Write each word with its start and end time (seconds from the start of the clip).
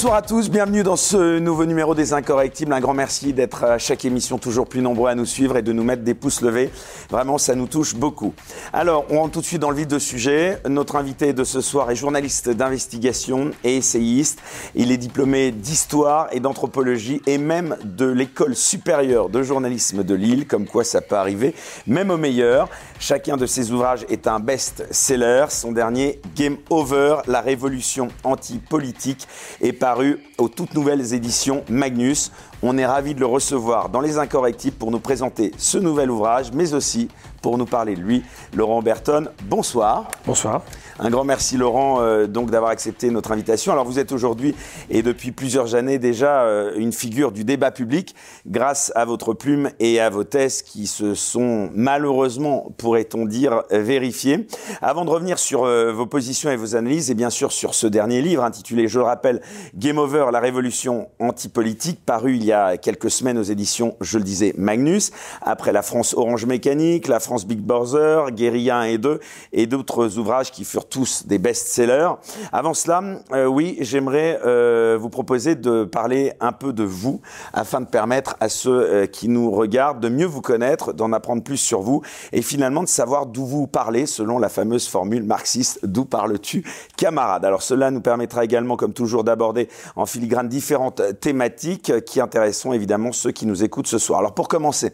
Bonsoir 0.00 0.16
à 0.16 0.22
tous, 0.22 0.48
bienvenue 0.48 0.82
dans 0.82 0.96
ce 0.96 1.38
nouveau 1.38 1.66
numéro 1.66 1.94
des 1.94 2.14
Incorrectibles. 2.14 2.72
Un 2.72 2.80
grand 2.80 2.94
merci 2.94 3.34
d'être 3.34 3.64
à 3.64 3.76
chaque 3.76 4.06
émission 4.06 4.38
toujours 4.38 4.66
plus 4.66 4.80
nombreux 4.80 5.10
à 5.10 5.14
nous 5.14 5.26
suivre 5.26 5.58
et 5.58 5.62
de 5.62 5.74
nous 5.74 5.84
mettre 5.84 6.04
des 6.04 6.14
pouces 6.14 6.40
levés. 6.40 6.70
Vraiment, 7.10 7.36
ça 7.36 7.54
nous 7.54 7.66
touche 7.66 7.94
beaucoup. 7.94 8.32
Alors, 8.72 9.04
on 9.10 9.18
rentre 9.18 9.32
tout 9.32 9.40
de 9.42 9.44
suite 9.44 9.60
dans 9.60 9.68
le 9.68 9.76
vif 9.76 9.88
du 9.88 10.00
sujet. 10.00 10.58
Notre 10.66 10.96
invité 10.96 11.34
de 11.34 11.44
ce 11.44 11.60
soir 11.60 11.90
est 11.90 11.96
journaliste 11.96 12.48
d'investigation 12.48 13.50
et 13.62 13.76
essayiste. 13.76 14.38
Il 14.74 14.90
est 14.90 14.96
diplômé 14.96 15.50
d'histoire 15.50 16.28
et 16.32 16.40
d'anthropologie 16.40 17.20
et 17.26 17.36
même 17.36 17.76
de 17.84 18.06
l'école 18.06 18.56
supérieure 18.56 19.28
de 19.28 19.42
journalisme 19.42 20.02
de 20.02 20.14
Lille, 20.14 20.46
comme 20.46 20.64
quoi 20.64 20.82
ça 20.82 21.02
peut 21.02 21.16
arriver, 21.16 21.54
même 21.86 22.10
au 22.10 22.16
meilleur. 22.16 22.70
Chacun 22.98 23.36
de 23.36 23.44
ses 23.44 23.70
ouvrages 23.70 24.06
est 24.08 24.26
un 24.26 24.40
best-seller. 24.40 25.44
Son 25.50 25.72
dernier, 25.72 26.22
Game 26.36 26.56
Over, 26.70 27.16
la 27.26 27.42
révolution 27.42 28.08
anti-politique, 28.24 29.28
est 29.60 29.74
paru 29.90 30.20
aux 30.38 30.48
toutes 30.48 30.74
nouvelles 30.74 31.14
éditions 31.14 31.64
Magnus. 31.68 32.30
On 32.62 32.78
est 32.78 32.86
ravi 32.86 33.12
de 33.12 33.18
le 33.18 33.26
recevoir 33.26 33.88
dans 33.88 34.00
Les 34.00 34.18
Incorrectibles 34.18 34.76
pour 34.76 34.92
nous 34.92 35.00
présenter 35.00 35.50
ce 35.58 35.78
nouvel 35.78 36.12
ouvrage, 36.12 36.52
mais 36.52 36.74
aussi 36.74 37.08
pour 37.42 37.58
nous 37.58 37.66
parler 37.66 37.96
de 37.96 38.00
lui. 38.00 38.22
Laurent 38.54 38.82
Berton, 38.82 39.26
bonsoir. 39.42 40.06
Bonsoir. 40.24 40.62
Un 41.02 41.08
grand 41.08 41.24
merci 41.24 41.56
Laurent 41.56 42.02
euh, 42.02 42.26
donc 42.26 42.50
d'avoir 42.50 42.70
accepté 42.70 43.10
notre 43.10 43.32
invitation. 43.32 43.72
Alors 43.72 43.86
vous 43.86 43.98
êtes 43.98 44.12
aujourd'hui 44.12 44.54
et 44.90 45.00
depuis 45.00 45.32
plusieurs 45.32 45.74
années 45.74 45.98
déjà 45.98 46.42
euh, 46.42 46.74
une 46.76 46.92
figure 46.92 47.32
du 47.32 47.42
débat 47.42 47.70
public 47.70 48.14
grâce 48.46 48.92
à 48.94 49.06
votre 49.06 49.32
plume 49.32 49.70
et 49.80 49.98
à 49.98 50.10
vos 50.10 50.24
thèses 50.24 50.60
qui 50.60 50.86
se 50.86 51.14
sont 51.14 51.70
malheureusement, 51.72 52.70
pourrait-on 52.76 53.24
dire, 53.24 53.62
vérifiées. 53.70 54.46
Avant 54.82 55.06
de 55.06 55.10
revenir 55.10 55.38
sur 55.38 55.64
euh, 55.64 55.90
vos 55.90 56.04
positions 56.04 56.50
et 56.50 56.56
vos 56.56 56.76
analyses 56.76 57.10
et 57.10 57.14
bien 57.14 57.30
sûr 57.30 57.50
sur 57.50 57.72
ce 57.72 57.86
dernier 57.86 58.20
livre 58.20 58.44
intitulé, 58.44 58.86
je 58.86 58.98
le 58.98 59.06
rappelle, 59.06 59.40
Game 59.74 59.96
Over, 59.96 60.26
la 60.30 60.40
révolution 60.40 61.08
antipolitique, 61.18 62.04
paru 62.04 62.36
il 62.36 62.44
y 62.44 62.52
a 62.52 62.76
quelques 62.76 63.10
semaines 63.10 63.38
aux 63.38 63.42
éditions, 63.42 63.96
je 64.02 64.18
le 64.18 64.24
disais, 64.24 64.52
Magnus, 64.58 65.12
après 65.40 65.72
la 65.72 65.80
France 65.80 66.12
Orange 66.12 66.44
Mécanique, 66.44 67.08
la 67.08 67.20
France 67.20 67.46
Big 67.46 67.60
Brother, 67.60 68.32
Guérilla 68.32 68.80
1 68.80 68.82
et 68.84 68.98
2 68.98 69.20
et 69.54 69.66
d'autres 69.66 70.18
ouvrages 70.18 70.50
qui 70.50 70.66
furent 70.66 70.89
tous 70.90 71.26
des 71.26 71.38
best-sellers. 71.38 72.10
Avant 72.52 72.74
cela, 72.74 73.02
euh, 73.32 73.46
oui, 73.46 73.78
j'aimerais 73.80 74.40
euh, 74.44 74.98
vous 75.00 75.08
proposer 75.08 75.54
de 75.54 75.84
parler 75.84 76.32
un 76.40 76.52
peu 76.52 76.72
de 76.72 76.82
vous 76.82 77.20
afin 77.52 77.80
de 77.80 77.86
permettre 77.86 78.36
à 78.40 78.48
ceux 78.48 78.70
euh, 78.72 79.06
qui 79.06 79.28
nous 79.28 79.50
regardent 79.52 80.00
de 80.00 80.08
mieux 80.08 80.26
vous 80.26 80.42
connaître, 80.42 80.92
d'en 80.92 81.12
apprendre 81.12 81.42
plus 81.42 81.56
sur 81.56 81.80
vous 81.80 82.02
et 82.32 82.42
finalement 82.42 82.82
de 82.82 82.88
savoir 82.88 83.26
d'où 83.26 83.46
vous 83.46 83.66
parlez 83.66 84.06
selon 84.06 84.38
la 84.38 84.48
fameuse 84.48 84.88
formule 84.88 85.22
marxiste 85.22 85.78
d'où 85.84 86.04
parles-tu 86.04 86.64
camarade? 86.96 87.44
Alors 87.44 87.62
cela 87.62 87.90
nous 87.90 88.00
permettra 88.00 88.44
également 88.44 88.76
comme 88.76 88.92
toujours 88.92 89.22
d'aborder 89.22 89.68
en 89.94 90.06
filigrane 90.06 90.48
différentes 90.48 91.02
thématiques 91.20 92.04
qui 92.04 92.20
intéresseront 92.20 92.72
évidemment 92.72 93.12
ceux 93.12 93.30
qui 93.30 93.46
nous 93.46 93.62
écoutent 93.62 93.86
ce 93.86 93.98
soir. 93.98 94.18
Alors 94.18 94.34
pour 94.34 94.48
commencer, 94.48 94.92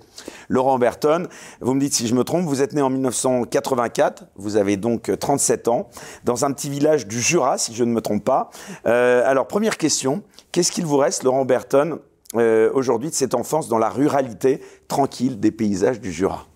Laurent 0.51 0.79
Berton, 0.79 1.27
vous 1.61 1.73
me 1.73 1.81
dites 1.81 1.95
si 1.95 2.07
je 2.07 2.15
me 2.15 2.23
trompe, 2.23 2.45
vous 2.45 2.61
êtes 2.61 2.75
né 2.75 2.83
en 2.83 2.91
1984, 2.91 4.25
vous 4.37 4.57
avez 4.57 4.77
donc 4.77 5.11
37 5.19 5.69
ans 5.69 5.86
dans 6.25 6.45
un 6.45 6.53
petit 6.53 6.71
village 6.71 7.07
du 7.07 7.21
Jura, 7.21 7.59
si 7.59 7.75
je 7.75 7.85
ne 7.85 7.93
me 7.93 8.01
trompe 8.01 8.25
pas. 8.25 8.51
Euh, 8.87 9.23
alors, 9.27 9.47
première 9.47 9.77
question, 9.77 10.23
qu'est-ce 10.53 10.73
qu'il 10.73 10.87
vous 10.87 10.97
reste, 10.97 11.23
Laurent 11.23 11.45
Berton, 11.45 12.01
euh, 12.35 12.71
aujourd'hui 12.75 13.11
de 13.11 13.15
cette 13.15 13.35
enfance 13.35 13.69
dans 13.69 13.79
la 13.79 13.89
ruralité 13.89 14.61
tranquille 14.89 15.41
des 15.41 15.51
paysages 15.51 16.01
du 16.01 16.13
Jura? 16.13 16.47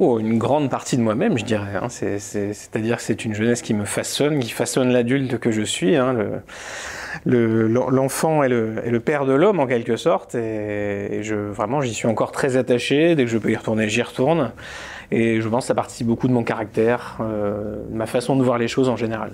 Oh, 0.00 0.20
une 0.20 0.38
grande 0.38 0.70
partie 0.70 0.96
de 0.96 1.02
moi-même, 1.02 1.36
je 1.36 1.44
dirais. 1.44 1.74
Hein. 1.74 1.88
C'est-à-dire 1.88 2.98
que 2.98 3.02
c'est 3.02 3.24
une 3.24 3.34
jeunesse 3.34 3.62
qui 3.62 3.74
me 3.74 3.84
façonne, 3.84 4.38
qui 4.38 4.50
façonne 4.50 4.92
l'adulte 4.92 5.38
que 5.38 5.50
je 5.50 5.62
suis. 5.62 5.96
Hein. 5.96 6.40
L'enfant 7.26 8.44
est, 8.44 8.48
le, 8.48 9.00
père 9.00 9.26
de 9.26 9.32
l'homme 9.32 9.58
en 9.58 9.66
quelque 9.66 9.96
sorte, 9.96 10.36
et, 10.36 11.20
vraiment 11.50 11.80
j'y 11.80 11.94
suis 11.94 12.06
encore 12.06 12.30
très 12.30 12.56
attaché. 12.56 13.16
Dès 13.16 13.24
que 13.24 13.30
je 13.30 13.38
peux 13.38 13.50
y 13.50 13.56
retourner, 13.56 13.88
j'y 13.88 14.02
retourne. 14.02 14.52
Et 15.10 15.40
je 15.40 15.48
pense 15.48 15.64
que 15.64 15.68
ça 15.68 15.74
participe 15.74 16.06
beaucoup 16.06 16.28
de 16.28 16.32
mon 16.32 16.44
caractère, 16.44 17.16
euh, 17.20 17.76
ma 17.90 18.06
façon 18.06 18.36
de 18.36 18.42
voir 18.42 18.58
les 18.58 18.68
choses 18.68 18.88
en 18.88 18.96
général. 18.96 19.32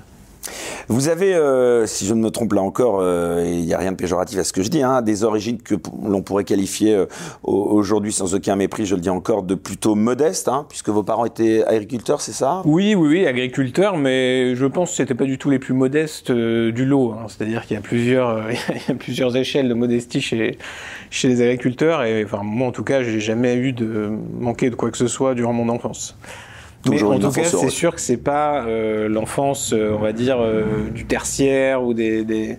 Vous 0.89 1.09
avez, 1.09 1.35
euh, 1.35 1.87
si 1.87 2.07
je 2.07 2.15
ne 2.15 2.21
me 2.21 2.31
trompe 2.31 2.53
là 2.53 2.63
encore, 2.63 2.99
euh, 3.01 3.43
il 3.47 3.65
n'y 3.65 3.73
a 3.73 3.79
rien 3.79 3.93
de 3.93 3.97
péjoratif 3.97 4.39
à 4.39 4.45
ce 4.45 4.53
que 4.53 4.63
je 4.63 4.69
dis, 4.69 4.83
hein, 4.83 5.01
des 5.03 5.25
origines 5.25 5.61
que 5.61 5.75
l'on 6.03 6.23
pourrait 6.23 6.45
qualifier 6.45 6.95
euh, 6.95 7.07
aujourd'hui 7.43 8.13
sans 8.13 8.35
aucun 8.35 8.57
mépris, 8.57 8.85
je 8.85 8.95
le 8.95 9.01
dis 9.01 9.11
encore, 9.11 9.43
de 9.43 9.55
plutôt 9.55 9.95
modestes, 9.95 10.49
hein, 10.49 10.67
puisque 10.69 10.91
vos 10.91 11.03
parents 11.03 11.25
étaient 11.25 11.65
agriculteurs, 11.65 12.21
c'est 12.21 12.33
ça? 12.33 12.63
Oui, 12.65 12.95
oui, 12.95 13.09
oui, 13.09 13.27
agriculteurs, 13.27 13.97
mais 13.97 14.55
je 14.55 14.67
pense 14.67 14.91
que 14.91 14.97
c'était 14.97 15.15
pas 15.15 15.25
du 15.25 15.39
tout 15.39 15.49
les 15.51 15.59
plus 15.59 15.75
modestes 15.75 16.31
du 16.31 16.85
lot. 16.85 17.13
Hein. 17.13 17.27
C'est-à-dire 17.29 17.65
qu'il 17.67 17.75
y 17.75 17.79
a 17.79 17.83
plusieurs, 17.83 18.51
y 18.89 18.91
a 18.91 18.95
plusieurs 18.95 19.37
échelles 19.37 19.69
de 19.69 19.75
modestie 19.75 20.21
chez 20.21 20.59
les 21.23 21.43
agriculteurs, 21.43 22.03
et 22.03 22.27
moi 22.43 22.69
en 22.69 22.73
tout 22.73 22.85
cas, 22.85 23.03
j'ai 23.03 23.21
jamais 23.21 23.57
eu 23.57 23.73
de 23.73 24.11
manquer 24.39 24.71
de 24.71 24.75
quoi 24.75 24.91
que 24.91 24.99
ce 24.99 25.09
soit 25.09 25.35
durant 25.35 25.53
mon 25.53 25.69
enfance. 25.69 26.17
Mais 26.91 27.03
en 27.03 27.19
tout 27.19 27.31
cas, 27.31 27.45
c'est 27.45 27.71
sûr 27.71 27.95
que 27.95 28.01
c'est 28.01 28.17
pas 28.17 28.65
euh, 28.65 29.09
l'enfance, 29.09 29.73
euh, 29.73 29.95
on 29.97 30.01
va 30.01 30.13
dire, 30.13 30.39
euh, 30.41 30.91
du 30.91 31.05
tertiaire 31.05 31.83
ou 31.83 31.95
des, 31.95 32.25
des 32.25 32.59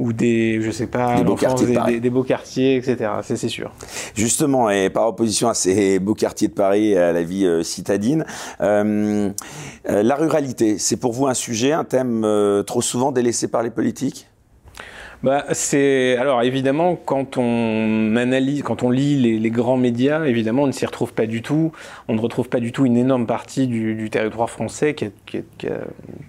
ou 0.00 0.12
des, 0.12 0.60
je 0.60 0.72
sais 0.72 0.88
pas, 0.88 1.16
des 1.16 1.22
beaux 1.22 1.36
quartiers, 1.36 1.68
de 1.68 1.86
des, 1.86 2.00
des, 2.00 2.10
beaux 2.10 2.24
quartiers, 2.24 2.76
etc. 2.76 3.10
C'est 3.22 3.48
sûr. 3.48 3.70
Justement, 4.16 4.68
et 4.68 4.90
par 4.90 5.06
opposition 5.06 5.48
à 5.48 5.54
ces 5.54 6.00
beaux 6.00 6.14
quartiers 6.14 6.48
de 6.48 6.52
Paris 6.52 6.88
et 6.88 6.98
à 6.98 7.12
la 7.12 7.22
vie 7.22 7.48
citadine, 7.62 8.24
la 8.58 10.14
ruralité, 10.16 10.78
c'est 10.78 10.96
pour 10.96 11.12
vous 11.12 11.28
un 11.28 11.34
sujet, 11.34 11.70
un 11.70 11.84
thème 11.84 12.26
trop 12.66 12.82
souvent 12.82 13.12
délaissé 13.12 13.46
par 13.46 13.62
les 13.62 13.70
politiques? 13.70 14.26
Bah, 15.22 15.44
c'est 15.52 16.16
alors 16.16 16.42
évidemment 16.42 16.96
quand 16.96 17.38
on 17.38 18.16
analyse, 18.16 18.62
quand 18.62 18.82
on 18.82 18.90
lit 18.90 19.38
les, 19.38 19.50
grands 19.50 19.76
médias, 19.76 20.24
évidemment 20.24 20.64
on 20.64 20.66
ne 20.66 20.72
s'y 20.72 20.84
retrouve 20.84 21.12
pas 21.12 21.26
du 21.26 21.42
tout. 21.42 21.72
On 22.08 22.14
ne 22.14 22.20
retrouve 22.20 22.48
pas 22.48 22.60
du 22.60 22.72
tout 22.72 22.84
une 22.84 22.96
énorme 22.96 23.26
partie 23.26 23.66
du, 23.66 24.10
territoire 24.10 24.50
français 24.50 24.94
qui 24.94 25.06
a, 25.06 25.70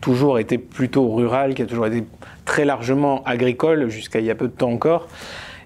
toujours 0.02 0.40
été 0.40 0.58
plutôt 0.58 1.14
rural, 1.14 1.56
qui 1.56 1.62
a 1.62 1.66
toujours 1.66 1.88
été 1.88 2.04
très 2.46 2.66
largement 2.66 3.24
agricole 3.24 3.90
jusqu'à 3.90 4.20
il 4.20 4.26
y 4.26 4.32
a 4.32 4.36
peu 4.36 4.48
de 4.48 4.54
temps 4.54 4.72
encore. 4.72 5.08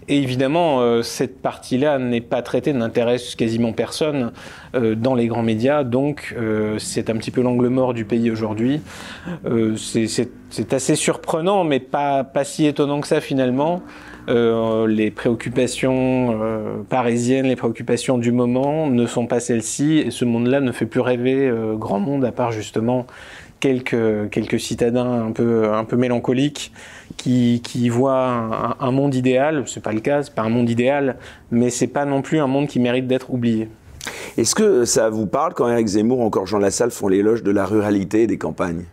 Et 0.10 0.18
évidemment, 0.18 0.82
euh, 0.82 1.04
cette 1.04 1.40
partie-là 1.40 2.00
n'est 2.00 2.20
pas 2.20 2.42
traitée, 2.42 2.74
n'intéresse 2.74 3.36
quasiment 3.36 3.74
personne 3.74 4.32
euh, 4.74 4.96
dans 4.96 5.14
les 5.14 5.28
grands 5.28 5.44
médias. 5.44 5.84
Donc, 5.84 6.36
euh, 6.36 6.80
c'est 6.80 7.12
un 7.12 7.16
petit 7.16 7.30
peu 7.30 7.42
l'angle 7.42 7.68
mort 7.68 7.94
du 7.94 8.06
pays 8.06 8.32
aujourd'hui. 8.32 8.82
Euh, 9.46 9.76
c'est 9.78 10.74
assez 10.74 10.96
surprenant, 10.96 11.64
mais 11.64 11.80
pas, 11.80 12.24
pas 12.24 12.44
si 12.44 12.66
étonnant 12.66 13.02
que 13.02 13.08
ça 13.08 13.22
finalement. 13.22 13.84
Euh, 14.30 14.88
les 14.88 15.12
préoccupations 15.12 16.40
parisiennes, 16.90 17.46
les 17.46 17.56
préoccupations 17.56 18.18
du 18.18 18.32
moment 18.32 18.88
ne 18.88 19.06
sont 19.06 19.28
pas 19.28 19.40
celles-ci, 19.40 20.00
et 20.00 20.10
ce 20.10 20.26
monde-là 20.26 20.60
ne 20.60 20.72
fait 20.72 20.88
plus 20.88 21.02
rêver 21.02 21.52
grand 21.76 22.00
monde, 22.00 22.26
à 22.26 22.32
part 22.32 22.52
justement 22.52 23.06
quelques, 23.60 24.30
quelques 24.32 24.60
citadins 24.60 25.28
un 25.28 25.32
peu, 25.32 25.72
un 25.72 25.84
peu 25.84 25.98
mélancoliques 25.98 26.72
qui, 27.18 27.62
qui 27.64 27.90
voient 27.90 28.26
un, 28.26 28.76
un 28.80 28.92
monde 28.92 29.16
idéal. 29.16 29.64
C'est 29.68 29.84
pas 29.84 29.94
le 29.94 30.00
cas, 30.00 30.24
c'est 30.24 30.34
pas 30.34 30.44
un 30.44 30.50
monde 30.50 30.70
idéal, 30.70 31.18
mais 31.52 31.70
c'est 31.70 31.88
pas 31.88 32.06
non 32.06 32.22
plus 32.22 32.40
un 32.40 32.48
monde 32.48 32.68
qui 32.68 32.80
mérite 32.80 33.08
d'être 33.08 33.32
oublié. 33.32 33.70
Est-ce 34.38 34.56
que 34.56 34.86
ça 34.86 35.10
vous 35.10 35.28
parle 35.28 35.54
quand 35.54 35.68
Eric 35.68 35.88
Zemmour 35.88 36.20
ou 36.20 36.24
encore 36.24 36.48
Jean 36.48 36.60
Lassalle 36.60 36.92
font 36.92 37.08
l'éloge 37.08 37.44
de 37.44 37.52
la 37.52 37.66
ruralité 37.66 38.24
et 38.24 38.28
des 38.28 38.38
campagnes? 38.38 38.86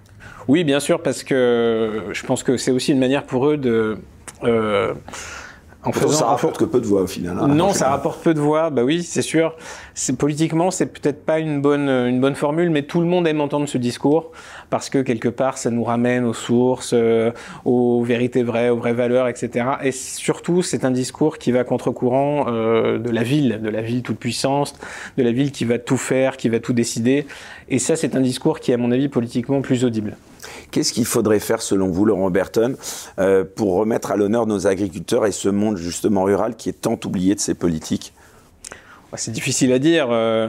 Oui, 0.49 0.65
bien 0.65 0.81
sûr, 0.81 1.03
parce 1.03 1.25
que 1.25 2.05
je 2.13 2.25
pense 2.25 2.43
que 2.43 2.57
c'est 2.57 2.71
aussi 2.71 2.93
une 2.93 2.99
manière 2.99 3.25
pour 3.25 3.49
eux 3.49 3.57
de. 3.57 3.99
Euh, 4.45 4.95
en 5.87 5.93
faisant, 5.93 6.19
ça 6.19 6.27
rapporte 6.27 6.59
que 6.59 6.65
peu 6.65 6.81
de 6.81 6.87
voix 6.87 7.03
au 7.03 7.07
final. 7.07 7.39
Hein, 7.41 7.49
non, 7.49 7.73
ça 7.73 7.91
rapporte 7.91 8.23
peu 8.23 8.35
de 8.35 8.41
voix. 8.41 8.71
Bah 8.71 8.83
oui, 8.85 9.03
c'est 9.03 9.23
sûr. 9.23 9.55
C'est 9.95 10.17
politiquement, 10.17 10.71
c'est 10.71 10.87
peut-être 10.87 11.25
pas 11.25 11.39
une 11.39 11.61
bonne 11.61 11.89
une 11.89 12.21
bonne 12.21 12.35
formule, 12.35 12.71
mais 12.71 12.83
tout 12.83 13.01
le 13.01 13.07
monde 13.07 13.27
aime 13.27 13.41
entendre 13.41 13.69
ce 13.69 13.79
discours 13.79 14.33
parce 14.71 14.91
que 14.91 14.99
quelque 14.99 15.29
part, 15.29 15.59
ça 15.59 15.71
nous 15.71 15.85
ramène 15.85 16.25
aux 16.25 16.35
sources, 16.35 16.93
euh, 16.93 17.31
aux 17.65 18.03
vérités 18.03 18.43
vraies, 18.43 18.69
aux 18.69 18.77
vraies 18.77 18.93
valeurs, 18.93 19.29
etc. 19.29 19.67
Et 19.83 19.93
surtout, 19.93 20.63
c'est 20.63 20.85
un 20.85 20.91
discours 20.91 21.39
qui 21.39 21.53
va 21.53 21.65
contre-courant 21.65 22.47
euh, 22.49 22.99
de 22.99 23.11
la 23.11 23.23
ville, 23.23 23.61
de 23.63 23.69
la 23.69 23.83
ville 23.83 24.03
toute 24.03 24.19
puissance, 24.19 24.75
de 25.17 25.23
la 25.23 25.33
ville 25.33 25.53
qui 25.53 25.65
va 25.65 25.79
tout 25.79 25.97
faire, 25.97 26.37
qui 26.37 26.49
va 26.49 26.61
tout 26.61 26.73
décider. 26.73 27.27
Et 27.69 27.79
ça, 27.79 27.97
c'est 27.97 28.17
un 28.17 28.21
discours 28.21 28.61
qui 28.61 28.71
est, 28.71 28.75
à 28.75 28.79
mon 28.79 28.91
avis, 28.91 29.09
politiquement 29.09 29.61
plus 29.61 29.85
audible. 29.85 30.17
Qu'est-ce 30.71 30.93
qu'il 30.93 31.07
faudrait 31.07 31.41
faire, 31.41 31.63
selon 31.63 31.89
vous, 31.89 32.05
Laurent 32.05 32.31
Berton, 32.31 32.77
euh, 33.19 33.45
pour 33.45 33.75
remettre 33.75 34.11
à 34.11 34.17
l'honneur 34.17 34.47
nos 34.47 34.67
agriculteurs 34.67 35.27
et 35.27 35.33
ce 35.33 35.49
monde 35.49 35.77
justement 35.77 36.25
rural 36.25 36.57
qui 36.57 36.69
est 36.69 36.81
tant 36.81 36.99
oublié 37.05 37.35
de 37.35 37.41
ces 37.41 37.55
politiques? 37.55 38.13
C'est 39.15 39.33
difficile 39.33 39.73
à 39.73 39.79
dire. 39.79 40.09
Euh, 40.11 40.49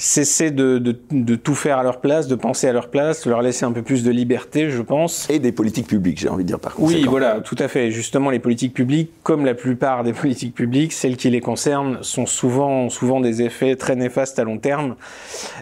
cesser 0.00 0.52
de, 0.52 0.78
de, 0.78 0.96
de, 1.10 1.34
tout 1.34 1.56
faire 1.56 1.78
à 1.78 1.82
leur 1.82 2.00
place, 2.00 2.28
de 2.28 2.36
penser 2.36 2.68
à 2.68 2.72
leur 2.72 2.88
place, 2.88 3.26
leur 3.26 3.42
laisser 3.42 3.64
un 3.64 3.72
peu 3.72 3.82
plus 3.82 4.04
de 4.04 4.12
liberté, 4.12 4.70
je 4.70 4.80
pense. 4.80 5.28
Et 5.28 5.40
des 5.40 5.50
politiques 5.50 5.88
publiques, 5.88 6.20
j'ai 6.20 6.28
envie 6.28 6.44
de 6.44 6.48
dire 6.48 6.60
par 6.60 6.76
contre. 6.76 6.94
Oui, 6.94 7.04
voilà, 7.08 7.40
tout 7.40 7.56
à 7.58 7.66
fait. 7.66 7.90
Justement, 7.90 8.30
les 8.30 8.38
politiques 8.38 8.74
publiques, 8.74 9.10
comme 9.24 9.44
la 9.44 9.54
plupart 9.54 10.04
des 10.04 10.12
politiques 10.14 10.54
publiques, 10.54 10.92
celles 10.92 11.16
qui 11.16 11.30
les 11.30 11.40
concernent, 11.40 11.98
sont 12.02 12.26
souvent, 12.26 12.88
souvent 12.90 13.18
des 13.18 13.42
effets 13.42 13.74
très 13.74 13.96
néfastes 13.96 14.38
à 14.38 14.44
long 14.44 14.58
terme 14.58 14.94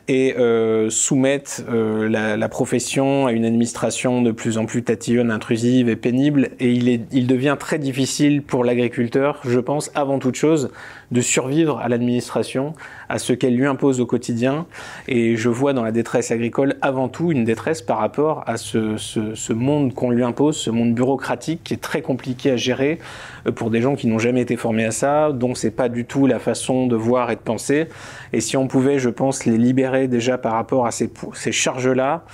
et 0.06 0.36
euh, 0.36 0.90
soumettent 0.90 1.64
euh, 1.70 2.06
la, 2.06 2.36
la, 2.36 2.48
profession 2.50 3.26
à 3.26 3.32
une 3.32 3.46
administration 3.46 4.20
de 4.20 4.32
plus 4.32 4.58
en 4.58 4.66
plus 4.66 4.82
tatillonne, 4.82 5.30
intrusive 5.30 5.88
et 5.88 5.96
pénible. 5.96 6.50
Et 6.60 6.72
il, 6.72 6.90
est, 6.90 7.00
il 7.10 7.26
devient 7.26 7.56
très 7.58 7.78
difficile 7.78 8.42
pour 8.42 8.64
l'agriculteur, 8.64 9.40
je 9.46 9.60
pense, 9.60 9.90
avant 9.94 10.18
toute 10.18 10.34
chose, 10.34 10.70
de 11.10 11.20
survivre 11.20 11.78
à 11.78 11.88
l'administration, 11.88 12.74
à 13.08 13.18
ce 13.18 13.32
qu'elle 13.32 13.56
lui 13.56 13.66
impose 13.66 14.00
au 14.00 14.06
quotidien. 14.06 14.66
Et 15.08 15.36
je 15.36 15.48
vois 15.48 15.72
dans 15.72 15.82
la 15.82 15.92
détresse 15.92 16.30
agricole 16.30 16.76
avant 16.82 17.08
tout 17.08 17.32
une 17.32 17.44
détresse 17.44 17.82
par 17.82 17.98
rapport 17.98 18.42
à 18.46 18.56
ce, 18.56 18.96
ce, 18.96 19.52
monde 19.52 19.94
qu'on 19.94 20.10
lui 20.10 20.22
impose, 20.22 20.56
ce 20.56 20.70
monde 20.70 20.94
bureaucratique 20.94 21.62
qui 21.64 21.74
est 21.74 21.82
très 21.82 22.02
compliqué 22.02 22.50
à 22.50 22.56
gérer 22.56 22.98
euh, 23.46 23.52
pour 23.52 23.70
des 23.70 23.80
gens 23.80 23.94
qui 23.94 24.06
n'ont 24.06 24.18
jamais 24.18 24.40
été 24.40 24.56
formés 24.56 24.84
à 24.84 24.90
ça, 24.90 25.32
dont 25.32 25.54
c'est 25.54 25.70
pas 25.70 25.88
du 25.88 26.04
tout 26.04 26.26
la 26.26 26.38
façon 26.38 26.86
de 26.86 26.96
voir 26.96 27.30
et 27.30 27.36
de 27.36 27.40
penser. 27.40 27.86
Et 28.32 28.40
si 28.40 28.56
on 28.56 28.66
pouvait, 28.66 28.98
je 28.98 29.10
pense, 29.10 29.44
les 29.44 29.58
libérer 29.58 30.08
déjà 30.08 30.38
par 30.38 30.52
rapport 30.52 30.86
à 30.86 30.90
ces, 30.90 31.10
ces 31.34 31.52
charges-là, 31.52 32.24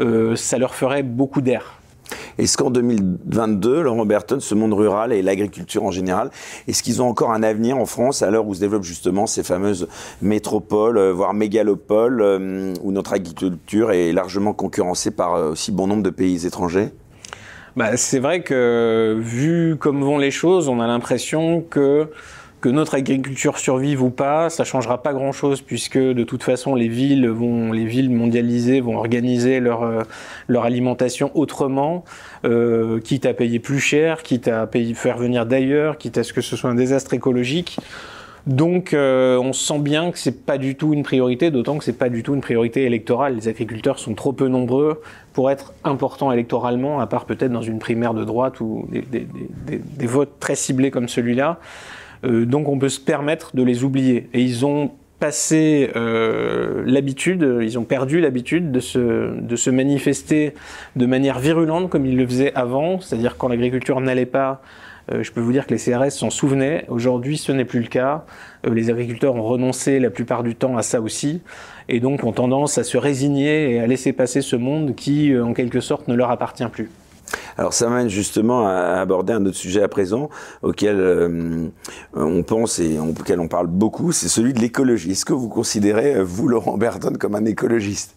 euh, 0.00 0.36
ça 0.36 0.58
leur 0.58 0.74
ferait 0.74 1.02
beaucoup 1.02 1.40
d'air. 1.40 1.81
Est-ce 2.38 2.56
qu'en 2.56 2.70
2022, 2.70 3.82
Laurent 3.82 4.06
Berton, 4.06 4.40
ce 4.40 4.54
monde 4.54 4.72
rural 4.72 5.12
et 5.12 5.22
l'agriculture 5.22 5.84
en 5.84 5.90
général, 5.90 6.30
est-ce 6.68 6.82
qu'ils 6.82 7.02
ont 7.02 7.08
encore 7.08 7.32
un 7.32 7.42
avenir 7.42 7.76
en 7.76 7.86
France 7.86 8.22
à 8.22 8.30
l'heure 8.30 8.46
où 8.46 8.54
se 8.54 8.60
développent 8.60 8.84
justement 8.84 9.26
ces 9.26 9.42
fameuses 9.42 9.88
métropoles, 10.20 10.98
euh, 10.98 11.12
voire 11.12 11.34
mégalopoles, 11.34 12.20
euh, 12.22 12.74
où 12.82 12.92
notre 12.92 13.12
agriculture 13.12 13.92
est 13.92 14.12
largement 14.12 14.52
concurrencée 14.52 15.10
par 15.10 15.34
euh, 15.34 15.52
aussi 15.52 15.72
bon 15.72 15.86
nombre 15.86 16.02
de 16.02 16.10
pays 16.10 16.46
étrangers? 16.46 16.90
Bah, 17.76 17.96
C'est 17.96 18.18
vrai 18.18 18.42
que 18.42 19.16
vu 19.18 19.76
comme 19.78 20.02
vont 20.02 20.18
les 20.18 20.30
choses, 20.30 20.68
on 20.68 20.80
a 20.80 20.86
l'impression 20.86 21.62
que 21.62 22.08
que 22.62 22.68
notre 22.68 22.94
agriculture 22.94 23.58
survive 23.58 24.02
ou 24.02 24.10
pas, 24.10 24.48
ça 24.48 24.62
changera 24.64 25.02
pas 25.02 25.12
grand-chose 25.12 25.60
puisque 25.60 25.98
de 25.98 26.22
toute 26.22 26.44
façon 26.44 26.76
les 26.76 26.88
villes 26.88 27.28
vont, 27.28 27.72
les 27.72 27.84
villes 27.84 28.08
mondialisées 28.08 28.80
vont 28.80 28.96
organiser 28.96 29.58
leur 29.58 29.82
euh, 29.82 30.02
leur 30.46 30.64
alimentation 30.64 31.32
autrement, 31.34 32.04
euh, 32.44 33.00
quitte 33.00 33.26
à 33.26 33.34
payer 33.34 33.58
plus 33.58 33.80
cher, 33.80 34.22
quitte 34.22 34.46
à 34.46 34.66
payer, 34.68 34.94
faire 34.94 35.18
venir 35.18 35.44
d'ailleurs, 35.44 35.98
quitte 35.98 36.16
à 36.18 36.22
ce 36.22 36.32
que 36.32 36.40
ce 36.40 36.56
soit 36.56 36.70
un 36.70 36.76
désastre 36.76 37.12
écologique. 37.12 37.78
Donc, 38.46 38.92
euh, 38.92 39.38
on 39.38 39.52
sent 39.52 39.78
bien 39.78 40.10
que 40.10 40.18
c'est 40.18 40.44
pas 40.44 40.58
du 40.58 40.74
tout 40.74 40.92
une 40.92 41.04
priorité, 41.04 41.52
d'autant 41.52 41.78
que 41.78 41.84
c'est 41.84 41.92
pas 41.92 42.08
du 42.08 42.24
tout 42.24 42.34
une 42.34 42.40
priorité 42.40 42.84
électorale. 42.84 43.36
Les 43.36 43.46
agriculteurs 43.46 44.00
sont 44.00 44.14
trop 44.14 44.32
peu 44.32 44.48
nombreux 44.48 45.00
pour 45.32 45.48
être 45.48 45.72
importants 45.84 46.32
électoralement, 46.32 47.00
à 47.00 47.06
part 47.06 47.24
peut-être 47.24 47.52
dans 47.52 47.62
une 47.62 47.78
primaire 47.78 48.14
de 48.14 48.24
droite 48.24 48.60
ou 48.60 48.88
des, 48.90 49.02
des, 49.02 49.28
des, 49.66 49.78
des 49.78 50.06
votes 50.06 50.40
très 50.40 50.56
ciblés 50.56 50.90
comme 50.90 51.08
celui-là. 51.08 51.60
Euh, 52.24 52.44
donc 52.46 52.68
on 52.68 52.78
peut 52.78 52.88
se 52.88 53.00
permettre 53.00 53.54
de 53.54 53.62
les 53.62 53.84
oublier. 53.84 54.28
Et 54.32 54.40
ils 54.40 54.64
ont 54.66 54.92
passé 55.18 55.90
euh, 55.94 56.82
l'habitude, 56.84 57.46
ils 57.62 57.78
ont 57.78 57.84
perdu 57.84 58.20
l'habitude 58.20 58.72
de 58.72 58.80
se, 58.80 59.38
de 59.40 59.56
se 59.56 59.70
manifester 59.70 60.54
de 60.96 61.06
manière 61.06 61.38
virulente 61.38 61.90
comme 61.90 62.06
ils 62.06 62.16
le 62.16 62.26
faisaient 62.26 62.52
avant, 62.54 63.00
c'est-à-dire 63.00 63.36
quand 63.36 63.48
l'agriculture 63.48 64.00
n'allait 64.00 64.26
pas. 64.26 64.62
Euh, 65.10 65.22
je 65.22 65.32
peux 65.32 65.40
vous 65.40 65.52
dire 65.52 65.66
que 65.66 65.74
les 65.74 65.80
CRS 65.80 66.10
s'en 66.10 66.30
souvenaient. 66.30 66.84
Aujourd'hui, 66.88 67.36
ce 67.36 67.52
n'est 67.52 67.64
plus 67.64 67.80
le 67.80 67.88
cas. 67.88 68.24
Euh, 68.66 68.74
les 68.74 68.90
agriculteurs 68.90 69.34
ont 69.34 69.42
renoncé 69.42 69.98
la 69.98 70.10
plupart 70.10 70.42
du 70.42 70.54
temps 70.54 70.76
à 70.76 70.82
ça 70.82 71.00
aussi, 71.00 71.42
et 71.88 72.00
donc 72.00 72.24
ont 72.24 72.32
tendance 72.32 72.78
à 72.78 72.84
se 72.84 72.96
résigner 72.96 73.72
et 73.72 73.80
à 73.80 73.86
laisser 73.86 74.12
passer 74.12 74.42
ce 74.42 74.56
monde 74.56 74.94
qui, 74.94 75.32
euh, 75.32 75.44
en 75.44 75.54
quelque 75.54 75.80
sorte, 75.80 76.08
ne 76.08 76.14
leur 76.14 76.30
appartient 76.30 76.66
plus. 76.66 76.90
Alors 77.56 77.72
ça 77.72 77.88
m'amène 77.88 78.08
justement 78.08 78.66
à 78.66 79.00
aborder 79.00 79.32
un 79.32 79.44
autre 79.46 79.56
sujet 79.56 79.82
à 79.82 79.88
présent 79.88 80.30
auquel 80.62 80.96
euh, 80.98 81.68
on 82.14 82.42
pense 82.42 82.78
et 82.78 82.98
auquel 82.98 83.40
on 83.40 83.48
parle 83.48 83.66
beaucoup, 83.66 84.12
c'est 84.12 84.28
celui 84.28 84.52
de 84.52 84.60
l'écologie. 84.60 85.12
Est-ce 85.12 85.24
que 85.24 85.32
vous 85.32 85.48
considérez, 85.48 86.16
euh, 86.16 86.22
vous, 86.22 86.48
Laurent 86.48 86.76
Berton, 86.76 87.14
comme 87.18 87.34
un 87.34 87.44
écologiste? 87.44 88.14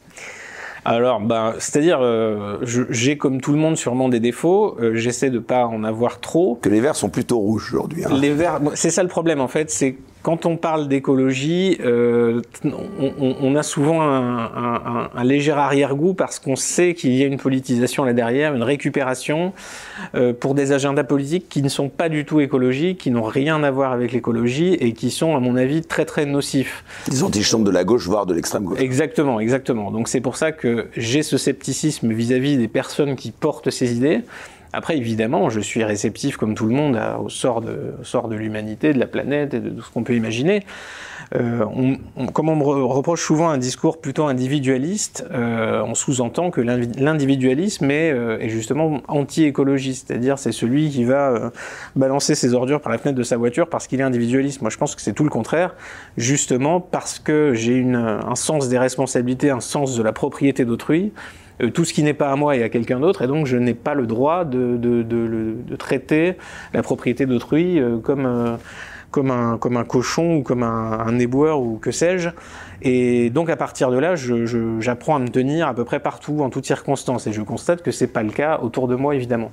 Alors, 0.87 1.19
ben, 1.19 1.55
c'est-à-dire, 1.57 1.97
euh, 1.99 2.59
j'ai 2.61 3.17
comme 3.17 3.41
tout 3.41 3.51
le 3.51 3.57
monde 3.57 3.75
sûrement 3.75 4.07
des 4.07 4.19
défauts. 4.19 4.77
Euh, 4.79 4.93
J'essaie 4.93 5.31
de 5.31 5.39
pas 5.39 5.65
en 5.65 5.83
avoir 5.83 6.19
trop. 6.19 6.59
Que 6.61 6.69
les 6.69 6.79
verts 6.79 6.95
sont 6.95 7.09
plutôt 7.09 7.39
rouges 7.39 7.73
aujourd'hui. 7.73 8.05
Hein. 8.05 8.09
Les 8.13 8.31
verts, 8.31 8.61
c'est 8.75 8.91
ça 8.91 9.01
le 9.01 9.09
problème 9.09 9.41
en 9.41 9.47
fait, 9.47 9.71
c'est 9.71 9.97
quand 10.25 10.47
on 10.47 10.57
parle 10.57 10.87
d'écologie, 10.87 11.77
euh, 11.85 12.41
on, 12.63 13.35
on, 13.39 13.55
a 13.55 13.61
souvent 13.61 14.01
un, 14.01 14.45
un, 14.45 15.09
un 15.15 15.23
léger 15.23 15.51
arrière-goût 15.51 16.15
parce 16.15 16.39
qu'on 16.39 16.55
sait 16.55 16.95
qu'il 16.95 17.13
y 17.13 17.21
a 17.21 17.27
une 17.27 17.37
politisation 17.37 18.03
là 18.03 18.13
derrière, 18.13 18.55
une 18.55 18.63
récupération 18.63 19.53
euh, 20.15 20.33
pour 20.33 20.55
des 20.55 20.71
agendas 20.71 21.03
politiques 21.03 21.47
qui 21.47 21.61
ne 21.61 21.69
sont 21.69 21.89
pas 21.89 22.09
du 22.09 22.25
tout 22.25 22.39
écologiques, 22.39 23.01
qui 23.01 23.11
n'ont 23.11 23.21
rien 23.21 23.61
à 23.61 23.69
voir 23.69 23.91
avec 23.91 24.13
l'écologie 24.13 24.73
et 24.73 24.93
qui 24.93 25.11
sont, 25.11 25.35
à 25.35 25.39
mon 25.39 25.55
avis, 25.57 25.83
très 25.83 26.05
très 26.05 26.25
nocifs. 26.25 26.83
Des 27.07 27.21
antichambres 27.21 27.65
de 27.65 27.69
la 27.69 27.83
gauche, 27.83 28.07
voire 28.07 28.25
de 28.25 28.33
l'extrême 28.33 28.63
gauche. 28.63 28.79
Exactement, 28.81 29.39
exactement. 29.39 29.91
Donc 29.91 30.07
c'est 30.07 30.21
pour 30.21 30.37
ça 30.37 30.51
que 30.51 30.87
j'ai 30.97 31.21
ce 31.21 31.37
scepticisme 31.37 32.11
vis-à-vis 32.11 32.55
-vis 32.55 32.57
des 32.57 32.67
personnes 32.67 33.15
qui 33.15 33.29
portent 33.29 33.69
ces 33.69 33.95
idées. 33.95 34.21
Après, 34.75 34.97
évidemment, 34.97 35.49
je 35.49 35.61
suis 35.61 35.83
réceptif, 35.83 36.37
comme 36.37 36.53
tout 36.53 36.65
le 36.65 36.75
monde, 36.75 36.99
au 37.23 37.29
sort 37.29 37.61
de, 37.61 37.93
de 38.03 38.35
l'humanité, 38.35 38.93
de 38.93 38.99
la 38.99 39.07
planète 39.07 39.53
et 39.53 39.59
de 39.59 39.69
tout 39.69 39.81
ce 39.81 39.91
qu'on 39.91 40.03
peut 40.03 40.15
imaginer. 40.15 40.65
Euh, 41.33 41.65
on, 42.17 42.27
comme 42.27 42.49
on 42.49 42.55
me 42.55 42.63
reproche 42.63 43.23
souvent 43.23 43.49
un 43.49 43.57
discours 43.57 43.99
plutôt 43.99 44.25
individualiste, 44.25 45.25
euh, 45.31 45.81
on 45.83 45.95
sous-entend 45.95 46.51
que 46.51 46.61
l'individualisme 46.61 47.89
est, 47.89 48.11
euh, 48.11 48.37
est, 48.39 48.49
justement 48.49 49.01
anti-écologiste, 49.07 50.07
c'est-à-dire 50.07 50.37
c'est 50.37 50.51
celui 50.51 50.89
qui 50.89 51.03
va 51.03 51.51
balancer 51.95 52.35
ses 52.35 52.53
ordures 52.53 52.81
par 52.81 52.91
la 52.91 52.97
fenêtre 52.97 53.17
de 53.17 53.23
sa 53.23 53.37
voiture 53.37 53.69
parce 53.69 53.87
qu'il 53.87 53.99
est 53.99 54.03
individualiste. 54.03 54.61
Moi, 54.61 54.69
je 54.69 54.77
pense 54.77 54.95
que 54.95 55.01
c'est 55.01 55.13
tout 55.13 55.23
le 55.23 55.29
contraire, 55.29 55.75
justement 56.17 56.79
parce 56.79 57.17
que 57.17 57.53
j'ai 57.53 57.83
un 57.93 58.35
sens 58.35 58.69
des 58.69 58.77
responsabilités, 58.77 59.49
un 59.49 59.61
sens 59.61 59.97
de 59.97 60.03
la 60.03 60.13
propriété 60.13 60.63
d'autrui. 60.65 61.11
Euh, 61.61 61.69
tout 61.69 61.85
ce 61.85 61.93
qui 61.93 62.03
n'est 62.03 62.13
pas 62.13 62.31
à 62.31 62.35
moi 62.35 62.55
est 62.55 62.63
à 62.63 62.69
quelqu'un 62.69 62.99
d'autre, 62.99 63.21
et 63.21 63.27
donc 63.27 63.45
je 63.45 63.57
n'ai 63.57 63.73
pas 63.73 63.93
le 63.93 64.05
droit 64.05 64.45
de, 64.45 64.77
de, 64.77 65.03
de, 65.03 65.55
de 65.65 65.75
traiter 65.75 66.35
la 66.73 66.81
propriété 66.81 67.25
d'autrui 67.25 67.79
euh, 67.79 67.97
comme, 67.97 68.25
euh, 68.25 68.57
comme, 69.11 69.31
un, 69.31 69.57
comme 69.57 69.77
un 69.77 69.85
cochon 69.85 70.37
ou 70.37 70.43
comme 70.43 70.63
un, 70.63 70.99
un 70.99 71.19
éboueur 71.19 71.61
ou 71.61 71.77
que 71.77 71.91
sais-je. 71.91 72.29
Et 72.81 73.29
donc 73.29 73.49
à 73.49 73.55
partir 73.55 73.89
de 73.89 73.97
là, 73.97 74.15
j'apprends 74.79 75.15
à 75.15 75.19
me 75.19 75.29
tenir 75.29 75.67
à 75.67 75.73
peu 75.73 75.85
près 75.85 75.99
partout, 75.99 76.41
en 76.41 76.49
toutes 76.49 76.65
circonstances, 76.65 77.27
et 77.27 77.33
je 77.33 77.41
constate 77.41 77.81
que 77.81 77.91
c'est 77.91 78.07
pas 78.07 78.23
le 78.23 78.31
cas 78.31 78.59
autour 78.61 78.87
de 78.87 78.95
moi, 78.95 79.15
évidemment. 79.15 79.51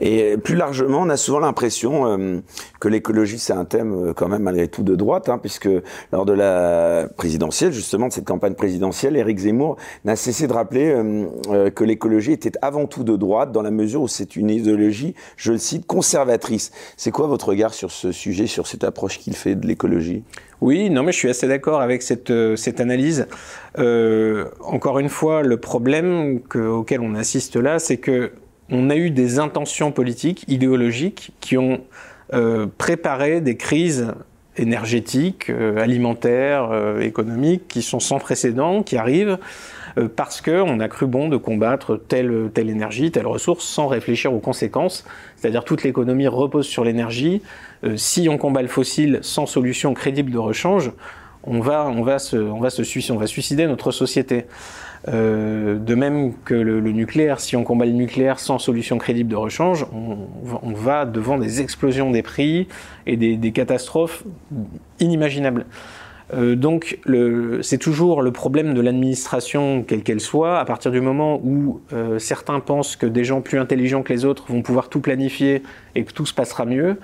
Et 0.00 0.36
plus 0.36 0.56
largement, 0.56 1.00
on 1.02 1.08
a 1.08 1.16
souvent 1.16 1.38
l'impression 1.38 2.06
euh, 2.06 2.40
que 2.80 2.88
l'écologie, 2.88 3.38
c'est 3.38 3.52
un 3.52 3.64
thème 3.64 4.08
euh, 4.08 4.12
quand 4.12 4.28
même 4.28 4.42
malgré 4.42 4.68
tout 4.68 4.82
de 4.82 4.94
droite, 4.94 5.28
hein, 5.28 5.38
puisque 5.38 5.68
lors 6.12 6.26
de 6.26 6.32
la 6.32 7.08
présidentielle, 7.16 7.72
justement, 7.72 8.08
de 8.08 8.12
cette 8.12 8.26
campagne 8.26 8.54
présidentielle, 8.54 9.16
Éric 9.16 9.38
Zemmour 9.38 9.76
n'a 10.04 10.16
cessé 10.16 10.46
de 10.46 10.52
rappeler 10.52 10.94
euh, 10.94 11.70
que 11.70 11.84
l'écologie 11.84 12.32
était 12.32 12.52
avant 12.60 12.86
tout 12.86 13.04
de 13.04 13.16
droite, 13.16 13.52
dans 13.52 13.62
la 13.62 13.70
mesure 13.70 14.02
où 14.02 14.08
c'est 14.08 14.36
une 14.36 14.50
idéologie, 14.50 15.14
je 15.36 15.52
le 15.52 15.58
cite, 15.58 15.86
conservatrice. 15.86 16.72
C'est 16.96 17.10
quoi 17.10 17.26
votre 17.26 17.48
regard 17.48 17.72
sur 17.72 17.90
ce 17.90 18.12
sujet, 18.12 18.46
sur 18.46 18.66
cette 18.66 18.84
approche 18.84 19.18
qu'il 19.18 19.34
fait 19.34 19.54
de 19.54 19.66
l'écologie? 19.66 20.22
Oui, 20.60 20.90
non, 20.90 21.02
mais 21.02 21.12
je 21.12 21.18
suis 21.18 21.28
assez 21.28 21.48
d'accord 21.48 21.80
avec 21.80 22.02
cette, 22.02 22.32
cette 22.56 22.80
analyse. 22.80 23.26
Encore 23.76 24.98
une 24.98 25.10
fois, 25.10 25.42
le 25.42 25.58
problème 25.58 26.40
que, 26.40 26.58
auquel 26.58 27.00
on 27.00 27.14
assiste 27.14 27.56
là, 27.56 27.78
c'est 27.78 27.98
que 27.98 28.32
on 28.70 28.90
a 28.90 28.96
eu 28.96 29.10
des 29.10 29.38
intentions 29.38 29.92
politiques, 29.92 30.44
idéologiques, 30.48 31.32
qui 31.40 31.56
ont 31.56 31.80
euh, 32.32 32.66
préparé 32.78 33.40
des 33.40 33.56
crises 33.56 34.12
énergétiques, 34.56 35.50
euh, 35.50 35.78
alimentaires, 35.78 36.70
euh, 36.72 37.00
économiques, 37.00 37.68
qui 37.68 37.82
sont 37.82 38.00
sans 38.00 38.18
précédent, 38.18 38.82
qui 38.82 38.96
arrivent 38.96 39.38
parce 40.14 40.42
qu'on 40.42 40.78
a 40.80 40.88
cru 40.88 41.06
bon 41.06 41.30
de 41.30 41.38
combattre 41.38 41.96
telle, 41.96 42.50
telle 42.52 42.68
énergie, 42.68 43.10
telle 43.10 43.26
ressource, 43.26 43.64
sans 43.64 43.86
réfléchir 43.86 44.34
aux 44.34 44.40
conséquences. 44.40 45.06
C'est-à-dire 45.36 45.64
toute 45.64 45.84
l'économie 45.84 46.28
repose 46.28 46.66
sur 46.66 46.84
l'énergie. 46.84 47.40
Si 47.94 48.28
on 48.28 48.36
combat 48.36 48.60
le 48.60 48.68
fossile 48.68 49.20
sans 49.22 49.46
solution 49.46 49.94
crédible 49.94 50.30
de 50.30 50.36
rechange, 50.36 50.92
on 51.44 51.60
va, 51.60 51.86
on 51.86 52.02
va, 52.02 52.18
se, 52.18 52.36
on 52.36 52.60
va, 52.60 52.68
se 52.68 52.82
on 53.10 53.16
va 53.16 53.26
suicider 53.26 53.66
notre 53.66 53.90
société. 53.90 54.44
Euh, 55.08 55.78
de 55.78 55.94
même 55.94 56.32
que 56.44 56.54
le, 56.54 56.80
nucléaire, 56.80 57.38
si 57.38 57.54
on 57.56 57.62
combat 57.62 57.86
le 57.86 57.92
nucléaire 57.92 58.40
sans 58.40 58.58
solution 58.58 58.98
crédible 58.98 59.30
de 59.30 59.36
rechange, 59.36 59.86
on, 59.92 60.72
va 60.72 61.04
devant 61.04 61.38
des 61.38 61.60
explosions 61.60 62.10
des 62.10 62.22
prix 62.22 62.66
et 63.06 63.16
des, 63.16 63.36
des 63.36 63.52
catastrophes 63.52 64.24
inimaginables. 64.98 65.64
Euh, 66.34 66.56
donc 66.56 66.98
c'est 67.62 67.78
toujours 67.78 68.20
le 68.20 68.32
problème 68.32 68.74
de 68.74 68.80
l'administration, 68.80 69.84
quelle 69.86 70.02
qu'elle 70.02 70.20
soit, 70.20 70.58
à 70.58 70.64
partir 70.64 70.90
du 70.90 71.00
moment 71.00 71.40
où 71.44 71.80
euh, 71.92 72.18
certains 72.18 72.58
pensent 72.60 72.96
que 72.96 73.06
des 73.06 73.24
gens 73.24 73.40
plus 73.40 73.58
intelligents 73.58 74.02
que 74.02 74.12
les 74.12 74.24
autres 74.24 74.46
vont 74.48 74.62
pouvoir 74.62 74.88
tout 74.88 75.00
planifier 75.00 75.62
et 75.94 76.04
que 76.04 76.12
tout 76.12 76.26
se 76.26 76.34
passera 76.34 76.64
mieux. 76.64 76.98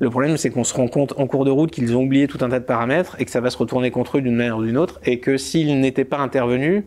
Le 0.00 0.10
problème, 0.10 0.36
c'est 0.36 0.50
qu'on 0.50 0.64
se 0.64 0.74
rend 0.74 0.88
compte 0.88 1.14
en 1.16 1.26
cours 1.26 1.44
de 1.44 1.50
route 1.50 1.70
qu'ils 1.70 1.96
ont 1.96 2.04
oublié 2.04 2.28
tout 2.28 2.38
un 2.42 2.48
tas 2.48 2.60
de 2.60 2.64
paramètres 2.64 3.16
et 3.18 3.24
que 3.24 3.30
ça 3.30 3.40
va 3.40 3.50
se 3.50 3.58
retourner 3.58 3.90
contre 3.90 4.18
eux 4.18 4.20
d'une 4.20 4.36
manière 4.36 4.58
ou 4.58 4.64
d'une 4.64 4.78
autre, 4.78 5.00
et 5.04 5.18
que 5.18 5.36
s'ils 5.36 5.80
n'étaient 5.80 6.04
pas 6.04 6.18
intervenus, 6.18 6.84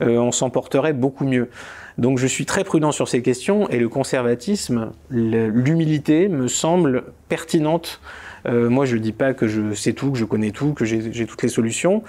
euh, 0.00 0.18
on 0.18 0.32
s'en 0.32 0.48
porterait 0.48 0.94
beaucoup 0.94 1.24
mieux. 1.24 1.50
Donc 1.98 2.18
je 2.18 2.26
suis 2.26 2.46
très 2.46 2.64
prudent 2.64 2.92
sur 2.92 3.08
ces 3.08 3.22
questions, 3.22 3.68
et 3.68 3.78
le 3.78 3.88
conservatisme, 3.88 4.92
l'humilité 5.10 6.28
me 6.28 6.48
semble 6.48 7.04
pertinente 7.28 8.00
euh, 8.46 8.68
moi, 8.68 8.84
je 8.84 8.96
ne 8.96 9.00
dis 9.00 9.12
pas 9.12 9.34
que 9.34 9.48
je 9.48 9.74
sais 9.74 9.92
tout, 9.92 10.12
que 10.12 10.18
je 10.18 10.24
connais 10.24 10.50
tout, 10.50 10.72
que 10.72 10.84
j'ai 10.84 11.26
toutes 11.26 11.42
les 11.42 11.48
solutions, 11.48 12.02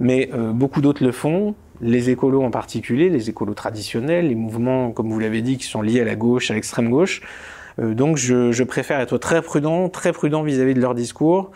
mais 0.00 0.30
euh, 0.34 0.52
beaucoup 0.52 0.80
d'autres 0.80 1.04
le 1.04 1.12
font. 1.12 1.54
Les 1.80 2.10
écolos 2.10 2.42
en 2.42 2.50
particulier, 2.50 3.10
les 3.10 3.28
écolos 3.28 3.54
traditionnels, 3.54 4.28
les 4.28 4.34
mouvements, 4.34 4.92
comme 4.92 5.10
vous 5.10 5.18
l'avez 5.18 5.42
dit, 5.42 5.58
qui 5.58 5.66
sont 5.66 5.82
liés 5.82 6.00
à 6.00 6.04
la 6.04 6.16
gauche, 6.16 6.50
à 6.50 6.54
l'extrême 6.54 6.88
gauche. 6.88 7.20
Euh, 7.78 7.94
donc, 7.94 8.16
je, 8.16 8.62
préfère 8.62 9.00
être 9.00 9.18
très 9.18 9.42
prudent, 9.42 9.88
très 9.88 10.12
prudent 10.12 10.42
vis-à-vis 10.42 10.74
de 10.74 10.80
leur 10.80 10.94
discours 10.94 11.50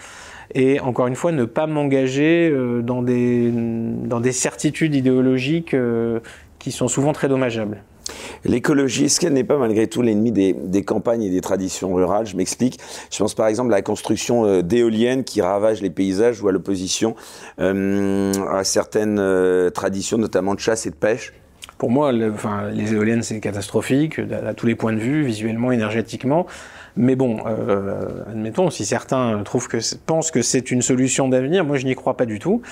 et 0.54 0.80
encore 0.80 1.06
une 1.06 1.14
fois 1.14 1.30
ne 1.30 1.44
pas 1.44 1.68
m'engager 1.68 2.52
dans 2.82 3.02
des, 3.02 3.52
dans 3.52 4.18
des 4.18 4.32
certitudes 4.32 4.96
idéologiques 4.96 5.76
qui 6.58 6.72
sont 6.72 6.88
souvent 6.88 7.12
très 7.12 7.28
dommageables. 7.28 7.84
L'écologie, 8.44 9.04
est-ce 9.04 9.20
qu'elle 9.20 9.32
n'est 9.32 9.44
pas 9.44 9.58
malgré 9.58 9.86
tout 9.86 10.02
l'ennemi 10.02 10.32
des, 10.32 10.82
campagnes 10.82 11.22
et 11.22 11.30
des 11.30 11.40
traditions 11.40 11.92
rurales 11.92 12.26
Je 12.26 12.36
m'explique. 12.36 12.78
Je 13.10 13.18
pense 13.18 13.34
par 13.34 13.46
exemple 13.46 13.72
à 13.72 13.76
la 13.76 13.82
construction 13.82 14.46
euh, 14.46 14.62
d'éoliennes 14.62 15.24
qui 15.24 15.42
ravagent 15.42 15.82
les 15.82 15.90
paysages 15.90 16.42
ou 16.42 16.48
à 16.48 16.52
l'opposition 16.52 17.14
euh, 17.60 18.32
à 18.50 18.64
certaines 18.64 19.18
euh, 19.18 19.70
traditions, 19.70 20.18
notamment 20.18 20.54
de 20.54 20.60
chasse 20.60 20.86
et 20.86 20.90
de 20.90 20.96
pêche. 20.96 21.32
Pour 21.80 21.90
moi, 21.90 22.12
enfin, 22.32 22.68
les 22.70 22.92
éoliennes, 22.92 23.22
c'est 23.22 23.40
catastrophique 23.40 24.20
à, 24.20 24.54
tous 24.54 24.66
les 24.66 24.76
points 24.76 24.92
de 24.92 24.98
vue, 24.98 25.24
visuellement, 25.24 25.72
énergétiquement. 25.72 26.46
Mais 26.96 27.16
bon, 27.16 27.38
admettons, 28.28 28.70
si 28.70 28.84
certains 28.84 29.42
trouvent 29.44 29.66
que, 29.66 29.78
pensent 30.04 30.30
que 30.30 30.42
c'est 30.42 30.70
une 30.70 30.82
solution 30.82 31.28
d'avenir, 31.28 31.64
moi 31.64 31.78
je 31.78 31.86
n'y 31.86 31.94
crois 31.94 32.16
pas 32.16 32.26
du 32.26 32.38
tout. 32.38 32.62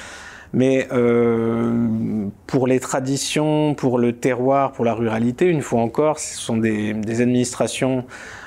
Mais 0.52 0.88
euh, 0.92 2.28
pour 2.46 2.66
les 2.66 2.80
traditions, 2.80 3.74
pour 3.74 3.98
le 3.98 4.12
terroir, 4.12 4.72
pour 4.72 4.84
la 4.84 4.94
ruralité, 4.94 5.46
une 5.46 5.60
fois 5.60 5.80
encore, 5.80 6.18
ce 6.18 6.38
sont 6.38 6.56
des, 6.56 6.94
des 6.94 7.20
administrations 7.20 8.04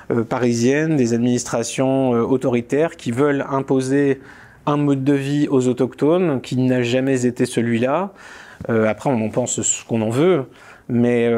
euh, 0.10 0.24
parisiennes, 0.24 0.96
des 0.96 1.14
administrations 1.14 2.16
euh, 2.16 2.22
autoritaires 2.22 2.96
qui 2.96 3.12
veulent 3.12 3.46
imposer 3.50 4.20
un 4.66 4.78
mode 4.78 5.04
de 5.04 5.14
vie 5.14 5.48
aux 5.50 5.68
autochtones 5.68 6.42
qui 6.42 6.58
n'a 6.58 6.82
jamais 6.82 7.26
été 7.26 7.46
celui-là. 7.46 8.14
Euh, 8.70 8.88
après, 8.88 9.10
on 9.10 9.26
en 9.26 9.30
pense 9.30 9.62
ce 9.62 9.86
qu'on 9.86 10.02
en 10.02 10.10
veut, 10.10 10.46
mais 10.90 11.32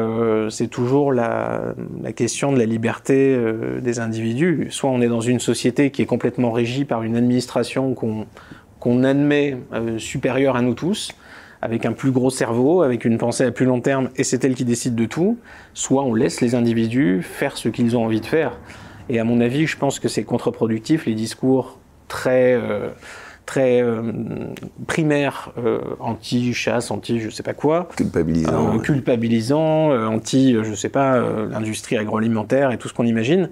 c'est 0.50 0.66
toujours 0.66 1.12
la, 1.12 1.74
question 2.16 2.52
de 2.52 2.58
la 2.58 2.64
liberté 2.64 3.38
des 3.80 4.00
individus. 4.00 4.66
Soit 4.70 4.90
on 4.90 5.00
est 5.00 5.06
dans 5.06 5.20
une 5.20 5.38
société 5.38 5.92
qui 5.92 6.02
est 6.02 6.06
complètement 6.06 6.50
régie 6.50 6.84
par 6.84 7.04
une 7.04 7.14
administration 7.14 7.94
qu'on 7.94 8.26
qu'on 8.84 9.02
admet 9.02 9.56
euh, 9.72 9.98
supérieure 9.98 10.56
à 10.56 10.62
nous 10.62 10.74
tous, 10.74 11.12
avec 11.62 11.86
un 11.86 11.92
plus 11.92 12.10
gros 12.10 12.28
cerveau, 12.28 12.82
avec 12.82 13.06
une 13.06 13.16
pensée 13.16 13.44
à 13.44 13.50
plus 13.50 13.64
long 13.64 13.80
terme, 13.80 14.10
et 14.16 14.24
c'est 14.24 14.44
elle 14.44 14.54
qui 14.54 14.66
décide 14.66 14.94
de 14.94 15.06
tout, 15.06 15.38
soit 15.72 16.04
on 16.04 16.12
laisse 16.12 16.42
les 16.42 16.54
individus 16.54 17.22
faire 17.22 17.56
ce 17.56 17.70
qu'ils 17.70 17.96
ont 17.96 18.04
envie 18.04 18.20
de 18.20 18.26
faire. 18.26 18.58
Et 19.08 19.18
à 19.18 19.24
mon 19.24 19.40
avis, 19.40 19.66
je 19.66 19.78
pense 19.78 19.98
que 19.98 20.08
c'est 20.08 20.22
contre-productif, 20.22 21.06
les 21.06 21.14
discours 21.14 21.78
très, 22.08 22.52
euh, 22.52 22.90
très 23.46 23.82
euh, 23.82 24.02
primaires, 24.86 25.52
anti-chasse, 26.00 26.90
anti 26.90 27.20
je 27.20 27.30
sais 27.30 27.42
pas 27.42 27.54
quoi. 27.54 27.88
Culpabilisant. 27.96 28.78
Culpabilisant, 28.78 29.90
anti, 30.06 30.56
je 30.62 30.74
sais 30.74 30.88
pas, 30.88 31.18
l'industrie 31.50 31.96
agroalimentaire 31.96 32.72
et 32.72 32.78
tout 32.78 32.88
ce 32.88 32.94
qu'on 32.94 33.06
imagine. 33.06 33.48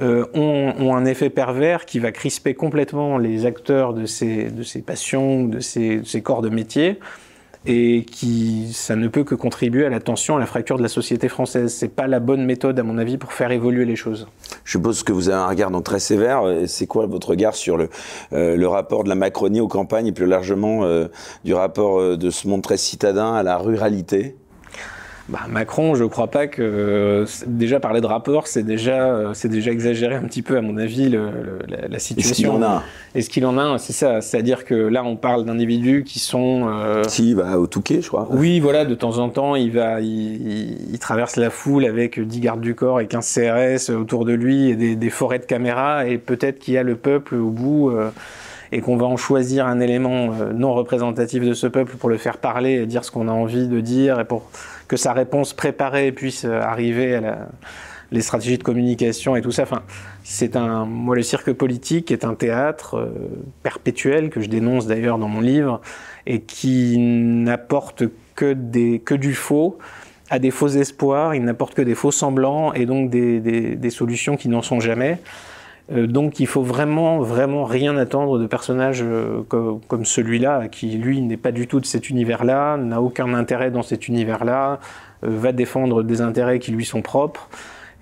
Euh, 0.00 0.24
ont, 0.34 0.94
un 0.96 1.04
effet 1.04 1.28
pervers 1.28 1.84
qui 1.84 1.98
va 1.98 2.12
crisper 2.12 2.54
complètement 2.54 3.18
les 3.18 3.44
acteurs 3.44 3.92
de 3.92 4.06
ces, 4.06 4.50
de 4.50 4.62
ces 4.62 4.80
passions, 4.80 5.44
de 5.44 5.60
ces, 5.60 6.00
ces, 6.04 6.22
corps 6.22 6.40
de 6.40 6.48
métier, 6.48 6.98
et 7.66 8.04
qui 8.04 8.72
ça 8.72 8.96
ne 8.96 9.08
peut 9.08 9.24
que 9.24 9.34
contribuer 9.34 9.86
à 9.86 9.88
la 9.88 10.00
tension, 10.00 10.36
à 10.36 10.40
la 10.40 10.46
fracture 10.46 10.76
de 10.76 10.82
la 10.82 10.88
société 10.88 11.28
française. 11.28 11.72
C'est 11.72 11.88
pas 11.88 12.06
la 12.06 12.20
bonne 12.20 12.44
méthode, 12.44 12.78
à 12.78 12.82
mon 12.82 12.98
avis, 12.98 13.18
pour 13.18 13.32
faire 13.32 13.50
évoluer 13.52 13.84
les 13.84 13.96
choses. 13.96 14.26
Je 14.64 14.72
suppose 14.72 15.02
que 15.02 15.12
vous 15.12 15.28
avez 15.28 15.38
un 15.38 15.46
regard 15.46 15.70
très 15.82 16.00
sévère. 16.00 16.42
C'est 16.66 16.86
quoi 16.86 17.06
votre 17.06 17.30
regard 17.30 17.54
sur 17.54 17.76
le, 17.76 17.88
euh, 18.32 18.56
le 18.56 18.68
rapport 18.68 19.04
de 19.04 19.08
la 19.08 19.14
Macronie 19.14 19.60
aux 19.60 19.68
campagnes 19.68 20.06
et 20.06 20.12
plus 20.12 20.26
largement 20.26 20.84
euh, 20.84 21.08
du 21.44 21.54
rapport 21.54 22.16
de 22.16 22.30
ce 22.30 22.48
monde 22.48 22.62
très 22.62 22.76
citadin 22.76 23.34
à 23.34 23.42
la 23.42 23.58
ruralité? 23.58 24.36
Bah, 25.28 25.40
Macron, 25.48 25.94
je 25.94 26.04
ne 26.04 26.08
crois 26.08 26.28
pas 26.28 26.46
que 26.46 27.24
déjà 27.46 27.80
parler 27.80 28.00
de 28.00 28.06
rapport, 28.06 28.46
c'est 28.46 28.62
déjà 28.62 29.32
c'est 29.34 29.48
déjà 29.48 29.70
exagéré 29.70 30.14
un 30.14 30.24
petit 30.24 30.42
peu 30.42 30.56
à 30.56 30.60
mon 30.60 30.76
avis 30.76 31.08
le, 31.08 31.58
la, 31.68 31.98
situation. 31.98 32.32
Est-ce 32.32 32.36
qu'il 32.36 32.50
en 32.50 32.62
a 32.62 32.82
Est-ce 33.14 33.30
qu'il 33.30 33.46
en 33.46 33.58
a 33.58 33.78
C'est 33.78 33.92
ça. 33.92 34.20
C'est-à-dire 34.20 34.64
que 34.64 34.74
là, 34.74 35.04
on 35.04 35.16
parle 35.16 35.44
d'individus 35.44 36.04
qui 36.04 36.18
sont. 36.18 36.68
Euh... 36.68 37.02
Si, 37.06 37.30
il 37.30 37.36
va 37.36 37.58
au 37.58 37.66
Touquet, 37.66 38.02
je 38.02 38.08
crois. 38.08 38.28
Oui, 38.30 38.60
voilà. 38.60 38.84
De 38.84 38.94
temps 38.94 39.18
en 39.18 39.28
temps, 39.28 39.54
il 39.54 39.70
va, 39.70 40.00
il, 40.00 40.98
traverse 41.00 41.36
la 41.36 41.50
foule 41.50 41.84
avec 41.84 42.20
10 42.20 42.40
gardes 42.40 42.60
du 42.60 42.74
corps 42.74 43.00
et 43.00 43.06
15 43.06 43.34
CRS 43.34 43.90
autour 43.92 44.24
de 44.24 44.32
lui 44.32 44.70
et 44.70 44.76
des, 44.76 44.96
des 44.96 45.10
forêts 45.10 45.38
de 45.38 45.44
caméras 45.44 46.06
et 46.06 46.18
peut-être 46.18 46.58
qu'il 46.58 46.74
y 46.74 46.78
a 46.78 46.82
le 46.82 46.96
peuple 46.96 47.34
au 47.34 47.50
bout. 47.50 47.92
Et 48.72 48.80
qu'on 48.80 48.96
va 48.96 49.06
en 49.06 49.18
choisir 49.18 49.66
un 49.66 49.80
élément 49.80 50.32
euh, 50.32 50.52
non 50.52 50.72
représentatif 50.72 51.44
de 51.44 51.52
ce 51.52 51.66
peuple 51.66 51.96
pour 51.96 52.08
le 52.08 52.16
faire 52.16 52.38
parler 52.38 52.72
et 52.72 52.86
dire 52.86 53.04
ce 53.04 53.10
qu'on 53.10 53.28
a 53.28 53.32
envie 53.32 53.68
de 53.68 53.80
dire 53.80 54.18
et 54.18 54.24
pour 54.24 54.50
que 54.88 54.96
sa 54.96 55.12
réponse 55.12 55.52
préparée 55.52 56.10
puisse 56.10 56.44
euh, 56.44 56.60
arriver 56.60 57.14
à 57.14 57.20
la, 57.20 57.38
les 58.12 58.20
stratégies 58.20 58.58
de 58.58 58.62
communication 58.62 59.36
et 59.36 59.42
tout 59.42 59.50
ça. 59.50 59.64
Enfin, 59.64 59.82
c'est 60.22 60.56
un, 60.56 60.84
moi, 60.84 61.16
le 61.16 61.22
cirque 61.22 61.52
politique 61.52 62.10
est 62.10 62.24
un 62.24 62.34
théâtre 62.34 62.96
euh, 62.96 63.10
perpétuel 63.62 64.30
que 64.30 64.40
je 64.40 64.48
dénonce 64.48 64.86
d'ailleurs 64.86 65.18
dans 65.18 65.28
mon 65.28 65.40
livre 65.40 65.80
et 66.26 66.40
qui 66.40 66.98
n'apporte 66.98 68.04
que 68.34 68.52
des, 68.52 69.00
que 69.00 69.14
du 69.14 69.34
faux 69.34 69.78
à 70.30 70.38
des 70.38 70.50
faux 70.50 70.68
espoirs. 70.68 71.34
Il 71.34 71.44
n'apporte 71.44 71.74
que 71.74 71.82
des 71.82 71.94
faux 71.94 72.10
semblants 72.10 72.72
et 72.72 72.86
donc 72.86 73.10
des, 73.10 73.40
des, 73.40 73.76
des 73.76 73.90
solutions 73.90 74.36
qui 74.36 74.48
n'en 74.48 74.62
sont 74.62 74.80
jamais. 74.80 75.18
Euh, 75.92 76.06
donc 76.06 76.40
il 76.40 76.46
faut 76.46 76.62
vraiment, 76.62 77.20
vraiment 77.20 77.64
rien 77.64 77.96
attendre 77.96 78.38
de 78.38 78.46
personnages 78.46 79.02
euh, 79.02 79.42
comme, 79.88 80.04
celui-là, 80.04 80.68
qui 80.68 80.90
lui 80.96 81.20
n'est 81.20 81.36
pas 81.36 81.52
du 81.52 81.66
tout 81.66 81.80
de 81.80 81.86
cet 81.86 82.10
univers-là, 82.10 82.76
n'a 82.76 83.00
aucun 83.00 83.34
intérêt 83.34 83.70
dans 83.70 83.82
cet 83.82 84.08
univers-là, 84.08 84.80
euh, 85.24 85.28
va 85.30 85.52
défendre 85.52 86.02
des 86.02 86.20
intérêts 86.20 86.58
qui 86.58 86.72
lui 86.72 86.84
sont 86.84 87.02
propres. 87.02 87.48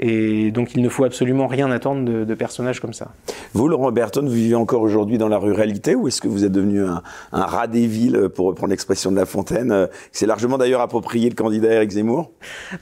Et 0.02 0.50
donc 0.50 0.74
il 0.74 0.82
ne 0.82 0.88
faut 0.88 1.04
absolument 1.04 1.46
rien 1.46 1.70
attendre 1.70 2.24
de, 2.24 2.34
personnages 2.34 2.80
comme 2.80 2.94
ça. 2.94 3.08
Vous, 3.52 3.68
Laurent 3.68 3.92
Berton, 3.92 4.22
vous 4.22 4.30
vivez 4.30 4.54
encore 4.54 4.80
aujourd'hui 4.80 5.18
dans 5.18 5.28
la 5.28 5.36
ruralité 5.36 5.94
ou 5.94 6.08
est-ce 6.08 6.22
que 6.22 6.28
vous 6.28 6.44
êtes 6.44 6.52
devenu 6.52 6.82
un, 6.82 7.02
rat 7.32 7.66
des 7.66 7.86
villes, 7.86 8.30
pour 8.34 8.46
reprendre 8.46 8.70
l'expression 8.70 9.10
de 9.10 9.16
La 9.16 9.26
Fontaine 9.26 9.88
C'est 10.10 10.24
largement 10.24 10.56
d'ailleurs 10.56 10.80
approprié 10.80 11.28
le 11.28 11.34
candidat 11.34 11.74
Eric 11.74 11.90
Zemmour? 11.90 12.30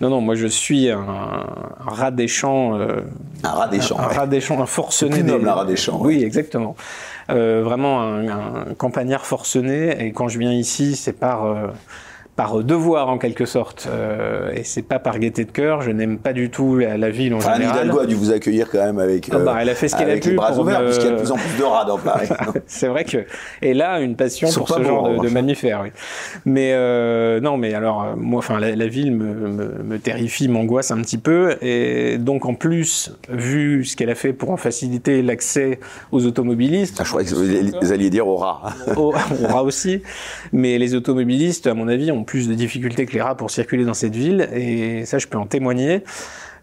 Non, 0.01 0.11
non, 0.11 0.21
moi 0.21 0.37
je 0.37 0.47
suis 0.47 0.91
un, 0.91 1.05
rat 1.81 2.13
des 2.13 2.29
champs. 2.29 2.79
Euh, 2.79 3.01
un 3.43 3.51
rat 3.51 3.69
des 3.69 3.81
champs. 3.81 3.99
Un, 3.99 4.07
rat 4.07 4.27
des 4.29 4.41
champs, 4.41 4.63
un 4.63 4.67
forcené. 4.67 5.25
Noble, 5.25 5.49
un 5.49 5.55
rat 5.55 5.65
des 5.65 5.77
champs. 5.77 5.99
Oui, 6.01 6.23
exactement. 6.23 6.77
Euh, 7.31 7.63
vraiment 7.65 8.01
un, 8.01 8.29
un, 8.29 8.75
campagnard 8.77 9.27
forcené. 9.27 10.07
Et 10.07 10.13
quand 10.13 10.29
je 10.29 10.39
viens 10.39 10.53
ici, 10.53 10.95
c'est 10.95 11.13
par... 11.13 11.47
Euh, 11.47 11.67
par 12.39 12.63
devoir 12.63 13.09
en 13.09 13.19
quelque 13.19 13.47
sorte, 13.47 13.89
euh, 13.91 14.53
et 14.55 14.63
c'est 14.63 14.83
pas 14.83 15.01
par 15.01 15.19
gaieté 15.19 15.45
de 15.45 15.51
cœur. 15.51 15.83
Je 15.83 15.91
n'aime 15.91 16.19
pas 16.19 16.33
du 16.33 16.51
tout 16.51 16.77
la, 16.77 16.97
la 16.97 17.11
ville 17.11 17.35
en 17.35 17.39
enfin, 17.39 17.55
général. 17.55 17.87
Hidalgo 17.87 17.99
a 17.99 18.07
dû 18.07 18.15
vous 18.15 18.31
accueillir 18.31 18.69
quand 18.71 18.79
même 18.79 19.01
avec. 19.01 19.29
Ah 19.33 19.41
bah, 19.41 19.59
elle 19.61 19.69
a 19.69 19.75
fait 19.75 19.89
ce 19.89 19.97
qu'elle 19.97 20.09
a 20.09 20.19
pu. 20.19 20.35
Bras 20.35 20.57
ouverts, 20.57 20.85
puisqu'il 20.85 21.07
y 21.07 21.09
a 21.09 21.15
de 21.15 21.17
plus 21.17 21.33
en 21.33 21.35
plus 21.35 21.59
de 21.59 21.65
rats 21.65 21.85
dans 21.85 21.99
Paris. 21.99 22.29
c'est 22.69 22.87
vrai 22.87 23.05
que 23.05 23.25
et 23.61 23.75
là 23.75 23.99
une 23.99 24.15
passion 24.15 24.49
pour 24.53 24.69
ce 24.69 24.81
genre 24.85 25.19
de, 25.19 25.27
de 25.27 25.29
mammifères. 25.31 25.81
Oui. 25.83 25.89
Mais 26.45 26.75
euh, 26.75 27.41
non, 27.41 27.57
mais 27.57 27.75
alors 27.75 28.05
euh, 28.05 28.15
moi, 28.17 28.39
enfin 28.39 28.61
la, 28.61 28.77
la, 28.77 28.87
ville 28.87 29.11
me, 29.17 29.35
me, 29.35 29.83
me 29.83 29.99
terrifie, 29.99 30.47
m'angoisse 30.47 30.93
un 30.93 31.03
petit 31.03 31.19
peu, 31.19 31.57
et 31.61 32.19
donc 32.19 32.47
en 32.47 32.55
plus 32.55 33.17
vu 33.29 33.85
ce 33.85 33.97
qu'elle 33.97 34.11
a 34.11 34.15
fait 34.15 34.33
pour 34.33 34.51
en 34.51 34.57
faciliter 34.57 35.23
l'accès 35.23 35.81
aux 36.13 36.25
automobilistes. 36.25 36.99
Ah, 37.01 37.03
je 37.05 37.11
crois 37.11 37.25
que 37.25 37.35
vous 37.85 37.93
alliez 37.93 38.11
dire 38.11 38.29
aux 38.29 38.37
rats. 38.37 38.75
aux, 38.97 39.13
aux 39.13 39.47
rats 39.49 39.65
aussi, 39.65 40.03
mais 40.53 40.79
les 40.79 40.95
automobilistes, 40.95 41.67
à 41.67 41.75
mon 41.75 41.89
avis, 41.89 42.13
ont 42.13 42.28
plus 42.29 42.47
de 42.47 42.55
difficultés 42.55 43.07
que 43.07 43.15
les 43.15 43.23
rats 43.23 43.35
pour 43.35 43.51
circuler 43.51 43.85
dans 43.85 43.95
cette 43.95 44.15
ville, 44.15 44.49
et 44.55 45.07
ça, 45.07 45.19
je 45.19 45.27
peux 45.27 45.39
en 45.39 45.47
témoigner. 45.47 46.05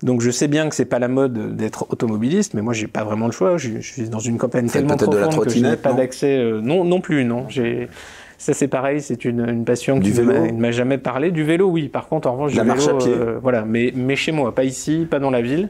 Donc 0.04 0.22
je 0.22 0.30
sais 0.30 0.48
bien 0.48 0.70
que 0.70 0.76
c'est 0.76 0.86
pas 0.86 1.00
la 1.00 1.08
mode 1.08 1.56
d'être 1.56 1.88
automobiliste, 1.90 2.54
mais 2.54 2.62
moi 2.62 2.74
j'ai 2.74 2.88
pas 2.88 3.04
vraiment 3.04 3.26
le 3.26 3.32
choix. 3.32 3.58
Je, 3.58 3.80
suis 3.80 4.10
dans 4.10 4.20
une 4.20 4.38
campagne 4.38 4.68
tellement 4.68 4.98
profonde 4.98 5.44
que 5.44 5.50
je 5.50 5.60
n'ai 5.60 5.78
pas 5.78 5.94
d'accès. 5.94 6.38
Euh, 6.38 6.62
non, 6.62 6.84
non 6.84 7.02
plus, 7.02 7.26
non. 7.26 7.46
J'ai 7.50 7.88
ça 8.38 8.54
c'est 8.54 8.68
pareil, 8.68 9.02
c'est 9.02 9.24
une, 9.26 9.48
une, 9.48 9.64
passion 9.64 10.00
qui 10.00 10.12
ne 10.12 10.52
m'a 10.52 10.72
jamais 10.72 10.98
parlé. 10.98 11.32
Du 11.32 11.44
vélo, 11.44 11.70
oui. 11.70 11.88
Par 11.88 12.08
contre, 12.08 12.28
en 12.28 12.34
revanche, 12.34 12.54
la 12.54 12.66
marche 12.66 12.88
à 12.88 12.94
pied. 12.94 13.14
Euh, 13.14 13.40
voilà, 13.42 13.64
mais, 13.64 13.94
mais 13.96 14.18
chez 14.18 14.34
moi, 14.34 14.54
pas 14.54 14.66
ici, 14.66 15.08
pas 15.10 15.20
dans 15.20 15.32
la 15.32 15.42
ville. 15.42 15.70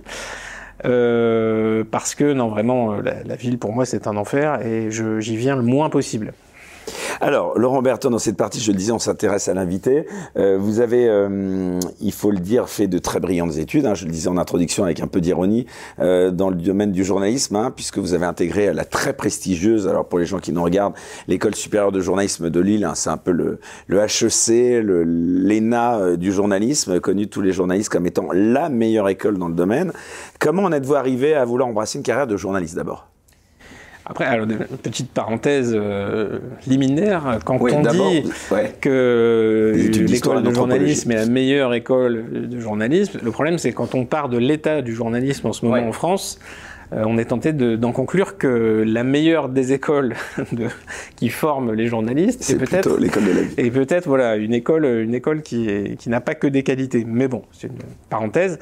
Euh, 0.83 1.83
parce 1.89 2.15
que 2.15 2.33
non, 2.33 2.49
vraiment, 2.49 2.95
la, 2.95 3.23
la 3.23 3.35
ville 3.35 3.57
pour 3.57 3.71
moi 3.71 3.85
c'est 3.85 4.07
un 4.07 4.17
enfer 4.17 4.59
et 4.65 4.89
j'y 4.91 5.37
viens 5.37 5.55
le 5.55 5.61
moins 5.61 5.89
possible. 5.89 6.33
Alors, 7.21 7.57
Laurent 7.57 7.81
Berton, 7.81 8.09
dans 8.09 8.19
cette 8.19 8.37
partie, 8.37 8.59
je 8.59 8.71
le 8.71 8.77
disais, 8.77 8.91
on 8.91 8.99
s'intéresse 8.99 9.47
à 9.47 9.53
l'invité. 9.53 10.05
Euh, 10.37 10.57
vous 10.59 10.79
avez, 10.79 11.07
euh, 11.07 11.79
il 12.01 12.11
faut 12.11 12.31
le 12.31 12.39
dire, 12.39 12.69
fait 12.69 12.87
de 12.87 12.97
très 12.97 13.19
brillantes 13.19 13.57
études. 13.57 13.85
Hein, 13.85 13.95
je 13.95 14.05
le 14.05 14.11
disais 14.11 14.27
en 14.27 14.37
introduction 14.37 14.83
avec 14.83 14.99
un 14.99 15.07
peu 15.07 15.21
d'ironie 15.21 15.65
euh, 15.99 16.31
dans 16.31 16.49
le 16.49 16.55
domaine 16.55 16.91
du 16.91 17.03
journalisme, 17.03 17.55
hein, 17.55 17.71
puisque 17.75 17.97
vous 17.97 18.13
avez 18.13 18.25
intégré 18.25 18.73
la 18.73 18.85
très 18.85 19.13
prestigieuse, 19.13 19.87
alors 19.87 20.05
pour 20.05 20.19
les 20.19 20.25
gens 20.25 20.39
qui 20.39 20.51
nous 20.51 20.63
regardent, 20.63 20.95
l'école 21.27 21.55
supérieure 21.55 21.91
de 21.91 22.01
journalisme 22.01 22.49
de 22.49 22.59
Lille. 22.59 22.83
Hein, 22.83 22.93
c'est 22.95 23.09
un 23.09 23.17
peu 23.17 23.31
le, 23.31 23.59
le 23.87 23.99
HEC, 23.99 24.83
l'ENA 24.83 26.17
du 26.17 26.31
journalisme, 26.31 26.99
connu 26.99 27.25
de 27.25 27.29
tous 27.29 27.41
les 27.41 27.51
journalistes 27.51 27.89
comme 27.89 28.05
étant 28.05 28.27
la 28.33 28.69
meilleure 28.69 29.09
école 29.09 29.37
dans 29.37 29.47
le 29.47 29.55
domaine. 29.55 29.91
Comment 30.39 30.63
en 30.63 30.71
êtes-vous 30.71 30.95
arrivé 30.95 31.33
à 31.33 31.45
vouloir 31.45 31.69
embrasser 31.69 31.97
une 31.97 32.03
carrière 32.03 32.27
de 32.27 32.37
journaliste 32.37 32.75
d'abord? 32.75 33.07
Après, 34.07 34.25
alors, 34.25 34.47
une 34.47 34.77
petite 34.77 35.09
parenthèse 35.09 35.73
euh, 35.75 36.39
liminaire, 36.67 37.39
quand 37.43 37.57
on 37.59 37.81
dit 37.81 38.23
que 38.79 39.73
l'école 40.07 40.43
de 40.43 40.53
journalisme 40.53 41.11
est 41.11 41.15
la 41.15 41.25
meilleure 41.25 41.73
école 41.73 42.47
de 42.47 42.59
journalisme, 42.59 43.19
le 43.23 43.31
problème 43.31 43.57
c'est 43.57 43.71
quand 43.71 43.95
on 43.95 44.05
part 44.05 44.29
de 44.29 44.37
l'état 44.37 44.83
du 44.83 44.93
journalisme 44.93 45.47
en 45.47 45.53
ce 45.53 45.65
moment 45.65 45.87
en 45.87 45.91
France, 45.91 46.39
on 46.91 47.17
est 47.17 47.25
tenté 47.25 47.53
d'en 47.53 47.91
conclure 47.91 48.37
que 48.37 48.83
la 48.85 49.03
meilleure 49.03 49.49
des 49.49 49.73
écoles 49.73 50.15
de, 50.51 50.67
qui 51.15 51.29
forment 51.29 51.73
les 51.73 51.87
journalistes 51.87 52.43
c'est 52.43 52.57
peut-être 52.57 52.97
l'école 52.99 53.25
de 53.25 53.31
la 53.31 53.41
vie. 53.41 53.53
Et 53.57 53.71
peut-être 53.71 54.07
voilà 54.07 54.35
une 54.35 54.53
école, 54.53 54.85
une 54.85 55.13
école 55.13 55.41
qui, 55.41 55.95
qui 55.97 56.09
n'a 56.09 56.21
pas 56.21 56.35
que 56.35 56.47
des 56.47 56.63
qualités. 56.63 57.05
Mais 57.07 57.27
bon, 57.27 57.43
c'est 57.51 57.67
une 57.67 57.73
parenthèse. 58.09 58.59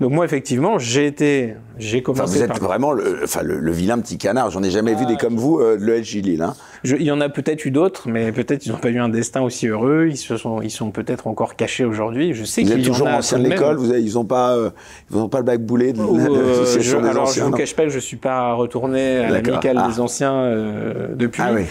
Donc 0.00 0.12
moi 0.12 0.24
effectivement, 0.24 0.78
j'ai 0.78 1.06
été, 1.06 1.54
j'ai 1.78 2.02
commencé. 2.02 2.38
vous 2.38 2.44
êtes 2.44 2.58
vraiment 2.60 2.92
le, 2.92 3.20
enfin, 3.24 3.42
le, 3.42 3.72
vilain 3.72 3.98
petit 3.98 4.18
canard. 4.18 4.50
J'en 4.50 4.62
ai 4.62 4.70
jamais 4.70 4.94
vu 4.94 5.06
des 5.06 5.16
comme 5.16 5.36
vous 5.36 5.58
euh, 5.58 5.76
de 5.76 5.84
l'ESJ 5.84 6.16
Lille. 6.16 6.42
Hein. 6.42 6.54
il 6.84 7.02
y 7.02 7.10
en 7.10 7.20
a 7.20 7.28
peut-être 7.28 7.64
eu 7.64 7.70
d'autres, 7.70 8.08
mais 8.08 8.32
peut-être 8.32 8.66
ils 8.66 8.72
n'ont 8.72 8.78
pas 8.78 8.90
eu 8.90 8.98
un 8.98 9.08
destin 9.08 9.42
aussi 9.42 9.66
heureux. 9.66 10.06
Ils 10.08 10.16
se 10.16 10.36
sont, 10.36 10.62
ils 10.62 10.70
sont 10.70 10.90
peut-être 10.90 11.26
encore 11.26 11.56
cachés 11.56 11.84
aujourd'hui. 11.84 12.34
Je 12.34 12.44
sais 12.44 12.62
qu'ils 12.62 12.72
êtes 12.72 12.84
toujours 12.84 13.08
ancien 13.08 13.38
de 13.38 13.48
l'école. 13.48 13.76
Vous 13.76 13.92
ils 13.92 14.14
n'ont 14.14 14.24
pas, 14.24 14.56
euh, 14.56 14.70
ils 15.10 15.16
ont 15.16 15.28
pas 15.28 15.38
le 15.38 15.44
bac 15.44 15.60
boulé 15.60 15.92
de, 15.92 16.00
euh, 16.00 17.08
Alors 17.08 17.26
je 17.26 17.42
ne 17.42 17.50
cache 17.64 17.74
pas 17.74 17.84
que 17.84 17.90
je 17.90 17.98
suis 17.98 18.16
pas 18.16 18.52
retourné 18.52 19.18
à 19.18 19.30
l'amicale 19.30 19.80
ah. 19.80 19.88
des 19.88 20.00
anciens 20.00 20.34
euh, 20.34 21.08
depuis. 21.14 21.42
Ah 21.44 21.52
oui. 21.52 21.64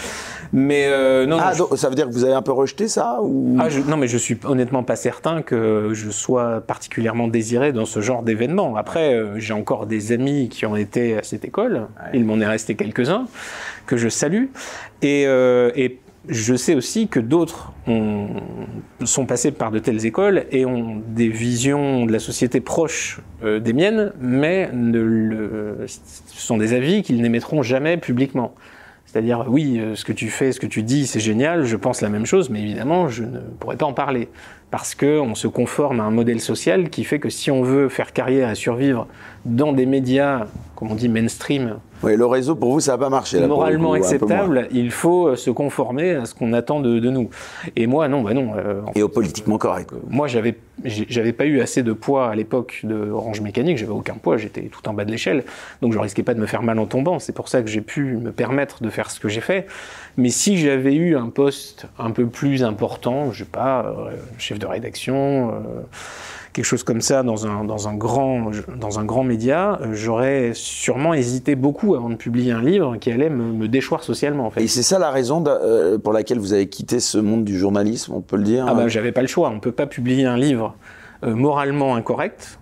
Mais 0.55 0.85
euh, 0.85 1.25
non, 1.25 1.37
ah, 1.41 1.53
ça 1.75 1.89
veut 1.89 1.95
dire 1.95 2.07
que 2.07 2.13
vous 2.13 2.23
avez 2.23 2.33
un 2.33 2.43
peu 2.43 2.51
rejeté 2.51 2.87
ça 2.87 3.17
ou... 3.21 3.57
ah, 3.59 3.67
Non, 3.87 3.97
mais 3.97 4.07
je 4.07 4.17
suis 4.17 4.37
honnêtement 4.45 4.83
pas 4.83 4.95
certain 4.95 5.41
que 5.41 5.89
je 5.93 6.11
sois 6.11 6.61
particulièrement 6.61 7.27
désiré 7.27 7.71
dans 7.71 7.85
ce 7.85 8.01
genre 8.01 8.21
d'événement. 8.21 8.75
Après, 8.75 9.15
euh, 9.15 9.39
j'ai 9.39 9.53
encore 9.53 9.87
des 9.87 10.11
amis 10.11 10.49
qui 10.49 10.67
ont 10.67 10.75
été 10.75 11.17
à 11.17 11.23
cette 11.23 11.43
école. 11.43 11.87
Il 12.13 12.25
m'en 12.25 12.39
est 12.39 12.45
resté 12.45 12.75
quelques-uns 12.75 13.25
que 13.87 13.97
je 13.97 14.09
salue. 14.09 14.45
Et, 15.01 15.23
et 15.23 15.99
je 16.27 16.55
sais 16.55 16.75
aussi 16.75 17.07
que 17.07 17.19
d'autres 17.19 17.73
sont 19.03 19.25
passés 19.25 19.51
par 19.51 19.71
de 19.71 19.79
telles 19.79 20.05
écoles 20.05 20.45
et 20.51 20.65
ont 20.65 21.01
des 21.07 21.27
visions 21.27 22.05
de 22.05 22.11
la 22.11 22.19
société 22.19 22.61
proches 22.61 23.19
euh, 23.43 23.59
des 23.59 23.73
miennes, 23.73 24.13
mais 24.19 24.69
ce 25.85 25.99
sont 26.29 26.57
des 26.57 26.73
avis 26.73 27.03
qu'ils 27.03 27.21
n'émettront 27.21 27.61
jamais 27.61 27.97
publiquement. 27.97 28.55
C'est-à-dire, 29.05 29.45
oui, 29.47 29.79
euh, 29.79 29.95
ce 29.95 30.05
que 30.05 30.13
tu 30.13 30.29
fais, 30.29 30.51
ce 30.51 30.59
que 30.59 30.65
tu 30.65 30.81
dis, 30.81 31.05
c'est 31.05 31.19
génial, 31.19 31.65
je 31.65 31.75
pense 31.75 32.01
la 32.01 32.09
même 32.09 32.25
chose, 32.25 32.49
mais 32.49 32.61
évidemment, 32.61 33.09
je 33.09 33.23
ne 33.23 33.39
pourrais 33.59 33.77
pas 33.77 33.85
en 33.85 33.93
parler. 33.93 34.27
Parce 34.73 34.95
qu'on 34.95 35.35
se 35.35 35.47
conforme 35.47 35.99
à 35.99 36.03
un 36.03 36.09
modèle 36.09 36.41
social 36.41 36.89
qui 36.89 37.03
fait 37.03 37.19
que 37.19 37.29
si 37.29 37.51
on 37.51 37.61
veut 37.61 37.89
faire 37.89 38.11
carrière 38.11 38.49
et 38.49 38.55
survivre 38.55 39.05
dans 39.45 39.71
des 39.71 39.85
médias, 39.85 40.47
comme 40.75 40.91
on 40.91 40.95
dit, 40.95 41.09
mainstream, 41.09 41.75
oui, 42.03 42.17
le 42.17 42.25
réseau, 42.25 42.55
pour 42.55 42.73
vous, 42.73 42.81
ça 42.81 42.93
n'a 42.93 42.97
pas 42.97 43.09
marché. 43.09 43.39
Là, 43.39 43.47
moralement 43.47 43.93
acceptable, 43.93 44.67
il 44.71 44.91
faut 44.91 45.29
euh, 45.29 45.35
se 45.37 45.49
conformer 45.49 46.15
à 46.15 46.25
ce 46.25 46.35
qu'on 46.35 46.51
attend 46.51 46.81
de, 46.81 46.99
nous. 46.99 47.29
Et 47.77 47.87
moi, 47.87 48.09
non, 48.09 48.21
bah 48.21 48.33
non. 48.33 48.51
Euh, 48.57 48.81
et 48.93 49.01
au 49.01 49.07
politiquement 49.07 49.57
correct. 49.57 49.91
Moi, 50.09 50.27
j'avais, 50.27 50.57
j'avais 50.83 51.31
pas 51.31 51.45
eu 51.45 51.61
assez 51.61 51.81
de 51.81 51.93
poids 51.93 52.27
à 52.27 52.35
l'époque 52.35 52.81
de 52.83 53.09
Orange 53.09 53.39
Mécanique, 53.39 53.77
j'avais 53.77 53.93
aucun 53.93 54.15
poids, 54.15 54.35
j'étais 54.35 54.63
tout 54.63 54.85
en 54.89 54.93
bas 54.93 55.05
de 55.05 55.11
l'échelle, 55.11 55.45
donc 55.81 55.93
je 55.93 55.99
risquais 55.99 56.23
pas 56.23 56.33
de 56.33 56.41
me 56.41 56.45
faire 56.45 56.61
mal 56.61 56.77
en 56.77 56.85
tombant. 56.87 57.19
C'est 57.19 57.33
pour 57.33 57.47
ça 57.47 57.61
que 57.61 57.69
j'ai 57.69 57.81
pu 57.81 58.17
me 58.17 58.33
permettre 58.33 58.83
de 58.83 58.89
faire 58.89 59.09
ce 59.09 59.21
que 59.21 59.29
j'ai 59.29 59.41
fait. 59.41 59.65
Mais 60.17 60.29
si 60.29 60.57
j'avais 60.57 60.93
eu 60.93 61.15
un 61.15 61.29
poste 61.29 61.87
un 61.97 62.11
peu 62.11 62.27
plus 62.27 62.63
important, 62.63 63.31
je 63.31 63.39
sais 63.39 63.49
pas, 63.49 63.85
euh, 63.85 64.15
chef 64.37 64.59
de 64.59 64.65
rédaction 64.65 65.51
quelque 66.53 66.65
chose 66.65 66.83
comme 66.83 67.01
ça 67.01 67.23
dans 67.23 67.47
un, 67.47 67.65
dans 67.65 67.87
un, 67.87 67.95
grand, 67.95 68.51
dans 68.77 68.99
un 68.99 69.05
grand 69.05 69.23
média, 69.23 69.79
euh, 69.81 69.93
j'aurais 69.93 70.51
sûrement 70.53 71.13
hésité 71.13 71.55
beaucoup 71.55 71.95
avant 71.95 72.09
de 72.09 72.15
publier 72.15 72.51
un 72.51 72.61
livre 72.61 72.97
qui 72.97 73.11
allait 73.11 73.29
me, 73.29 73.51
me 73.51 73.67
déchoir 73.67 74.03
socialement. 74.03 74.45
En 74.45 74.51
fait. 74.51 74.63
Et 74.63 74.67
c'est 74.67 74.83
ça 74.83 74.99
la 74.99 75.09
raison 75.09 75.43
euh, 75.47 75.97
pour 75.97 76.13
laquelle 76.13 76.39
vous 76.39 76.53
avez 76.53 76.67
quitté 76.67 76.99
ce 76.99 77.17
monde 77.17 77.43
du 77.43 77.57
journalisme, 77.57 78.13
on 78.13 78.21
peut 78.21 78.37
le 78.37 78.43
dire 78.43 78.65
Ah 78.69 78.75
ben, 78.75 78.87
j'avais 78.87 79.11
pas 79.11 79.21
le 79.21 79.27
choix. 79.27 79.49
On 79.49 79.59
peut 79.59 79.71
pas 79.71 79.87
publier 79.87 80.25
un 80.25 80.37
livre 80.37 80.75
euh, 81.23 81.33
moralement 81.33 81.95
incorrect 81.95 82.59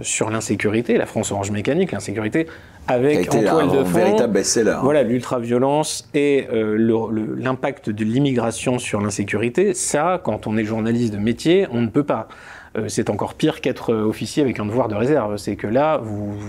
sur 0.00 0.30
l'insécurité, 0.30 0.96
la 0.96 1.04
France 1.04 1.32
Orange 1.32 1.50
Mécanique, 1.50 1.90
l'insécurité, 1.90 2.46
avec 2.88 3.34
en 3.34 3.42
toile 3.42 3.70
de 3.70 3.84
fond, 3.84 3.98
véritable 3.98 4.32
best-seller. 4.32 4.70
Hein. 4.70 4.80
Voilà, 4.82 5.02
l'ultra-violence 5.02 6.08
et 6.14 6.48
l'impact 6.52 7.90
de 7.90 8.04
l'immigration 8.04 8.78
sur 8.78 9.00
l'insécurité. 9.00 9.74
Ça, 9.74 10.20
quand 10.22 10.46
on 10.46 10.56
est 10.56 10.64
journaliste 10.64 11.12
de 11.12 11.18
métier, 11.18 11.66
on 11.70 11.80
ne 11.80 11.88
peut 11.88 12.04
pas. 12.04 12.28
Euh, 12.76 12.88
c'est 12.88 13.10
encore 13.10 13.34
pire 13.34 13.60
qu'être 13.60 13.92
euh, 13.92 14.04
officier 14.04 14.42
avec 14.42 14.60
un 14.60 14.66
devoir 14.66 14.88
de 14.88 14.94
réserve. 14.94 15.36
C'est 15.36 15.56
que 15.56 15.66
là, 15.66 16.00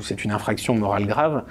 c'est 0.02 0.24
une 0.24 0.32
infraction 0.32 0.76
morale 0.76 1.06
grave 1.06 1.44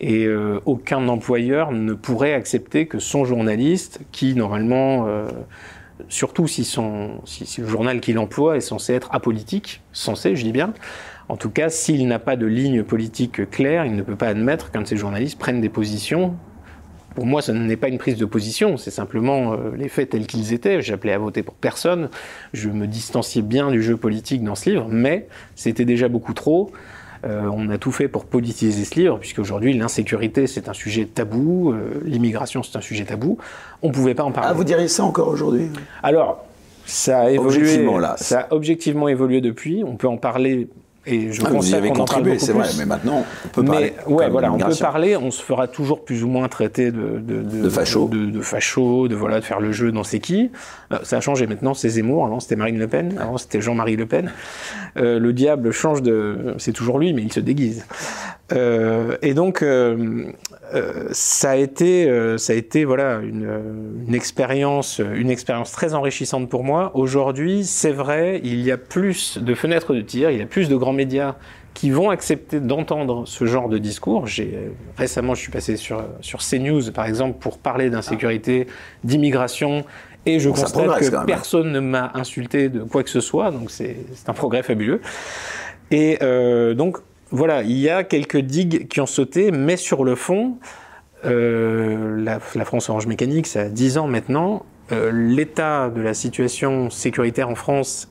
et 0.00 0.26
euh, 0.26 0.60
aucun 0.64 1.08
employeur 1.08 1.72
ne 1.72 1.92
pourrait 1.94 2.34
accepter 2.34 2.86
que 2.86 2.98
son 2.98 3.24
journaliste, 3.24 4.00
qui 4.10 4.34
normalement, 4.34 5.06
surtout 6.08 6.48
si, 6.48 6.64
si, 6.64 7.60
le 7.60 7.68
journal 7.68 8.00
qu'il 8.00 8.18
emploie 8.18 8.56
est 8.56 8.60
censé 8.60 8.94
être 8.94 9.08
apolitique, 9.12 9.82
censé, 9.92 10.34
je 10.34 10.42
dis 10.42 10.52
bien, 10.52 10.72
en 11.32 11.36
tout 11.36 11.48
cas, 11.48 11.70
s'il 11.70 12.06
n'a 12.06 12.18
pas 12.18 12.36
de 12.36 12.44
ligne 12.44 12.82
politique 12.82 13.48
claire, 13.50 13.86
il 13.86 13.96
ne 13.96 14.02
peut 14.02 14.16
pas 14.16 14.28
admettre 14.28 14.70
qu'un 14.70 14.82
de 14.82 14.86
ses 14.86 14.98
journalistes 14.98 15.38
prenne 15.38 15.62
des 15.62 15.70
positions 15.70 16.34
pour 17.14 17.26
moi, 17.26 17.42
ce 17.42 17.52
n'est 17.52 17.76
pas 17.76 17.88
une 17.88 17.98
prise 17.98 18.16
de 18.16 18.24
position, 18.24 18.78
c'est 18.78 18.90
simplement 18.90 19.52
euh, 19.52 19.56
les 19.76 19.90
faits 19.90 20.10
tels 20.10 20.26
qu'ils 20.26 20.54
étaient. 20.54 20.80
J'appelais 20.80 21.12
à 21.12 21.18
voter 21.18 21.42
pour 21.42 21.52
personne. 21.52 22.08
Je 22.54 22.70
me 22.70 22.86
distanciais 22.86 23.42
bien 23.42 23.70
du 23.70 23.82
jeu 23.82 23.98
politique 23.98 24.42
dans 24.42 24.54
ce 24.54 24.70
livre, 24.70 24.86
mais 24.88 25.28
c'était 25.54 25.84
déjà 25.84 26.08
beaucoup 26.08 26.32
trop. 26.32 26.70
Euh, 27.26 27.42
on 27.52 27.68
a 27.68 27.76
tout 27.76 27.92
fait 27.92 28.08
pour 28.08 28.24
politiser 28.24 28.84
ce 28.84 28.94
livre, 28.98 29.18
puisque 29.18 29.40
aujourd'hui 29.40 29.74
l'insécurité 29.74 30.46
c'est 30.46 30.70
un 30.70 30.72
sujet 30.72 31.04
tabou, 31.04 31.72
euh, 31.72 32.00
l'immigration 32.04 32.62
c'est 32.62 32.78
un 32.78 32.80
sujet 32.80 33.04
tabou. 33.04 33.36
On 33.82 33.88
ne 33.88 33.92
pouvait 33.92 34.14
pas 34.14 34.24
en 34.24 34.32
parler. 34.32 34.48
Ah, 34.50 34.54
vous 34.54 34.64
diriez 34.64 34.88
ça 34.88 35.04
encore 35.04 35.28
aujourd'hui? 35.28 35.68
Alors, 36.02 36.46
ça 36.86 37.20
a 37.20 37.30
évolué. 37.30 37.58
Objectivement, 37.58 37.98
là. 37.98 38.14
Ça 38.16 38.40
a 38.40 38.54
objectivement 38.54 39.08
évolué 39.08 39.40
depuis. 39.40 39.84
On 39.84 39.96
peut 39.96 40.08
en 40.08 40.16
parler 40.16 40.68
et 41.04 41.32
je 41.32 41.42
ah, 41.44 41.50
vous 41.50 41.70
y 41.70 41.74
avez 41.74 41.90
contribué, 41.90 42.38
c'est 42.38 42.52
vrai, 42.52 42.68
mais 42.78 42.86
maintenant, 42.86 43.24
on 43.44 43.48
peut 43.48 43.64
parler. 43.64 43.92
ouais, 44.06 44.30
voilà, 44.30 44.52
on 44.52 44.58
peut 44.58 44.74
parler, 44.78 45.16
on 45.16 45.32
se 45.32 45.42
fera 45.42 45.66
toujours 45.66 46.04
plus 46.04 46.22
ou 46.22 46.28
moins 46.28 46.46
traiter 46.48 46.92
de, 46.92 47.18
de, 47.18 47.42
de, 47.42 47.62
de 47.62 47.68
facho. 47.68 48.06
De, 48.06 48.26
de, 48.26 48.40
facho, 48.40 49.08
de, 49.08 49.16
voilà, 49.16 49.40
de 49.40 49.44
faire 49.44 49.58
le 49.58 49.72
jeu 49.72 49.90
dans 49.90 50.04
c'est 50.04 50.20
qui. 50.20 50.52
Euh, 50.92 50.98
ça 51.02 51.16
a 51.16 51.20
changé 51.20 51.48
maintenant, 51.48 51.74
c'est 51.74 51.88
Zemmour, 51.88 52.24
avant 52.24 52.38
c'était 52.38 52.54
Marine 52.54 52.78
Le 52.78 52.86
Pen, 52.86 53.18
avant 53.18 53.36
c'était 53.36 53.60
Jean-Marie 53.60 53.96
Le 53.96 54.06
Pen. 54.06 54.30
Euh, 54.96 55.18
le 55.18 55.32
diable 55.32 55.72
change 55.72 56.02
de. 56.02 56.54
C'est 56.58 56.72
toujours 56.72 57.00
lui, 57.00 57.12
mais 57.12 57.22
il 57.22 57.32
se 57.32 57.40
déguise. 57.40 57.84
Euh, 58.52 59.16
et 59.22 59.34
donc, 59.34 59.64
euh, 60.74 60.92
euh, 60.92 61.08
ça 61.12 61.50
a 61.50 61.56
été, 61.56 62.08
euh, 62.08 62.38
ça 62.38 62.52
a 62.52 62.56
été 62.56 62.84
voilà 62.84 63.20
une, 63.22 64.04
une 64.06 64.14
expérience, 64.14 65.00
une 65.14 65.30
expérience 65.30 65.72
très 65.72 65.94
enrichissante 65.94 66.48
pour 66.48 66.64
moi. 66.64 66.90
Aujourd'hui, 66.94 67.64
c'est 67.64 67.92
vrai, 67.92 68.40
il 68.42 68.60
y 68.60 68.70
a 68.70 68.78
plus 68.78 69.38
de 69.38 69.54
fenêtres 69.54 69.94
de 69.94 70.00
tir, 70.00 70.30
il 70.30 70.38
y 70.38 70.42
a 70.42 70.46
plus 70.46 70.68
de 70.68 70.76
grands 70.76 70.92
médias 70.92 71.36
qui 71.74 71.90
vont 71.90 72.10
accepter 72.10 72.60
d'entendre 72.60 73.24
ce 73.26 73.46
genre 73.46 73.68
de 73.68 73.78
discours. 73.78 74.26
J'ai 74.26 74.70
récemment, 74.96 75.34
je 75.34 75.40
suis 75.40 75.52
passé 75.52 75.76
sur 75.76 76.04
sur 76.20 76.40
CNews 76.40 76.90
par 76.92 77.06
exemple 77.06 77.38
pour 77.38 77.58
parler 77.58 77.90
d'insécurité, 77.90 78.66
d'immigration. 79.04 79.84
Et 80.24 80.38
je 80.38 80.50
constate 80.50 81.00
que 81.00 81.16
hein. 81.16 81.24
personne 81.26 81.72
ne 81.72 81.80
m'a 81.80 82.12
insulté 82.14 82.68
de 82.68 82.84
quoi 82.84 83.02
que 83.02 83.10
ce 83.10 83.20
soit, 83.20 83.50
donc 83.50 83.70
c'est 83.70 83.96
un 84.28 84.32
progrès 84.32 84.62
fabuleux. 84.62 85.00
Et 85.90 86.18
euh, 86.22 86.74
donc 86.74 86.98
voilà, 87.32 87.62
il 87.62 87.78
y 87.78 87.88
a 87.88 88.04
quelques 88.04 88.36
digues 88.36 88.88
qui 88.88 89.00
ont 89.00 89.06
sauté, 89.06 89.50
mais 89.50 89.78
sur 89.78 90.04
le 90.04 90.14
fond, 90.14 90.58
euh, 91.24 92.22
la, 92.22 92.64
France 92.64 92.90
Orange 92.90 93.06
Mécanique, 93.06 93.46
ça 93.46 93.62
a 93.62 93.68
10 93.68 93.98
ans 93.98 94.06
maintenant. 94.06 94.66
Euh, 94.92 95.10
l'état 95.10 95.88
de 95.88 96.02
la 96.02 96.12
situation 96.12 96.90
sécuritaire 96.90 97.48
en 97.48 97.54
France 97.54 98.10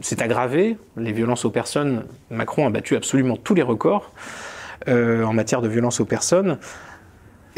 s'est 0.00 0.22
aggravé. 0.22 0.76
Les 0.96 1.10
violences 1.10 1.44
aux 1.44 1.50
personnes, 1.50 2.04
Macron 2.30 2.66
a 2.68 2.70
battu 2.70 2.94
absolument 2.94 3.36
tous 3.36 3.54
les 3.54 3.62
records 3.62 4.12
euh, 4.86 5.24
en 5.24 5.32
matière 5.32 5.60
de 5.60 5.68
violences 5.68 5.98
aux 6.00 6.04
personnes. 6.04 6.58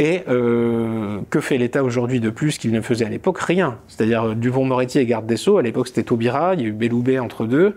Et 0.01 0.23
que 0.29 1.41
fait 1.41 1.59
l'État 1.59 1.83
aujourd'hui 1.83 2.21
de 2.21 2.31
plus 2.31 2.57
qu'il 2.57 2.71
ne 2.71 2.81
faisait 2.81 3.05
à 3.05 3.09
l'époque? 3.09 3.41
Rien. 3.41 3.79
C'est-à-dire 3.89 4.37
Dupont-Moretti 4.37 5.01
et 5.01 5.07
garde 5.07 5.27
des 5.27 5.37
Sceaux, 5.37 5.59
à 5.59 5.63
l'époque 5.63 5.89
c'était 5.89 6.05
Taubira, 6.05 6.55
il 6.55 6.61
y 6.61 6.65
a 6.65 6.69
eu 6.69 6.73
Belloubet 6.73 7.19
entre 7.19 7.47
deux. 7.47 7.75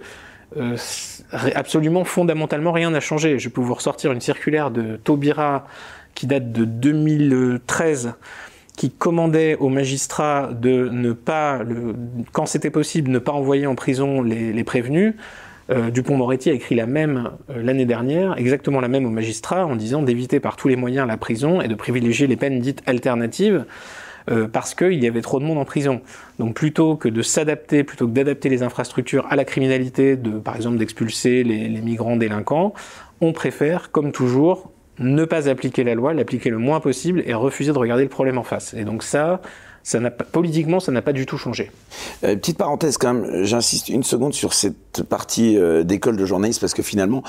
Absolument 1.31 2.03
fondamentalement 2.03 2.71
rien 2.71 2.91
n'a 2.91 2.99
changé. 2.99 3.39
Je 3.39 3.49
peux 3.49 3.61
vous 3.61 3.73
ressortir 3.73 4.11
une 4.11 4.21
circulaire 4.21 4.71
de 4.71 4.97
Taubira 4.97 5.65
qui 6.13 6.27
date 6.27 6.51
de 6.51 6.65
2013 6.65 8.13
qui 8.77 8.89
commandait 8.89 9.55
aux 9.57 9.69
magistrats 9.69 10.49
de 10.53 10.89
ne 10.89 11.11
pas, 11.11 11.59
quand 12.31 12.45
c'était 12.45 12.69
possible, 12.69 13.11
ne 13.11 13.19
pas 13.19 13.31
envoyer 13.31 13.67
en 13.67 13.75
prison 13.75 14.21
les, 14.21 14.63
prévenus. 14.63 15.13
Euh, 15.69 15.91
Dupont-Moretti 15.91 16.49
a 16.49 16.53
écrit 16.53 16.75
la 16.75 16.85
même 16.85 17.31
euh, 17.49 17.61
l'année 17.61 17.85
dernière, 17.85 18.37
exactement 18.37 18.81
la 18.81 18.87
même 18.87 19.05
aux 19.05 19.11
magistrats, 19.11 19.65
en 19.65 19.75
disant 19.75 20.01
d'éviter 20.01 20.39
par 20.39 20.55
tous 20.55 20.67
les 20.67 20.75
moyens 20.75 21.07
la 21.07 21.17
prison 21.17 21.61
et 21.61 21.67
de 21.67 21.75
privilégier 21.75 22.27
les 22.27 22.35
peines 22.35 22.59
dites 22.59 22.81
alternatives. 22.87 23.65
Euh, 24.29 24.47
parce 24.47 24.75
qu'il 24.75 25.03
y 25.03 25.07
avait 25.07 25.21
trop 25.21 25.39
de 25.39 25.45
monde 25.45 25.57
en 25.57 25.65
prison. 25.65 26.01
Donc 26.37 26.53
plutôt 26.53 26.95
que 26.95 27.09
de 27.09 27.21
s'adapter, 27.21 27.83
plutôt 27.83 28.07
que 28.07 28.11
d'adapter 28.11 28.49
les 28.49 28.61
infrastructures 28.61 29.25
à 29.29 29.35
la 29.35 29.45
criminalité, 29.45 30.17
par 30.43 30.55
exemple 30.55 30.77
d'expulser 30.77 31.43
les, 31.43 31.67
les 31.67 31.81
migrants 31.81 32.17
délinquants, 32.17 32.73
on 33.19 33.33
préfère, 33.33 33.91
comme 33.91 34.11
toujours, 34.11 34.71
ne 34.99 35.25
pas 35.25 35.49
appliquer 35.49 35.83
la 35.83 35.95
loi, 35.95 36.13
l'appliquer 36.13 36.49
le 36.49 36.57
moins 36.57 36.79
possible 36.79 37.23
et 37.25 37.33
refuser 37.33 37.71
de 37.71 37.77
regarder 37.77 38.03
le 38.03 38.09
problème 38.09 38.37
en 38.37 38.43
face. 38.43 38.73
Et 38.73 38.83
donc 38.83 39.03
ça, 39.03 39.41
ça 39.83 39.99
n'a 39.99 40.11
pas, 40.11 40.23
politiquement, 40.23 40.79
ça 40.79 40.91
n'a 40.91 41.01
pas 41.01 41.13
du 41.13 41.25
tout 41.25 41.37
changé. 41.37 41.71
Euh, 42.23 42.35
petite 42.35 42.57
parenthèse 42.57 42.97
quand 42.97 43.13
même, 43.13 43.43
j'insiste 43.43 43.89
une 43.89 44.03
seconde 44.03 44.33
sur 44.33 44.53
cette 44.53 45.03
partie 45.03 45.57
euh, 45.57 45.83
d'école 45.83 46.17
de 46.17 46.25
journalisme 46.25 46.59
parce 46.61 46.73
que 46.73 46.83
finalement, 46.83 47.23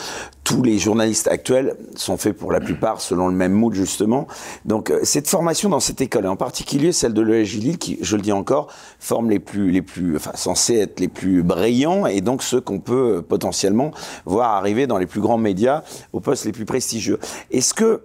tous 0.45 0.63
les 0.63 0.79
journalistes 0.79 1.29
actuels 1.29 1.77
sont 1.97 2.17
faits 2.17 2.37
pour 2.37 2.53
la 2.53 2.61
plupart 2.61 3.01
selon 3.01 3.29
le 3.29 3.35
même 3.35 3.53
moule 3.53 3.75
justement. 3.75 4.27
Donc 4.65 4.91
euh, 4.91 5.01
cette 5.03 5.29
formation 5.29 5.69
dans 5.69 5.81
cette 5.81 6.01
école, 6.01 6.25
et 6.25 6.29
en 6.29 6.37
particulier 6.37 6.93
celle 6.93 7.15
de 7.15 7.23
l'ESJ 7.23 7.79
qui, 7.79 7.99
je 8.01 8.17
le 8.17 8.23
dis 8.23 8.33
encore, 8.33 8.69
forme 8.99 9.31
les 9.31 9.39
plus, 9.39 9.71
les 9.71 9.83
plus, 9.83 10.17
enfin 10.17 10.33
censés 10.35 10.77
être 10.77 11.01
les 11.01 11.09
plus 11.09 11.43
brillants 11.43 12.07
et 12.07 12.21
donc 12.21 12.43
ceux 12.43 12.61
qu'on 12.61 12.81
peut 12.81 13.19
euh, 13.19 13.23
potentiellement 13.23 13.93
voir 14.25 14.51
arriver 14.51 14.87
dans 14.87 14.99
les 14.99 15.07
plus 15.07 15.21
grands 15.21 15.39
médias 15.39 15.83
aux 16.13 16.21
postes 16.21 16.45
les 16.45 16.53
plus 16.53 16.65
prestigieux. 16.65 17.19
Est-ce 17.51 17.75
que 17.75 18.03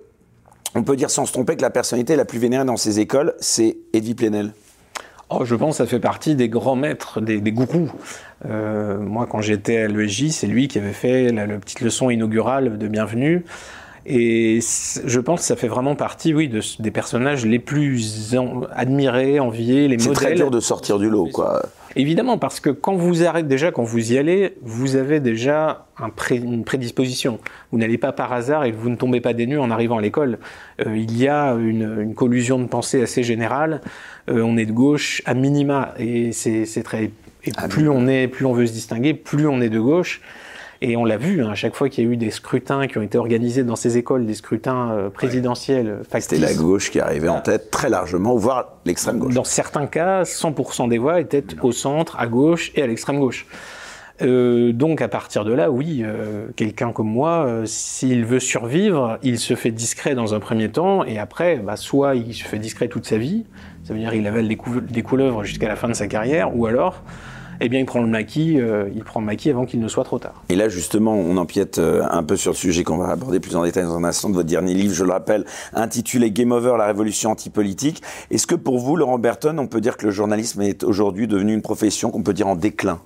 on 0.77 0.83
peut 0.83 0.95
dire 0.95 1.09
sans 1.09 1.25
se 1.25 1.33
tromper 1.33 1.55
que 1.55 1.61
la 1.61 1.69
personnalité 1.69 2.15
la 2.15 2.25
plus 2.25 2.39
vénérée 2.39 2.65
dans 2.65 2.77
ces 2.77 2.99
écoles, 2.99 3.33
c'est 3.39 3.77
Edwy 3.93 4.13
Plenel 4.13 4.51
Oh, 5.29 5.43
je 5.43 5.55
pense 5.55 5.77
que 5.77 5.83
ça 5.83 5.87
fait 5.87 5.99
partie 5.99 6.35
des 6.35 6.47
grands 6.47 6.77
maîtres, 6.77 7.19
des, 7.19 7.41
gourous. 7.51 7.91
Euh, 8.45 8.97
moi, 8.97 9.27
quand 9.29 9.41
j'étais 9.41 9.77
à 9.79 9.87
l'ESJ, 9.87 10.29
c'est 10.29 10.47
lui 10.47 10.69
qui 10.69 10.77
avait 10.77 10.93
fait 10.93 11.33
la, 11.33 11.45
petite 11.57 11.81
leçon 11.81 12.09
inaugurale 12.09 12.77
de 12.77 12.87
bienvenue. 12.87 13.43
Et 14.05 14.61
je 14.61 15.19
pense 15.19 15.41
que 15.41 15.45
ça 15.45 15.57
fait 15.57 15.67
vraiment 15.67 15.95
partie, 15.95 16.33
oui, 16.33 16.47
de, 16.47 16.61
des 16.79 16.91
personnages 16.91 17.45
les 17.45 17.59
plus 17.59 18.37
admirés, 18.73 19.41
enviés, 19.41 19.89
les 19.89 19.97
modèles. 19.97 20.15
C'est 20.15 20.25
très 20.25 20.33
dur 20.33 20.49
de 20.49 20.61
sortir 20.61 20.97
du 20.97 21.09
lot, 21.09 21.27
quoi. 21.33 21.61
Évidemment, 21.97 22.37
parce 22.37 22.59
que 22.59 22.69
quand 22.69 22.95
vous 22.95 23.23
arrêtez 23.23 23.47
déjà, 23.47 23.71
quand 23.71 23.83
vous 23.83 24.13
y 24.13 24.19
allez, 24.19 24.55
vous 24.61 24.95
avez 24.95 25.19
déjà 25.19 25.87
un 25.97 26.11
une 26.29 26.63
prédisposition. 26.63 27.39
Vous 27.71 27.79
n'allez 27.79 27.97
pas 27.97 28.11
par 28.11 28.31
hasard 28.33 28.65
et 28.65 28.71
vous 28.71 28.91
ne 28.91 28.95
tombez 28.95 29.19
pas 29.19 29.33
des 29.33 29.47
nues 29.47 29.57
en 29.57 29.71
arrivant 29.71 29.97
à 29.97 30.01
l'école. 30.01 30.37
Euh, 30.85 30.95
il 30.95 31.17
y 31.17 31.27
a 31.27 31.53
une, 31.53 32.01
une, 32.01 32.13
collusion 32.13 32.59
de 32.59 32.67
pensée 32.67 33.01
assez 33.01 33.23
générale. 33.23 33.81
Euh, 34.29 34.41
on 34.41 34.57
est 34.57 34.67
de 34.67 34.73
gauche 34.73 35.23
à 35.25 35.33
minima 35.33 35.95
et 35.97 36.33
c'est 36.33 36.83
très. 36.83 37.11
Et 37.43 37.51
plus 37.67 37.89
on 37.89 38.07
est, 38.07 38.27
plus 38.27 38.45
on 38.45 38.53
veut 38.53 38.67
se 38.67 38.73
distinguer, 38.73 39.15
plus 39.15 39.47
on 39.47 39.59
est 39.59 39.69
de 39.69 39.79
gauche. 39.79 40.21
Et 40.81 40.97
on 40.97 41.05
l'a 41.05 41.17
vu, 41.17 41.43
hein, 41.43 41.49
à 41.49 41.55
chaque 41.55 41.75
fois 41.75 41.89
qu'il 41.89 42.03
y 42.03 42.07
a 42.07 42.11
eu 42.11 42.17
des 42.17 42.31
scrutins 42.31 42.87
qui 42.87 42.97
ont 42.97 43.01
été 43.01 43.17
organisés 43.17 43.63
dans 43.63 43.75
ces 43.75 43.97
écoles, 43.97 44.25
des 44.25 44.35
scrutins 44.35 44.91
euh, 44.91 45.09
présidentiels 45.09 45.99
C'était 46.19 46.37
la 46.37 46.53
gauche 46.53 46.91
qui 46.91 46.99
arrivait 46.99 47.29
en 47.29 47.41
tête 47.41 47.71
très 47.71 47.89
largement, 47.89 48.35
voire 48.35 48.77
l'extrême 48.85 49.19
gauche. 49.19 49.33
Dans 49.33 49.43
certains 49.43 49.87
cas, 49.87 50.23
100% 50.23 50.89
des 50.89 50.97
voix 50.97 51.19
étaient 51.19 51.43
au 51.61 51.71
centre, 51.71 52.19
à 52.19 52.27
gauche 52.27 52.71
et 52.75 52.83
à 52.83 52.87
l'extrême 52.87 53.19
gauche. 53.19 53.45
Euh, 54.21 54.73
donc 54.73 55.01
à 55.01 55.07
partir 55.07 55.45
de 55.45 55.53
là, 55.53 55.69
oui, 55.69 56.01
euh, 56.03 56.47
quelqu'un 56.55 56.91
comme 56.91 57.09
moi, 57.09 57.45
euh, 57.45 57.65
s'il 57.65 58.25
veut 58.25 58.39
survivre, 58.39 59.19
il 59.21 59.37
se 59.37 59.55
fait 59.55 59.71
discret 59.71 60.15
dans 60.15 60.33
un 60.33 60.39
premier 60.39 60.69
temps, 60.69 61.03
et 61.03 61.19
après, 61.19 61.57
bah, 61.57 61.75
soit 61.75 62.15
il 62.15 62.33
se 62.33 62.43
fait 62.43 62.57
discret 62.57 62.87
toute 62.87 63.05
sa 63.05 63.17
vie, 63.17 63.45
ça 63.83 63.93
veut 63.93 63.99
dire 63.99 64.13
il 64.13 64.25
avale 64.25 64.47
des, 64.47 64.57
des 64.89 65.03
couleuvres 65.03 65.43
jusqu'à 65.43 65.67
la 65.67 65.75
fin 65.75 65.87
de 65.87 65.93
sa 65.93 66.07
carrière, 66.07 66.55
ou 66.57 66.65
alors 66.65 67.03
eh 67.59 67.69
bien, 67.69 67.79
il 67.79 67.85
prend 67.85 68.01
le 68.01 68.07
maquis, 68.07 68.59
euh, 68.59 68.89
il 68.95 69.03
prend 69.03 69.19
le 69.19 69.25
maquis 69.25 69.49
avant 69.49 69.65
qu'il 69.65 69.79
ne 69.79 69.87
soit 69.87 70.03
trop 70.03 70.19
tard. 70.19 70.43
Et 70.49 70.55
là, 70.55 70.69
justement, 70.69 71.13
on 71.13 71.37
empiète 71.37 71.79
euh, 71.79 72.03
un 72.09 72.23
peu 72.23 72.35
sur 72.35 72.51
le 72.51 72.57
sujet 72.57 72.83
qu'on 72.83 72.97
va 72.97 73.09
aborder 73.09 73.39
plus 73.39 73.55
en 73.55 73.63
détail 73.63 73.83
dans 73.83 73.97
un 73.97 74.03
instant 74.03 74.29
de 74.29 74.35
votre 74.35 74.47
dernier 74.47 74.73
livre, 74.73 74.93
je 74.93 75.03
le 75.03 75.11
rappelle, 75.11 75.45
intitulé 75.73 76.31
Game 76.31 76.51
Over, 76.51 76.75
la 76.77 76.85
révolution 76.85 77.31
antipolitique. 77.31 78.01
Est-ce 78.31 78.47
que 78.47 78.55
pour 78.55 78.79
vous, 78.79 78.95
Laurent 78.95 79.19
Berton, 79.19 79.57
on 79.57 79.67
peut 79.67 79.81
dire 79.81 79.97
que 79.97 80.05
le 80.05 80.11
journalisme 80.11 80.61
est 80.61 80.83
aujourd'hui 80.83 81.27
devenu 81.27 81.53
une 81.53 81.61
profession 81.61 82.11
qu'on 82.11 82.23
peut 82.23 82.33
dire 82.33 82.47
en 82.47 82.55
déclin? 82.55 82.99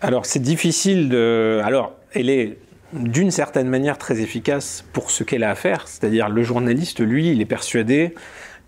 Alors, 0.00 0.26
c'est 0.26 0.40
difficile 0.40 1.08
de... 1.08 1.60
Alors, 1.62 1.92
elle 2.14 2.30
est 2.30 2.58
d'une 2.92 3.30
certaine 3.30 3.68
manière 3.68 3.98
très 3.98 4.20
efficace 4.20 4.84
pour 4.92 5.10
ce 5.10 5.22
qu'elle 5.22 5.44
a 5.44 5.50
à 5.50 5.54
faire, 5.54 5.86
c'est-à-dire 5.86 6.28
le 6.28 6.42
journaliste, 6.42 7.00
lui, 7.00 7.30
il 7.30 7.40
est 7.40 7.46
persuadé 7.46 8.14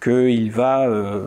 qu'il 0.03 0.51
va 0.51 0.89
euh, 0.89 1.27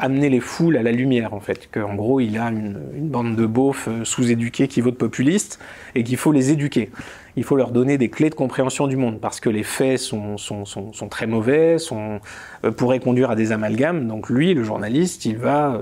amener 0.00 0.28
les 0.28 0.40
foules 0.40 0.76
à 0.76 0.82
la 0.82 0.92
lumière, 0.92 1.34
en 1.34 1.40
fait. 1.40 1.68
Qu'en 1.70 1.94
gros, 1.94 2.20
il 2.20 2.36
a 2.38 2.48
une, 2.48 2.78
bande 3.08 3.36
de 3.36 3.46
beaufs 3.46 3.88
euh, 3.88 4.04
sous-éduqués 4.04 4.68
qui 4.68 4.80
votent 4.80 4.98
populistes 4.98 5.58
et 5.94 6.02
qu'il 6.02 6.16
faut 6.16 6.32
les 6.32 6.50
éduquer. 6.50 6.90
Il 7.36 7.44
faut 7.44 7.56
leur 7.56 7.70
donner 7.70 7.98
des 7.98 8.08
clés 8.08 8.30
de 8.30 8.34
compréhension 8.34 8.86
du 8.86 8.96
monde 8.96 9.20
parce 9.20 9.40
que 9.40 9.48
les 9.48 9.62
faits 9.62 9.98
sont, 9.98 10.36
sont, 10.36 10.64
sont, 10.64 11.08
très 11.08 11.26
mauvais, 11.26 11.78
sont, 11.78 12.20
euh, 12.64 12.70
pourraient 12.70 13.00
conduire 13.00 13.30
à 13.30 13.36
des 13.36 13.52
amalgames. 13.52 14.08
Donc 14.08 14.28
lui, 14.28 14.54
le 14.54 14.64
journaliste, 14.64 15.24
il 15.26 15.36
va 15.36 15.80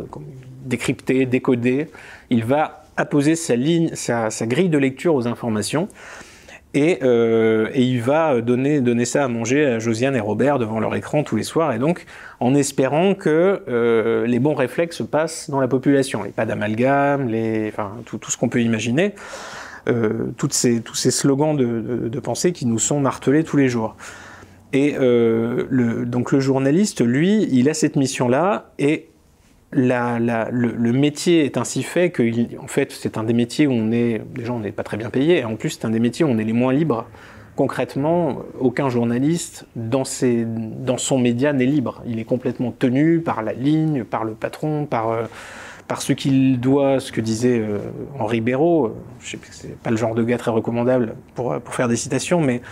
décrypter, 0.65 1.25
décoder, 1.25 1.89
il 2.31 2.45
va 2.45 2.85
apposer 2.97 3.37
sa 3.37 3.57
ligne, 3.57 3.91
sa 3.95 4.29
grille 4.47 4.69
de 4.69 4.79
lecture 4.79 5.15
aux 5.15 5.27
informations 5.29 5.89
et, 6.75 6.99
euh, 7.03 7.71
et, 7.73 7.83
il 7.83 8.03
va 8.03 8.41
donner, 8.43 8.81
donner 8.81 9.07
ça 9.07 9.25
à 9.25 9.29
manger 9.29 9.65
à 9.65 9.79
Josiane 9.79 10.15
et 10.15 10.21
Robert 10.21 10.59
devant 10.59 10.81
leur 10.81 10.95
écran 10.95 11.23
tous 11.23 11.37
les 11.37 11.43
soirs, 11.43 11.73
et 11.73 11.79
donc 11.79 12.05
en 12.41 12.55
espérant 12.55 13.15
que 13.15 13.63
euh, 13.69 14.27
les 14.27 14.39
bons 14.39 14.55
réflexes 14.55 15.03
passent 15.03 15.49
dans 15.49 15.61
la 15.61 15.69
population, 15.69 16.25
et 16.27 16.29
pas 16.29 16.45
d'amalgame, 16.45 17.29
les, 17.29 17.73
tout, 18.05 18.21
ce 18.31 18.37
qu'on 18.37 18.51
peut 18.51 18.61
imaginer, 18.61 19.15
euh, 19.89 20.27
ces, 20.51 20.81
tous 20.83 20.95
ces 20.95 21.11
slogans 21.11 21.57
de, 21.57 22.21
pensée 22.21 22.53
qui 22.53 22.67
nous 22.67 22.79
sont 22.79 23.01
martelés 23.01 23.45
tous 23.45 23.57
les 23.57 23.69
jours. 23.69 23.97
Et 24.75 24.95
euh, 24.99 26.05
donc 26.05 26.33
le 26.33 26.41
journaliste, 26.41 27.01
lui, 27.01 27.49
il 27.51 27.71
a 27.71 27.75
cette 27.75 27.97
mission-là, 27.97 28.73
et 28.79 29.09
le, 29.71 30.93
métier 30.93 31.45
est 31.45 31.57
ainsi 31.57 31.83
fait 31.83 32.11
que, 32.11 32.23
en 32.59 32.67
fait, 32.67 32.93
c'est 32.93 33.19
un 33.19 33.25
des 33.25 33.33
métiers 33.33 33.67
où 33.67 33.73
on 33.73 33.93
est, 33.93 34.23
déjà, 34.35 34.53
on 34.53 34.61
n'est 34.61 34.73
pas 34.73 34.83
très 34.83 34.97
bien 34.97 35.11
payé, 35.11 35.39
et 35.39 35.45
en 35.45 35.57
plus, 35.57 35.71
c'est 35.71 35.85
un 35.85 35.91
des 35.91 36.01
métiers 36.01 36.25
où 36.25 36.29
on 36.29 36.39
est 36.39 36.45
les 36.45 36.53
moins 36.53 36.73
libres. 36.73 37.07
Concrètement, 37.57 38.43
aucun 38.61 38.89
journaliste 38.89 39.67
dans, 39.75 40.05
son 40.05 41.19
média 41.19 41.53
n'est 41.53 41.67
libre. 41.67 42.03
Il 42.07 42.21
est 42.21 42.25
complètement 42.25 42.71
tenu 42.71 43.21
par 43.21 43.43
la 43.43 43.53
ligne, 43.53 44.05
par 44.05 44.25
le 44.25 44.35
patron, 44.35 44.87
par, 44.87 45.11
euh, 45.11 45.25
ce 45.99 46.13
qu'il 46.13 46.61
doit, 46.61 47.01
ce 47.01 47.11
que 47.11 47.21
disait 47.21 47.59
euh, 47.59 47.79
Henri 48.21 48.41
Béraud. 48.41 48.95
Je 49.19 49.31
sais 49.31 49.39
c'est 49.51 49.77
pas 49.77 49.91
le 49.91 49.97
genre 49.97 50.15
de 50.15 50.23
gars 50.23 50.39
très 50.39 50.53
recommandable 50.53 51.17
pour, 51.35 51.59
pour 51.61 51.75
faire 51.75 51.89
des 51.89 51.97
citations, 51.97 52.41
mais 52.41 52.63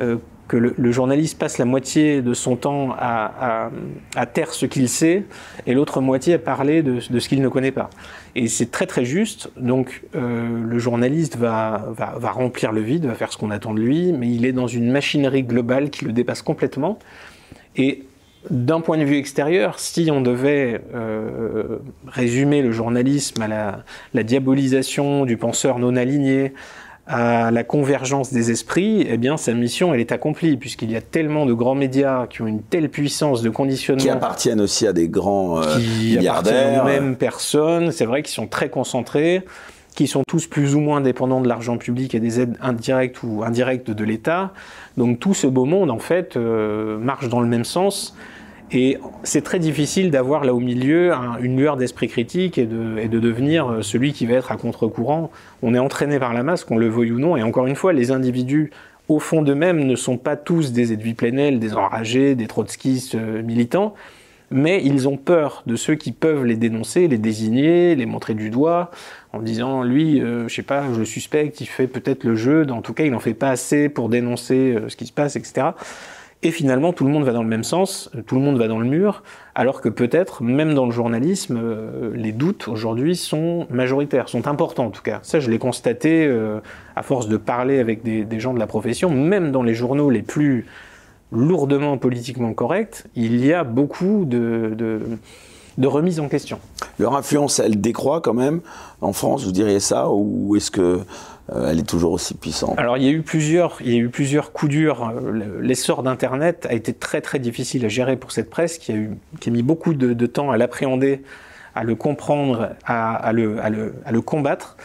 euh, 0.00 0.16
que 0.48 0.56
le, 0.56 0.92
journaliste 0.92 1.38
passe 1.38 1.58
la 1.58 1.64
moitié 1.64 2.22
de 2.22 2.32
son 2.32 2.56
temps 2.56 2.94
à, 2.98 3.70
à, 4.14 4.26
taire 4.26 4.52
ce 4.52 4.66
qu'il 4.66 4.88
sait 4.88 5.24
et 5.66 5.74
l'autre 5.74 6.00
moitié 6.00 6.34
à 6.34 6.38
parler 6.38 6.82
de, 6.82 7.00
ce 7.00 7.28
qu'il 7.28 7.42
ne 7.42 7.48
connaît 7.48 7.72
pas. 7.72 7.90
Et 8.34 8.48
c'est 8.48 8.70
très 8.70 8.86
très 8.86 9.04
juste. 9.04 9.50
Donc 9.56 10.02
euh, 10.14 10.62
le 10.64 10.78
journaliste 10.78 11.36
va, 11.36 11.86
va, 11.96 12.30
remplir 12.30 12.72
le 12.72 12.80
vide, 12.80 13.06
va 13.06 13.14
faire 13.14 13.32
ce 13.32 13.38
qu'on 13.38 13.50
attend 13.50 13.74
de 13.74 13.80
lui, 13.80 14.12
mais 14.12 14.30
il 14.30 14.46
est 14.46 14.52
dans 14.52 14.68
une 14.68 14.90
machinerie 14.90 15.42
globale 15.42 15.90
qui 15.90 16.04
le 16.04 16.12
dépasse 16.12 16.42
complètement. 16.42 16.98
Et 17.76 18.04
d'un 18.50 18.80
point 18.80 18.98
de 18.98 19.04
vue 19.04 19.16
extérieur, 19.16 19.80
si 19.80 20.08
on 20.12 20.20
devait 20.20 20.80
euh, 20.94 21.78
résumer 22.06 22.62
le 22.62 22.70
journalisme 22.70 23.42
à 23.42 23.82
la 24.14 24.22
diabolisation 24.22 25.24
du 25.24 25.36
penseur 25.36 25.80
non 25.80 25.96
aligné, 25.96 26.52
à 27.06 27.52
la 27.52 27.62
convergence 27.62 28.32
des 28.32 28.50
esprits, 28.50 29.06
eh 29.08 29.16
bien, 29.16 29.36
sa 29.36 29.52
mission, 29.54 29.94
elle 29.94 30.00
est 30.00 30.10
accomplie, 30.10 30.56
puisqu'il 30.56 30.90
y 30.90 30.96
a 30.96 31.00
tellement 31.00 31.46
de 31.46 31.52
grands 31.52 31.76
médias 31.76 32.26
qui 32.26 32.42
ont 32.42 32.48
une 32.48 32.62
telle 32.62 32.88
puissance 32.88 33.42
de 33.42 33.50
conditionnement. 33.50 34.02
Qui 34.02 34.10
appartiennent 34.10 34.60
aussi 34.60 34.86
à 34.88 34.92
des 34.92 35.08
grands 35.08 35.62
euh, 35.62 35.76
qui 35.76 36.16
milliardaires. 36.16 36.82
aux 36.82 36.86
mêmes 36.86 37.14
personnes, 37.14 37.92
c'est 37.92 38.06
vrai 38.06 38.22
qu'ils 38.22 38.34
sont 38.34 38.48
très 38.48 38.70
concentrés, 38.70 39.44
qui 39.94 40.08
sont 40.08 40.24
tous 40.26 40.48
plus 40.48 40.74
ou 40.74 40.80
moins 40.80 41.00
dépendants 41.00 41.40
de 41.40 41.48
l'argent 41.48 41.78
public 41.78 42.14
et 42.16 42.20
des 42.20 42.40
aides 42.40 42.56
indirectes 42.60 43.22
ou 43.22 43.44
indirectes 43.44 43.90
de 43.90 44.04
l'État. 44.04 44.52
Donc 44.96 45.20
tout 45.20 45.34
ce 45.34 45.46
beau 45.46 45.64
monde, 45.64 45.92
en 45.92 46.00
fait, 46.00 46.36
euh, 46.36 46.98
marche 46.98 47.28
dans 47.28 47.40
le 47.40 47.46
même 47.46 47.64
sens. 47.64 48.16
Et 48.72 48.98
c'est 49.22 49.42
très 49.42 49.58
difficile 49.58 50.10
d'avoir 50.10 50.44
là 50.44 50.52
au 50.52 50.58
milieu 50.58 51.12
un, 51.12 51.38
une 51.38 51.56
lueur 51.56 51.76
d'esprit 51.76 52.08
critique 52.08 52.58
et 52.58 52.66
de, 52.66 53.20
devenir 53.20 53.68
euh, 53.68 53.82
celui 53.82 54.12
qui 54.12 54.26
va 54.26 54.34
être 54.34 54.50
à 54.50 54.56
contre-courant. 54.56 55.30
On 55.62 55.74
est 55.74 55.78
entraîné 55.78 56.18
par 56.18 56.34
la 56.34 56.42
masse, 56.42 56.64
qu'on 56.64 56.76
le 56.76 56.88
veuille 56.88 57.12
ou 57.12 57.20
non. 57.20 57.36
Et 57.36 57.42
encore 57.42 57.66
une 57.66 57.76
fois, 57.76 57.92
les 57.92 58.10
individus, 58.10 58.70
au 59.08 59.20
fond 59.20 59.42
d'eux-mêmes, 59.42 59.84
ne 59.84 59.94
sont 59.94 60.16
pas 60.18 60.36
tous 60.36 60.72
des 60.72 60.92
Edwy 60.92 61.14
Plenel, 61.14 61.60
des 61.60 61.74
enragés, 61.74 62.34
des 62.34 62.48
trotskistes 62.48 63.14
euh, 63.14 63.40
militants, 63.40 63.94
mais 64.50 64.82
ils 64.84 65.08
ont 65.08 65.16
peur 65.16 65.62
de 65.66 65.76
ceux 65.76 65.94
qui 65.94 66.10
peuvent 66.10 66.44
les 66.44 66.56
dénoncer, 66.56 67.06
les 67.06 67.18
désigner, 67.18 67.94
les 67.94 68.06
montrer 68.06 68.34
du 68.34 68.50
doigt, 68.50 68.90
en 69.32 69.42
disant 69.42 69.84
lui, 69.84 70.20
euh, 70.20 70.48
je 70.48 70.54
sais 70.54 70.62
pas, 70.62 70.92
je 70.92 70.98
le 70.98 71.04
suspecte, 71.04 71.60
il 71.60 71.66
fait 71.66 71.86
peut-être 71.86 72.24
le 72.24 72.34
jeu, 72.34 72.66
en 72.70 72.82
tout 72.82 72.94
cas, 72.94 73.04
il 73.04 73.12
n'en 73.12 73.20
fait 73.20 73.34
pas 73.34 73.50
assez 73.50 73.88
pour 73.88 74.08
dénoncer 74.08 74.76
ce 74.88 74.96
qui 74.96 75.06
se 75.06 75.12
passe, 75.12 75.36
etc. 75.36 75.68
Et 76.42 76.50
finalement, 76.50 76.92
tout 76.92 77.04
le 77.04 77.10
monde 77.10 77.24
va 77.24 77.32
dans 77.32 77.42
le 77.42 77.48
même 77.48 77.64
sens, 77.64 78.10
tout 78.26 78.34
le 78.34 78.40
monde 78.40 78.58
va 78.58 78.68
dans 78.68 78.78
le 78.78 78.86
mur, 78.86 79.22
alors 79.54 79.80
que 79.80 79.88
peut-être, 79.88 80.42
même 80.42 80.74
dans 80.74 80.84
le 80.84 80.92
journalisme, 80.92 81.58
euh, 81.60 82.12
les 82.14 82.32
doutes 82.32 82.68
aujourd'hui 82.68 83.16
sont 83.16 83.66
majoritaires, 83.70 84.28
sont 84.28 84.46
importants 84.46 84.86
en 84.86 84.90
tout 84.90 85.02
cas. 85.02 85.20
Ça, 85.22 85.40
je 85.40 85.50
l'ai 85.50 85.58
constaté 85.58 86.26
euh, 86.26 86.60
à 86.94 87.02
force 87.02 87.28
de 87.28 87.38
parler 87.38 87.78
avec 87.78 88.02
des, 88.02 88.40
gens 88.40 88.52
de 88.52 88.58
la 88.58 88.66
profession, 88.66 89.10
même 89.10 89.50
dans 89.50 89.62
les 89.62 89.74
journaux 89.74 90.10
les 90.10 90.22
plus 90.22 90.66
lourdement 91.32 91.96
politiquement 91.96 92.52
corrects, 92.52 93.04
il 93.16 93.44
y 93.44 93.52
a 93.52 93.64
beaucoup 93.64 94.24
de, 94.26 94.74
de, 94.76 95.00
de 95.78 95.86
remises 95.86 96.20
en 96.20 96.28
question. 96.28 96.58
Leur 96.98 97.16
influence, 97.16 97.58
elle 97.58 97.80
décroît 97.80 98.20
quand 98.20 98.34
même 98.34 98.60
en 99.00 99.12
France, 99.12 99.44
vous 99.44 99.52
diriez 99.52 99.80
ça, 99.80 100.10
ou 100.10 100.54
est-ce 100.54 100.70
que 100.70 101.00
elle 101.54 101.78
est 101.78 101.88
toujours 101.88 102.12
aussi 102.12 102.34
puissante. 102.34 102.78
Alors 102.78 102.96
il 102.96 103.04
y 103.04 103.08
a 103.08 103.12
eu 103.12 103.22
plusieurs, 103.22 103.78
coups 104.52 104.70
durs. 104.70 105.12
L'essor 105.60 106.02
d'Internet 106.02 106.66
a 106.68 106.74
été 106.74 106.92
très 106.92 107.20
très 107.20 107.38
difficile 107.38 107.84
à 107.84 107.88
gérer 107.88 108.16
pour 108.16 108.32
cette 108.32 108.50
presse 108.50 108.78
qui 108.78 108.92
a, 108.92 109.50
mis 109.50 109.62
beaucoup 109.62 109.94
de, 109.94 110.26
temps 110.26 110.50
à 110.50 110.56
l'appréhender, 110.56 111.22
à 111.74 111.84
le 111.84 111.94
comprendre, 111.94 112.70
à, 112.84 113.32
le, 113.32 114.20
combattre. 114.20 114.76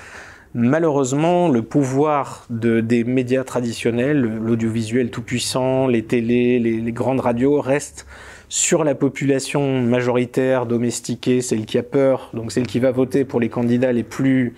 Malheureusement, 0.53 1.47
le 1.47 1.61
pouvoir 1.61 2.45
de, 2.49 2.81
des 2.81 3.05
médias 3.05 3.43
traditionnels, 3.43 4.19
l'audiovisuel 4.21 5.09
tout 5.09 5.21
puissant, 5.21 5.87
les 5.87 6.03
télés, 6.03 6.59
les, 6.59 6.81
les 6.81 6.91
grandes 6.91 7.21
radios 7.21 7.61
restent 7.61 8.05
sur 8.49 8.83
la 8.83 8.95
population 8.95 9.81
majoritaire, 9.81 10.65
domestiquée, 10.65 11.39
celle 11.39 11.65
qui 11.65 11.77
a 11.77 11.83
peur, 11.83 12.29
donc 12.33 12.51
celle 12.51 12.67
qui 12.67 12.79
va 12.79 12.91
voter 12.91 13.23
pour 13.23 13.39
les 13.39 13.47
candidats 13.47 13.93
les 13.93 14.03
plus 14.03 14.55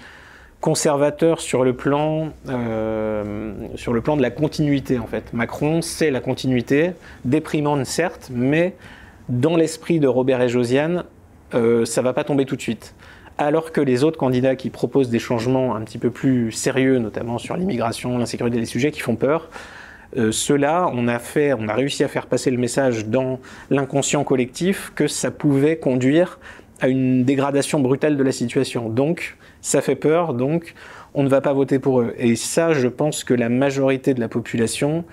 conservateur 0.63 1.41
sur 1.41 1.65
le 1.65 1.73
plan 1.73 2.29
euh, 2.47 3.51
sur 3.75 3.91
le 3.91 3.99
plan 3.99 4.15
de 4.15 4.21
la 4.21 4.31
continuité 4.31 4.97
en 4.97 5.07
fait. 5.07 5.33
Macron 5.33 5.81
c'est 5.81 6.09
la 6.09 6.21
continuité, 6.21 6.91
déprimante 7.25 7.85
certes, 7.85 8.29
mais 8.31 8.73
dans 9.27 9.57
l'esprit 9.57 9.99
de 9.99 10.07
Robert 10.07 10.41
et 10.41 10.47
Josiane, 10.47 11.03
euh, 11.53 11.83
ça 11.83 12.01
va 12.01 12.13
pas 12.13 12.23
tomber 12.23 12.45
tout 12.45 12.55
de 12.55 12.61
suite. 12.61 12.95
Alors 13.37 13.73
que 13.73 13.81
les 13.81 14.05
autres 14.05 14.17
candidats 14.17 14.55
qui 14.55 14.69
proposent 14.69 15.09
des 15.09 15.19
changements 15.19 15.75
un 15.75 15.81
petit 15.81 15.97
peu 15.97 16.11
plus 16.11 16.53
sérieux, 16.53 16.97
notamment 16.97 17.39
sur 17.39 17.57
l'immigration, 17.57 18.17
l'insécurité, 18.17 18.57
les 18.57 18.65
sujets 18.65 18.91
qui 18.91 19.01
font 19.01 19.17
peur, 19.17 19.49
euh, 20.15 20.31
ceux-là, 20.31 20.89
on 20.93 21.09
a 21.09 21.19
fait, 21.19 21.51
on 21.51 21.67
a 21.67 21.73
réussi 21.73 22.05
à 22.05 22.07
faire 22.07 22.27
passer 22.27 22.51
le 22.51 22.57
message 22.57 23.07
dans 23.07 23.41
l'inconscient 23.69 24.23
collectif 24.23 24.93
que 24.95 25.07
ça 25.07 25.29
pouvait 25.29 25.75
conduire 25.75 26.39
à 26.79 26.87
une 26.87 27.25
dégradation 27.25 27.81
brutale 27.81 28.15
de 28.15 28.23
la 28.23 28.31
situation. 28.31 28.87
Donc, 28.87 29.35
ça 29.63 29.81
fait 29.81 29.95
peur, 29.95 30.35
donc 30.35 30.75
on 31.15 31.23
ne 31.23 31.29
va 31.29 31.41
pas 31.41 31.53
voter 31.53 31.79
pour 31.79 32.01
eux. 32.01 32.13
Et 32.19 32.35
ça, 32.35 32.73
je 32.73 32.87
pense 32.87 33.23
que 33.23 33.33
la 33.33 33.49
majorité 33.49 34.13
de 34.13 34.19
la 34.19 34.27
population 34.27 35.05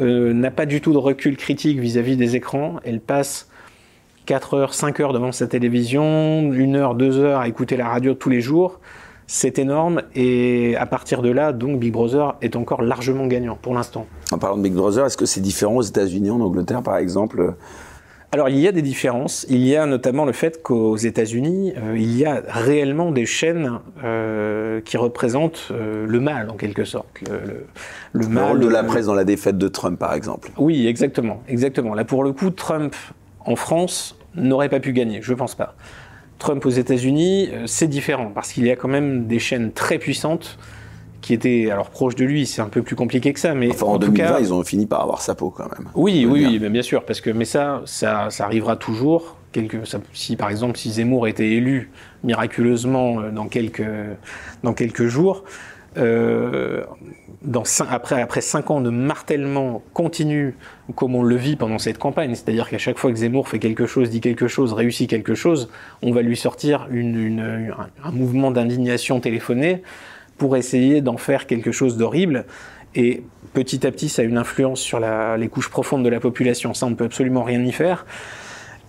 euh, 0.00 0.34
n'a 0.34 0.50
pas 0.50 0.66
du 0.66 0.82
tout 0.82 0.92
de 0.92 0.98
recul 0.98 1.36
critique 1.36 1.78
vis-à-vis 1.78 2.16
des 2.16 2.36
écrans. 2.36 2.80
Elle 2.84 3.00
passe 3.00 3.48
4 4.26 4.54
heures, 4.54 4.74
5 4.74 5.00
heures 5.00 5.12
devant 5.12 5.32
sa 5.32 5.46
télévision, 5.46 6.02
1 6.52 6.74
heure, 6.74 6.94
2 6.96 7.18
heures 7.20 7.40
à 7.40 7.48
écouter 7.48 7.76
la 7.76 7.88
radio 7.88 8.14
tous 8.14 8.30
les 8.30 8.40
jours. 8.40 8.80
C'est 9.26 9.58
énorme 9.58 10.02
et 10.14 10.76
à 10.76 10.84
partir 10.84 11.22
de 11.22 11.30
là, 11.30 11.52
donc 11.52 11.78
Big 11.78 11.92
Brother 11.92 12.34
est 12.42 12.56
encore 12.56 12.82
largement 12.82 13.26
gagnant 13.26 13.56
pour 13.56 13.72
l'instant. 13.72 14.06
En 14.32 14.38
parlant 14.38 14.58
de 14.58 14.62
Big 14.62 14.74
Brother, 14.74 15.06
est-ce 15.06 15.16
que 15.16 15.24
c'est 15.24 15.40
différent 15.40 15.76
aux 15.76 15.82
États-Unis, 15.82 16.30
en 16.30 16.40
Angleterre 16.40 16.82
par 16.82 16.98
exemple 16.98 17.54
alors 18.34 18.48
il 18.48 18.58
y 18.58 18.66
a 18.66 18.72
des 18.72 18.82
différences. 18.82 19.46
Il 19.48 19.64
y 19.64 19.76
a 19.76 19.86
notamment 19.86 20.24
le 20.24 20.32
fait 20.32 20.60
qu'aux 20.60 20.96
États-Unis, 20.96 21.72
euh, 21.76 21.96
il 21.96 22.18
y 22.18 22.24
a 22.24 22.42
réellement 22.48 23.12
des 23.12 23.26
chaînes 23.26 23.78
euh, 24.02 24.80
qui 24.80 24.96
représentent 24.96 25.68
euh, 25.70 26.04
le 26.04 26.18
mal 26.18 26.50
en 26.50 26.54
quelque 26.54 26.84
sorte. 26.84 27.06
Le, 27.30 27.64
le, 28.12 28.26
mal, 28.26 28.44
rôle 28.44 28.60
de 28.60 28.66
la 28.66 28.82
presse 28.82 29.06
dans 29.06 29.14
la 29.14 29.22
défaite 29.22 29.56
de 29.56 29.68
Trump, 29.68 30.00
par 30.00 30.14
exemple. 30.14 30.50
Oui, 30.56 30.88
exactement, 30.88 31.44
exactement. 31.46 31.94
Là 31.94 32.04
pour 32.04 32.24
le 32.24 32.32
coup, 32.32 32.50
Trump 32.50 32.96
en 33.38 33.54
France 33.54 34.18
n'aurait 34.34 34.68
pas 34.68 34.80
pu 34.80 34.92
gagner. 34.92 35.20
Je 35.22 35.32
pense 35.32 35.54
pas. 35.54 35.76
Trump 36.40 36.66
aux 36.66 36.70
États-Unis, 36.70 37.50
c'est 37.66 37.86
différent 37.86 38.32
parce 38.34 38.52
qu'il 38.52 38.66
y 38.66 38.70
a 38.72 38.74
quand 38.74 38.88
même 38.88 39.28
des 39.28 39.38
chaînes 39.38 39.70
très 39.70 39.98
puissantes 39.98 40.58
qui 41.24 41.32
était 41.32 41.70
alors 41.70 41.88
proche 41.88 42.16
de 42.16 42.24
lui, 42.26 42.44
c'est 42.44 42.60
un 42.60 42.68
peu 42.68 42.82
plus 42.82 42.96
compliqué 42.96 43.32
que 43.32 43.40
ça, 43.40 43.54
mais 43.54 43.70
enfin, 43.70 43.86
en, 43.86 43.96
2020, 43.96 44.40
ils 44.40 44.52
ont 44.52 44.62
fini 44.62 44.84
par 44.84 45.00
avoir 45.00 45.22
sa 45.22 45.34
peau 45.34 45.48
quand 45.48 45.64
même. 45.70 45.88
Oui, 45.94 46.26
oui, 46.30 46.46
oui, 46.46 46.68
bien 46.68 46.82
sûr, 46.82 47.02
parce 47.02 47.22
que 47.22 47.30
mais 47.30 47.46
ça, 47.46 47.80
ça, 47.86 48.28
ça 48.28 48.44
arrivera 48.44 48.76
toujours. 48.76 49.38
Quelque, 49.50 49.86
ça, 49.86 50.00
si 50.12 50.36
par 50.36 50.50
exemple, 50.50 50.76
si 50.76 50.90
Zemmour 50.90 51.26
était 51.26 51.48
élu 51.48 51.90
miraculeusement 52.24 53.20
euh, 53.20 53.30
dans 53.30 53.48
quelques 53.48 53.86
dans 54.62 54.74
quelques 54.74 55.06
jours, 55.06 55.44
euh, 55.96 56.84
dans 57.40 57.62
après 57.88 58.20
après 58.20 58.42
cinq 58.42 58.70
ans 58.70 58.82
de 58.82 58.90
martèlement 58.90 59.80
continu, 59.94 60.56
comme 60.94 61.14
on 61.14 61.22
le 61.22 61.36
vit 61.36 61.56
pendant 61.56 61.78
cette 61.78 61.96
campagne, 61.96 62.34
c'est-à-dire 62.34 62.68
qu'à 62.68 62.76
chaque 62.76 62.98
fois 62.98 63.10
que 63.10 63.16
Zemmour 63.16 63.48
fait 63.48 63.60
quelque 63.60 63.86
chose, 63.86 64.10
dit 64.10 64.20
quelque 64.20 64.46
chose, 64.46 64.74
réussit 64.74 65.08
quelque 65.08 65.34
chose, 65.34 65.70
on 66.02 66.12
va 66.12 66.20
lui 66.20 66.36
sortir 66.36 66.86
une, 66.90 67.18
une, 67.18 67.74
un 68.04 68.10
mouvement 68.10 68.50
d'indignation 68.50 69.20
téléphoné 69.20 69.82
pour 70.44 70.58
essayer 70.58 71.00
d'en 71.00 71.16
faire 71.16 71.46
quelque 71.46 71.72
chose 71.72 71.96
d'horrible. 71.96 72.44
Et 72.94 73.22
petit 73.54 73.86
à 73.86 73.90
petit, 73.90 74.10
ça 74.10 74.20
a 74.20 74.26
une 74.26 74.36
influence 74.36 74.78
sur 74.78 75.00
les 75.00 75.48
couches 75.48 75.70
profondes 75.70 76.04
de 76.04 76.10
la 76.10 76.20
population. 76.20 76.74
Ça, 76.74 76.84
on 76.84 76.90
ne 76.90 76.96
peut 76.96 77.06
absolument 77.06 77.44
rien 77.44 77.64
y 77.64 77.72
faire. 77.72 78.04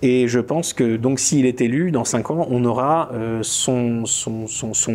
Et 0.01 0.27
je 0.27 0.41
pense 0.41 0.73
que 0.73 0.97
donc 0.97 1.17
s'il 1.17 1.45
est 1.45 1.61
élu, 1.61 1.91
dans 1.91 2.03
5 2.03 2.31
ans, 2.31 2.47
on 2.49 2.65
aura 2.65 3.09
euh, 3.13 3.39
son, 3.41 4.03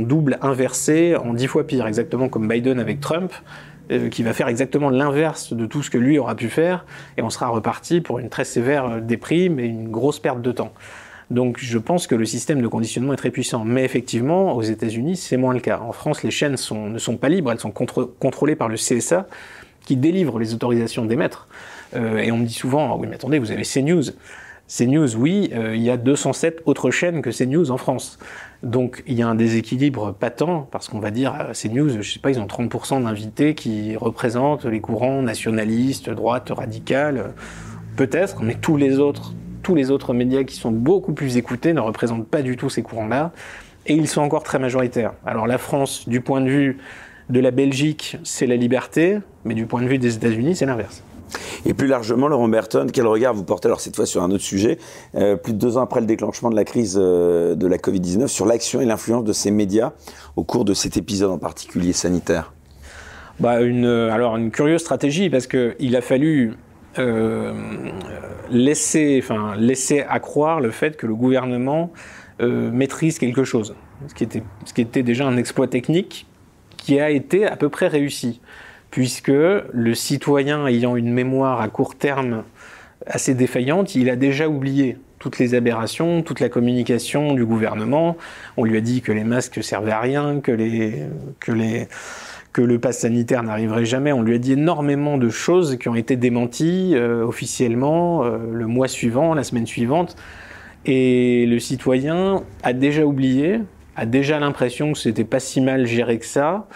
double 0.03 0.38
inversé 0.42 1.16
en 1.16 1.33
10 1.33 1.46
fois 1.46 1.66
pire, 1.66 1.87
exactement 1.87 2.29
comme 2.29 2.46
Biden 2.46 2.79
avec 2.79 3.01
Trump, 3.01 3.33
euh, 3.90 4.11
qui 4.11 4.23
va 4.23 4.35
faire 4.35 4.49
exactement 4.49 4.90
l'inverse 4.90 5.55
de 5.55 5.64
tout 5.64 5.83
ce 5.83 5.88
que 5.88 5.96
lui 5.96 6.18
aura 6.18 6.35
pu 6.35 6.51
faire, 6.51 6.85
et 7.16 7.23
on 7.23 7.31
sera 7.31 7.49
reparti 7.49 8.03
pour 8.03 8.18
une 8.18 8.29
très 8.29 8.44
sévère 8.44 8.85
euh, 8.85 9.01
déprime 9.01 9.59
et 9.59 9.64
une 9.64 9.88
grosse 9.88 10.18
perte 10.18 10.42
de 10.42 10.53
temps. 10.53 10.75
Donc 11.31 11.59
je 11.61 11.79
pense 11.79 12.07
que 12.07 12.16
le 12.16 12.25
système 12.25 12.61
de 12.61 12.66
conditionnement 12.66 13.12
est 13.12 13.16
très 13.16 13.31
puissant. 13.31 13.64
Mais 13.64 13.85
effectivement, 13.85 14.57
aux 14.57 14.62
États-Unis, 14.62 15.16
c'est 15.16 15.37
moins 15.37 15.55
le 15.55 15.61
cas. 15.61 15.81
En 15.81 15.93
France, 15.93 16.23
les 16.23 16.31
chaînes 16.31 16.57
ne 16.73 16.99
sont 16.99 17.16
pas 17.16 17.29
libres, 17.29 17.53
elles 17.53 17.61
sont 17.61 17.73
contrôlées 17.73 18.57
par 18.57 18.69
le 18.69 18.77
CSA 18.77 19.27
qui 19.85 19.97
délivre 19.97 20.38
les 20.38 20.55
autorisations 20.55 21.05
d'émettre. 21.05 21.49
Euh, 21.95 22.19
et 22.19 22.31
on 22.33 22.38
me 22.38 22.45
dit 22.45 22.55
souvent, 22.55 22.93
ah 22.93 22.97
oui 22.99 23.07
mais 23.09 23.16
attendez, 23.16 23.38
vous 23.38 23.51
avez 23.51 23.62
CNews. 23.62 24.03
CNews, 24.69 25.16
oui, 25.16 25.51
euh, 25.53 25.75
il 25.75 25.83
y 25.83 25.90
a 25.90 25.97
207 25.97 26.62
autres 26.64 26.93
chaînes 26.93 27.23
que 27.23 27.31
CNews 27.31 27.73
en 27.73 27.77
France. 27.77 28.19
Donc 28.62 29.03
il 29.07 29.14
y 29.14 29.23
a 29.23 29.29
un 29.29 29.35
déséquilibre 29.35 30.12
patent, 30.12 30.69
parce 30.71 30.88
qu'on 30.88 31.01
va 31.01 31.11
dire, 31.11 31.35
euh, 31.40 31.53
CNews, 31.53 32.03
je 32.03 32.12
sais 32.12 32.21
pas, 32.21 32.31
ils 32.31 32.38
ont 32.38 32.47
30% 32.47 33.03
d'invités 33.03 33.55
qui 33.55 33.97
représentent 33.97 34.66
les 34.66 34.81
courants 34.81 35.23
nationalistes, 35.23 36.11
droite, 36.11 36.53
radicale, 36.55 37.33
peut-être, 37.97 38.43
mais 38.43 38.55
tous 38.55 38.77
les 38.77 39.01
autres 39.01 39.35
tous 39.62 39.75
les 39.75 39.90
autres 39.90 40.14
médias 40.14 40.44
qui 40.44 40.57
sont 40.57 40.70
beaucoup 40.70 41.12
plus 41.12 41.37
écoutés 41.37 41.73
ne 41.73 41.81
représentent 41.81 42.27
pas 42.27 42.42
du 42.42 42.57
tout 42.57 42.68
ces 42.68 42.83
courants-là, 42.83 43.33
et 43.87 43.94
ils 43.94 44.09
sont 44.09 44.20
encore 44.20 44.42
très 44.42 44.59
majoritaires. 44.59 45.12
Alors 45.27 45.46
la 45.46 45.59
France, 45.59 46.09
du 46.09 46.20
point 46.20 46.40
de 46.40 46.49
vue 46.49 46.79
de 47.29 47.40
la 47.40 47.51
Belgique, 47.51 48.18
c'est 48.25 48.46
la 48.46 48.57
liberté, 48.57 49.18
mais 49.44 49.55
du 49.55 49.66
point 49.66 49.83
de 49.83 49.87
vue 49.87 49.99
des 49.99 50.16
États-Unis, 50.16 50.57
c'est 50.57 50.66
l'inverse. 50.66 51.03
Et 51.64 51.75
plus 51.75 51.87
largement, 51.87 52.27
Laurent 52.27 52.49
Berton, 52.49 52.87
quel 52.92 53.07
regard 53.07 53.35
vous 53.35 53.44
portez, 53.44 53.66
alors 53.66 53.81
cette 53.81 53.94
fois 53.94 54.07
sur 54.07 54.23
un 54.23 54.31
autre 54.31 54.42
sujet, 54.42 54.79
euh, 55.14 55.37
plus 55.37 55.53
de 55.53 55.59
deux 55.59 55.77
ans 55.77 55.83
après 55.83 56.01
le 56.01 56.07
déclenchement 56.07 56.51
de 56.51 56.57
la 56.57 56.64
crise 56.64 56.99
euh, 57.01 57.55
de 57.55 57.66
la 57.66 57.77
Covid-19, 57.77 58.27
sur 58.27 58.46
l'action 58.46 58.81
et 58.81 58.85
l'influence 58.85 59.25
de 59.25 59.33
ces 59.33 59.51
médias 59.51 59.92
au 60.37 60.42
cours 60.42 60.64
de 60.64 60.75
cet 60.75 60.96
épisode 60.96 61.31
en 61.31 61.38
particulier 61.38 61.92
sanitaire? 61.92 62.53
Bah 63.38 63.61
une, 63.61 63.87
Alors 63.87 64.37
une 64.37 64.51
curieuse 64.51 64.81
stratégie, 64.81 65.31
parce 65.31 65.46
qu'il 65.46 65.96
a 65.96 66.01
fallu 66.01 66.55
euh, 66.98 67.53
laisser, 68.50 69.20
enfin, 69.22 69.55
laisser 69.57 70.05
le 70.61 70.70
fait 70.70 70.96
que 70.96 71.07
le 71.07 71.14
gouvernement 71.14 71.92
euh, 72.40 72.70
maîtrise 72.70 73.18
quelque 73.18 73.44
chose, 73.44 73.74
ce 74.09 74.14
qui, 74.14 74.24
était, 74.24 74.42
ce 74.64 74.74
qui 74.74 74.81
était 74.81 75.03
déjà 75.03 75.26
un 75.26 75.37
exploit 75.37 75.68
technique 75.68 76.26
qui 76.76 76.98
a 76.98 77.11
été 77.11 77.46
à 77.46 77.57
peu 77.57 77.68
près 77.68 77.87
réussi, 77.87 78.40
puisque 78.90 79.29
le 79.29 79.94
citoyen 79.94 80.66
ayant 80.66 80.96
une 80.96 81.12
mémoire 81.12 81.61
à 81.61 81.68
court 81.68 81.94
terme 81.96 82.44
assez 83.07 83.35
défaillante, 83.35 83.94
il 83.94 84.11
a 84.11 84.16
déjà 84.16 84.48
oublié 84.48 84.96
toutes 85.18 85.38
les 85.38 85.55
aberrations, 85.55 86.22
toute 86.22 86.40
la 86.40 86.48
communication 86.48 87.35
du 87.35 87.44
gouvernement. 87.44 88.16
On 88.57 88.64
lui 88.64 88.76
a 88.79 88.81
dit 88.81 89.03
que 89.03 89.12
les 89.12 89.24
masques 89.24 89.62
servaient 89.62 89.92
à 89.92 90.00
rien, 90.00 90.40
que 90.40 90.50
les, 90.50 91.05
que 91.38 91.53
les, 91.53 91.88
que 92.52 92.62
le 92.62 92.78
pass 92.78 92.98
sanitaire 92.98 93.42
n'arriverait 93.42 93.84
jamais. 93.84 94.12
On 94.12 94.22
lui 94.22 94.34
a 94.34 94.38
dit 94.38 94.52
énormément 94.52 95.18
de 95.18 95.28
choses 95.28 95.76
qui 95.78 95.88
ont 95.88 95.94
été 95.94 96.16
démenties 96.16 96.92
euh, 96.94 97.24
officiellement 97.24 98.24
euh, 98.24 98.38
le 98.52 98.66
mois 98.66 98.88
suivant, 98.88 99.34
la 99.34 99.44
semaine 99.44 99.66
suivante. 99.66 100.16
Et 100.84 101.46
le 101.46 101.58
citoyen 101.58 102.42
a 102.62 102.72
déjà 102.72 103.04
oublié, 103.04 103.60
a 103.96 104.06
déjà 104.06 104.40
l'impression 104.40 104.92
que 104.92 104.98
c'était 104.98 105.24
pas 105.24 105.38
si 105.38 105.60
mal 105.60 105.86
géré 105.86 106.18
que 106.18 106.26
ça, 106.26 106.66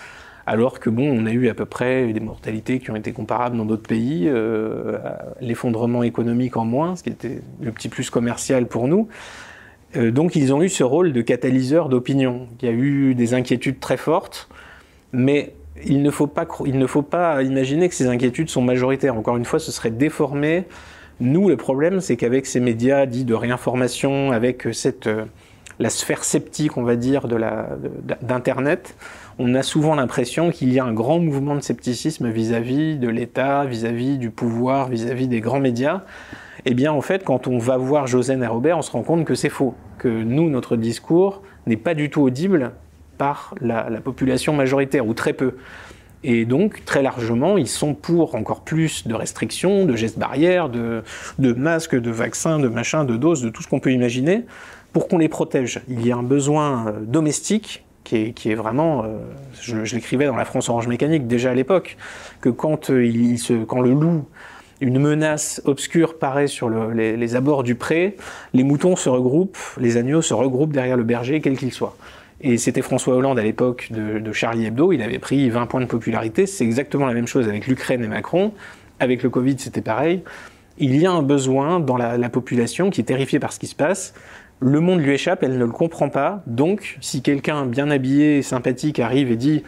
alors 0.46 0.78
que 0.78 0.90
bon, 0.90 1.10
on 1.10 1.26
a 1.26 1.32
eu 1.32 1.48
à 1.48 1.54
peu 1.54 1.64
près 1.64 2.12
des 2.12 2.20
mortalités 2.20 2.78
qui 2.78 2.90
ont 2.90 2.96
été 2.96 3.12
comparables 3.12 3.56
dans 3.56 3.64
d'autres 3.64 3.88
pays, 3.88 4.28
euh, 4.28 4.98
l'effondrement 5.40 6.02
économique 6.02 6.56
en 6.58 6.66
moins, 6.66 6.96
ce 6.96 7.02
qui 7.02 7.08
était 7.08 7.40
le 7.62 7.72
petit 7.72 7.88
plus 7.88 8.10
commercial 8.10 8.66
pour 8.66 8.86
nous. 8.86 9.08
donc 9.96 10.36
ils 10.36 10.52
ont 10.52 10.62
eu 10.62 10.68
ce 10.68 10.84
rôle 10.84 11.14
de 11.14 11.22
catalyseur 11.22 11.88
d'opinion. 11.88 12.46
Il 12.60 12.66
y 12.66 12.68
a 12.68 12.74
eu 12.74 13.14
des 13.14 13.32
inquiétudes 13.32 13.80
très 13.80 13.96
fortes, 13.96 14.50
mais 15.14 15.54
il 15.84 16.02
ne, 16.02 16.10
faut 16.10 16.26
pas, 16.26 16.46
il 16.64 16.78
ne 16.78 16.86
faut 16.86 17.02
pas 17.02 17.42
imaginer 17.42 17.88
que 17.88 17.94
ces 17.94 18.06
inquiétudes 18.06 18.48
sont 18.48 18.62
majoritaires. 18.62 19.16
Encore 19.16 19.36
une 19.36 19.44
fois, 19.44 19.58
ce 19.58 19.72
serait 19.72 19.90
déformé. 19.90 20.64
Nous, 21.20 21.48
le 21.48 21.56
problème, 21.56 22.00
c'est 22.00 22.16
qu'avec 22.16 22.46
ces 22.46 22.60
médias 22.60 23.06
dits 23.06 23.24
de 23.24 23.34
réinformation, 23.34 24.32
avec 24.32 24.68
cette, 24.72 25.06
euh, 25.06 25.24
la 25.78 25.90
sphère 25.90 26.24
sceptique, 26.24 26.76
on 26.76 26.82
va 26.82 26.96
dire, 26.96 27.26
d'Internet, 28.22 28.96
on 29.38 29.54
a 29.54 29.62
souvent 29.62 29.94
l'impression 29.94 30.50
qu'il 30.50 30.72
y 30.72 30.78
a 30.78 30.84
un 30.84 30.92
grand 30.92 31.18
mouvement 31.18 31.56
de 31.56 31.60
scepticisme 31.60 32.30
vis-à-vis 32.30 32.96
de 32.96 33.08
l'État, 33.08 33.64
vis-à-vis 33.64 34.18
du 34.18 34.30
pouvoir, 34.30 34.88
vis-à-vis 34.88 35.28
des 35.28 35.40
grands 35.40 35.60
médias. 35.60 36.02
Eh 36.66 36.74
bien, 36.74 36.92
en 36.92 37.00
fait, 37.00 37.24
quand 37.24 37.46
on 37.46 37.58
va 37.58 37.76
voir 37.76 38.06
Josène 38.06 38.42
et 38.42 38.46
Robert, 38.46 38.78
on 38.78 38.82
se 38.82 38.90
rend 38.90 39.02
compte 39.02 39.24
que 39.24 39.34
c'est 39.34 39.50
faux, 39.50 39.74
que 39.98 40.08
nous, 40.08 40.48
notre 40.48 40.76
discours 40.76 41.42
n'est 41.66 41.76
pas 41.76 41.94
du 41.94 42.10
tout 42.10 42.22
audible 42.22 42.72
par 43.16 43.54
la, 43.60 43.84
population 44.00 44.52
majoritaire, 44.52 45.06
ou 45.06 45.14
très 45.14 45.32
peu. 45.32 45.54
Et 46.22 46.46
donc, 46.46 46.84
très 46.86 47.02
largement, 47.02 47.58
ils 47.58 47.68
sont 47.68 47.94
pour 47.94 48.34
encore 48.34 48.62
plus 48.62 49.06
de 49.06 49.14
restrictions, 49.14 49.84
de 49.84 49.94
gestes 49.94 50.18
barrières, 50.18 50.70
de, 50.70 51.02
masques, 51.38 51.96
de 51.96 52.10
vaccins, 52.10 52.58
de 52.58 52.68
machins, 52.68 53.04
de 53.04 53.16
doses, 53.16 53.42
de 53.42 53.50
tout 53.50 53.62
ce 53.62 53.68
qu'on 53.68 53.80
peut 53.80 53.92
imaginer, 53.92 54.44
pour 54.94 55.06
qu'on 55.06 55.18
les 55.18 55.28
protège. 55.28 55.82
Il 55.88 56.06
y 56.06 56.12
a 56.12 56.16
un 56.16 56.22
besoin 56.22 56.86
euh, 56.86 56.92
domestique 57.00 57.84
qui 58.04 58.32
est, 58.46 58.54
vraiment, 58.54 59.02
euh, 59.04 59.18
je, 59.60 59.94
l'écrivais 59.94 60.26
dans 60.26 60.36
la 60.36 60.44
France 60.44 60.68
Orange 60.68 60.88
Mécanique 60.88 61.26
déjà 61.26 61.50
à 61.50 61.54
l'époque, 61.54 61.96
que 62.40 62.50
quand, 62.50 62.90
euh, 62.90 63.04
il 63.04 63.38
se, 63.38 63.64
quand 63.64 63.80
le 63.80 63.92
loup, 63.92 64.26
une 64.80 64.98
menace 64.98 65.62
obscure 65.64 66.18
paraît 66.18 66.46
sur 66.46 66.68
les, 66.68 67.16
les, 67.16 67.36
abords 67.36 67.62
du 67.62 67.74
pré, 67.74 68.16
les 68.52 68.62
moutons 68.64 68.96
se 68.96 69.08
regroupent, 69.08 69.58
les 69.78 69.96
agneaux 69.96 70.22
se 70.22 70.34
regroupent 70.34 70.72
derrière 70.72 70.96
le 70.96 71.04
berger, 71.04 71.40
quel 71.40 71.56
qu'il 71.56 71.72
soit. 71.72 71.96
Et 72.46 72.58
c'était 72.58 72.82
François 72.82 73.16
Hollande 73.16 73.38
à 73.38 73.42
l'époque 73.42 73.88
de, 73.90 74.32
Charlie 74.32 74.66
Hebdo, 74.66 74.92
il 74.92 75.00
avait 75.00 75.18
pris 75.18 75.48
20 75.48 75.64
points 75.64 75.80
de 75.80 75.86
popularité. 75.86 76.44
C'est 76.44 76.64
exactement 76.64 77.06
la 77.06 77.14
même 77.14 77.26
chose 77.26 77.48
avec 77.48 77.66
l'Ukraine 77.66 78.04
et 78.04 78.06
Macron. 78.06 78.52
Avec 79.00 79.22
le 79.22 79.30
Covid, 79.30 79.56
c'était 79.58 79.80
pareil. 79.80 80.22
Il 80.76 80.94
y 80.94 81.06
a 81.06 81.10
un 81.10 81.22
besoin 81.22 81.80
dans 81.80 81.96
la, 81.96 82.28
population 82.28 82.90
qui 82.90 83.00
est 83.00 83.04
terrifiée 83.04 83.38
par 83.38 83.50
ce 83.50 83.58
qui 83.58 83.66
se 83.66 83.74
passe. 83.74 84.12
Le 84.60 84.80
monde 84.80 85.00
lui 85.00 85.14
échappe, 85.14 85.42
elle 85.42 85.56
ne 85.56 85.64
le 85.64 85.70
comprend 85.70 86.10
pas. 86.10 86.42
Donc, 86.46 86.98
si 87.00 87.22
quelqu'un 87.22 87.64
bien 87.64 87.90
habillé, 87.90 88.42
sympathique 88.42 89.00
arrive 89.00 89.32
et 89.32 89.36
dit 89.36 89.62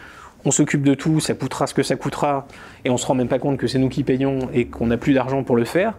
on 0.45 0.51
s'occupe 0.51 0.83
de 0.83 0.93
tout, 0.93 1.19
ça 1.19 1.33
coûtera 1.33 1.65
ce 1.65 1.73
que 1.73 1.81
ça 1.83 1.95
coûtera, 1.95 2.47
et 2.85 2.91
on 2.91 2.97
se 2.97 3.07
rend 3.07 3.15
même 3.15 3.27
pas 3.27 3.39
compte 3.39 3.57
que 3.57 3.65
c'est 3.65 3.79
nous 3.79 3.89
qui 3.89 4.03
payons 4.03 4.49
et 4.53 4.67
qu'on 4.67 4.87
n'a 4.87 4.97
plus 4.97 5.13
d'argent 5.13 5.43
pour 5.43 5.55
le 5.55 5.65
faire, 5.65 5.95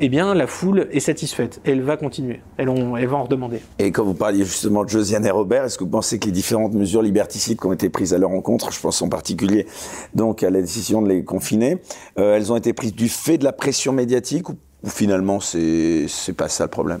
eh 0.00 0.08
bien, 0.08 0.34
la 0.34 0.46
foule 0.46 0.88
est 0.92 1.00
satisfaite. 1.00 1.60
Elle 1.64 1.82
va 1.82 1.96
continuer. 1.96 2.40
Elle, 2.56 2.68
va 2.68 3.16
en 3.16 3.24
redemander. 3.24 3.60
Et 3.78 3.90
quand 3.90 4.04
vous 4.04 4.14
parliez 4.14 4.44
justement 4.44 4.84
de 4.84 4.88
Josiane 4.88 5.26
et 5.26 5.30
Robert, 5.30 5.64
est-ce 5.64 5.78
que 5.78 5.84
vous 5.84 5.90
pensez 5.90 6.18
que 6.18 6.26
les 6.26 6.32
différentes 6.32 6.74
mesures 6.74 7.02
liberticides 7.02 7.58
qui 7.58 7.66
ont 7.66 7.72
été 7.72 7.88
prises 7.88 8.14
à 8.14 8.18
leur 8.18 8.30
rencontre, 8.30 8.70
je 8.72 8.80
pense 8.80 9.02
en 9.02 9.08
particulier 9.08 9.66
donc 10.14 10.42
à 10.42 10.50
la 10.50 10.60
décision 10.60 11.02
de 11.02 11.08
les 11.08 11.24
confiner, 11.24 11.78
euh, 12.18 12.36
elles 12.36 12.52
ont 12.52 12.56
été 12.56 12.72
prises 12.72 12.94
du 12.94 13.08
fait 13.08 13.38
de 13.38 13.44
la 13.44 13.52
pression 13.52 13.92
médiatique 13.92 14.48
ou, 14.48 14.56
ou 14.84 14.88
finalement 14.88 15.40
c'est 15.40 16.06
pas 16.36 16.48
ça 16.48 16.64
le 16.64 16.70
problème? 16.70 17.00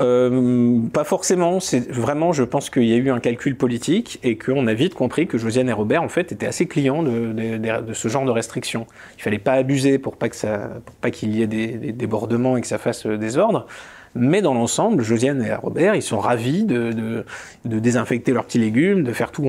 Euh, 0.00 0.80
pas 0.92 1.04
forcément. 1.04 1.60
C'est 1.60 1.90
vraiment, 1.90 2.32
je 2.32 2.42
pense 2.42 2.70
qu'il 2.70 2.84
y 2.84 2.94
a 2.94 2.96
eu 2.96 3.10
un 3.10 3.20
calcul 3.20 3.56
politique 3.56 4.18
et 4.22 4.38
qu'on 4.38 4.66
a 4.66 4.74
vite 4.74 4.94
compris 4.94 5.26
que 5.26 5.38
Josiane 5.38 5.68
et 5.68 5.72
Robert, 5.72 6.02
en 6.02 6.08
fait, 6.08 6.32
étaient 6.32 6.46
assez 6.46 6.66
clients 6.66 7.02
de, 7.02 7.92
ce 7.92 8.08
genre 8.08 8.24
de 8.24 8.30
restrictions. 8.30 8.86
Il 9.18 9.22
fallait 9.22 9.38
pas 9.38 9.52
abuser 9.52 9.98
pour 9.98 10.16
pas 10.16 10.28
qu'il 10.28 11.36
y 11.36 11.42
ait 11.42 11.46
des, 11.46 11.92
débordements 11.92 12.56
et 12.56 12.60
que 12.60 12.66
ça 12.66 12.78
fasse 12.78 13.06
euh, 13.06 13.16
désordre. 13.16 13.66
Mais 14.14 14.42
dans 14.42 14.54
l'ensemble, 14.54 15.04
Josiane 15.04 15.42
et 15.42 15.54
Robert, 15.54 15.94
ils 15.94 16.02
sont 16.02 16.18
ravis 16.18 16.64
de, 16.64 16.90
de, 17.64 17.78
désinfecter 17.78 18.32
leurs 18.32 18.44
petits 18.44 18.58
légumes, 18.58 19.04
de 19.04 19.12
faire 19.12 19.30
tout 19.30 19.46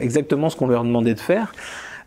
exactement 0.00 0.48
ce 0.48 0.56
qu'on 0.56 0.66
leur 0.66 0.84
demandait 0.84 1.12
de 1.12 1.20
faire. 1.20 1.52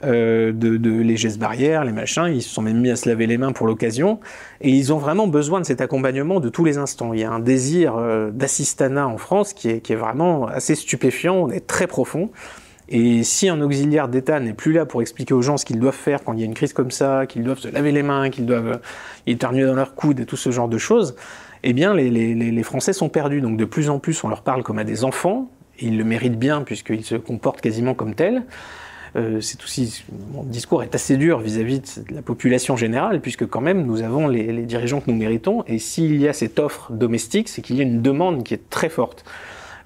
Euh, 0.03 0.51
de, 0.51 0.77
de, 0.77 0.89
les 0.89 1.15
gestes 1.15 1.37
barrières, 1.37 1.85
les 1.85 1.91
machins. 1.91 2.27
Ils 2.27 2.41
se 2.41 2.49
sont 2.49 2.63
même 2.63 2.79
mis 2.79 2.89
à 2.89 2.95
se 2.95 3.07
laver 3.07 3.27
les 3.27 3.37
mains 3.37 3.51
pour 3.51 3.67
l'occasion. 3.67 4.19
Et 4.59 4.71
ils 4.71 4.91
ont 4.91 4.97
vraiment 4.97 5.27
besoin 5.27 5.59
de 5.59 5.65
cet 5.65 5.79
accompagnement 5.79 6.39
de 6.39 6.49
tous 6.49 6.65
les 6.65 6.79
instants. 6.79 7.13
Il 7.13 7.19
y 7.19 7.23
a 7.23 7.31
un 7.31 7.39
désir 7.39 7.95
euh, 7.97 8.31
d'assistanat 8.31 9.07
en 9.07 9.17
France 9.17 9.53
qui 9.53 9.69
est, 9.69 9.81
qui 9.81 9.93
est 9.93 9.97
vraiment 9.97 10.47
assez 10.47 10.73
stupéfiant, 10.73 11.49
est 11.49 11.67
très 11.67 11.85
profond. 11.85 12.31
Et 12.89 13.23
si 13.23 13.47
un 13.47 13.61
auxiliaire 13.61 14.07
d'État 14.07 14.39
n'est 14.39 14.53
plus 14.53 14.73
là 14.73 14.85
pour 14.85 15.01
expliquer 15.01 15.33
aux 15.33 15.41
gens 15.41 15.57
ce 15.57 15.65
qu'ils 15.65 15.79
doivent 15.79 15.93
faire 15.93 16.23
quand 16.23 16.33
il 16.33 16.39
y 16.39 16.43
a 16.43 16.45
une 16.45 16.55
crise 16.55 16.73
comme 16.73 16.91
ça, 16.91 17.25
qu'ils 17.27 17.43
doivent 17.43 17.59
se 17.59 17.69
laver 17.69 17.91
les 17.91 18.03
mains, 18.03 18.29
qu'ils 18.29 18.47
doivent 18.47 18.81
éternuer 19.27 19.65
dans 19.65 19.75
leur 19.75 19.93
coude 19.93 20.19
et 20.19 20.25
tout 20.25 20.35
ce 20.35 20.49
genre 20.49 20.67
de 20.67 20.77
choses, 20.77 21.15
eh 21.63 21.73
bien 21.73 21.93
les, 21.93 22.09
les, 22.09 22.33
les 22.33 22.63
Français 22.63 22.91
sont 22.91 23.07
perdus. 23.07 23.39
Donc 23.39 23.55
de 23.55 23.65
plus 23.65 23.89
en 23.89 23.99
plus 23.99 24.23
on 24.23 24.29
leur 24.29 24.41
parle 24.41 24.63
comme 24.63 24.79
à 24.79 24.83
des 24.83 25.05
enfants, 25.05 25.49
ils 25.79 25.97
le 25.97 26.03
méritent 26.03 26.39
bien 26.39 26.63
puisqu'ils 26.63 27.05
se 27.05 27.15
comportent 27.15 27.61
quasiment 27.61 27.93
comme 27.93 28.13
tels. 28.13 28.43
Euh, 29.17 29.41
c'est 29.41 29.61
aussi 29.63 30.03
mon 30.33 30.43
discours 30.43 30.83
est 30.83 30.95
assez 30.95 31.17
dur 31.17 31.39
vis-à-vis 31.39 31.99
de 32.07 32.15
la 32.15 32.21
population 32.21 32.77
générale, 32.77 33.19
puisque 33.19 33.45
quand 33.45 33.61
même 33.61 33.85
nous 33.85 34.01
avons 34.01 34.27
les, 34.27 34.63
dirigeants 34.63 35.01
que 35.01 35.11
nous 35.11 35.17
méritons, 35.17 35.63
et 35.67 35.79
s'il 35.79 36.19
y 36.21 36.27
a 36.27 36.33
cette 36.33 36.59
offre 36.59 36.91
domestique, 36.93 37.49
c'est 37.49 37.61
qu'il 37.61 37.75
y 37.75 37.79
a 37.81 37.83
une 37.83 38.01
demande 38.01 38.43
qui 38.43 38.53
est 38.53 38.69
très 38.69 38.89
forte. 38.89 39.25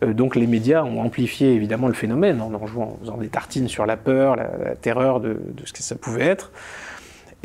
Euh, 0.04 0.14
donc 0.14 0.36
les 0.36 0.46
médias 0.46 0.84
ont 0.84 1.02
amplifié 1.02 1.54
évidemment 1.54 1.88
le 1.88 1.94
phénomène 1.94 2.40
en 2.42 2.54
en 2.54 2.68
jouant, 2.68 2.98
faisant 3.02 3.18
des 3.18 3.30
tartines 3.30 3.68
sur 3.68 3.86
la 3.86 3.98
peur, 3.98 4.36
la, 4.36 4.76
terreur 4.76 5.20
de, 5.20 5.40
ce 5.64 5.74
que 5.74 5.82
ça 5.82 5.96
pouvait 5.96 6.26
être. 6.26 6.52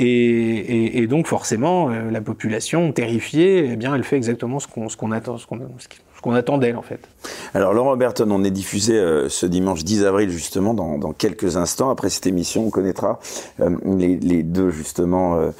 Et, 0.02 1.06
donc 1.08 1.26
forcément, 1.26 1.90
euh, 1.90 2.10
la 2.10 2.22
population 2.22 2.90
terrifiée, 2.92 3.70
eh 3.72 3.76
bien, 3.76 3.94
elle 3.94 4.04
fait 4.04 4.16
exactement 4.16 4.58
ce 4.58 4.66
qu'on 4.66 5.12
attend, 5.12 5.36
ce 5.36 5.46
qu'on 5.46 5.60
qu'on 6.22 6.35
attend 6.35 6.59
d'elle 6.59 6.76
en 6.76 6.83
fait. 6.83 7.00
Alors 7.54 7.72
Laurent 7.72 7.96
Berton, 7.96 8.28
on 8.30 8.44
est 8.44 8.50
diffusé 8.50 8.94
euh, 8.94 9.28
ce 9.28 9.46
dimanche 9.46 9.85
10 9.85 10.04
avril 10.04 10.30
justement 10.30 10.74
dans, 10.74 11.12
quelques 11.12 11.56
instants. 11.56 11.90
Après 11.90 12.11
cette 12.11 12.26
émission, 12.26 12.66
on 12.66 12.70
connaîtra 12.70 13.20
euh, 13.61 13.70
les, 13.96 14.42
deux 14.42 14.70
justement 14.70 15.37
euh, 15.37 15.50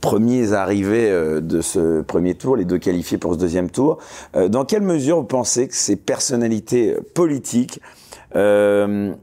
premiers 0.00 0.52
arrivés 0.52 1.10
de 1.10 1.60
ce 1.60 2.02
premier 2.02 2.34
tour, 2.34 2.56
les 2.56 2.64
deux 2.64 2.78
qualifiés 2.78 3.18
pour 3.18 3.34
ce 3.34 3.38
deuxième 3.38 3.68
tour. 3.68 3.98
dans 4.48 4.64
quelle 4.64 4.82
mesure 4.82 5.16
vous 5.16 5.24
pensez 5.24 5.66
que 5.66 5.74
ces 5.74 5.96
personnalités 5.96 6.96
politiques 7.14 7.80
ont 8.34 9.16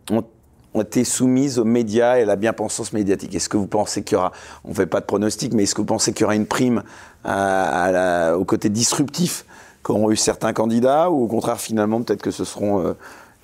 ont 0.75 0.81
été 0.81 1.05
soumises 1.05 1.57
aux 1.57 1.63
médias 1.63 2.17
et 2.17 2.23
à 2.23 2.25
la 2.25 2.35
bien-pensance 2.35 2.91
médiatique? 2.91 3.33
Est-ce 3.33 3.47
que 3.47 3.55
vous 3.55 3.67
pensez 3.67 4.03
qu'il 4.03 4.15
y 4.15 4.17
aura, 4.17 4.33
on 4.65 4.71
ne 4.71 4.73
fait 4.73 4.85
pas 4.85 4.99
de 4.99 5.05
pronostic, 5.05 5.53
mais 5.53 5.63
est-ce 5.63 5.73
que 5.73 5.79
vous 5.79 5.87
pensez 5.87 6.11
qu'il 6.11 6.23
y 6.23 6.25
aura 6.25 6.35
une 6.35 6.47
prime 6.47 6.83
au 7.25 8.45
côté 8.45 8.67
disruptif 8.67 9.45
qu'auront 9.85 10.09
eu 10.09 10.15
certains 10.15 10.51
candidats, 10.51 11.11
ou 11.11 11.25
au 11.25 11.27
contraire, 11.27 11.61
finalement, 11.61 12.01
peut-être 12.01 12.23
que 12.23 12.31
ce 12.31 12.43
seront 12.43 12.83
euh, 12.83 12.93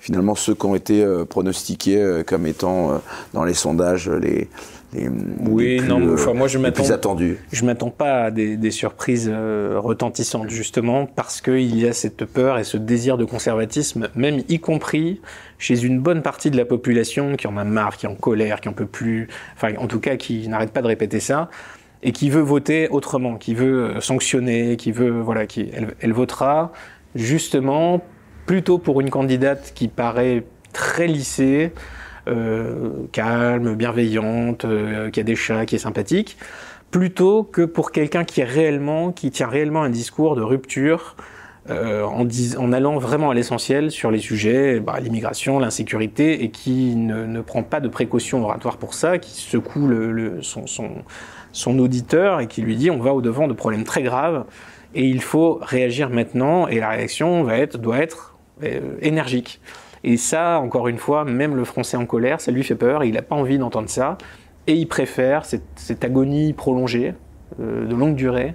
finalement 0.00 0.34
ceux 0.34 0.56
qui 0.56 0.66
ont 0.66 0.74
été 0.74 1.04
euh, 1.04 1.24
pronostiqués 1.24 2.02
euh, 2.02 2.24
comme 2.24 2.48
étant 2.48 3.00
dans 3.32 3.44
les 3.44 3.54
sondages 3.54 4.10
les, 4.10 4.48
les, 4.92 5.08
oui, 5.46 5.80
non, 5.80 6.12
enfin, 6.12 6.34
moi 6.34 6.48
je 6.48 6.58
m'attends, 6.58 6.90
attendus. 6.90 7.38
Je 7.52 7.64
m'attends 7.64 7.90
pas 7.90 8.24
à 8.24 8.30
des, 8.32 8.56
des 8.56 8.72
surprises 8.72 9.30
retentissantes 9.30 10.50
justement 10.50 11.06
parce 11.06 11.40
qu'il 11.40 11.78
y 11.78 11.86
a 11.86 11.92
cette 11.92 12.24
peur 12.24 12.58
et 12.58 12.64
ce 12.64 12.76
désir 12.76 13.16
de 13.16 13.24
conservatisme, 13.24 14.08
même 14.16 14.42
y 14.48 14.58
compris 14.58 15.20
chez 15.58 15.80
une 15.80 16.00
bonne 16.00 16.22
partie 16.22 16.50
de 16.50 16.56
la 16.56 16.64
population 16.64 17.36
qui 17.36 17.46
en 17.46 17.56
a 17.56 17.62
marre, 17.62 17.96
qui 17.96 18.06
est 18.06 18.08
en 18.08 18.16
colère, 18.16 18.60
qui 18.60 18.68
en 18.68 18.72
peut 18.72 18.84
plus, 18.84 19.28
enfin 19.56 19.74
en 19.78 19.86
tout 19.86 20.00
cas 20.00 20.16
qui 20.16 20.48
n'arrête 20.48 20.72
pas 20.72 20.82
de 20.82 20.88
répéter 20.88 21.20
ça 21.20 21.48
et 22.02 22.12
qui 22.12 22.30
veut 22.30 22.40
voter 22.40 22.88
autrement, 22.88 23.36
qui 23.36 23.54
veut 23.54 23.84
euh, 23.84 24.00
sanctionner, 24.00 24.76
qui 24.76 24.92
veut 24.92 25.20
voilà, 25.20 25.46
qui 25.46 25.70
elle, 26.00 26.12
votera 26.12 26.72
justement 27.14 28.02
plutôt 28.46 28.78
pour 28.78 29.00
une 29.00 29.10
candidate 29.10 29.72
qui 29.74 29.88
paraît 29.88 30.44
très 30.72 31.06
lissée, 31.06 31.72
euh, 32.28 32.90
calme, 33.12 33.74
bienveillante, 33.74 34.64
euh, 34.64 35.10
qui 35.10 35.20
a 35.20 35.22
des 35.22 35.36
chats, 35.36 35.66
qui 35.66 35.76
est 35.76 35.78
sympathique, 35.78 36.36
plutôt 36.90 37.44
que 37.44 37.62
pour 37.62 37.92
quelqu'un 37.92 38.24
qui 38.24 38.40
est 38.40 38.44
réellement, 38.44 39.12
qui 39.12 39.30
tient 39.30 39.48
réellement 39.48 39.82
un 39.82 39.90
discours 39.90 40.36
de 40.36 40.42
rupture. 40.42 41.16
en, 41.68 42.26
en, 42.58 42.72
allant 42.72 42.98
vraiment 42.98 43.30
à 43.30 43.34
l'essentiel 43.34 43.92
sur 43.92 44.10
les 44.10 44.18
sujets, 44.18 44.80
bah, 44.80 44.98
l'immigration, 45.00 45.60
l'insécurité, 45.60 46.42
et 46.42 46.50
qui 46.50 46.96
ne, 46.96 47.24
ne, 47.24 47.40
prend 47.40 47.62
pas 47.62 47.78
de 47.78 47.88
précautions 47.88 48.42
oratoires 48.42 48.78
pour 48.78 48.94
ça, 48.94 49.18
qui 49.18 49.30
secoue 49.30 49.86
le, 49.86 50.10
le, 50.10 50.42
son, 50.42 50.66
son, 50.66 51.04
son 51.52 51.78
auditeur 51.78 52.40
et 52.40 52.46
qui 52.46 52.62
lui 52.62 52.76
dit 52.76 52.90
on 52.90 52.98
va 52.98 53.14
au-devant 53.14 53.48
de 53.48 53.52
problèmes 53.52 53.84
très 53.84 54.02
graves 54.02 54.44
et 54.94 55.06
il 55.06 55.22
faut 55.22 55.58
réagir 55.62 56.10
maintenant 56.10 56.66
et 56.66 56.80
la 56.80 56.90
réaction 56.90 57.44
va 57.44 57.58
être, 57.58 57.78
doit 57.78 57.98
être 57.98 58.36
euh, 58.62 58.96
énergique. 59.00 59.60
Et 60.04 60.16
ça, 60.16 60.58
encore 60.58 60.88
une 60.88 60.98
fois, 60.98 61.24
même 61.24 61.54
le 61.54 61.64
français 61.64 61.96
en 61.96 62.06
colère, 62.06 62.40
ça 62.40 62.50
lui 62.50 62.64
fait 62.64 62.74
peur, 62.74 63.04
il 63.04 63.14
n'a 63.14 63.22
pas 63.22 63.36
envie 63.36 63.58
d'entendre 63.58 63.88
ça 63.88 64.18
et 64.66 64.74
il 64.74 64.86
préfère 64.86 65.44
cette, 65.44 66.04
agonie 66.04 66.52
prolongée 66.52 67.14
euh, 67.60 67.86
de 67.86 67.94
longue 67.94 68.16
durée 68.16 68.54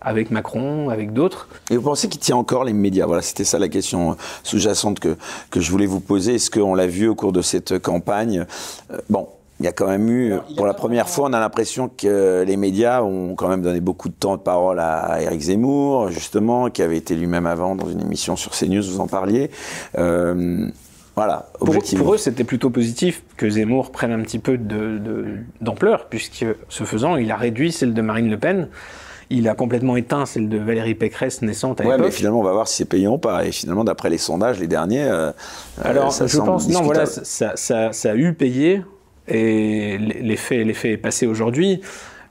avec 0.00 0.30
Macron, 0.30 0.88
avec 0.88 1.12
d'autres. 1.12 1.48
Et 1.70 1.76
vous 1.76 1.82
pensez 1.82 2.08
qu'il 2.08 2.20
tient 2.20 2.36
encore 2.36 2.64
les 2.64 2.72
médias? 2.72 3.06
Voilà, 3.06 3.22
c'était 3.22 3.44
ça 3.44 3.58
la 3.58 3.68
question 3.68 4.16
sous-jacente 4.42 4.98
que, 4.98 5.16
que 5.50 5.60
je 5.60 5.70
voulais 5.70 5.86
vous 5.86 6.00
poser. 6.00 6.36
Est-ce 6.36 6.50
qu'on 6.50 6.74
l'a 6.74 6.86
vu 6.86 7.06
au 7.06 7.14
cours 7.14 7.32
de 7.32 7.42
cette 7.42 7.78
campagne? 7.78 8.46
Euh, 8.90 8.98
Bon, 9.10 9.28
il 9.60 9.66
y 9.66 9.68
a 9.68 9.72
quand 9.72 9.86
même 9.86 10.08
eu, 10.08 10.34
pour 10.56 10.66
la 10.66 10.72
première 10.72 11.08
fois, 11.08 11.28
on 11.28 11.34
a 11.34 11.38
l'impression 11.38 11.90
que 11.94 12.44
les 12.46 12.56
médias 12.56 13.02
ont 13.02 13.34
quand 13.34 13.48
même 13.48 13.60
donné 13.60 13.80
beaucoup 13.80 14.08
de 14.08 14.14
temps 14.14 14.36
de 14.36 14.40
parole 14.40 14.80
à 14.80 15.20
Éric 15.20 15.40
Zemmour, 15.42 16.10
justement, 16.10 16.70
qui 16.70 16.82
avait 16.82 16.96
été 16.96 17.14
lui-même 17.14 17.44
avant 17.44 17.76
dans 17.76 17.88
une 17.88 18.00
émission 18.00 18.36
sur 18.36 18.52
CNews, 18.52 18.82
vous 18.82 19.00
en 19.00 19.06
parliez. 19.06 19.50
Euh, 19.98 20.66
Voilà, 21.14 21.50
pour, 21.58 21.76
pour, 21.76 22.14
eux, 22.14 22.16
c'était 22.16 22.44
plutôt 22.44 22.70
positif 22.70 23.22
que 23.36 23.50
Zemmour 23.50 23.90
prenne 23.90 24.12
un 24.12 24.22
petit 24.22 24.38
peu 24.38 24.56
d'ampleur, 24.56 25.98
de, 25.98 26.04
puisque 26.08 26.46
ce 26.70 26.84
faisant, 26.84 27.16
il 27.16 27.30
a 27.30 27.36
réduit 27.36 27.72
celle 27.72 27.92
de 27.92 28.00
Marine 28.00 28.30
Le 28.30 28.38
Pen. 28.38 28.68
Il 29.28 29.46
a 29.48 29.54
complètement 29.54 29.96
éteint 29.96 30.24
celle 30.24 30.48
de 30.48 30.56
Valérie 30.56 30.94
Pécresse 30.94 31.42
naissante 31.42 31.80
à 31.82 31.84
ouais, 31.84 31.98
mais 31.98 32.10
finalement, 32.10 32.40
on 32.40 32.44
va 32.44 32.52
voir 32.52 32.66
si 32.66 32.76
c'est 32.76 32.84
payant 32.84 33.14
ou 33.14 33.18
pas. 33.18 33.44
Et 33.44 33.52
finalement, 33.52 33.84
d'après 33.84 34.08
les 34.08 34.18
sondages, 34.18 34.58
les 34.58 34.66
derniers, 34.66 35.04
euh, 35.04 35.30
alors 35.82 36.10
je 36.10 36.38
pense 36.38 36.68
non, 36.68 36.82
voilà, 36.82 37.04
ça, 37.04 37.52
ça, 37.56 37.92
ça, 37.92 38.10
a 38.10 38.14
eu 38.14 38.32
payé 38.32 38.82
et 39.30 39.98
l'effet, 39.98 40.60
est 40.60 40.96
passé 40.96 41.26
aujourd'hui. 41.26 41.80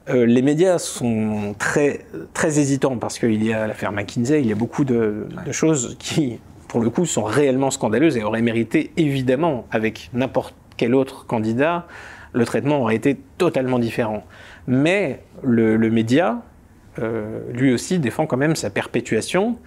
Euh, 0.10 0.26
les 0.26 0.41
médias 0.41 0.80
sont 0.80 1.56
très, 1.58 2.06
très 2.34 2.60
hésitants 2.60 2.97
parce 2.97 3.20
qu'il 3.20 3.43
y 3.43 3.54
a 3.54 3.68
l'affaire 3.68 3.91
McKinsey, 3.91 4.41
il 4.41 4.47
y 4.47 4.52
a 4.52 4.56
beaucoup 4.56 4.84
de, 4.84 5.28
choses 5.52 5.95
qui, 6.00 6.39
pour 6.68 6.82
le 6.82 6.89
coup, 6.89 7.06
sont 7.06 7.24
réellement 7.24 7.72
scandaleuses 7.72 8.18
et 8.18 8.24
auraient 8.24 8.41
mérité, 8.41 8.91
évidemment, 8.97 9.66
avec 9.72 10.10
n'importe 10.14 10.56
quel 10.78 10.95
autre 10.95 11.26
candidat, 11.26 11.86
le 12.34 12.45
traitement 12.45 12.82
aurait 12.82 12.95
été 12.95 13.20
totalement 13.38 13.80
différent. 13.80 14.24
Mais 14.68 15.22
le, 15.43 15.78
média, 15.89 16.41
euh, 17.00 17.41
lui 17.52 17.74
aussi, 17.74 18.00
défend 18.00 18.26
quand 18.26 18.38
même 18.38 18.56
sa 18.56 18.70
perpétuation 18.70 19.58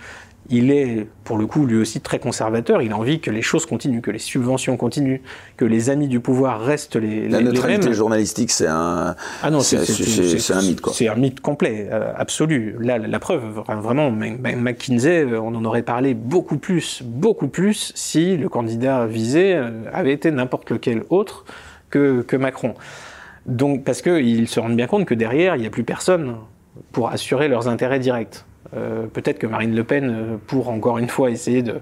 il 0.51 0.71
est, 0.71 1.07
pour 1.25 1.39
le 1.39 1.47
coup, 1.47 1.67
lui 1.67 1.77
aussi 1.77 2.01
très 2.01 2.19
conservateur. 2.19 2.83
Il 2.83 2.93
a 2.93 2.97
envie 2.97 3.21
que 3.21 3.31
les 3.31 3.43
choses 3.43 3.65
continuent, 3.65 4.01
que 4.01 4.11
les 4.11 4.19
subventions 4.19 4.77
continuent, 4.77 5.21
que 5.57 5.65
les 5.65 5.89
amis 5.89 6.09
du 6.09 6.21
pouvoir 6.21 6.61
restent 6.61 6.97
les, 6.97 7.29
La 7.29 7.41
neutralité 7.41 7.93
journalistique, 7.93 8.51
c'est 8.51 8.67
un, 8.67 9.15
ah 9.43 9.51
non, 9.51 9.61
c'est, 9.61 9.77
un 9.77 10.63
mythe. 10.63 10.81
C'est 10.93 11.09
un 11.09 11.15
mythe 11.15 11.41
complet, 11.41 11.89
euh, 11.91 12.13
absolu. 12.17 12.77
Là, 12.81 12.99
la 12.99 13.19
preuve, 13.21 13.63
vraiment, 13.81 14.11
McKinsey, 14.11 15.25
euh, 15.25 15.41
on 15.41 15.55
en 15.55 15.65
aurait 15.65 15.83
parlé 15.83 16.15
beaucoup 16.15 16.59
plus, 16.59 17.03
beaucoup 17.05 17.49
plus, 17.49 17.93
si 17.95 18.37
le 18.37 18.49
candidat 18.49 19.07
visé 19.07 19.55
euh, 19.55 19.71
avait 19.93 20.13
été 20.13 20.31
n'importe 20.31 20.71
lequel 20.71 21.05
autre 21.09 21.45
que, 21.89 22.23
que 22.23 22.37
Macron. 22.37 22.75
Donc, 23.47 23.85
parce 23.85 24.03
qu'ils 24.03 24.49
se 24.49 24.61
rendent 24.61 24.77
bien 24.77 24.87
compte 24.87 25.05
que 25.05 25.15
derrière, 25.15 25.57
il 25.57 25.61
n'y 25.61 25.67
a 25.67 25.71
plus 25.71 25.85
personne 25.85 26.37
pour 26.91 27.11
assurer 27.11 27.49
leurs 27.49 27.69
intérêts 27.69 28.01
directs. 28.01 28.45
Euh, 28.75 29.07
peut-être 29.07 29.39
que 29.39 29.47
Marine 29.47 29.75
Le 29.75 29.85
Pen, 29.85 30.11
euh, 30.11 30.37
pour 30.47 30.69
encore 30.69 30.99
une 30.99 31.09
fois 31.09 31.31
essayer 31.31 31.63
de 31.63 31.81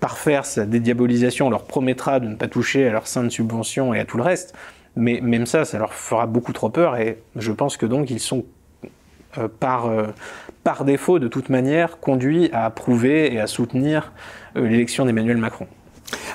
parfaire 0.00 0.44
sa 0.44 0.66
dédiabolisation, 0.66 1.50
leur 1.50 1.64
promettra 1.64 2.20
de 2.20 2.28
ne 2.28 2.34
pas 2.34 2.48
toucher 2.48 2.88
à 2.88 2.92
leurs 2.92 3.04
de 3.04 3.28
subventions 3.28 3.94
et 3.94 4.00
à 4.00 4.04
tout 4.04 4.16
le 4.16 4.22
reste. 4.22 4.54
Mais 4.94 5.20
même 5.20 5.46
ça, 5.46 5.64
ça 5.64 5.78
leur 5.78 5.92
fera 5.92 6.26
beaucoup 6.26 6.52
trop 6.52 6.70
peur 6.70 6.96
et 6.96 7.18
je 7.36 7.52
pense 7.52 7.76
que 7.76 7.84
donc 7.84 8.10
ils 8.10 8.20
sont 8.20 8.46
euh, 9.36 9.48
par, 9.48 9.90
par 10.64 10.84
défaut, 10.84 11.18
de 11.18 11.28
toute 11.28 11.50
manière, 11.50 12.00
conduits 12.00 12.50
à 12.52 12.64
approuver 12.64 13.32
et 13.32 13.40
à 13.40 13.46
soutenir 13.46 14.12
l'élection 14.54 15.04
d'Emmanuel 15.04 15.36
Macron. 15.36 15.66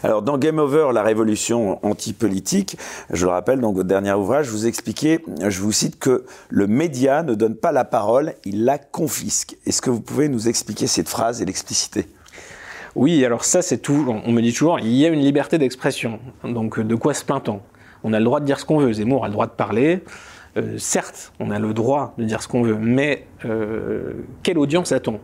Alors, 0.04 0.22
dans 0.22 0.38
Game 0.38 0.58
Over, 0.58 0.90
la 0.94 1.04
révolution 1.04 1.80
anti-politique, 1.86 2.78
je 3.12 3.26
le 3.26 3.32
rappelle, 3.32 3.60
dans 3.60 3.72
votre 3.72 3.88
dernier 3.88 4.14
ouvrage, 4.14 4.50
vous 4.50 4.66
expliquez, 4.66 5.24
je 5.48 5.62
vous 5.62 5.72
cite, 5.72 6.00
que 6.00 6.26
le 6.50 6.68
média 6.68 7.24
ne 7.24 7.36
donne 7.36 7.56
pas 7.56 7.72
la 7.72 7.86
parole, 7.86 8.34
il 8.46 8.66
la 8.66 8.78
confisque. 8.78 9.58
Est-ce 9.66 9.82
que 9.82 9.90
vous 9.90 10.02
pouvez 10.02 10.28
nous 10.28 10.48
expliquer 10.48 10.88
cette 10.88 11.08
phrase 11.08 11.42
et 11.42 11.46
l'expliciter? 11.46 12.08
Oui, 12.96 13.24
alors 13.24 13.46
ça, 13.46 13.62
c'est 13.62 13.78
tout. 13.78 14.06
On 14.26 14.32
me 14.32 14.42
dit 14.42 14.52
toujours, 14.52 14.80
il 14.80 14.94
y 14.94 15.06
a 15.06 15.10
une 15.10 15.22
liberté 15.22 15.58
d'expression. 15.58 16.20
Donc, 16.44 16.80
de 16.80 16.96
quoi 16.96 17.14
se 17.14 17.24
plaint-on? 17.24 17.62
On 18.04 18.14
a 18.14 18.20
le 18.20 18.26
droit 18.26 18.40
de 18.40 18.46
dire 18.46 18.60
ce 18.60 18.66
qu'on 18.66 18.80
veut. 18.80 18.92
Zemmour 18.92 19.24
a 19.24 19.28
le 19.28 19.34
droit 19.34 19.46
de 19.46 19.52
parler. 19.52 20.04
Euh, 20.58 20.78
certes, 20.78 21.32
on 21.40 21.52
a 21.52 21.60
le 21.60 21.74
droit 21.74 22.14
de 22.18 22.26
dire 22.26 22.42
ce 22.42 22.48
qu'on 22.48 22.64
veut, 22.64 22.76
mais 22.76 23.28
euh, 23.46 24.14
quelle 24.44 24.58
audience 24.58 24.92
a-t-on? 24.92 25.20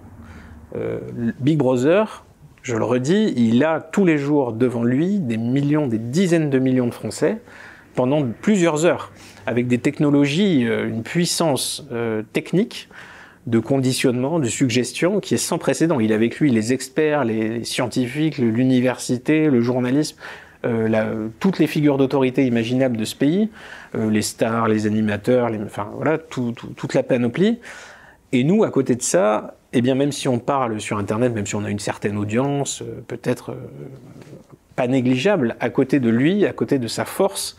Euh, 0.76 1.00
Big 1.40 1.58
Brother 1.58 2.24
je 2.68 2.76
le 2.76 2.84
redis, 2.84 3.34
il 3.38 3.64
a 3.64 3.80
tous 3.80 4.04
les 4.04 4.18
jours 4.18 4.52
devant 4.52 4.84
lui 4.84 5.20
des 5.20 5.38
millions, 5.38 5.88
des 5.88 6.00
dizaines 6.00 6.50
de 6.50 6.60
millions 6.60 6.88
de 6.88 6.94
Français 6.94 7.38
pendant 7.96 8.28
plusieurs 8.42 8.86
heures, 8.86 9.14
avec 9.46 9.68
des 9.68 9.78
technologies, 9.78 10.68
euh, 10.68 10.90
une 10.90 11.02
puissance 11.02 11.88
euh, 11.94 12.24
technique 12.34 12.90
de 13.46 13.60
conditionnement, 13.60 14.40
de 14.40 14.50
suggestion 14.50 15.22
qui 15.22 15.34
est 15.34 15.38
sans 15.38 15.58
précédent. 15.58 16.02
Il 16.02 16.12
a 16.12 16.16
avec 16.16 16.42
lui 16.42 16.52
les 16.52 16.74
experts, 16.74 17.24
les 17.24 17.64
scientifiques, 17.64 18.38
l'université, 18.38 19.50
le 19.50 19.62
journalisme, 19.62 20.18
euh, 20.66 21.30
toutes 21.40 21.60
les 21.60 21.68
figures 21.68 21.98
d'autorité 21.98 22.46
imaginables 22.46 22.98
de 22.98 23.06
ce 23.06 23.16
pays, 23.16 23.50
les 23.94 24.22
stars, 24.22 24.68
les 24.68 24.86
animateurs, 24.86 25.50
les, 25.50 25.60
enfin 25.64 25.90
voilà, 25.96 26.18
toute 26.18 26.94
la 26.94 27.04
panoplie. 27.04 27.60
Et 28.34 28.44
nous, 28.44 28.66
à 28.66 28.72
côté 28.72 28.96
de 28.96 29.02
ça, 29.02 29.57
eh 29.78 29.82
bien, 29.82 29.96
même 29.96 30.12
si 30.12 30.28
on 30.28 30.40
parle 30.40 30.80
sur 30.80 30.98
Internet, 30.98 31.34
même 31.34 31.46
si 31.46 31.56
on 31.56 31.64
a 31.64 31.70
une 31.70 31.80
certaine 31.80 32.18
audience, 32.18 32.82
euh, 32.82 33.04
peut-être 33.08 33.52
euh, 33.52 33.68
pas 34.76 34.88
négligeable, 34.88 35.56
à 35.60 35.70
côté 35.70 36.00
de 36.00 36.10
lui, 36.10 36.46
à 36.46 36.54
côté 36.54 36.80
de 36.80 36.88
sa 36.88 37.06
force, 37.06 37.58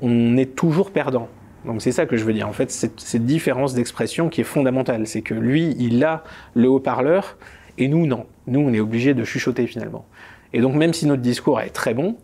on 0.00 0.36
est 0.36 0.54
toujours 0.54 0.92
perdant. 0.92 1.28
Donc 1.64 1.82
c'est 1.82 1.90
ça 1.90 2.06
que 2.06 2.16
je 2.16 2.24
veux 2.24 2.32
dire. 2.32 2.48
En 2.48 2.52
fait, 2.52 2.70
cette, 2.70 3.00
cette 3.00 3.26
différence 3.26 3.74
d'expression 3.74 4.28
qui 4.28 4.40
est 4.40 4.44
fondamentale, 4.44 5.06
c'est 5.06 5.22
que 5.22 5.34
lui, 5.34 5.74
il 5.80 6.04
a 6.04 6.22
le 6.54 6.68
haut-parleur 6.68 7.36
et 7.76 7.88
nous, 7.88 8.06
non. 8.06 8.26
Nous, 8.46 8.60
on 8.60 8.72
est 8.72 8.80
obligé 8.80 9.14
de 9.14 9.24
chuchoter 9.24 9.66
finalement. 9.66 10.06
Et 10.52 10.60
donc 10.60 10.74
même 10.76 10.92
si 10.92 11.06
notre 11.06 11.22
discours 11.22 11.60
est 11.60 11.70
très 11.70 11.92
bon, 11.92 12.16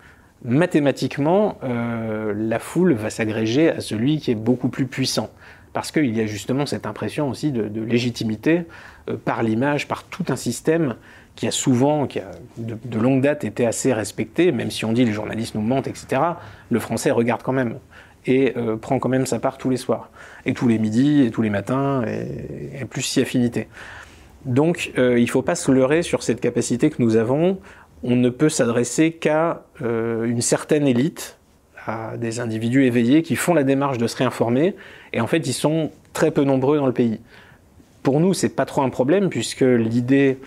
mathématiquement, 0.44 1.58
euh, 1.64 2.32
la 2.36 2.58
foule 2.58 2.92
va 2.92 3.10
s'agréger 3.10 3.70
à 3.70 3.80
celui 3.80 4.18
qui 4.18 4.30
est 4.30 4.36
beaucoup 4.36 4.68
plus 4.68 4.86
puissant 4.86 5.30
parce 5.74 5.90
qu'il 5.90 6.16
y 6.16 6.20
a 6.20 6.26
justement 6.26 6.64
cette 6.64 6.86
impression 6.86 7.28
aussi 7.28 7.52
de, 7.52 7.82
légitimité 7.82 8.62
euh, 9.10 9.16
par 9.22 9.42
l'image, 9.42 9.86
par 9.86 10.04
tout 10.04 10.24
un 10.28 10.36
système 10.36 10.94
qui 11.34 11.48
a 11.48 11.50
souvent, 11.50 12.06
qui 12.06 12.20
a 12.20 12.30
de, 12.56 12.98
longue 12.98 13.20
date 13.20 13.44
été 13.44 13.66
assez 13.66 13.92
respecté, 13.92 14.52
même 14.52 14.70
si 14.70 14.84
on 14.84 14.92
dit 14.92 15.04
les 15.04 15.12
journalistes 15.12 15.56
nous 15.56 15.62
mentent, 15.62 15.88
etc. 15.88 16.22
Le 16.70 16.78
français 16.78 17.10
regarde 17.10 17.42
quand 17.42 17.52
même 17.52 17.78
et 18.24 18.54
euh, 18.56 18.76
prend 18.76 19.00
quand 19.00 19.08
même 19.08 19.26
sa 19.26 19.40
part 19.40 19.58
tous 19.58 19.68
les 19.68 19.76
soirs, 19.76 20.10
et 20.46 20.54
tous 20.54 20.68
les 20.68 20.78
midis, 20.78 21.22
et 21.22 21.30
tous 21.30 21.42
les 21.42 21.50
matins, 21.50 22.02
et, 22.06 22.84
plus 22.86 23.02
si 23.02 23.20
affinité. 23.20 23.68
Donc 24.46 24.92
euh, 24.96 25.18
il 25.18 25.24
ne 25.24 25.30
faut 25.30 25.42
pas 25.42 25.56
se 25.56 25.72
leurrer 25.72 26.02
sur 26.02 26.22
cette 26.22 26.40
capacité 26.40 26.88
que 26.88 27.02
nous 27.02 27.16
avons. 27.16 27.58
On 28.04 28.16
ne 28.16 28.30
peut 28.30 28.48
s'adresser 28.48 29.12
qu'à 29.12 29.64
une 29.80 30.40
certaine 30.40 30.86
élite, 30.86 31.38
à 31.86 32.16
des 32.16 32.40
individus 32.40 32.84
éveillés 32.84 33.22
qui 33.22 33.36
font 33.36 33.54
la 33.54 33.64
démarche 33.64 33.98
de 33.98 34.06
se 34.06 34.16
réinformer, 34.16 34.74
et 35.12 35.20
en 35.20 35.26
fait, 35.26 35.46
ils 35.46 35.52
sont 35.52 35.90
très 36.12 36.30
peu 36.30 36.44
nombreux 36.44 36.78
dans 36.78 36.86
le 36.86 36.92
pays. 36.92 37.20
Pour 38.02 38.20
nous, 38.20 38.34
c'est 38.34 38.50
pas 38.50 38.66
trop 38.66 38.82
un 38.82 38.90
problème, 38.90 39.28
puisque 39.28 39.62
l'idée 39.62 40.38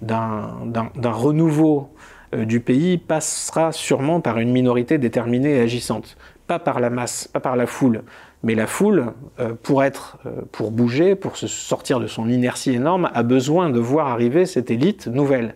d'un 0.00 1.10
renouveau 1.10 1.90
euh, 2.34 2.44
du 2.44 2.60
pays 2.60 2.98
passera 2.98 3.72
sûrement 3.72 4.20
par 4.20 4.38
une 4.38 4.50
minorité 4.50 4.98
déterminée 4.98 5.56
et 5.56 5.60
agissante, 5.60 6.16
pas 6.46 6.58
par 6.58 6.80
la 6.80 6.90
masse, 6.90 7.28
pas 7.28 7.40
par 7.40 7.56
la 7.56 7.66
foule. 7.66 8.02
Mais 8.42 8.54
la 8.54 8.66
foule, 8.66 9.12
euh, 9.38 9.52
pour 9.62 9.84
être, 9.84 10.18
euh, 10.26 10.42
pour 10.50 10.70
bouger, 10.70 11.14
pour 11.14 11.36
se 11.36 11.46
sortir 11.46 12.00
de 12.00 12.06
son 12.06 12.28
inertie 12.28 12.72
énorme, 12.72 13.10
a 13.14 13.22
besoin 13.22 13.70
de 13.70 13.78
voir 13.78 14.08
arriver 14.08 14.46
cette 14.46 14.70
élite 14.70 15.06
nouvelle. 15.06 15.54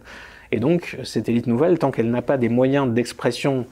Et 0.53 0.61
donc, 0.61 0.99
cette 1.03 1.29
élite 1.29 1.49
nouvelle, 1.49 1.79
tant 1.79 1.91
qu'elle 1.91 2.11
n'a 2.11 2.23
pas 2.23 2.37
des 2.37 2.49
moyens 2.49 2.89
d'expression 2.89 3.67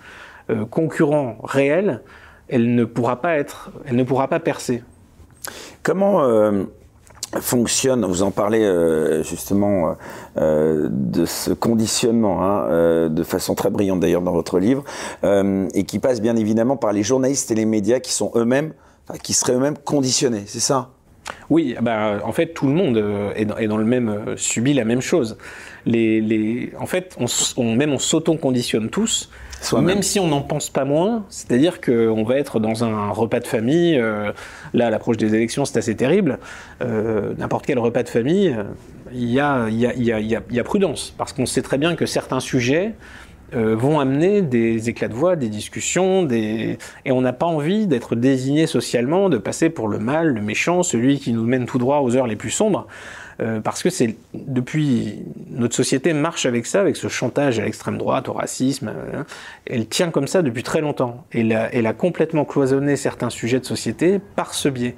euh, 0.50 0.66
concurrent 0.66 1.38
réel, 1.42 2.02
elle 2.48 2.74
ne 2.74 2.84
pourra 2.84 3.22
pas 3.22 3.36
être, 3.36 3.70
elle 3.86 3.96
ne 3.96 4.02
pourra 4.02 4.28
pas 4.28 4.40
percer. 4.40 4.82
Comment 5.82 6.22
euh, 6.22 6.64
fonctionne, 7.40 8.04
vous 8.04 8.22
en 8.22 8.30
parlez 8.30 8.62
euh, 8.62 9.22
justement 9.22 9.96
de 10.36 11.24
ce 11.24 11.52
conditionnement, 11.52 12.42
hein, 12.42 13.08
de 13.08 13.22
façon 13.22 13.54
très 13.54 13.70
brillante 13.70 14.00
d'ailleurs 14.00 14.20
dans 14.20 14.32
votre 14.32 14.58
livre, 14.58 14.84
et 15.22 15.84
qui 15.84 15.98
passe 15.98 16.20
bien 16.20 16.36
évidemment 16.36 16.76
par 16.76 16.92
les 16.92 17.02
journalistes 17.02 17.50
et 17.50 17.54
les 17.54 17.64
médias 17.64 18.00
qui 18.00 18.12
sont 18.12 18.30
eux-mêmes, 18.34 18.74
qui 19.22 19.32
seraient 19.32 19.54
eux-mêmes 19.54 19.78
conditionnés, 19.78 20.44
c'est 20.46 20.60
ça? 20.60 20.90
Oui, 21.48 21.74
bah, 21.80 22.18
en 22.22 22.32
fait, 22.32 22.48
tout 22.48 22.66
le 22.66 22.74
monde 22.74 23.02
est 23.34 23.46
dans, 23.46 23.78
le 23.78 23.84
même, 23.84 24.34
subit 24.36 24.74
la 24.74 24.84
même 24.84 25.00
chose. 25.00 25.38
Les, 25.86 26.20
les, 26.20 26.72
en 26.78 26.86
fait, 26.86 27.16
on, 27.18 27.26
on 27.56 27.74
même 27.74 27.94
on 27.94 27.98
s'auto-conditionne 27.98 28.90
tous 28.90 29.30
même 29.72 30.02
si 30.02 30.20
on 30.20 30.28
n'en 30.28 30.42
pense 30.42 30.70
pas 30.70 30.84
moins, 30.84 31.24
c'est-à-dire 31.28 31.80
qu'on 31.80 32.22
va 32.24 32.38
être 32.38 32.60
dans 32.60 32.84
un 32.84 33.10
repas 33.10 33.40
de 33.40 33.46
famille, 33.46 33.98
euh, 33.98 34.32
là 34.72 34.88
à 34.88 34.90
l'approche 34.90 35.16
des 35.16 35.34
élections 35.34 35.64
c'est 35.64 35.78
assez 35.78 35.96
terrible, 35.96 36.38
euh, 36.82 37.34
n'importe 37.38 37.66
quel 37.66 37.78
repas 37.78 38.02
de 38.02 38.08
famille, 38.08 38.56
il 39.12 39.30
y, 39.30 39.40
a, 39.40 40.64
prudence, 40.64 41.14
parce 41.16 41.32
qu'on 41.32 41.46
sait 41.46 41.62
très 41.62 41.78
bien 41.78 41.94
que 41.94 42.06
certains 42.06 42.40
sujets 42.40 42.94
euh, 43.54 43.76
vont 43.76 44.00
amener 44.00 44.42
des 44.42 44.88
éclats 44.88 45.08
de 45.08 45.14
voix, 45.14 45.36
des 45.36 45.48
discussions, 45.48 46.26
et 46.30 46.78
on 47.06 47.20
n'a 47.20 47.32
pas 47.32 47.46
envie 47.46 47.86
d'être 47.86 48.16
désigné 48.16 48.66
socialement, 48.66 49.28
de 49.28 49.38
passer 49.38 49.70
pour 49.70 49.88
le 49.88 49.98
mal, 49.98 50.28
le 50.28 50.40
méchant, 50.40 50.82
celui 50.82 51.20
qui 51.20 51.32
nous 51.32 51.44
mène 51.44 51.66
tout 51.66 51.78
droit 51.78 52.00
aux 52.00 52.16
heures 52.16 52.26
les 52.26 52.36
plus 52.36 52.50
sombres. 52.50 52.86
Euh, 53.40 53.60
parce 53.60 53.82
que 53.82 53.90
c'est 53.90 54.16
depuis 54.32 55.22
notre 55.50 55.74
société 55.74 56.12
marche 56.12 56.46
avec 56.46 56.66
ça, 56.66 56.80
avec 56.80 56.96
ce 56.96 57.08
chantage 57.08 57.58
à 57.58 57.64
l'extrême 57.64 57.98
droite, 57.98 58.28
au 58.28 58.32
racisme. 58.32 58.88
Hein. 58.88 59.26
elle 59.66 59.88
tient 59.88 60.10
comme 60.10 60.26
ça 60.26 60.42
depuis 60.42 60.62
très 60.62 60.80
longtemps. 60.80 61.26
Elle 61.32 61.52
a, 61.52 61.92
complètement 61.92 62.44
cloisonné 62.44 62.96
certains 62.96 63.30
sujets 63.30 63.60
de 63.60 63.64
société 63.64 64.20
par 64.36 64.54
ce 64.54 64.68
biais. 64.68 64.94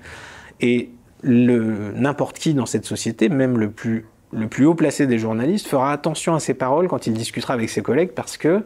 Et 0.60 0.90
n'importe 1.22 2.38
qui 2.38 2.54
dans 2.54 2.66
cette 2.66 2.84
société, 2.84 3.28
même 3.28 3.58
le 3.58 3.70
plus, 3.70 4.06
le 4.32 4.48
plus 4.48 4.66
haut 4.66 4.74
placé 4.74 5.06
des 5.06 5.18
journalistes, 5.18 5.66
fera 5.66 5.92
attention 5.92 6.34
à 6.34 6.40
ses 6.40 6.54
paroles 6.54 6.88
quand 6.88 7.06
il 7.06 7.14
discutera 7.14 7.54
avec 7.54 7.70
ses 7.70 7.82
collègues 7.82 8.10
parce 8.14 8.36
que 8.36 8.62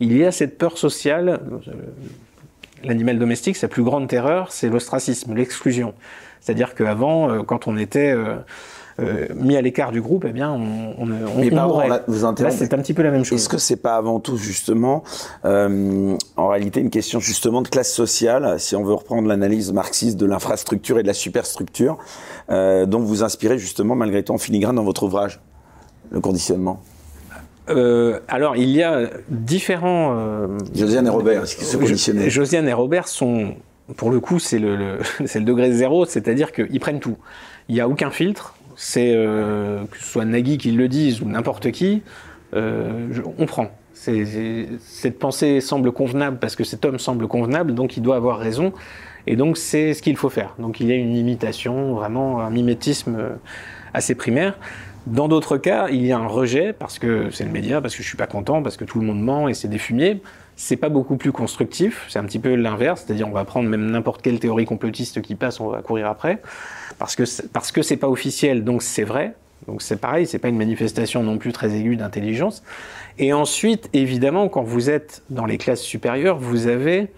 il 0.00 0.16
y 0.16 0.24
a 0.24 0.30
cette 0.30 0.58
peur 0.58 0.78
sociale. 0.78 1.40
L'animal 2.84 3.18
domestique, 3.18 3.56
sa 3.56 3.66
plus 3.66 3.82
grande 3.82 4.06
terreur, 4.06 4.52
c'est 4.52 4.68
l'ostracisme, 4.68 5.34
l'exclusion. 5.34 5.94
C'est-à-dire 6.40 6.76
qu'avant, 6.76 7.42
quand 7.42 7.66
on 7.66 7.76
était 7.76 8.12
euh, 8.12 8.36
mis 9.34 9.56
à 9.56 9.62
l'écart 9.62 9.92
du 9.92 10.00
groupe, 10.00 10.24
eh 10.28 10.32
bien, 10.32 10.50
on, 10.50 10.94
on, 10.98 11.08
on 11.08 11.40
Mais 11.40 11.50
pardon, 11.50 11.78
là, 11.80 12.02
vous 12.06 12.24
Là, 12.24 12.50
c'est 12.50 12.74
un 12.74 12.78
petit 12.78 12.94
peu 12.94 13.02
la 13.02 13.10
même 13.10 13.24
chose. 13.24 13.40
Est-ce 13.40 13.48
que 13.48 13.58
c'est 13.58 13.76
pas 13.76 13.96
avant 13.96 14.20
tout 14.20 14.36
justement, 14.36 15.02
euh, 15.44 16.16
en 16.36 16.48
réalité, 16.48 16.80
une 16.80 16.90
question 16.90 17.20
justement 17.20 17.62
de 17.62 17.68
classe 17.68 17.92
sociale, 17.92 18.58
si 18.58 18.76
on 18.76 18.84
veut 18.84 18.94
reprendre 18.94 19.28
l'analyse 19.28 19.72
marxiste 19.72 20.16
de 20.16 20.26
l'infrastructure 20.26 20.98
et 20.98 21.02
de 21.02 21.06
la 21.06 21.14
superstructure, 21.14 21.98
euh, 22.50 22.86
dont 22.86 23.00
vous 23.00 23.22
inspirez 23.22 23.58
justement 23.58 23.94
malgré 23.94 24.22
tout 24.22 24.32
en 24.32 24.38
filigrane 24.38 24.76
dans 24.76 24.84
votre 24.84 25.04
ouvrage, 25.04 25.40
le 26.10 26.20
conditionnement? 26.20 26.80
Euh, 27.68 28.20
alors, 28.28 28.56
il 28.56 28.70
y 28.70 28.82
a 28.82 29.10
différents. 29.28 30.16
Euh, 30.16 30.58
Josiane 30.74 31.06
et 31.06 31.10
Robert, 31.10 31.44
qui 31.44 31.64
se 31.64 31.76
conditionnaient. 31.76 32.30
Josiane 32.30 32.66
et 32.68 32.72
Robert 32.72 33.08
sont, 33.08 33.54
pour 33.96 34.10
le 34.10 34.20
coup, 34.20 34.38
c'est 34.38 34.58
le, 34.58 34.76
le, 34.76 34.98
le 35.20 35.40
degré 35.40 35.72
zéro, 35.72 36.06
c'est-à-dire 36.06 36.52
qu'ils 36.52 36.80
prennent 36.80 37.00
tout. 37.00 37.16
Il 37.68 37.74
n'y 37.74 37.80
a 37.80 37.88
aucun 37.88 38.10
filtre 38.10 38.54
c'est 38.80 39.12
euh, 39.12 39.84
que 39.90 39.98
ce 39.98 40.04
soit 40.04 40.24
Nagui 40.24 40.56
qui 40.56 40.70
le 40.70 40.86
dise 40.86 41.20
ou 41.20 41.24
n'importe 41.24 41.72
qui, 41.72 42.02
euh, 42.54 43.08
on 43.36 43.44
prend. 43.44 43.72
cette 43.92 45.18
pensée 45.18 45.60
semble 45.60 45.90
convenable 45.90 46.38
parce 46.38 46.54
que 46.54 46.62
cet 46.62 46.84
homme 46.84 47.00
semble 47.00 47.26
convenable, 47.26 47.74
donc 47.74 47.96
il 47.96 48.04
doit 48.04 48.14
avoir 48.14 48.38
raison. 48.38 48.72
Et 49.26 49.34
donc 49.34 49.58
c'est 49.58 49.94
ce 49.94 50.00
qu'il 50.00 50.16
faut 50.16 50.30
faire. 50.30 50.54
Donc 50.60 50.78
il 50.78 50.86
y 50.86 50.92
a 50.92 50.94
une 50.94 51.16
imitation, 51.16 51.94
vraiment 51.94 52.40
un 52.40 52.50
mimétisme 52.50 53.16
euh, 53.18 53.34
assez 53.94 54.14
primaire. 54.14 54.56
Dans 55.08 55.26
d'autres 55.26 55.56
cas, 55.56 55.88
il 55.88 56.06
y 56.06 56.12
a 56.12 56.18
un 56.18 56.28
rejet 56.28 56.72
parce 56.72 57.00
que 57.00 57.30
c'est 57.32 57.44
le 57.44 57.50
média, 57.50 57.80
parce 57.80 57.96
que 57.96 58.02
je 58.04 58.08
suis 58.08 58.16
pas 58.16 58.28
content, 58.28 58.62
parce 58.62 58.76
que 58.76 58.84
tout 58.84 59.00
le 59.00 59.06
monde 59.06 59.20
ment 59.20 59.48
et 59.48 59.54
c'est 59.54 59.68
des 59.68 59.78
fumiers. 59.78 60.22
C'est 60.54 60.76
pas 60.76 60.88
beaucoup 60.88 61.16
plus 61.16 61.32
constructif. 61.32 62.06
C'est 62.08 62.20
un 62.20 62.24
petit 62.24 62.38
peu 62.38 62.54
l'inverse, 62.54 63.02
c'est-à-dire 63.04 63.26
on 63.26 63.32
va 63.32 63.44
prendre 63.44 63.68
même 63.68 63.90
n'importe 63.90 64.22
quelle 64.22 64.38
théorie 64.38 64.66
complotiste 64.66 65.20
qui 65.20 65.34
passe, 65.34 65.58
on 65.58 65.68
va 65.68 65.82
courir 65.82 66.06
après 66.06 66.40
parce 66.98 67.16
que 67.16 67.24
parce 67.48 67.72
que 67.72 67.82
c'est 67.82 67.96
pas 67.96 68.08
officiel, 68.08 68.64
donc 68.64 68.82
c'est 68.82 69.04
vrai. 69.04 69.34
Donc 69.66 69.82
c'est 69.82 70.00
pareil, 70.00 70.26
c'est 70.26 70.38
pas 70.38 70.48
une 70.48 70.56
manifestation 70.56 71.22
non 71.22 71.36
plus 71.36 71.52
très 71.52 71.74
aiguë 71.74 71.96
d'intelligence. 71.96 72.62
Et 73.18 73.32
ensuite, 73.32 73.90
évidemment, 73.92 74.48
quand 74.48 74.62
vous 74.62 74.88
êtes 74.88 75.22
dans 75.30 75.44
les 75.44 75.58
classes 75.58 75.82
supérieures, 75.82 76.38
vous 76.38 76.68
avez 76.68 77.08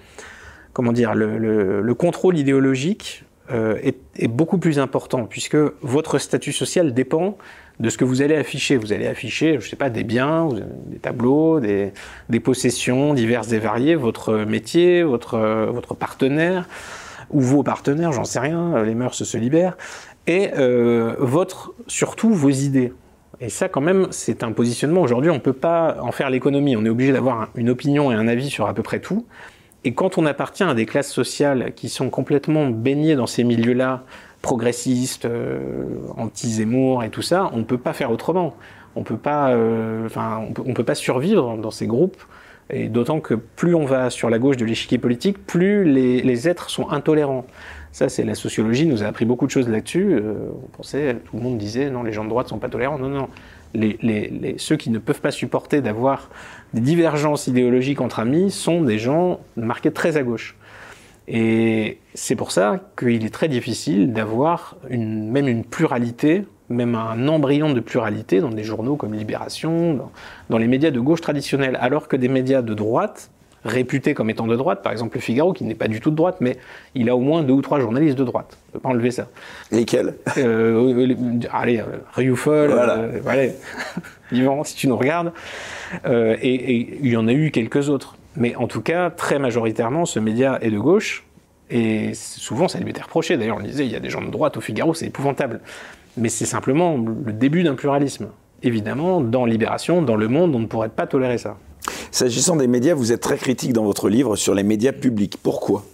comment 0.72 0.92
dire 0.92 1.14
le, 1.14 1.38
le, 1.38 1.82
le 1.82 1.94
contrôle 1.94 2.38
idéologique 2.38 3.24
euh, 3.50 3.78
est, 3.82 3.98
est, 4.16 4.28
beaucoup 4.28 4.58
plus 4.58 4.78
important 4.78 5.24
puisque 5.24 5.56
votre 5.82 6.18
statut 6.18 6.52
social 6.52 6.94
dépend 6.94 7.36
de 7.80 7.88
ce 7.90 7.98
que 7.98 8.04
vous 8.04 8.22
allez 8.22 8.36
afficher. 8.36 8.76
Vous 8.76 8.92
allez 8.92 9.06
afficher, 9.06 9.58
je 9.60 9.68
sais 9.68 9.76
pas, 9.76 9.90
des 9.90 10.04
biens, 10.04 10.48
des 10.86 10.98
tableaux, 10.98 11.60
des, 11.60 11.92
des 12.28 12.40
possessions 12.40 13.14
diverses 13.14 13.50
et 13.52 13.58
variées, 13.58 13.96
votre 13.96 14.34
métier, 14.44 15.02
votre 15.02 15.38
votre 15.72 15.94
partenaire 15.94 16.68
ou 17.30 17.40
vos 17.40 17.62
partenaires, 17.62 18.12
j'en 18.12 18.24
sais 18.24 18.40
rien, 18.40 18.74
euh, 18.76 18.84
les 18.84 18.94
mœurs 18.94 19.14
se 19.14 19.36
libèrent, 19.36 19.76
et 20.26 20.50
euh, 20.56 21.14
votre, 21.18 21.72
surtout 21.86 22.32
vos 22.32 22.50
idées. 22.50 22.92
Et 23.40 23.48
ça, 23.48 23.68
quand 23.68 23.80
même, 23.80 24.08
c'est 24.10 24.42
un 24.42 24.52
positionnement. 24.52 25.00
Aujourd'hui, 25.00 25.30
on 25.30 25.34
ne 25.34 25.40
peut 25.40 25.54
pas 25.54 25.96
en 26.02 26.12
faire 26.12 26.28
l'économie. 26.28 26.76
On 26.76 26.84
est 26.84 26.90
obligé 26.90 27.12
d'avoir 27.12 27.48
une 27.54 27.70
opinion 27.70 28.12
et 28.12 28.14
un 28.14 28.28
avis 28.28 28.50
sur 28.50 28.66
à 28.66 28.74
peu 28.74 28.82
près 28.82 29.00
tout. 29.00 29.24
Et 29.84 29.94
quand 29.94 30.18
on 30.18 30.26
appartient 30.26 30.62
à 30.62 30.74
des 30.74 30.84
classes 30.84 31.10
sociales 31.10 31.72
qui 31.74 31.88
sont 31.88 32.10
complètement 32.10 32.68
baignées 32.68 33.16
dans 33.16 33.26
ces 33.26 33.44
milieux-là, 33.44 34.04
progressistes, 34.42 35.24
euh, 35.24 35.84
anti-Zemmour 36.18 37.02
et 37.02 37.08
tout 37.08 37.22
ça, 37.22 37.50
on 37.54 37.58
ne 37.58 37.64
peut 37.64 37.78
pas 37.78 37.94
faire 37.94 38.10
autrement. 38.10 38.56
On 38.94 39.04
peut 39.04 39.16
on 39.16 40.74
peut 40.74 40.84
pas 40.84 40.94
survivre 40.94 41.56
dans 41.56 41.70
ces 41.70 41.86
groupes 41.86 42.20
et 42.72 42.88
d'autant 42.88 43.20
que 43.20 43.34
plus 43.34 43.74
on 43.74 43.84
va 43.84 44.10
sur 44.10 44.30
la 44.30 44.38
gauche 44.38 44.56
de 44.56 44.64
l'échiquier 44.64 44.98
politique, 44.98 45.44
plus 45.46 45.84
les, 45.84 46.48
êtres 46.48 46.70
sont 46.70 46.90
intolérants. 46.90 47.46
Ça, 47.92 48.08
c'est 48.08 48.24
la 48.24 48.34
sociologie 48.34 48.86
nous 48.86 49.02
a 49.02 49.06
appris 49.06 49.24
beaucoup 49.24 49.46
de 49.46 49.50
choses 49.50 49.68
là-dessus. 49.68 50.14
Euh, 50.14 50.50
on 50.62 50.76
pensait, 50.76 51.16
tout 51.24 51.36
le 51.36 51.42
monde 51.42 51.58
disait, 51.58 51.90
non, 51.90 52.02
les 52.02 52.12
gens 52.12 52.24
de 52.24 52.28
droite 52.28 52.48
sont 52.48 52.58
pas 52.58 52.68
tolérants. 52.68 52.98
Non, 52.98 53.08
non. 53.08 53.28
Les, 53.74 54.54
ceux 54.58 54.76
qui 54.76 54.90
ne 54.90 54.98
peuvent 54.98 55.20
pas 55.20 55.30
supporter 55.30 55.80
d'avoir 55.80 56.30
des 56.74 56.80
divergences 56.80 57.46
idéologiques 57.46 58.00
entre 58.00 58.20
amis 58.20 58.50
sont 58.50 58.82
des 58.82 58.98
gens 58.98 59.40
marqués 59.56 59.92
très 59.92 60.16
à 60.16 60.22
gauche. 60.22 60.56
Et 61.28 61.98
c'est 62.14 62.34
pour 62.34 62.50
ça 62.50 62.80
qu'il 62.98 63.24
est 63.24 63.32
très 63.32 63.48
difficile 63.48 64.12
d'avoir 64.12 64.76
même 64.88 65.46
une 65.46 65.64
pluralité 65.64 66.44
même 66.70 66.94
un 66.94 67.28
embryon 67.28 67.72
de 67.72 67.80
pluralité 67.80 68.40
dans 68.40 68.50
des 68.50 68.64
journaux 68.64 68.96
comme 68.96 69.14
Libération, 69.14 69.94
dans, 69.94 70.12
dans, 70.48 70.58
les 70.58 70.68
médias 70.68 70.90
de 70.90 71.00
gauche 71.00 71.20
traditionnels, 71.20 71.76
alors 71.80 72.08
que 72.08 72.16
des 72.16 72.28
médias 72.28 72.62
de 72.62 72.74
droite, 72.74 73.30
réputés 73.64 74.14
comme 74.14 74.30
étant 74.30 74.46
de 74.46 74.56
droite, 74.56 74.82
par 74.82 74.92
exemple 74.92 75.16
le 75.16 75.20
Figaro, 75.20 75.52
qui 75.52 75.64
n'est 75.64 75.74
pas 75.74 75.88
du 75.88 76.00
tout 76.00 76.10
de 76.10 76.16
droite, 76.16 76.36
mais 76.40 76.56
il 76.94 77.10
a 77.10 77.16
au 77.16 77.20
moins 77.20 77.42
deux 77.42 77.52
ou 77.52 77.62
trois 77.62 77.80
journalistes 77.80 78.16
de 78.16 78.24
droite. 78.24 78.56
On 78.56 78.68
ne 78.68 78.72
peut 78.72 78.78
pas 78.80 78.88
enlever 78.90 79.10
ça. 79.10 79.28
Lesquels? 79.70 80.14
Euh, 80.38 81.06
les, 81.06 81.16
Allez, 81.52 81.80
euh, 81.80 81.98
Rioufol, 82.14 82.70
voilà. 82.70 82.98
Euh. 82.98 83.50
Yvan, 84.32 84.64
si 84.64 84.76
tu 84.76 84.88
nous 84.88 84.96
regardes. 84.96 85.32
Euh, 86.06 86.36
et, 86.40 86.54
et 86.54 86.98
il 87.02 87.10
y 87.10 87.16
en 87.16 87.28
a 87.28 87.32
eu 87.32 87.50
quelques 87.50 87.88
autres. 87.88 88.16
Mais 88.36 88.54
en 88.56 88.68
tout 88.68 88.80
cas, 88.80 89.10
très 89.10 89.38
majoritairement, 89.38 90.06
ce 90.06 90.20
média 90.20 90.58
est 90.62 90.70
de 90.70 90.78
gauche. 90.78 91.24
Et 91.68 92.14
souvent, 92.14 92.66
ça 92.66 92.78
lui 92.80 92.90
était 92.90 93.02
reproché. 93.02 93.36
D'ailleurs, 93.36 93.58
on 93.58 93.62
disait, 93.62 93.84
il 93.84 93.92
y 93.92 93.96
a 93.96 94.00
des 94.00 94.10
gens 94.10 94.22
de 94.22 94.30
droite 94.30 94.56
au 94.56 94.60
Figaro, 94.60 94.94
c'est 94.94 95.06
épouvantable 95.06 95.60
mais 96.16 96.28
c'est 96.28 96.46
simplement 96.46 96.96
le 96.96 97.32
début 97.32 97.62
d'un 97.62 97.74
pluralisme. 97.74 98.28
Évidemment, 98.62 99.20
dans 99.20 99.46
Libération, 99.46 100.02
dans 100.02 100.16
Le 100.16 100.28
Monde, 100.28 100.54
on 100.54 100.58
ne 100.58 100.66
pourrait 100.66 100.90
pas 100.90 101.06
tolérer 101.06 101.38
ça. 101.38 101.56
S'agissant 102.10 102.56
des 102.56 102.66
médias, 102.66 102.94
vous 102.94 103.12
êtes 103.12 103.20
très 103.20 103.36
critique 103.36 103.72
dans 103.72 103.84
votre 103.84 104.08
livre 104.08 104.36
sur 104.36 104.54
les 104.54 104.62
médias 104.62 104.92
publics. 104.92 105.38
Pourquoi? 105.42 105.84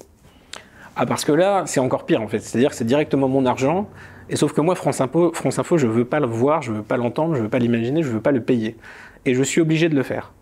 Ah, 0.97 1.07
parce 1.07 1.25
que 1.25 1.33
là, 1.33 1.64
c'est 1.67 1.81
encore 1.81 2.07
pire 2.07 2.23
en 2.23 2.29
fait. 2.29 2.41
C'est-à-dire 2.41 2.71
que 2.71 2.77
c'est 2.77 2.87
directement 2.87 3.29
mon 3.29 3.47
argent. 3.47 3.89
Et 4.29 4.37
sauf 4.37 4.53
que 4.53 4.61
moi, 4.61 4.75
France 4.75 5.01
Info, 5.01 5.31
France 5.35 5.59
Info, 5.59 5.77
je 5.77 5.87
veux 5.87 6.05
pas 6.05 6.19
le 6.19 6.27
voir, 6.27 6.62
je 6.62 6.73
veux 6.73 6.83
pas 6.83 6.97
l'entendre, 6.97 7.37
je 7.37 7.43
veux 7.43 7.49
pas 7.49 7.59
l'imaginer, 7.59 8.03
je 8.03 8.09
veux 8.09 8.21
pas 8.21 8.33
le 8.33 8.41
payer. 8.41 8.77
Et 9.25 9.35
je 9.35 9.43
suis 9.43 9.61
obligé 9.61 9.89
de 9.89 9.95
le 9.95 10.03
faire. 10.03 10.33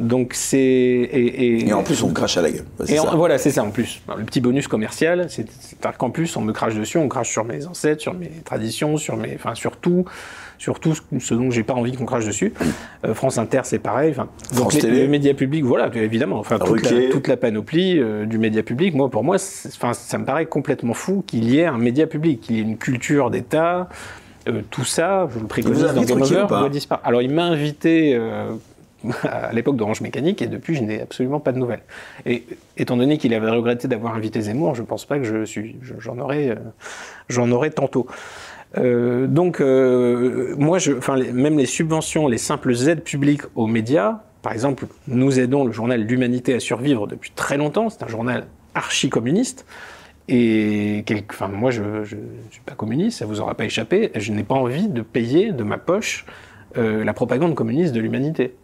Donc 0.00 0.32
c'est 0.34 0.58
et, 0.58 1.06
et, 1.10 1.68
et, 1.68 1.72
en 1.72 1.82
plus 1.82 2.02
on 2.04 2.08
me 2.08 2.14
crache 2.14 2.36
à 2.36 2.42
la 2.42 2.50
gueule. 2.50 2.64
Et 2.86 3.00
en, 3.00 3.16
voilà, 3.16 3.36
c'est 3.36 3.50
ça 3.50 3.64
en 3.64 3.70
plus. 3.70 4.00
Le 4.16 4.24
petit 4.24 4.40
bonus 4.40 4.68
commercial, 4.68 5.26
c'est 5.28 5.46
qu'en 5.98 6.10
plus 6.10 6.36
on 6.36 6.40
me 6.40 6.52
crache 6.52 6.76
dessus, 6.76 6.98
on 6.98 7.08
crache 7.08 7.30
sur 7.30 7.44
mes 7.44 7.66
ancêtres, 7.66 8.00
sur 8.00 8.14
mes 8.14 8.30
traditions, 8.44 8.96
sur 8.96 9.16
mes, 9.16 9.34
enfin 9.34 9.56
sur 9.56 9.76
tout, 9.76 10.04
sur 10.56 10.78
tout 10.78 10.94
ce 11.18 11.34
dont 11.34 11.50
j'ai 11.50 11.64
pas 11.64 11.74
envie 11.74 11.92
qu'on 11.92 12.04
crache 12.04 12.26
dessus. 12.26 12.54
Euh, 13.04 13.12
France 13.12 13.38
Inter, 13.38 13.62
c'est 13.64 13.80
pareil. 13.80 14.12
Enfin, 14.12 14.28
donc 14.56 14.72
les, 14.72 14.82
les, 14.82 15.08
médias 15.08 15.34
publics, 15.34 15.64
voilà, 15.64 15.90
évidemment. 15.96 16.38
Enfin 16.38 16.60
toute, 16.60 16.88
la, 16.88 17.08
toute 17.08 17.26
la, 17.26 17.36
panoplie 17.36 17.98
euh, 17.98 18.24
du 18.24 18.38
média 18.38 18.62
public. 18.62 18.94
Moi, 18.94 19.10
pour 19.10 19.24
moi, 19.24 19.36
enfin 19.66 19.94
ça 19.94 20.18
me 20.18 20.24
paraît 20.24 20.46
complètement 20.46 20.94
fou 20.94 21.24
qu'il 21.26 21.50
y 21.50 21.58
ait 21.58 21.66
un 21.66 21.78
média 21.78 22.06
public, 22.06 22.40
qu'il 22.40 22.56
y 22.56 22.58
ait 22.60 22.62
une 22.62 22.78
culture 22.78 23.30
d'État. 23.30 23.88
Euh, 24.48 24.62
tout 24.70 24.84
ça, 24.84 25.28
je 25.34 25.40
le 25.40 25.46
préconise 25.46 25.82
dans 25.82 26.02
Game 26.02 26.22
Over. 26.22 26.46
Alors, 27.04 27.22
il 27.22 27.30
m'a 27.30 27.44
invité 27.44 28.14
euh, 28.14 28.52
à 29.22 29.52
l'époque 29.52 29.76
d'Orange 29.76 30.00
Mécanique, 30.00 30.42
et 30.42 30.46
depuis, 30.46 30.74
je 30.74 30.82
n'ai 30.82 31.00
absolument 31.00 31.40
pas 31.40 31.52
de 31.52 31.58
nouvelles. 31.58 31.82
Et 32.26 32.44
étant 32.76 32.96
donné 32.96 33.18
qu'il 33.18 33.32
avait 33.34 33.50
regretté 33.50 33.88
d'avoir 33.88 34.14
invité 34.14 34.40
Zemmour, 34.40 34.74
je 34.74 34.82
ne 34.82 34.86
pense 34.86 35.04
pas 35.04 35.18
que 35.18 35.24
je 35.24 35.44
suis, 35.44 35.76
j'en 35.98 36.18
aurais, 36.18 36.50
euh, 36.50 36.56
j'en 37.28 37.50
aurais 37.50 37.70
tantôt. 37.70 38.06
Euh, 38.76 39.26
donc, 39.26 39.60
euh, 39.60 40.54
moi, 40.58 40.78
même 41.32 41.58
les 41.58 41.66
subventions, 41.66 42.28
les 42.28 42.38
simples 42.38 42.74
aides 42.88 43.02
publiques 43.02 43.42
aux 43.54 43.66
médias, 43.66 44.20
par 44.42 44.52
exemple, 44.52 44.86
nous 45.06 45.38
aidons 45.38 45.64
le 45.64 45.72
journal 45.72 46.00
L'Humanité 46.02 46.54
à 46.54 46.60
survivre 46.60 47.06
depuis 47.06 47.32
très 47.34 47.56
longtemps. 47.56 47.90
C'est 47.90 48.02
un 48.02 48.08
journal 48.08 48.46
archi-communiste. 48.74 49.64
Et 50.30 51.04
moi, 51.50 51.70
je 51.70 51.82
ne 51.82 52.04
suis 52.04 52.60
pas 52.66 52.74
communiste, 52.74 53.18
ça 53.20 53.26
vous 53.26 53.40
aura 53.40 53.54
pas 53.54 53.64
échappé. 53.64 54.10
Je 54.14 54.30
n'ai 54.32 54.44
pas 54.44 54.54
envie 54.54 54.88
de 54.88 55.00
payer 55.00 55.52
de 55.52 55.62
ma 55.64 55.78
poche 55.78 56.26
la 56.76 57.12
propagande 57.14 57.54
communiste 57.54 57.94
de 57.94 58.00
l'humanité. 58.00 58.54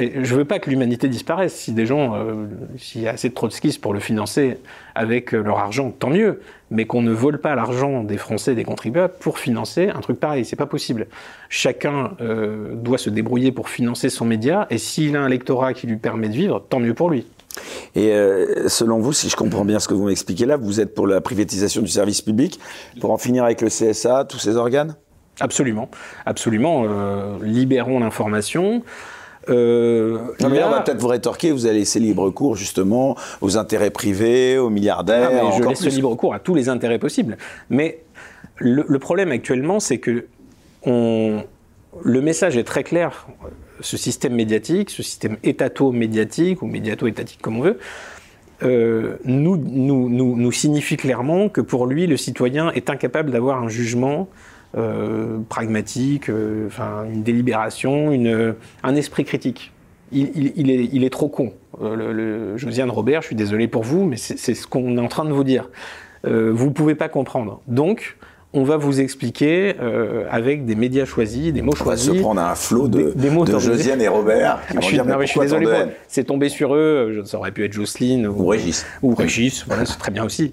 Et 0.00 0.24
je 0.24 0.34
veux 0.34 0.44
pas 0.44 0.58
que 0.58 0.70
l'humanité 0.70 1.08
disparaisse. 1.08 1.54
Si 1.54 1.72
des 1.72 1.84
gens, 1.84 2.14
euh, 2.14 2.46
s'il 2.78 3.02
y 3.02 3.08
a 3.08 3.12
assez 3.12 3.28
de 3.28 3.34
trotskistes 3.34 3.80
pour 3.80 3.92
le 3.92 4.00
financer 4.00 4.58
avec 4.94 5.32
leur 5.32 5.58
argent, 5.58 5.90
tant 5.90 6.10
mieux. 6.10 6.40
Mais 6.70 6.86
qu'on 6.86 7.02
ne 7.02 7.12
vole 7.12 7.38
pas 7.38 7.54
l'argent 7.54 8.02
des 8.02 8.16
Français, 8.16 8.54
des 8.54 8.64
contribuables, 8.64 9.12
pour 9.20 9.38
financer 9.38 9.90
un 9.90 10.00
truc 10.00 10.18
pareil. 10.18 10.44
C'est 10.44 10.56
pas 10.56 10.66
possible. 10.66 11.06
Chacun 11.48 12.12
euh, 12.20 12.74
doit 12.74 12.98
se 12.98 13.10
débrouiller 13.10 13.52
pour 13.52 13.68
financer 13.68 14.08
son 14.08 14.24
média. 14.24 14.66
Et 14.70 14.78
s'il 14.78 15.16
a 15.16 15.20
un 15.20 15.28
lectorat 15.28 15.74
qui 15.74 15.86
lui 15.86 15.96
permet 15.96 16.28
de 16.28 16.34
vivre, 16.34 16.64
tant 16.68 16.80
mieux 16.80 16.94
pour 16.94 17.10
lui. 17.10 17.26
Et 17.94 18.12
euh, 18.12 18.68
selon 18.68 19.00
vous, 19.00 19.12
si 19.12 19.28
je 19.28 19.36
comprends 19.36 19.64
bien 19.64 19.80
ce 19.80 19.88
que 19.88 19.94
vous 19.94 20.06
m'expliquez 20.06 20.46
là, 20.46 20.56
vous 20.56 20.80
êtes 20.80 20.94
pour 20.94 21.06
la 21.06 21.20
privatisation 21.20 21.82
du 21.82 21.88
service 21.88 22.22
public, 22.22 22.58
pour 23.00 23.10
en 23.10 23.18
finir 23.18 23.44
avec 23.44 23.60
le 23.60 23.68
CSA, 23.68 24.24
tous 24.24 24.38
ces 24.38 24.56
organes? 24.56 24.94
Absolument, 25.40 25.88
absolument. 26.26 26.84
Euh, 26.86 27.38
libérons 27.42 28.00
l'information. 28.00 28.82
Euh, 29.48 30.18
non, 30.40 30.48
mais 30.48 30.58
là, 30.58 30.68
on 30.68 30.70
va 30.70 30.80
peut-être 30.80 31.00
vous 31.00 31.08
rétorquer, 31.08 31.50
vous 31.50 31.66
allez 31.66 31.80
laisser 31.80 31.98
libre 31.98 32.28
cours 32.30 32.56
justement 32.56 33.16
aux 33.40 33.56
intérêts 33.56 33.90
privés, 33.90 34.58
aux 34.58 34.70
milliardaires. 34.70 35.32
Non, 35.32 35.52
je 35.52 35.62
laisse 35.62 35.80
plus. 35.80 35.94
libre 35.94 36.14
cours 36.14 36.34
à 36.34 36.38
tous 36.38 36.54
les 36.54 36.68
intérêts 36.68 36.98
possibles. 36.98 37.38
Mais 37.70 38.00
le, 38.56 38.84
le 38.86 38.98
problème 38.98 39.32
actuellement, 39.32 39.80
c'est 39.80 39.98
que 39.98 40.26
on, 40.84 41.42
le 42.04 42.20
message 42.20 42.56
est 42.56 42.64
très 42.64 42.84
clair. 42.84 43.26
Ce 43.80 43.96
système 43.96 44.34
médiatique, 44.34 44.90
ce 44.90 45.02
système 45.02 45.38
étato-médiatique 45.42 46.62
ou 46.62 46.66
médiato-étatique 46.66 47.40
comme 47.40 47.58
on 47.58 47.62
veut, 47.62 47.78
euh, 48.62 49.16
nous, 49.24 49.56
nous, 49.56 50.10
nous, 50.10 50.36
nous, 50.36 50.52
signifie 50.52 50.98
clairement 50.98 51.48
que 51.48 51.62
pour 51.62 51.86
lui, 51.86 52.06
le 52.06 52.18
citoyen 52.18 52.70
est 52.72 52.90
incapable 52.90 53.30
d'avoir 53.30 53.62
un 53.62 53.68
jugement 53.68 54.28
pragmatique, 55.48 56.30
euh, 56.30 56.66
enfin, 56.66 57.04
une 57.12 57.22
délibération, 57.22 58.12
une, 58.12 58.54
un 58.82 58.94
esprit 58.94 59.24
critique. 59.24 59.72
Il, 60.12 60.30
il, 60.34 60.52
il, 60.56 60.70
est, 60.70 60.88
il 60.92 61.04
est, 61.04 61.10
trop 61.10 61.28
con. 61.28 61.52
Euh, 61.82 61.94
le, 61.94 62.12
le, 62.12 62.56
Josiane 62.56 62.90
Robert, 62.90 63.22
je 63.22 63.28
suis 63.28 63.36
désolé 63.36 63.68
pour 63.68 63.82
vous, 63.82 64.04
mais 64.04 64.16
c'est 64.16 64.54
ce 64.54 64.66
qu'on 64.66 64.96
est 64.96 65.00
en 65.00 65.08
train 65.08 65.24
de 65.24 65.32
vous 65.32 65.44
dire. 65.44 65.68
Euh, 66.26 66.50
vous 66.52 66.66
ne 66.66 66.72
pouvez 66.72 66.94
pas 66.94 67.08
comprendre. 67.08 67.60
Donc, 67.68 68.16
on 68.52 68.64
va 68.64 68.76
vous 68.76 69.00
expliquer 69.00 69.76
euh, 69.80 70.24
avec 70.30 70.66
des 70.66 70.74
médias 70.74 71.04
choisis, 71.04 71.52
des 71.52 71.62
mots 71.62 71.74
choisis. 71.74 72.08
On 72.08 72.12
va 72.12 72.18
se 72.18 72.22
prendre 72.22 72.40
un 72.40 72.54
flot 72.56 72.88
de, 72.88 73.12
des, 73.12 73.14
des 73.14 73.30
mots 73.30 73.44
de 73.44 73.56
Josiane 73.58 74.02
et 74.02 74.08
Robert 74.08 74.60
qui 74.68 74.98
ah, 74.98 75.04
non, 75.04 75.18
mais 75.18 75.26
je 75.26 75.30
suis 75.30 75.40
désolé, 75.40 75.66
c'est 76.08 76.24
tombé 76.24 76.48
sur 76.48 76.74
eux, 76.74 77.22
ça 77.24 77.38
aurait 77.38 77.52
pu 77.52 77.64
être 77.64 77.72
Jocelyne 77.72 78.26
ou, 78.26 78.42
ou 78.42 78.46
Régis. 78.48 78.84
Ou 79.02 79.14
Régis, 79.14 79.64
voilà, 79.66 79.86
c'est 79.86 79.98
très 79.98 80.10
bien 80.10 80.24
aussi. 80.24 80.52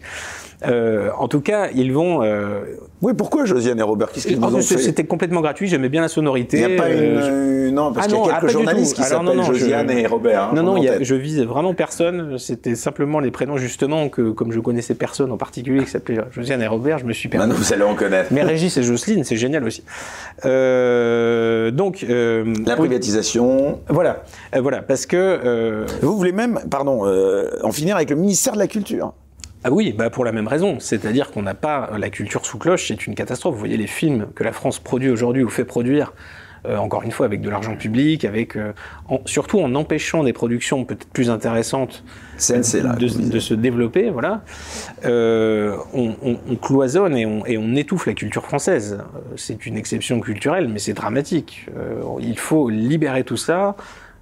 Euh, 0.65 1.09
en 1.17 1.27
tout 1.27 1.41
cas, 1.41 1.69
ils 1.73 1.93
vont. 1.93 2.23
Euh... 2.23 2.61
Oui, 3.01 3.13
pourquoi 3.13 3.45
Josiane 3.45 3.79
et 3.79 3.83
Robert? 3.83 4.11
Qu'est-ce 4.11 4.27
qu'ils 4.27 4.39
nous 4.39 4.55
ont 4.55 4.61
fait? 4.61 4.79
C'était 4.79 5.03
complètement 5.03 5.41
gratuit. 5.41 5.67
J'aimais 5.67 5.89
bien 5.89 6.01
la 6.01 6.07
sonorité. 6.07 6.59
Il 6.59 6.67
n'y 6.67 6.73
a 6.73 6.81
pas 6.81 6.89
une, 6.89 6.97
euh... 6.99 7.71
non, 7.71 7.93
parce 7.93 8.07
ah 8.07 8.09
qu'il 8.09 8.17
y 8.17 8.21
a 8.21 8.23
non, 8.23 8.39
quelques 8.39 8.51
journalistes 8.51 8.95
qui 8.95 9.03
s'appellent 9.03 9.43
Josiane 9.43 9.87
je... 9.91 9.97
et 9.97 10.07
Robert. 10.07 10.43
Hein, 10.43 10.51
non, 10.55 10.63
non, 10.63 10.77
y 10.77 10.89
a, 10.89 11.03
je 11.03 11.13
vise 11.13 11.41
vraiment 11.43 11.75
personne. 11.75 12.39
C'était 12.39 12.73
simplement 12.73 13.19
les 13.19 13.29
prénoms 13.29 13.57
justement 13.57 14.09
que, 14.09 14.31
comme 14.31 14.51
je 14.51 14.59
connaissais 14.59 14.95
personne 14.95 15.31
en 15.31 15.37
particulier 15.37 15.83
qui 15.83 15.91
s'appelait 15.91 16.17
Josiane 16.31 16.61
et 16.63 16.67
Robert, 16.67 16.97
je 16.97 17.05
me 17.05 17.13
suis 17.13 17.29
permis. 17.29 17.47
Maintenant, 17.47 17.61
vous 17.61 17.73
allez 17.73 17.83
en 17.83 17.93
connaître. 17.93 18.29
Mais 18.31 18.41
Régis 18.41 18.75
et 18.77 18.83
Jocelyne, 18.83 19.23
c'est 19.23 19.37
génial 19.37 19.63
aussi. 19.63 19.83
Euh, 20.45 21.69
donc 21.69 22.03
euh, 22.09 22.51
la 22.65 22.75
privatisation. 22.75 23.79
Voilà, 23.89 24.23
euh, 24.55 24.61
voilà, 24.61 24.81
parce 24.81 25.05
que 25.05 25.85
vous 26.01 26.17
voulez 26.17 26.31
même, 26.31 26.61
pardon, 26.71 27.05
en 27.63 27.71
finir 27.71 27.95
avec 27.95 28.09
le 28.09 28.15
ministère 28.15 28.53
de 28.53 28.59
la 28.59 28.67
Culture. 28.67 29.13
Ah 29.67 29.69
oui, 29.69 29.91
bah 29.91 30.09
pour 30.09 30.23
la 30.23 30.31
même 30.31 30.47
raison. 30.47 30.79
C'est-à-dire 30.79 31.29
qu'on 31.29 31.41
n'a 31.41 31.53
pas 31.53 31.89
la 31.97 32.09
culture 32.09 32.45
sous 32.45 32.57
cloche, 32.57 32.87
c'est 32.87 33.05
une 33.05 33.15
catastrophe. 33.15 33.55
Vous 33.55 33.59
voyez 33.59 33.75
les 33.75 33.85
films 33.85 34.27
que 34.33 34.45
la 34.45 34.53
France 34.53 34.79
produit 34.79 35.09
aujourd'hui 35.09 35.43
ou 35.43 35.49
fait 35.49 35.65
produire, 35.65 36.13
euh, 36.65 36.77
encore 36.77 37.03
une 37.03 37.11
fois, 37.11 37.25
avec 37.25 37.41
de 37.41 37.49
l'argent 37.49 37.75
public, 37.75 38.23
avec 38.23 38.55
euh, 38.55 38.71
en, 39.09 39.19
surtout 39.25 39.59
en 39.59 39.75
empêchant 39.75 40.23
des 40.23 40.31
productions 40.31 40.85
peut-être 40.85 41.09
plus 41.09 41.29
intéressantes 41.29 42.05
CNC, 42.37 42.81
là, 42.81 42.93
de, 42.95 43.29
de, 43.29 43.39
se 43.39 43.53
développer. 43.53 44.09
Voilà, 44.09 44.41
euh, 45.03 45.75
on, 45.93 46.15
on, 46.23 46.37
on, 46.49 46.55
cloisonne 46.55 47.17
et 47.17 47.25
on, 47.25 47.45
et 47.45 47.57
on, 47.57 47.75
étouffe 47.75 48.05
la 48.05 48.13
culture 48.13 48.45
française. 48.45 48.99
C'est 49.35 49.65
une 49.65 49.75
exception 49.75 50.21
culturelle, 50.21 50.69
mais 50.69 50.79
c'est 50.79 50.93
dramatique. 50.93 51.65
Il 52.21 52.39
faut 52.39 52.69
libérer 52.69 53.25
tout 53.25 53.35
ça, 53.35 53.75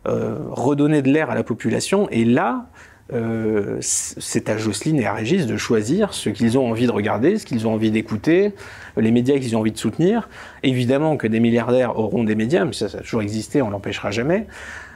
redonner 0.06 1.04
de 1.04 1.12
l'air 1.12 1.30
à 1.30 1.36
la 1.36 1.44
population, 1.44 2.10
et 2.10 2.26
là. 2.26 2.66
Euh, 3.14 3.78
c'est 3.82 4.50
à 4.50 4.58
Jocelyne 4.58 5.00
et 5.00 5.06
à 5.06 5.14
Régis 5.14 5.46
de 5.46 5.58
choisir 5.58 6.14
ce 6.14 6.30
qu'ils 6.30 6.58
ont 6.58 6.68
envie 6.68 6.88
de 6.88 6.92
regarder, 6.92 7.38
ce 7.38 7.46
qu'ils 7.46 7.68
ont 7.68 7.74
envie 7.74 7.92
d'écouter, 7.92 8.54
les 8.98 9.12
médias 9.12 9.38
qu'ils 9.38 9.56
ont 9.56 9.60
envie 9.60 9.72
de 9.72 9.78
soutenir. 9.78 10.28
Évidemment 10.64 11.16
que 11.16 11.28
des 11.28 11.40
milliardaires 11.40 12.00
auront 12.00 12.24
des 12.24 12.36
médias, 12.36 12.66
mais 12.66 12.74
ça, 12.74 12.90
ça 12.90 12.98
a 12.98 13.02
toujours 13.02 13.22
existé, 13.22 13.62
on 13.62 13.70
l'empêchera 13.70 14.10
jamais. 14.10 14.48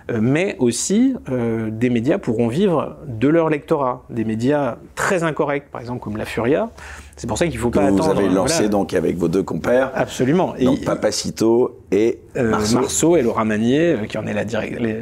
Euh, 0.10 0.20
mais 0.22 0.56
aussi, 0.60 1.16
euh, 1.30 1.70
des 1.72 1.90
médias 1.90 2.18
pourront 2.18 2.48
vivre 2.48 2.98
de 3.06 3.28
leur 3.28 3.50
lectorat. 3.50 4.04
Des 4.10 4.24
médias 4.24 4.78
très 4.96 5.24
incorrects, 5.24 5.70
par 5.70 5.82
exemple 5.82 6.02
comme 6.02 6.18
La 6.18 6.26
Furia. 6.26 6.70
C'est 7.16 7.28
pour 7.28 7.38
ça 7.38 7.46
qu'il 7.46 7.58
ne 7.58 7.62
faut 7.62 7.70
pas 7.70 7.92
vous 7.92 7.98
attendre. 7.98 8.14
Vous 8.14 8.20
avez 8.20 8.34
lancé 8.34 8.56
voilà. 8.56 8.70
donc 8.70 8.94
avec 8.94 9.18
vos 9.18 9.28
deux 9.28 9.44
compères. 9.44 9.92
Absolument. 9.94 10.56
Donc 10.60 10.82
et, 10.82 10.86
Papacito 10.86 11.80
et 11.92 12.20
Marceau. 12.36 12.80
Marceau 12.80 13.18
et 13.18 13.22
Laura 13.22 13.46
Manier, 13.46 13.98
qui 14.08 14.18
en 14.18 14.26
est 14.26 14.34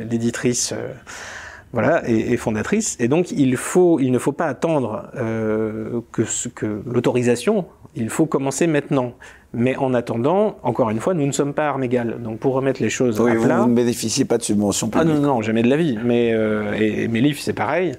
l'éditrice 0.06 0.74
voilà, 1.78 2.02
et, 2.10 2.34
et, 2.34 2.38
fondatrice. 2.38 2.98
Et 3.00 3.08
donc, 3.08 3.30
il, 3.30 3.56
faut, 3.56 4.00
il 4.00 4.12
ne 4.12 4.18
faut 4.18 4.32
pas 4.32 4.48
attendre 4.48 5.12
euh, 5.16 6.02
que, 6.12 6.24
que 6.56 6.82
l'autorisation, 6.88 7.66
il 7.98 8.10
faut 8.10 8.26
commencer 8.26 8.68
maintenant. 8.68 9.14
Mais 9.54 9.76
en 9.78 9.94
attendant, 9.94 10.58
encore 10.62 10.90
une 10.90 11.00
fois, 11.00 11.14
nous 11.14 11.26
ne 11.26 11.32
sommes 11.32 11.54
pas 11.54 11.68
armes 11.68 11.84
égales. 11.84 12.18
Donc, 12.22 12.40
pour 12.40 12.54
remettre 12.54 12.82
les 12.82 12.90
choses 12.90 13.20
oui, 13.20 13.32
à 13.32 13.36
plat... 13.36 13.62
Vous 13.62 13.70
ne 13.70 13.76
bénéficiez 13.76 14.26
pas 14.26 14.38
de 14.38 14.44
subventions 14.44 14.90
publiques. 14.90 15.10
Ah 15.10 15.20
non, 15.20 15.36
non, 15.36 15.42
jamais 15.42 15.64
de 15.64 15.70
la 15.70 15.78
vie. 15.78 15.98
Mais, 16.04 16.34
euh, 16.34 16.74
et, 16.78 17.04
et 17.04 17.08
mes 17.08 17.22
livres, 17.22 17.40
c'est 17.42 17.54
pareil. 17.54 17.94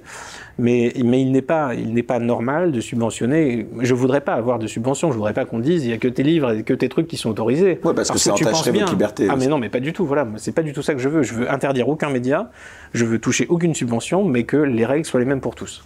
Mais, 0.59 0.93
mais 1.03 1.21
il 1.21 1.31
n'est 1.31 1.41
pas, 1.41 1.73
il 1.73 1.93
n'est 1.93 2.03
pas 2.03 2.19
normal 2.19 2.71
de 2.71 2.81
subventionner. 2.81 3.67
Je 3.79 3.93
voudrais 3.93 4.21
pas 4.21 4.33
avoir 4.33 4.59
de 4.59 4.67
subvention. 4.67 5.09
Je 5.09 5.15
voudrais 5.15 5.33
pas 5.33 5.45
qu'on 5.45 5.59
dise 5.59 5.85
il 5.85 5.91
y 5.91 5.93
a 5.93 5.97
que 5.97 6.07
tes 6.07 6.21
livres 6.21 6.51
et 6.51 6.63
que 6.63 6.73
tes 6.73 6.89
trucs 6.89 7.07
qui 7.07 7.15
sont 7.15 7.29
autorisés. 7.29 7.79
Oui, 7.83 7.93
parce, 7.95 8.09
parce, 8.09 8.11
que 8.11 8.17
ça 8.19 8.33
entacherait 8.33 8.71
votre 8.71 8.91
liberté. 8.91 9.27
Ah 9.29 9.35
mais 9.37 9.47
non, 9.47 9.57
mais 9.57 9.69
pas 9.69 9.79
du 9.79 9.93
tout. 9.93 10.05
Voilà, 10.05 10.27
c'est 10.35 10.51
pas 10.51 10.61
du 10.61 10.73
tout 10.73 10.81
ça 10.81 10.93
que 10.93 10.99
je 10.99 11.07
veux. 11.07 11.23
Je 11.23 11.33
veux 11.33 11.51
interdire 11.51 11.87
aucun 11.87 12.09
média. 12.09 12.51
Je 12.93 13.05
veux 13.05 13.19
toucher 13.19 13.47
aucune 13.47 13.73
subvention, 13.73 14.25
mais 14.25 14.43
que 14.43 14.57
les 14.57 14.85
règles 14.85 15.05
soient 15.05 15.21
les 15.21 15.25
mêmes 15.25 15.41
pour 15.41 15.55
tous. 15.55 15.83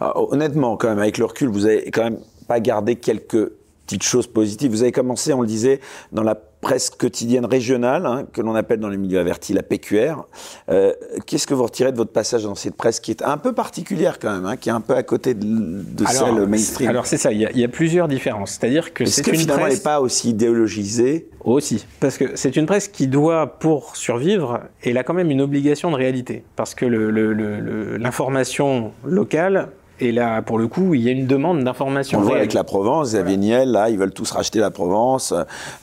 Alors, 0.00 0.32
honnêtement, 0.32 0.76
quand 0.76 0.88
même, 0.88 1.00
avec 1.00 1.18
le 1.18 1.26
recul, 1.26 1.48
vous 1.48 1.66
avez 1.66 1.90
quand 1.90 2.04
même 2.04 2.18
pas 2.46 2.60
gardé 2.60 2.96
quelques 2.96 3.50
petites 3.86 4.02
choses 4.02 4.26
positives. 4.26 4.70
Vous 4.70 4.82
avez 4.82 4.92
commencé, 4.92 5.32
on 5.32 5.40
le 5.40 5.46
disait, 5.46 5.80
dans 6.12 6.22
la 6.22 6.34
presse 6.34 6.88
quotidienne 6.88 7.44
régionale, 7.44 8.06
hein, 8.06 8.24
que 8.32 8.40
l'on 8.40 8.54
appelle 8.54 8.80
dans 8.80 8.88
les 8.88 8.96
milieux 8.96 9.18
avertis 9.18 9.52
la 9.52 9.62
PQR. 9.62 10.24
Euh, 10.70 10.94
Qu'est-ce 11.26 11.46
que 11.46 11.52
vous 11.52 11.64
retirez 11.64 11.92
de 11.92 11.98
votre 11.98 12.12
passage 12.12 12.44
dans 12.44 12.54
cette 12.54 12.74
presse 12.74 13.00
qui 13.00 13.10
est 13.10 13.22
un 13.22 13.36
peu 13.36 13.52
particulière 13.52 14.18
quand 14.18 14.32
même, 14.32 14.46
hein, 14.46 14.56
qui 14.56 14.70
est 14.70 14.72
un 14.72 14.80
peu 14.80 14.94
à 14.94 15.02
côté 15.02 15.34
de, 15.34 15.44
de 15.44 16.06
alors, 16.06 16.28
celle 16.28 16.46
mainstream? 16.46 16.88
Alors 16.88 17.06
c'est 17.06 17.18
ça, 17.18 17.32
il 17.32 17.40
y, 17.40 17.44
a, 17.44 17.50
il 17.50 17.58
y, 17.58 17.64
a, 17.64 17.68
plusieurs 17.68 18.08
différences. 18.08 18.52
C'est-à-dire 18.52 18.94
que 18.94 19.04
c'est 19.04 19.26
une 19.26 19.36
finalement 19.36 19.64
presse... 19.64 19.76
n'est 19.76 19.82
pas 19.82 20.00
aussi 20.00 20.30
idéologisée? 20.30 21.28
Aussi, 21.44 21.84
parce 22.00 22.16
que 22.16 22.36
c'est 22.36 22.56
une 22.56 22.64
presse 22.64 22.88
qui 22.88 23.06
doit, 23.06 23.58
pour 23.58 23.96
survivre, 23.96 24.60
elle 24.82 24.96
a 24.96 25.04
quand 25.04 25.12
même 25.12 25.30
une 25.30 25.42
obligation 25.42 25.90
de 25.90 25.96
réalité. 25.96 26.42
Parce 26.56 26.74
que 26.74 26.86
l'information 26.86 28.92
locale 29.04 29.68
et 30.00 30.12
là, 30.12 30.42
pour 30.42 30.58
le 30.58 30.66
coup, 30.66 30.94
il 30.94 31.02
y 31.02 31.08
a 31.08 31.12
une 31.12 31.26
demande 31.26 31.62
d'information. 31.62 32.18
On 32.18 32.22
le 32.22 32.26
voit 32.26 32.36
avec 32.36 32.52
la 32.52 32.64
Provence, 32.64 33.08
Xavier 33.08 33.64
là, 33.64 33.90
ils 33.90 33.98
veulent 33.98 34.12
tous 34.12 34.30
racheter 34.30 34.58
la 34.58 34.70
Provence. 34.70 35.32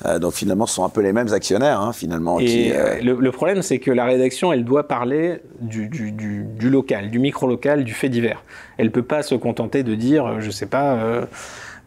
Euh, 0.06 0.20
donc 0.20 0.34
finalement, 0.34 0.66
ce 0.66 0.76
sont 0.76 0.84
un 0.84 0.90
peu 0.90 1.02
les 1.02 1.14
mêmes 1.14 1.32
actionnaires, 1.34 1.80
hein, 1.80 1.94
finalement. 1.94 2.40
Et 2.40 2.46
qui, 2.46 2.72
euh... 2.72 3.02
le, 3.02 3.16
le, 3.16 3.32
problème, 3.32 3.62
c'est 3.62 3.80
que 3.80 3.92
la 3.92 4.06
rédaction, 4.06 4.52
elle 4.52 4.66
doit 4.66 4.88
parler 4.88 5.40
du, 5.62 5.88
du, 5.88 6.12
du, 6.12 6.44
du 6.44 6.70
local, 6.70 7.10
du 7.10 7.20
micro-local, 7.20 7.84
du 7.84 7.94
fait 7.94 8.10
divers. 8.10 8.44
Elle 8.78 8.88
ne 8.88 8.92
peut 8.92 9.04
pas 9.04 9.24
se 9.24 9.36
contenter 9.36 9.84
de 9.84 9.96
dire, 9.96 10.40
je 10.40 10.48
ne 10.48 10.52
sais 10.52 10.68
pas... 10.68 10.94
Euh, 10.96 11.26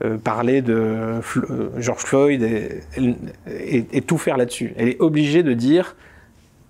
euh, 0.04 0.18
parler 0.18 0.60
de 0.60 0.74
euh, 0.74 1.20
George 1.78 2.02
Floyd 2.02 2.42
et, 2.42 2.80
et, 3.48 3.86
et 3.92 4.00
tout 4.00 4.18
faire 4.18 4.36
là-dessus. 4.36 4.74
Elle 4.76 4.88
est 4.88 5.00
obligée 5.00 5.44
de 5.44 5.54
dire 5.54 5.94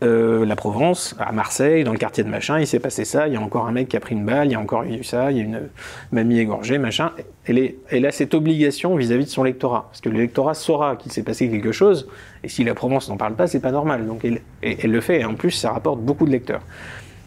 euh, 0.05 0.44
la 0.44 0.57
Provence, 0.57 1.16
à 1.18 1.32
Marseille, 1.32 1.82
dans 1.84 1.92
le 1.92 1.98
quartier 1.98 2.22
de 2.22 2.28
machin, 2.28 2.61
il 2.61 2.66
s'est 2.66 2.78
passé 2.78 3.05
ça, 3.05 3.26
il 3.26 3.34
y 3.34 3.36
a 3.36 3.40
encore 3.40 3.66
un 3.66 3.72
mec 3.72 3.88
qui 3.88 3.96
a 3.96 4.00
pris 4.00 4.14
une 4.14 4.24
balle, 4.24 4.48
il 4.48 4.52
y 4.52 4.55
a 4.55 4.61
encore 4.61 4.84
eu 4.84 5.02
ça, 5.02 5.30
il 5.30 5.38
y 5.38 5.40
a 5.40 5.44
une 5.44 5.68
mamie 6.12 6.38
égorgée, 6.38 6.78
machin. 6.78 7.12
Elle, 7.46 7.74
elle 7.88 8.07
a 8.07 8.12
cette 8.12 8.34
obligation 8.34 8.96
vis-à-vis 8.96 9.24
-vis 9.24 9.26
de 9.26 9.30
son 9.30 9.42
lectorat. 9.42 9.86
Parce 9.90 10.00
que 10.00 10.09
le 10.09 10.18
lectorat 10.18 10.55
saura 10.55 10.96
qu'il 10.96 11.11
s'est 11.12 11.22
passé 11.22 11.48
quelque 11.48 11.72
chose, 11.72 12.09
et 12.42 12.48
si 12.48 12.64
la 12.64 12.74
Provence 12.74 13.09
n'en 13.09 13.16
parle 13.16 13.34
pas, 13.34 13.46
c'est 13.46 13.61
pas 13.61 13.72
normal. 13.72 14.07
Donc 14.07 14.24
elle, 14.24 14.40
elle, 14.62 14.90
le 14.90 15.00
fait, 15.00 15.20
et 15.20 15.24
en 15.24 15.34
plus, 15.34 15.50
ça 15.50 15.72
rapporte 15.72 16.00
beaucoup 16.00 16.26
de 16.26 16.32
lecteurs. 16.32 16.62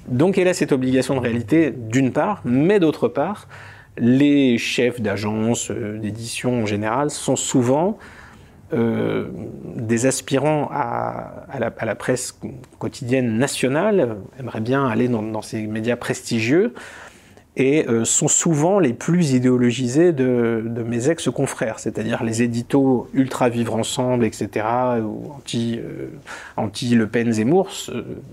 Donc 0.07 0.37
elle 0.37 0.47
a 0.47 0.53
cette 0.53 0.71
obligation 0.71 1.15
de 1.15 1.19
réalité, 1.19 1.71
d'une 1.71 2.11
part, 2.11 2.41
mais 2.45 2.79
d'autre 2.79 3.07
part, 3.07 3.47
les 3.97 4.57
chefs 4.57 5.01
d'agence, 5.01 5.71
euh, 5.71 5.97
d'édition 5.97 6.63
en 6.63 6.65
général, 6.65 7.09
sont 7.09 7.35
souvent 7.35 7.97
euh, 8.73 9.27
des 9.75 10.07
aspirants 10.07 10.69
à, 10.73 11.45
la, 11.57 11.95
presse 11.95 12.37
quotidienne 12.79 13.37
nationale, 13.37 14.17
aimeraient 14.37 14.59
bien 14.59 14.85
aller 14.85 15.07
dans, 15.07 15.41
ces 15.41 15.65
médias 15.67 15.95
prestigieux, 15.95 16.73
et 17.55 17.87
euh, 17.87 18.03
sont 18.03 18.27
souvent 18.27 18.79
les 18.79 18.93
plus 18.93 19.31
idéologisés 19.31 20.11
de, 20.11 20.61
mes 20.85 21.09
ex-confrères, 21.09 21.79
c'est-à-dire 21.79 22.23
les 22.25 22.43
éditos 22.43 23.07
ultra 23.13 23.47
vivre 23.47 23.73
ensemble, 23.75 24.25
etc., 24.25 24.65
ou 25.01 25.31
euh, 25.55 26.09
anti 26.57 26.93
Le 26.93 27.07
Pen 27.07 27.31
Zemmour, 27.31 27.69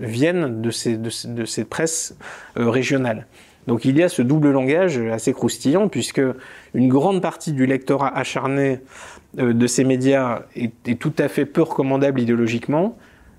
viennent 0.01 0.61
de 0.61 0.70
ces, 0.72 0.97
de, 0.97 1.11
de 1.28 1.45
ces 1.45 1.64
presses 1.64 2.16
régionales. 2.57 3.26
Donc 3.66 3.85
il 3.85 3.97
y 3.97 4.03
a 4.03 4.09
ce 4.09 4.22
double 4.22 4.51
langage 4.51 4.99
assez 4.99 5.32
croustillant, 5.32 5.89
puisque 5.89 6.20
une 6.74 6.89
grande 6.89 7.22
partie 7.22 7.53
du 7.53 7.66
lectorat 7.66 8.16
acharné 8.16 8.80
de 9.37 9.66
ces 9.66 9.85
médias 9.85 10.43
est, 10.55 10.99
tout 10.99 11.12
à 11.18 11.28
fait 11.28 11.47
peu 11.47 11.62
recommandable 11.62 12.20
idéologiquement, 12.20 12.97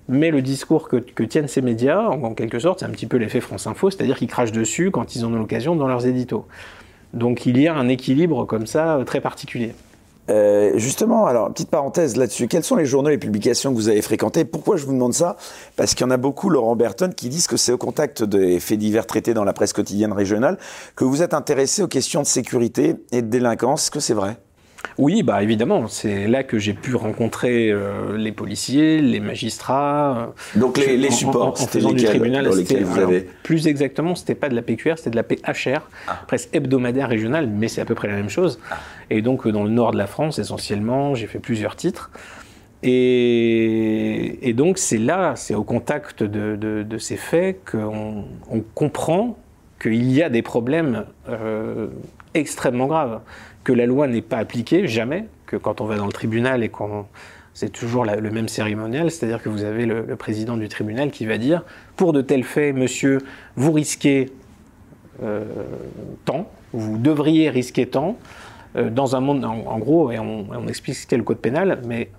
mais 0.08 0.30
le 0.30 0.42
discours 0.42 0.88
que, 0.88 1.22
tiennent 1.24 1.48
ces 1.48 1.62
médias, 1.62 2.00
en, 2.00 2.34
quelque 2.34 2.58
sorte, 2.58 2.80
c'est 2.80 2.86
un 2.86 2.90
petit 2.90 3.06
peu 3.06 3.16
l'effet 3.16 3.40
France 3.40 3.66
Info, 3.66 3.90
c'est-à-dire 3.90 4.16
qu'ils 4.16 4.28
crachent 4.28 4.52
dessus 4.52 4.90
quand 4.90 5.16
ils 5.16 5.24
en 5.24 5.32
ont 5.32 5.38
l'occasion 5.38 5.74
dans 5.74 5.88
leurs 5.88 6.06
éditos. 6.06 6.46
Donc 7.14 7.46
il 7.46 7.58
y 7.58 7.66
a 7.66 7.74
un 7.74 7.88
équilibre 7.88 8.44
comme 8.44 8.66
ça 8.66 9.00
très 9.06 9.20
particulier. 9.20 9.72
Euh, 10.28 10.72
justement, 10.76 11.26
alors, 11.26 11.52
petite 11.52 11.70
parenthèse 11.70 12.16
là-dessus, 12.16 12.48
quels 12.48 12.64
sont 12.64 12.76
les 12.76 12.84
journaux, 12.84 13.10
les 13.10 13.18
publications 13.18 13.70
que 13.70 13.76
vous 13.76 13.88
avez 13.88 14.02
fréquentés 14.02 14.44
Pourquoi 14.44 14.76
je 14.76 14.84
vous 14.84 14.92
demande 14.92 15.14
ça? 15.14 15.36
Parce 15.76 15.94
qu'il 15.94 16.04
y 16.04 16.08
en 16.08 16.10
a 16.10 16.16
beaucoup, 16.16 16.50
Laurent 16.50 16.74
Berton, 16.74 17.10
qui 17.16 17.28
disent 17.28 17.46
que 17.46 17.56
c'est 17.56 17.72
au 17.72 17.78
contact 17.78 18.24
des 18.24 18.58
faits 18.58 18.78
divers 18.78 19.06
traités 19.06 19.34
dans 19.34 19.44
la 19.44 19.52
presse 19.52 19.72
quotidienne 19.72 20.12
régionale 20.12 20.58
que 20.96 21.04
vous 21.04 21.22
êtes 21.22 21.34
intéressé 21.34 21.82
aux 21.82 21.88
questions 21.88 22.22
de 22.22 22.26
sécurité 22.26 22.96
et 23.12 23.22
de 23.22 23.28
délinquance. 23.28 23.84
Est-ce 23.84 23.90
que 23.92 24.00
c'est 24.00 24.14
vrai? 24.14 24.36
Oui, 24.98 25.22
bah 25.22 25.42
évidemment, 25.42 25.88
c'est 25.88 26.26
là 26.26 26.42
que 26.42 26.58
j'ai 26.58 26.72
pu 26.72 26.94
rencontrer 26.94 27.70
euh, 27.70 28.16
les 28.16 28.32
policiers, 28.32 29.00
les 29.00 29.20
magistrats. 29.20 30.32
Donc 30.54 30.78
les, 30.78 30.96
les 30.96 31.10
supports, 31.10 31.56
c'était 31.58 31.80
du 31.80 32.04
tribunal, 32.04 32.48
vous 32.48 32.98
avez... 32.98 33.20
plus 33.42 33.66
exactement, 33.66 34.14
c'était 34.14 34.34
pas 34.34 34.48
de 34.48 34.54
la 34.54 34.62
PQR, 34.62 34.94
c'était 34.96 35.10
de 35.10 35.16
la 35.16 35.22
PHR, 35.22 35.80
ah. 36.08 36.22
presque 36.26 36.54
hebdomadaire 36.54 37.08
régionale, 37.08 37.48
mais 37.48 37.68
c'est 37.68 37.80
à 37.80 37.84
peu 37.84 37.94
près 37.94 38.08
la 38.08 38.14
même 38.14 38.30
chose. 38.30 38.58
Ah. 38.70 38.76
Et 39.10 39.22
donc 39.22 39.46
dans 39.46 39.64
le 39.64 39.70
nord 39.70 39.92
de 39.92 39.98
la 39.98 40.06
France, 40.06 40.38
essentiellement, 40.38 41.14
j'ai 41.14 41.26
fait 41.26 41.38
plusieurs 41.38 41.76
titres. 41.76 42.10
Et, 42.82 44.52
donc 44.54 44.78
c'est 44.78 44.98
là, 44.98 45.34
c'est 45.36 45.54
au 45.54 45.64
contact 45.64 46.22
de, 46.22 46.98
ces 46.98 47.16
faits 47.16 47.60
qu'on 47.70 48.24
on 48.50 48.60
comprend 48.74 49.36
qu'il 49.80 50.10
y 50.10 50.22
a 50.22 50.30
des 50.30 50.42
problèmes 50.42 51.04
euh, 51.28 51.88
extrêmement 52.34 52.86
graves, 52.86 53.20
que 53.66 53.72
la 53.72 53.84
loi 53.84 54.06
n'est 54.06 54.22
pas 54.22 54.36
appliquée, 54.36 54.86
jamais, 54.86 55.24
que 55.46 55.56
quand 55.56 55.80
on 55.80 55.86
va 55.86 55.96
dans 55.96 56.06
le 56.06 56.12
tribunal 56.12 56.62
et 56.62 56.68
qu'on... 56.68 57.04
C'est 57.52 57.70
toujours 57.70 58.04
le 58.04 58.30
même 58.30 58.48
cérémonial, 58.48 59.10
c'est-à-dire 59.10 59.42
que 59.42 59.48
vous 59.48 59.64
avez 59.64 59.86
le, 59.86 60.04
président 60.14 60.56
du 60.56 60.68
tribunal 60.68 61.10
qui 61.10 61.26
va 61.26 61.36
dire, 61.36 61.64
pour 61.96 62.12
de 62.12 62.20
tels 62.20 62.44
faits, 62.44 62.76
monsieur, 62.76 63.18
vous 63.56 63.72
risquez 63.72 64.30
euh, 65.22 65.42
tant, 66.26 66.48
vous 66.72 66.96
devriez 66.96 67.50
risquer 67.50 67.86
tant, 67.86 68.18
euh, 68.76 68.88
dans 68.88 69.16
un 69.16 69.20
monde, 69.20 69.44
en, 69.44 69.78
gros, 69.78 70.12
et 70.12 70.18
on, 70.20 70.68
explique 70.68 70.94
ce 70.94 71.06
qu'est 71.06 71.16
le 71.16 71.24
code 71.24 71.38
pénal, 71.38 71.80
mais 71.86 72.10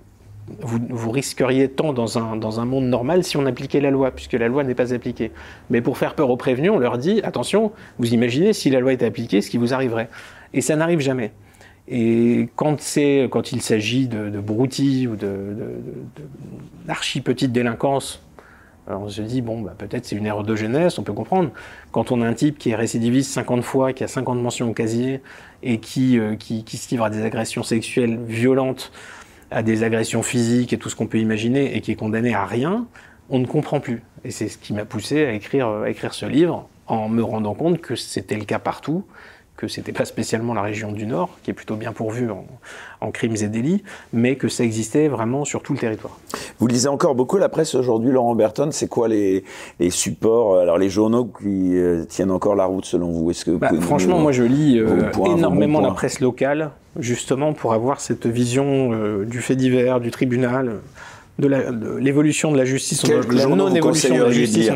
vous, 0.60 1.10
risqueriez 1.10 1.68
tant 1.68 1.94
dans 1.94 2.18
un, 2.18 2.36
dans 2.36 2.60
un 2.60 2.66
monde 2.66 2.84
normal 2.84 3.24
si 3.24 3.38
on 3.38 3.46
appliquait 3.46 3.80
la 3.80 3.90
loi, 3.90 4.10
puisque 4.10 4.34
la 4.34 4.48
loi 4.48 4.64
n'est 4.64 4.74
pas 4.74 4.92
appliquée. 4.92 5.30
Mais 5.70 5.80
pour 5.80 5.96
faire 5.96 6.14
peur 6.14 6.28
aux 6.28 6.36
prévenus, 6.36 6.72
on 6.72 6.78
leur 6.78 6.98
dit 6.98 7.22
attention, 7.22 7.72
vous 7.98 8.12
imaginez 8.12 8.52
si 8.52 8.68
la 8.68 8.80
loi 8.80 8.92
était 8.92 9.06
appliquée, 9.06 9.40
ce 9.40 9.50
qui 9.50 9.56
vous 9.56 9.72
arriverait. 9.72 10.10
Et 10.52 10.60
ça 10.60 10.76
n'arrive 10.76 11.00
jamais. 11.00 11.32
Et 11.88 12.48
quand, 12.56 12.76
quand 13.30 13.52
il 13.52 13.62
s'agit 13.62 14.08
de, 14.08 14.28
de 14.28 14.40
broutilles 14.40 15.06
ou 15.06 15.16
d'archi 16.86 17.20
petite 17.22 17.52
délinquance, 17.52 18.22
on 18.86 19.08
se 19.08 19.22
dit, 19.22 19.42
bon, 19.42 19.60
bah, 19.60 19.74
peut-être 19.76 20.06
c'est 20.06 20.16
une 20.16 20.26
erreur 20.26 20.44
de 20.44 20.54
jeunesse, 20.54 20.98
on 20.98 21.02
peut 21.02 21.12
comprendre. 21.12 21.50
Quand 21.92 22.10
on 22.10 22.22
a 22.22 22.26
un 22.26 22.32
type 22.32 22.58
qui 22.58 22.70
est 22.70 22.74
récidiviste 22.74 23.30
50 23.32 23.62
fois, 23.62 23.92
qui 23.92 24.04
a 24.04 24.08
50 24.08 24.40
mentions 24.40 24.70
au 24.70 24.72
casier, 24.72 25.20
et 25.62 25.78
qui, 25.78 26.18
euh, 26.18 26.36
qui, 26.36 26.64
qui 26.64 26.76
se 26.76 26.90
livre 26.90 27.04
à 27.04 27.10
des 27.10 27.22
agressions 27.22 27.62
sexuelles 27.62 28.18
violentes, 28.26 28.92
à 29.50 29.62
des 29.62 29.82
agressions 29.82 30.22
physiques 30.22 30.72
et 30.72 30.78
tout 30.78 30.90
ce 30.90 30.96
qu'on 30.96 31.06
peut 31.06 31.18
imaginer 31.18 31.74
et 31.76 31.80
qui 31.80 31.92
est 31.92 31.96
condamné 31.96 32.34
à 32.34 32.44
rien, 32.44 32.86
on 33.30 33.38
ne 33.38 33.46
comprend 33.46 33.80
plus. 33.80 34.02
Et 34.24 34.30
c'est 34.30 34.48
ce 34.48 34.58
qui 34.58 34.72
m'a 34.72 34.84
poussé 34.84 35.24
à 35.24 35.32
écrire, 35.32 35.68
à 35.68 35.90
écrire 35.90 36.14
ce 36.14 36.26
livre 36.26 36.68
en 36.86 37.08
me 37.08 37.22
rendant 37.22 37.54
compte 37.54 37.80
que 37.80 37.94
c'était 37.94 38.36
le 38.36 38.44
cas 38.44 38.58
partout, 38.58 39.04
que 39.58 39.66
c'était 39.66 39.92
pas 39.92 40.04
spécialement 40.04 40.54
la 40.54 40.62
région 40.62 40.92
du 40.92 41.04
Nord, 41.04 41.30
qui 41.42 41.50
est 41.50 41.54
plutôt 41.54 41.74
bien 41.74 41.92
pourvue 41.92 42.28
en, 42.30 43.10
crimes 43.10 43.34
et 43.42 43.48
délits, 43.48 43.82
mais 44.12 44.36
que 44.36 44.48
ça 44.48 44.62
existait 44.62 45.08
vraiment 45.08 45.44
sur 45.44 45.62
tout 45.62 45.72
le 45.72 45.80
territoire. 45.80 46.16
Vous 46.60 46.68
lisez 46.68 46.88
encore 46.88 47.16
beaucoup 47.16 47.38
la 47.38 47.48
presse 47.48 47.74
aujourd'hui, 47.74 48.12
Laurent 48.12 48.36
Berton. 48.36 48.68
C'est 48.70 48.86
quoi 48.86 49.08
les, 49.08 49.42
supports, 49.90 50.58
alors 50.58 50.78
les 50.78 50.88
journaux 50.88 51.24
qui 51.24 51.76
euh, 51.76 52.04
tiennent 52.04 52.30
encore 52.30 52.54
la 52.54 52.66
route 52.66 52.84
selon 52.84 53.10
vous? 53.10 53.32
Est-ce 53.32 53.44
que 53.44 53.50
bah, 53.50 53.70
Franchement, 53.80 54.20
moi 54.20 54.30
je 54.30 54.44
lis 54.44 54.78
euh, 54.78 55.10
énormément 55.26 55.80
la 55.80 55.90
presse 55.90 56.20
locale, 56.20 56.70
justement 56.96 57.52
pour 57.52 57.72
avoir 57.72 58.00
cette 58.00 58.26
vision 58.26 58.92
euh, 58.92 59.24
du 59.24 59.40
fait 59.40 59.56
divers, 59.56 59.98
du 59.98 60.12
tribunal, 60.12 60.76
de 61.40 61.48
l'évolution 61.98 62.52
de, 62.52 62.58
la 62.58 62.64
justice, 62.64 63.04
la 63.06 63.46
non-évolution 63.46 64.16
de 64.16 64.22
la 64.22 64.30
justice. 64.30 64.70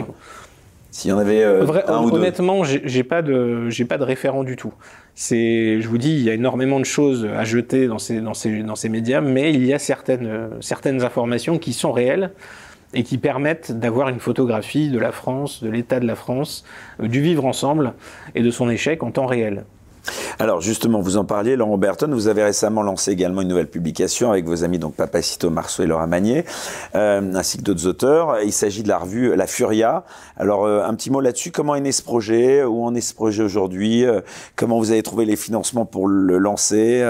S'il 0.93 1.11
y 1.11 1.13
en 1.15 1.19
avait 1.19 1.43
euh, 1.43 1.67
un 1.89 2.05
honnêtement, 2.05 2.65
j'ai 2.65 3.03
pas 3.03 3.23
de 3.23 3.71
j'ai 3.71 3.87
pas 3.87 3.97
de 3.97 4.05
référent 4.05 4.45
du 4.45 4.57
tout. 4.57 4.75
C'est, 5.15 5.81
je 5.81 5.89
vous 5.89 5.97
dis, 5.97 6.11
il 6.11 6.23
y 6.23 6.29
a 6.29 6.35
énormément 6.35 6.79
de 6.81 6.85
choses 6.85 7.25
à 7.25 7.45
jeter 7.45 7.87
dans 7.87 7.99
ces 7.99 8.21
dans 8.21 8.35
ces 8.35 8.63
dans 8.63 8.77
ces 8.77 8.91
médias, 8.91 9.23
mais 9.23 9.55
il 9.55 9.65
y 9.65 9.73
a 9.73 9.79
certaines 9.79 10.51
certaines 10.61 11.03
informations 11.03 11.59
qui 11.59 11.73
sont 11.73 11.93
réelles 11.93 12.31
et 12.93 13.05
qui 13.05 13.17
permettent 13.17 13.73
d'avoir 13.73 14.11
une 14.11 14.21
photographie 14.21 14.91
de 14.91 14.99
la 14.99 15.13
France, 15.13 15.63
de 15.63 15.71
l'état 15.71 15.99
de 15.99 16.07
la 16.07 16.15
France, 16.15 16.63
euh, 17.01 17.09
du 17.09 17.23
vivre 17.23 17.47
ensemble 17.47 17.95
et 18.35 18.43
de 18.43 18.51
son 18.51 18.69
échec 18.69 19.03
en 19.03 19.11
temps 19.11 19.27
réel. 19.27 19.65
Alors 20.39 20.61
justement, 20.61 21.01
vous 21.01 21.17
en 21.17 21.25
parliez, 21.25 21.57
Laurent 21.57 21.79
Berton, 21.79 22.09
vous 22.11 22.29
avez 22.29 22.43
récemment 22.43 22.83
lancé 22.83 23.13
également 23.13 23.43
une 23.43 23.49
nouvelle 23.49 23.69
publication 23.69 24.31
avec 24.31 24.45
vos 24.45 24.65
amis 24.65 24.79
donc 24.79 24.95
Papacito 24.95 25.51
Marceau 25.51 25.83
et 25.83 25.87
Laura 25.87 26.07
Magnier, 26.07 26.45
euh, 26.95 27.35
ainsi 27.35 27.59
que 27.59 27.63
d'autres 27.63 27.87
auteurs. 27.87 28.41
Il 28.43 28.53
s'agit 28.53 28.83
de 28.83 28.89
la 28.89 28.99
revue 28.99 29.37
La 29.37 29.47
Furia. 29.47 30.05
Alors 30.37 30.65
euh, 30.65 30.83
un 30.85 30.95
petit 30.95 31.11
mot 31.11 31.21
là-dessus, 31.21 31.53
comment 31.53 31.75
est 31.75 31.81
né 31.81 31.93
ce 31.93 32.03
projet? 32.03 32.65
Où 32.65 32.85
en 32.85 32.95
est 32.95 33.01
ce 33.01 33.15
projet 33.15 33.43
aujourd'hui? 33.43 34.05
Euh, 34.05 34.21
Comment 34.57 34.79
vous 34.79 34.91
avez 34.91 35.03
trouvé 35.03 35.25
les 35.25 35.37
financements 35.37 35.85
pour 35.85 36.09
le 36.09 36.39
lancer 36.39 37.03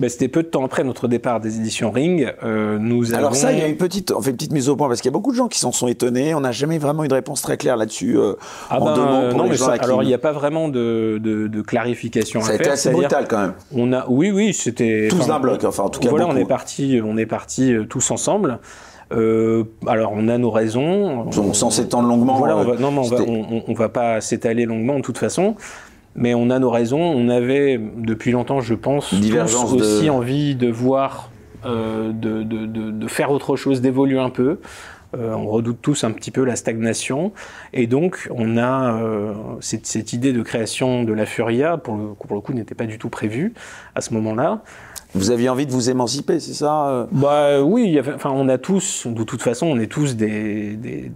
ben, 0.00 0.08
C'était 0.08 0.28
peu 0.28 0.42
de 0.42 0.48
temps 0.48 0.64
après 0.64 0.84
notre 0.84 1.08
départ 1.08 1.40
des 1.40 1.56
éditions 1.58 1.90
Ring. 1.90 2.32
Euh, 2.42 2.78
nous 2.78 3.14
Alors 3.14 3.34
ça, 3.34 3.52
il 3.52 3.58
y 3.58 3.62
a 3.62 3.66
une 3.66 3.76
petite, 3.76 4.12
on 4.12 4.20
fait 4.20 4.30
une 4.30 4.36
petite 4.36 4.52
mise 4.52 4.68
au 4.68 4.76
point 4.76 4.88
parce 4.88 5.00
qu'il 5.00 5.08
y 5.08 5.12
a 5.12 5.16
beaucoup 5.16 5.32
de 5.32 5.36
gens 5.36 5.48
qui 5.48 5.58
s'en 5.58 5.72
sont 5.72 5.88
étonnés. 5.88 6.34
On 6.34 6.40
n'a 6.40 6.52
jamais 6.52 6.78
vraiment 6.78 7.04
eu 7.04 7.08
de 7.08 7.14
réponse 7.14 7.42
très 7.42 7.56
claire 7.56 7.76
là-dessus. 7.76 8.18
Euh, 8.18 8.34
ah 8.70 8.80
en 8.80 8.84
ben, 8.84 9.32
non, 9.34 9.48
mais 9.48 9.62
alors 9.80 10.02
il 10.02 10.06
n'y 10.06 10.14
a 10.14 10.18
pas 10.18 10.32
vraiment 10.32 10.68
de, 10.68 11.18
de, 11.22 11.46
de 11.46 11.62
clarification 11.62 12.40
ça 12.40 12.52
à 12.52 12.56
faire. 12.56 12.58
Ça 12.58 12.62
a 12.62 12.64
été 12.64 12.72
assez 12.72 12.90
brutal 12.90 13.26
quand 13.28 13.40
même. 13.40 13.52
On 13.74 13.92
a, 13.92 14.06
oui, 14.08 14.30
oui, 14.30 14.52
c'était 14.52 15.08
tous 15.10 15.26
d'un 15.26 15.40
bloc. 15.40 15.64
Enfin, 15.64 15.84
en 15.84 15.88
tout 15.88 16.00
cas, 16.00 16.10
voilà, 16.10 16.26
on 16.26 16.36
est 16.36 16.44
parti, 16.44 17.00
on 17.04 17.16
est 17.16 17.26
parti 17.26 17.72
euh, 17.72 17.84
tous 17.84 18.10
ensemble. 18.10 18.58
Euh, 19.10 19.64
alors 19.86 20.12
on 20.14 20.28
a 20.28 20.36
nos 20.36 20.50
raisons. 20.50 21.30
sans 21.32 21.70
s'étendre 21.70 22.08
longuement. 22.08 22.36
Voilà, 22.36 22.56
on 22.56 22.64
va, 22.64 22.76
non, 22.76 22.92
on 22.96 23.02
va, 23.02 23.16
on, 23.26 23.62
on 23.66 23.72
va 23.72 23.88
pas 23.88 24.20
s'étaler 24.20 24.66
longuement 24.66 24.96
de 24.96 25.02
toute 25.02 25.18
façon 25.18 25.56
mais 26.18 26.34
on 26.34 26.50
a 26.50 26.58
nos 26.58 26.70
raisons. 26.70 27.00
On 27.00 27.28
avait 27.28 27.80
depuis 27.96 28.32
longtemps, 28.32 28.60
je 28.60 28.74
pense, 28.74 29.12
aussi 29.12 30.10
envie 30.10 30.54
de 30.54 30.68
voir, 30.68 31.30
euh, 31.64 32.12
de, 32.12 32.42
de, 32.42 32.66
de, 32.66 33.08
faire 33.08 33.30
autre 33.30 33.56
chose, 33.56 33.80
d'évoluer 33.80 34.18
un 34.18 34.30
peu. 34.30 34.58
Euh, 35.16 35.32
on 35.32 35.46
redoute 35.46 35.78
tous 35.80 36.04
un 36.04 36.10
petit 36.10 36.30
peu 36.30 36.44
la 36.44 36.56
stagnation. 36.56 37.32
Et 37.72 37.86
donc, 37.86 38.28
on 38.30 38.58
a 38.58 39.00
euh, 39.00 39.32
cette, 39.60 39.86
cette, 39.86 40.12
idée 40.12 40.32
de 40.32 40.42
création 40.42 41.04
de 41.04 41.12
la 41.12 41.24
Furia, 41.24 41.78
pour 41.78 41.96
le, 41.96 42.08
pour 42.14 42.34
le 42.34 42.40
coup, 42.42 42.52
n'était 42.52 42.74
pas 42.74 42.84
du 42.84 42.98
tout 42.98 43.08
prévue 43.08 43.54
à 43.94 44.00
ce 44.00 44.12
moment-là. 44.14 44.62
Vous 45.14 45.30
aviez 45.30 45.48
envie 45.48 45.64
de 45.64 45.72
vous 45.72 45.88
émanciper, 45.88 46.38
c'est 46.38 46.52
ça 46.52 46.88
euh? 46.88 47.06
Bah 47.12 47.62
oui, 47.62 47.98
enfin 48.14 48.30
on 48.30 48.48
a 48.48 48.58
tous, 48.58 49.06
de 49.06 49.22
toute 49.22 49.40
façon, 49.40 49.66
on 49.66 49.78
est 49.78 49.86
tous 49.86 50.16
des, 50.16 50.74
des, 50.76 51.10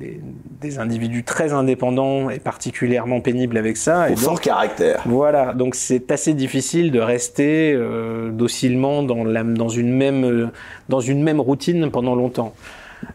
des, 0.61 0.79
individus 0.79 1.25
très 1.25 1.53
indépendants 1.53 2.31
et 2.31 2.39
particulièrement 2.39 3.21
pénibles 3.21 3.59
avec 3.59 3.77
ça. 3.77 4.11
Au 4.11 4.17
fort 4.17 4.41
caractère. 4.41 5.03
Voilà, 5.05 5.53
donc 5.53 5.75
c'est 5.75 6.11
assez 6.11 6.33
difficile 6.33 6.91
de 6.91 7.01
rester 7.01 7.75
euh, 7.75 8.31
docilement 8.31 9.03
dans, 9.03 9.25
la, 9.25 9.45
dans, 9.45 9.69
une 9.69 9.93
même, 9.93 10.51
dans 10.89 11.01
une 11.01 11.23
même 11.23 11.41
routine 11.41 11.91
pendant 11.91 12.15
longtemps. 12.15 12.55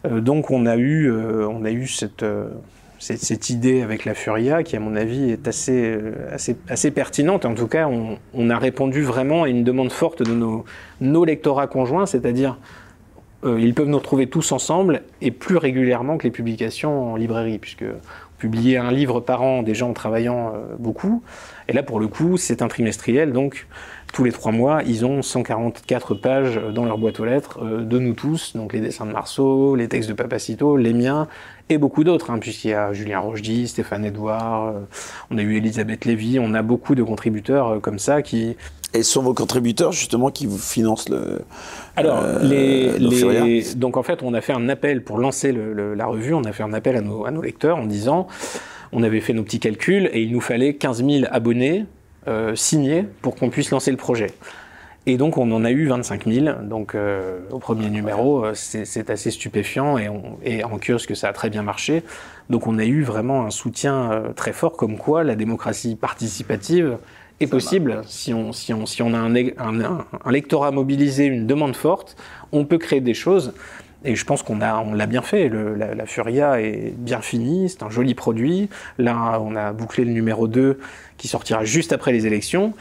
Euh, 0.06 0.20
donc 0.20 0.52
on 0.52 0.64
a 0.64 0.76
eu, 0.76 1.10
on 1.10 1.64
a 1.64 1.70
eu 1.70 1.88
cette 1.88 2.24
cette, 2.98 3.50
idée 3.50 3.82
avec 3.82 4.04
la 4.04 4.14
Furia, 4.14 4.62
qui 4.62 4.76
à 4.76 4.80
mon 4.80 4.96
avis 4.96 5.30
est 5.30 5.46
assez, 5.48 5.94
euh, 5.94 6.28
assez, 6.32 6.56
assez 6.68 6.90
pertinente. 6.90 7.44
En 7.44 7.54
tout 7.54 7.68
cas, 7.68 7.86
on, 7.86 8.18
on, 8.34 8.50
a 8.50 8.58
répondu 8.58 9.02
vraiment 9.02 9.44
à 9.44 9.48
une 9.48 9.64
demande 9.64 9.92
forte 9.92 10.22
de 10.22 10.32
nos, 10.32 10.64
nos 11.00 11.24
lectorats 11.24 11.68
conjoints, 11.68 12.06
c'est-à-dire 12.06 12.58
euh, 13.44 13.60
ils 13.60 13.72
peuvent 13.72 13.88
nous 13.88 13.98
retrouver 13.98 14.26
tous 14.26 14.50
ensemble 14.50 15.02
et 15.20 15.30
plus 15.30 15.56
régulièrement 15.56 16.18
que 16.18 16.24
les 16.24 16.32
publications 16.32 17.12
en 17.12 17.16
librairie, 17.16 17.58
puisque 17.58 17.84
publier 18.38 18.78
un 18.78 18.90
livre 18.90 19.20
par 19.20 19.42
an 19.42 19.62
déjà 19.62 19.86
en 19.86 19.92
travaillant 19.92 20.52
euh, 20.54 20.74
beaucoup, 20.78 21.22
et 21.68 21.72
là 21.72 21.82
pour 21.82 22.00
le 22.00 22.08
coup 22.08 22.36
c'est 22.36 22.62
un 22.62 22.68
trimestriel, 22.68 23.32
donc 23.32 23.66
tous 24.12 24.24
les 24.24 24.32
trois 24.32 24.52
mois, 24.52 24.82
ils 24.86 25.04
ont 25.04 25.22
144 25.22 26.14
pages 26.14 26.60
dans 26.74 26.84
leur 26.84 26.98
boîte 26.98 27.20
aux 27.20 27.24
lettres 27.24 27.60
euh, 27.62 27.82
de 27.82 27.98
nous 27.98 28.14
tous, 28.14 28.56
donc 28.56 28.72
les 28.72 28.80
dessins 28.80 29.06
de 29.06 29.12
Marceau, 29.12 29.76
les 29.76 29.88
textes 29.88 30.08
de 30.08 30.14
Papacito, 30.14 30.76
les 30.76 30.92
miens, 30.92 31.28
et 31.68 31.78
beaucoup 31.78 32.04
d'autres, 32.04 32.30
hein, 32.30 32.38
puisqu'il 32.38 32.70
y 32.70 32.74
a 32.74 32.92
Julien 32.92 33.20
Rochdy, 33.20 33.68
Stéphane 33.68 34.04
Edouard, 34.04 34.68
euh, 34.68 34.80
on 35.30 35.38
a 35.38 35.42
eu 35.42 35.56
Elisabeth 35.56 36.04
Lévy, 36.04 36.38
on 36.40 36.54
a 36.54 36.62
beaucoup 36.62 36.94
de 36.94 37.02
contributeurs 37.02 37.68
euh, 37.68 37.78
comme 37.78 37.98
ça 37.98 38.22
qui... 38.22 38.56
Et 38.94 39.02
ce 39.02 39.12
sont 39.12 39.22
vos 39.22 39.34
contributeurs 39.34 39.92
justement 39.92 40.30
qui 40.30 40.46
vous 40.46 40.56
financent 40.56 41.10
le... 41.10 41.40
Alors, 41.94 42.24
les, 42.42 42.98
les, 42.98 43.74
donc 43.74 43.98
en 43.98 44.02
fait, 44.02 44.22
on 44.22 44.32
a 44.32 44.40
fait 44.40 44.54
un 44.54 44.70
appel 44.70 45.04
pour 45.04 45.18
lancer 45.18 45.52
le, 45.52 45.94
la 45.94 46.06
revue, 46.06 46.32
on 46.32 46.44
a 46.44 46.52
fait 46.52 46.62
un 46.62 46.72
appel 46.72 46.96
à 46.96 47.02
nos, 47.02 47.26
à 47.26 47.30
nos 47.30 47.42
lecteurs 47.42 47.76
en 47.76 47.84
disant, 47.84 48.28
on 48.92 49.02
avait 49.02 49.20
fait 49.20 49.34
nos 49.34 49.42
petits 49.42 49.60
calculs 49.60 50.08
et 50.14 50.22
il 50.22 50.32
nous 50.32 50.40
fallait 50.40 50.74
15 50.74 51.04
000 51.04 51.24
abonnés 51.30 51.84
euh, 52.28 52.54
signé 52.54 53.04
pour 53.22 53.36
qu'on 53.36 53.50
puisse 53.50 53.70
lancer 53.70 53.90
le 53.90 53.96
projet. 53.96 54.28
Et 55.06 55.16
donc 55.16 55.38
on 55.38 55.50
en 55.52 55.64
a 55.64 55.70
eu 55.70 55.86
25 55.86 56.26
000. 56.26 56.46
Donc 56.64 56.94
euh, 56.94 57.40
au 57.50 57.58
premier 57.58 57.88
numéro, 57.88 58.44
euh, 58.44 58.52
c'est 58.54 59.08
assez 59.08 59.30
stupéfiant 59.30 59.96
et, 59.96 60.08
on, 60.08 60.38
et, 60.44 60.62
en 60.64 60.78
kiosque 60.78 61.16
ça 61.16 61.28
a 61.28 61.32
très 61.32 61.48
bien 61.48 61.62
marché. 61.62 62.02
Donc 62.50 62.66
on 62.66 62.78
a 62.78 62.84
eu 62.84 63.02
vraiment 63.02 63.46
un 63.46 63.50
soutien 63.50 64.24
très 64.36 64.52
fort, 64.52 64.76
comme 64.76 64.98
quoi 64.98 65.24
la 65.24 65.36
démocratie 65.36 65.96
participative 65.96 66.98
est 67.40 67.46
possible. 67.46 68.02
Si 68.06 68.34
on, 68.34 68.52
si, 68.52 68.74
on, 68.74 68.84
si 68.84 69.02
on 69.02 69.14
a 69.14 69.18
un, 69.18 69.34
un, 69.34 70.04
un, 70.24 70.30
lectorat 70.30 70.70
mobilisé, 70.70 71.24
une 71.24 71.46
demande 71.46 71.76
forte, 71.76 72.16
on 72.52 72.64
peut 72.64 72.78
créer 72.78 73.00
des 73.00 73.14
choses. 73.14 73.54
Et 74.04 74.14
je 74.14 74.24
pense 74.24 74.42
qu'on 74.42 74.60
a, 74.60 74.84
l'a 74.94 75.06
bien 75.06 75.22
fait. 75.22 75.48
La, 75.48 76.06
Furia 76.06 76.60
est 76.60 76.94
bien 76.96 77.20
finie, 77.20 77.68
c'est 77.68 77.82
un 77.82 77.90
joli 77.90 78.14
produit. 78.14 78.68
Là, 78.98 79.40
on 79.40 79.56
a 79.56 79.72
bouclé 79.72 80.04
le 80.04 80.12
numéro 80.12 80.46
2 80.46 80.78
qui 81.16 81.28
sortira 81.28 81.64
juste 81.64 81.92
après 81.92 82.12
les 82.12 82.26
élections. 82.26 82.74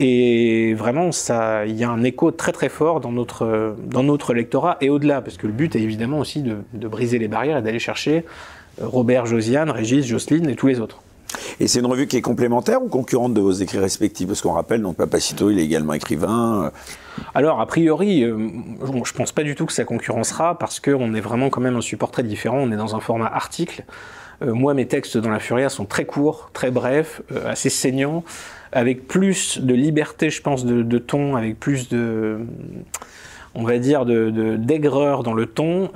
Et 0.00 0.74
vraiment, 0.74 1.12
ça, 1.12 1.66
il 1.66 1.76
y 1.76 1.84
a 1.84 1.90
un 1.90 2.02
écho 2.02 2.30
très 2.30 2.52
très 2.52 2.68
fort 2.68 3.00
dans 3.00 3.12
notre, 3.12 3.76
dans 3.84 4.02
lectorat 4.32 4.78
et 4.80 4.88
au-delà, 4.88 5.20
parce 5.20 5.36
que 5.36 5.46
le 5.46 5.52
but 5.52 5.76
est 5.76 5.80
évidemment 5.80 6.18
aussi 6.18 6.42
de, 6.42 6.58
de 6.72 6.88
briser 6.88 7.18
les 7.18 7.28
barrières 7.28 7.58
et 7.58 7.62
d'aller 7.62 7.78
chercher 7.78 8.24
Robert, 8.80 9.26
Josiane, 9.26 9.70
Régis, 9.70 10.06
Jocelyne 10.06 10.48
et 10.48 10.56
tous 10.56 10.68
les 10.68 10.80
autres. 10.80 11.02
Et 11.60 11.68
c'est 11.68 11.80
une 11.80 11.86
revue 11.86 12.06
qui 12.06 12.16
est 12.16 12.22
complémentaire 12.22 12.82
ou 12.82 12.88
concurrente 12.88 13.34
de 13.34 13.40
vos 13.42 13.52
écrits 13.52 13.78
respectifs? 13.78 14.26
Parce 14.26 14.40
qu'on 14.40 14.52
rappelle, 14.52 14.80
donc 14.80 14.96
Papacito, 14.96 15.50
il 15.50 15.58
est 15.58 15.64
également 15.64 15.92
écrivain. 15.92 16.72
Alors, 17.34 17.60
a 17.60 17.66
priori, 17.66 18.24
euh, 18.24 18.48
je 19.04 19.12
pense 19.12 19.30
pas 19.30 19.42
du 19.42 19.54
tout 19.54 19.66
que 19.66 19.74
ça 19.74 19.84
concurrencera 19.84 20.58
parce 20.58 20.80
qu'on 20.80 21.12
est 21.14 21.20
vraiment 21.20 21.50
quand 21.50 21.60
même 21.60 21.76
un 21.76 21.82
support 21.82 22.10
très 22.10 22.22
différent. 22.22 22.56
On 22.58 22.72
est 22.72 22.78
dans 22.78 22.96
un 22.96 23.00
format 23.00 23.26
article. 23.26 23.84
Euh, 24.40 24.54
moi, 24.54 24.72
mes 24.72 24.86
textes 24.86 25.18
dans 25.18 25.28
la 25.28 25.38
Furia 25.38 25.68
sont 25.68 25.84
très 25.84 26.06
courts, 26.06 26.48
très 26.54 26.70
brefs, 26.70 27.20
euh, 27.30 27.50
assez 27.50 27.68
saignants, 27.68 28.24
avec 28.72 29.06
plus 29.06 29.58
de 29.60 29.74
liberté, 29.74 30.30
je 30.30 30.40
pense, 30.40 30.64
de, 30.64 30.98
ton, 30.98 31.36
avec 31.36 31.60
plus 31.60 31.90
de, 31.90 32.38
on 33.54 33.64
va 33.64 33.78
dire, 33.78 34.06
de 34.06 34.56
d'aigreur 34.56 35.24
dans 35.24 35.34
le 35.34 35.44
ton 35.44 35.90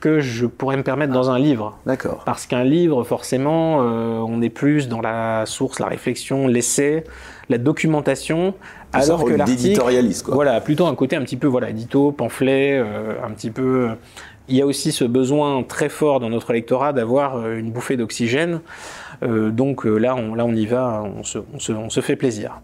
que 0.00 0.20
je 0.20 0.46
pourrais 0.46 0.76
me 0.76 0.82
permettre 0.82 1.12
dans 1.12 1.30
un 1.30 1.38
livre. 1.38 1.78
D'accord. 1.86 2.22
Parce 2.24 2.46
qu'un 2.46 2.64
livre, 2.64 3.04
forcément, 3.04 3.78
on 3.78 4.42
est 4.42 4.50
plus 4.50 4.88
dans 4.88 5.00
la 5.00 5.44
source, 5.46 5.78
la 5.78 5.86
réflexion, 5.86 6.46
l'essai, 6.46 7.04
la 7.48 7.58
documentation, 7.58 8.54
alors 8.92 9.24
que 9.24 9.32
l'article, 9.32 9.80
voilà, 10.28 10.60
plutôt 10.60 10.86
un 10.86 10.94
côté 10.94 11.16
un 11.16 11.22
petit 11.22 11.36
peu 11.36 11.46
voilà, 11.46 11.70
édito, 11.70 12.12
pamphlet, 12.12 12.78
euh, 12.78 13.14
un 13.24 13.30
petit 13.30 13.50
peu. 13.50 13.90
Il 14.48 14.56
y 14.56 14.62
a 14.62 14.66
aussi 14.66 14.90
ce 14.90 15.04
besoin 15.04 15.62
très 15.62 15.88
fort 15.88 16.18
dans 16.18 16.28
notre 16.28 16.52
lectorat 16.52 16.92
d'avoir 16.92 17.36
euh, 17.36 17.56
une 17.56 17.70
bouffée 17.70 17.96
d'oxygène. 17.96 18.60
Euh, 19.22 19.50
donc 19.50 19.84
là, 19.84 20.14
on, 20.16 20.34
là, 20.34 20.44
on 20.44 20.54
y 20.54 20.66
va, 20.66 21.02
on 21.02 21.22
se, 21.22 21.38
on, 21.54 21.58
se, 21.58 21.72
on 21.72 21.90
se, 21.90 22.00
fait 22.00 22.16
plaisir. 22.16 22.60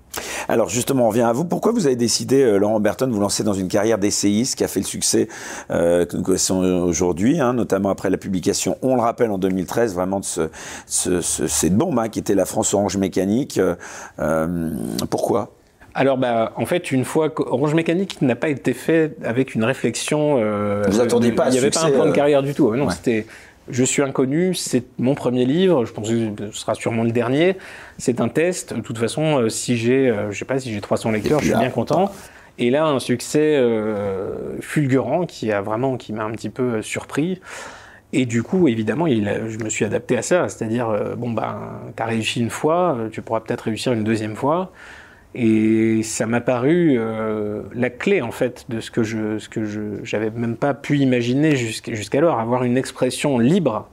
Alors 0.48 0.68
justement, 0.68 1.08
on 1.08 1.10
vient 1.10 1.28
à 1.28 1.32
vous. 1.32 1.44
Pourquoi 1.44 1.72
vous 1.72 1.86
avez 1.86 1.96
décidé, 1.96 2.58
Laurent 2.58 2.80
Berton, 2.80 3.06
de 3.06 3.12
vous 3.12 3.20
lancer 3.20 3.44
dans 3.44 3.52
une 3.52 3.68
carrière 3.68 3.98
d'essayiste 3.98 4.56
qui 4.56 4.64
a 4.64 4.68
fait 4.68 4.80
le 4.80 4.86
succès 4.86 5.28
que 5.68 6.16
nous 6.16 6.22
connaissons 6.22 6.62
aujourd'hui, 6.62 7.40
hein, 7.40 7.52
notamment 7.52 7.90
après 7.90 8.10
la 8.10 8.16
publication, 8.16 8.78
on 8.82 8.94
le 8.94 9.02
rappelle, 9.02 9.30
en 9.30 9.38
2013, 9.38 9.94
vraiment 9.94 10.20
de 10.20 10.24
ce, 10.24 10.48
ce, 10.86 11.20
cette 11.20 11.76
bombe 11.76 11.98
hein, 11.98 12.08
qui 12.08 12.18
était 12.18 12.34
la 12.34 12.44
France 12.44 12.72
Orange 12.74 12.96
Mécanique. 12.96 13.60
pourquoi? 15.10 15.50
Alors, 15.96 16.18
bah, 16.18 16.52
en 16.56 16.66
fait, 16.66 16.92
une 16.92 17.06
fois 17.06 17.30
qu'Orange 17.30 17.72
Mécanique 17.72 18.20
n'a 18.20 18.36
pas 18.36 18.50
été 18.50 18.74
fait 18.74 19.16
avec 19.24 19.54
une 19.54 19.64
réflexion. 19.64 20.36
Euh, 20.38 20.82
Vous 20.88 21.00
attendiez 21.00 21.32
pas 21.32 21.48
Il 21.48 21.52
n'y 21.52 21.58
avait 21.58 21.70
pas 21.70 21.86
un 21.86 21.90
plan 21.90 22.04
de 22.04 22.10
euh, 22.10 22.12
carrière 22.12 22.42
du 22.42 22.52
tout. 22.52 22.74
Non, 22.76 22.90
c'était. 22.90 23.26
Je 23.68 23.84
suis 23.84 24.02
inconnu, 24.02 24.54
c'est 24.54 24.84
mon 24.98 25.14
premier 25.14 25.44
livre, 25.44 25.84
je 25.84 25.92
pense 25.92 26.08
que 26.08 26.50
ce 26.50 26.58
sera 26.58 26.74
sûrement 26.74 27.02
le 27.02 27.10
dernier. 27.10 27.56
C'est 27.98 28.20
un 28.20 28.28
test. 28.28 28.74
De 28.74 28.80
toute 28.80 28.98
façon, 28.98 29.38
euh, 29.38 29.48
si 29.48 29.76
j'ai, 29.76 30.14
je 30.30 30.38
sais 30.38 30.44
pas, 30.44 30.58
si 30.58 30.72
j'ai 30.72 30.80
300 30.80 31.10
lecteurs, 31.10 31.40
je 31.40 31.46
suis 31.46 31.58
bien 31.58 31.70
content. 31.70 32.12
Et 32.58 32.70
là, 32.70 32.86
un 32.86 33.00
succès 33.00 33.62
fulgurant 34.60 35.26
qui 35.26 35.52
a 35.52 35.60
vraiment, 35.60 35.96
qui 35.98 36.14
m'a 36.14 36.24
un 36.24 36.30
petit 36.30 36.48
peu 36.48 36.80
surpris. 36.80 37.40
Et 38.14 38.24
du 38.24 38.42
coup, 38.42 38.68
évidemment, 38.68 39.06
il, 39.06 39.30
je 39.48 39.58
me 39.58 39.68
suis 39.68 39.84
adapté 39.84 40.16
à 40.16 40.22
ça. 40.22 40.48
C'est-à-dire, 40.48 41.14
bon, 41.18 41.32
ben, 41.32 41.72
t'as 41.96 42.06
réussi 42.06 42.40
une 42.40 42.48
fois, 42.48 42.96
tu 43.12 43.20
pourras 43.20 43.40
peut-être 43.40 43.62
réussir 43.62 43.92
une 43.92 44.04
deuxième 44.04 44.36
fois. 44.36 44.72
Et 45.38 46.02
ça 46.02 46.24
m'a 46.24 46.40
paru 46.40 46.96
euh, 46.96 47.60
la 47.74 47.90
clé 47.90 48.22
en 48.22 48.30
fait 48.30 48.64
de 48.70 48.80
ce 48.80 48.90
que 48.90 49.02
je, 49.02 49.38
ce 49.38 49.50
que 49.50 49.66
je, 49.66 50.02
j'avais 50.02 50.30
même 50.30 50.56
pas 50.56 50.72
pu 50.72 50.96
imaginer 50.96 51.54
jusqu'alors, 51.54 52.40
avoir 52.40 52.64
une 52.64 52.78
expression 52.78 53.38
libre, 53.38 53.86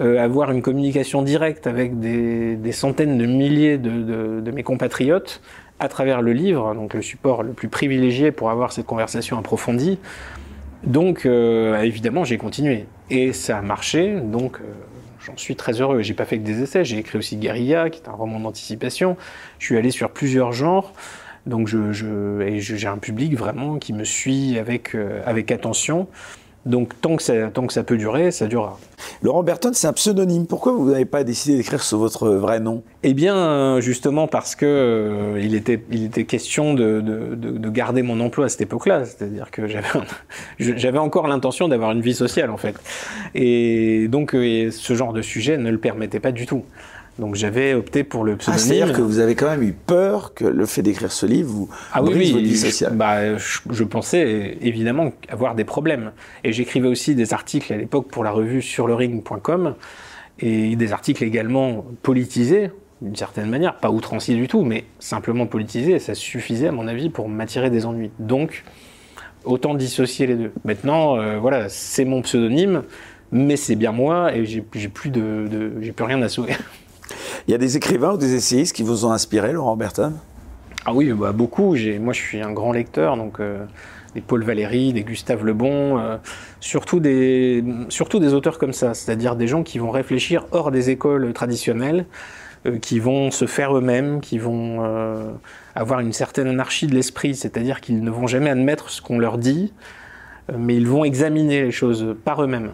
euh, 0.00 0.18
avoir 0.18 0.50
une 0.52 0.62
communication 0.62 1.20
directe 1.20 1.66
avec 1.66 2.00
des, 2.00 2.72
centaines 2.72 3.18
de 3.18 3.26
milliers 3.26 3.76
de, 3.76 4.50
mes 4.50 4.62
compatriotes 4.62 5.42
à 5.80 5.88
travers 5.88 6.22
le 6.22 6.32
livre, 6.32 6.74
donc 6.74 6.94
le 6.94 7.02
support 7.02 7.42
le 7.42 7.52
plus 7.52 7.68
privilégié 7.68 8.32
pour 8.32 8.48
avoir 8.48 8.72
cette 8.72 8.86
conversation 8.86 9.36
approfondie. 9.36 9.98
Donc 10.84 11.26
euh, 11.26 11.78
évidemment, 11.82 12.24
j'ai 12.24 12.38
continué 12.38 12.86
et 13.10 13.34
ça 13.34 13.58
a 13.58 13.62
marché. 13.62 14.14
Donc 14.18 14.58
j'en 15.24 15.36
suis 15.36 15.56
très 15.56 15.80
heureux. 15.80 16.02
J'ai 16.02 16.14
pas 16.14 16.24
fait 16.24 16.38
que 16.38 16.44
des 16.44 16.62
essais, 16.62 16.84
j'ai 16.84 16.98
écrit 16.98 17.18
aussi 17.18 17.36
Guerilla, 17.36 17.90
qui 17.90 18.02
est 18.02 18.08
un 18.08 18.12
roman 18.12 18.40
d'anticipation. 18.40 19.16
Je 19.58 19.66
suis 19.66 19.76
allé 19.76 19.90
sur 19.90 20.10
plusieurs 20.10 20.52
genres. 20.52 20.92
Donc 21.46 21.68
je, 21.68 21.92
j'ai 22.58 22.86
un 22.86 22.98
public 22.98 23.34
vraiment 23.34 23.78
qui 23.78 23.92
me 23.92 24.04
suit 24.04 24.58
avec, 24.58 24.94
euh, 24.94 25.22
avec 25.24 25.50
attention. 25.50 26.06
Donc 26.66 27.00
tant 27.00 27.16
que, 27.16 27.22
ça, 27.22 27.48
tant 27.48 27.66
que 27.66 27.72
ça 27.72 27.82
peut 27.82 27.96
durer, 27.96 28.30
ça 28.30 28.46
durera. 28.46 28.78
Laurent 29.22 29.42
Berton, 29.42 29.70
c'est 29.72 29.86
un 29.86 29.94
pseudonyme. 29.94 30.46
Pourquoi 30.46 30.72
vous 30.72 30.90
n'avez 30.90 31.06
pas 31.06 31.24
décidé 31.24 31.56
d'écrire 31.56 31.82
sous 31.82 31.98
votre 31.98 32.28
vrai 32.28 32.60
nom? 32.60 32.82
Eh 33.02 33.14
bien, 33.14 33.80
justement 33.80 34.28
parce 34.28 34.54
que 34.54 34.66
euh, 34.66 35.40
il, 35.40 35.54
était, 35.54 35.82
il 35.90 36.04
était 36.04 36.24
question 36.24 36.74
de, 36.74 37.00
de, 37.00 37.34
de, 37.34 37.70
garder 37.70 38.02
mon 38.02 38.20
emploi 38.20 38.44
à 38.44 38.48
cette 38.50 38.60
époque-là. 38.60 39.06
C'est-à-dire 39.06 39.50
que 39.50 39.66
j'avais, 39.66 39.88
j'avais 40.58 40.98
encore 40.98 41.28
l'intention 41.28 41.66
d'avoir 41.66 41.92
une 41.92 42.02
vie 42.02 42.14
sociale, 42.14 42.50
en 42.50 42.58
fait. 42.58 42.76
Et 43.34 44.08
donc, 44.08 44.34
euh, 44.34 44.70
ce 44.70 44.94
genre 44.94 45.14
de 45.14 45.22
sujet 45.22 45.56
ne 45.56 45.70
le 45.70 45.78
permettait 45.78 46.20
pas 46.20 46.32
du 46.32 46.44
tout. 46.44 46.64
Donc 47.18 47.34
j'avais 47.34 47.74
opté 47.74 48.04
pour 48.04 48.24
le 48.24 48.36
pseudonyme. 48.36 48.62
Ah, 48.62 48.66
c'est-à-dire 48.66 48.96
que 48.96 49.02
vous 49.02 49.18
avez 49.18 49.34
quand 49.34 49.50
même 49.50 49.62
eu 49.62 49.72
peur 49.72 50.32
que 50.34 50.44
le 50.44 50.64
fait 50.64 50.82
d'écrire 50.82 51.12
ce 51.12 51.26
livre 51.26 51.50
vous 51.50 51.68
ah, 51.92 52.02
oui, 52.02 52.32
oui, 52.34 52.54
Je, 52.56 52.88
bah, 52.88 53.36
je, 53.36 53.84
pensais 53.84 54.56
évidemment 54.62 55.12
avoir 55.28 55.54
des 55.54 55.64
problèmes. 55.64 56.12
Et 56.44 56.52
j'écrivais 56.52 56.88
aussi 56.88 57.14
des 57.14 57.34
articles 57.34 57.72
à 57.72 57.76
l'époque 57.76 58.08
pour 58.08 58.24
la 58.24 58.30
revue 58.30 58.62
sur 58.62 58.86
le 58.86 58.94
ring.com 58.94 59.74
et 60.38 60.76
des 60.76 60.92
articles 60.92 61.22
également 61.22 61.84
politisés 62.02 62.70
d'une 63.02 63.16
certaine 63.16 63.48
manière, 63.48 63.76
pas 63.76 63.90
outranciers 63.90 64.36
du 64.36 64.46
tout, 64.46 64.62
mais 64.62 64.84
simplement 64.98 65.46
politisés. 65.46 65.92
Et 65.92 65.98
ça 65.98 66.14
suffisait 66.14 66.68
à 66.68 66.72
mon 66.72 66.86
avis 66.86 67.08
pour 67.08 67.28
m'attirer 67.28 67.70
des 67.70 67.86
ennuis. 67.86 68.10
Donc 68.18 68.64
autant 69.44 69.74
dissocier 69.74 70.26
les 70.26 70.34
deux. 70.34 70.52
Maintenant, 70.64 71.18
euh, 71.18 71.38
voilà, 71.38 71.68
c'est 71.68 72.04
mon 72.04 72.22
pseudonyme, 72.22 72.82
mais 73.32 73.56
c'est 73.56 73.76
bien 73.76 73.92
moi 73.92 74.34
et 74.34 74.44
j'ai 74.44 74.60
plus 74.60 75.10
de, 75.10 75.46
de 75.50 75.72
j'ai 75.80 75.92
plus 75.92 76.04
rien 76.04 76.20
à 76.22 76.28
sauver. 76.28 76.54
Il 77.46 77.52
y 77.52 77.54
a 77.54 77.58
des 77.58 77.76
écrivains 77.76 78.12
ou 78.12 78.16
des 78.16 78.34
essayistes 78.34 78.74
qui 78.74 78.82
vous 78.82 79.04
ont 79.04 79.12
inspiré, 79.12 79.52
Laurent 79.52 79.76
Berton? 79.76 80.12
Ah 80.86 80.92
oui, 80.94 81.12
bah, 81.12 81.32
beaucoup. 81.32 81.76
Moi, 82.00 82.12
je 82.12 82.20
suis 82.20 82.40
un 82.40 82.52
grand 82.52 82.72
lecteur, 82.72 83.16
donc 83.16 83.40
euh, 83.40 83.64
des 84.14 84.20
Paul 84.20 84.42
Valéry, 84.44 84.92
des 84.92 85.02
Gustave 85.02 85.44
Le 85.44 85.52
Bon, 85.52 85.98
euh, 85.98 86.16
surtout, 86.60 87.00
des, 87.00 87.64
surtout 87.88 88.18
des 88.18 88.34
auteurs 88.34 88.58
comme 88.58 88.72
ça, 88.72 88.94
c'est-à-dire 88.94 89.36
des 89.36 89.46
gens 89.46 89.62
qui 89.62 89.78
vont 89.78 89.90
réfléchir 89.90 90.46
hors 90.52 90.70
des 90.70 90.90
écoles 90.90 91.32
traditionnelles, 91.32 92.06
euh, 92.66 92.78
qui 92.78 92.98
vont 92.98 93.30
se 93.30 93.46
faire 93.46 93.76
eux-mêmes, 93.76 94.20
qui 94.20 94.38
vont 94.38 94.82
avoir 95.74 96.00
une 96.00 96.12
certaine 96.12 96.46
anarchie 96.46 96.86
de 96.86 96.94
l'esprit, 96.94 97.34
c'est-à-dire 97.34 97.80
qu'ils 97.80 98.02
ne 98.02 98.10
vont 98.10 98.26
jamais 98.26 98.50
admettre 98.50 98.90
ce 98.90 99.02
qu'on 99.02 99.18
leur 99.18 99.38
dit, 99.38 99.72
mais 100.56 100.76
ils 100.76 100.86
vont 100.86 101.04
examiner 101.04 101.62
les 101.62 101.70
choses 101.70 102.16
par 102.24 102.42
eux-mêmes. 102.42 102.70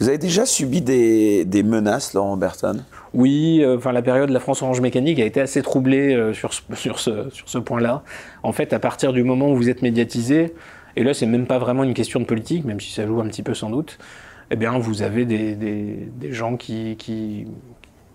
Vous 0.00 0.08
avez 0.08 0.18
déjà 0.18 0.46
subi 0.46 0.80
des, 0.80 1.44
des 1.44 1.62
menaces, 1.62 2.14
Laurent 2.14 2.36
Berton? 2.36 2.82
Oui, 3.16 3.62
euh, 3.62 3.78
enfin 3.78 3.92
la 3.92 4.02
période 4.02 4.28
de 4.28 4.34
la 4.34 4.40
France 4.40 4.60
Orange 4.60 4.82
Mécanique 4.82 5.18
a 5.20 5.24
été 5.24 5.40
assez 5.40 5.62
troublée 5.62 6.14
euh, 6.14 6.34
sur, 6.34 6.52
sur 6.74 6.98
ce, 7.00 7.58
point-là. 7.58 8.02
En 8.42 8.52
fait, 8.52 8.74
à 8.74 8.78
partir 8.78 9.14
du 9.14 9.24
moment 9.24 9.50
où 9.50 9.56
vous 9.56 9.70
êtes 9.70 9.80
médiatisé, 9.80 10.52
et 10.96 11.02
là 11.02 11.14
c'est 11.14 11.24
même 11.24 11.46
pas 11.46 11.58
vraiment 11.58 11.82
une 11.82 11.94
question 11.94 12.20
de 12.20 12.26
politique, 12.26 12.66
même 12.66 12.78
si 12.78 12.92
ça 12.92 13.06
joue 13.06 13.18
un 13.22 13.26
petit 13.26 13.42
peu 13.42 13.54
sans 13.54 13.70
doute, 13.70 13.98
eh 14.50 14.56
bien 14.56 14.78
vous 14.78 15.00
avez 15.00 15.24
des, 15.24 16.08
gens 16.30 16.58
qui, 16.58 16.96
qui, 16.96 17.46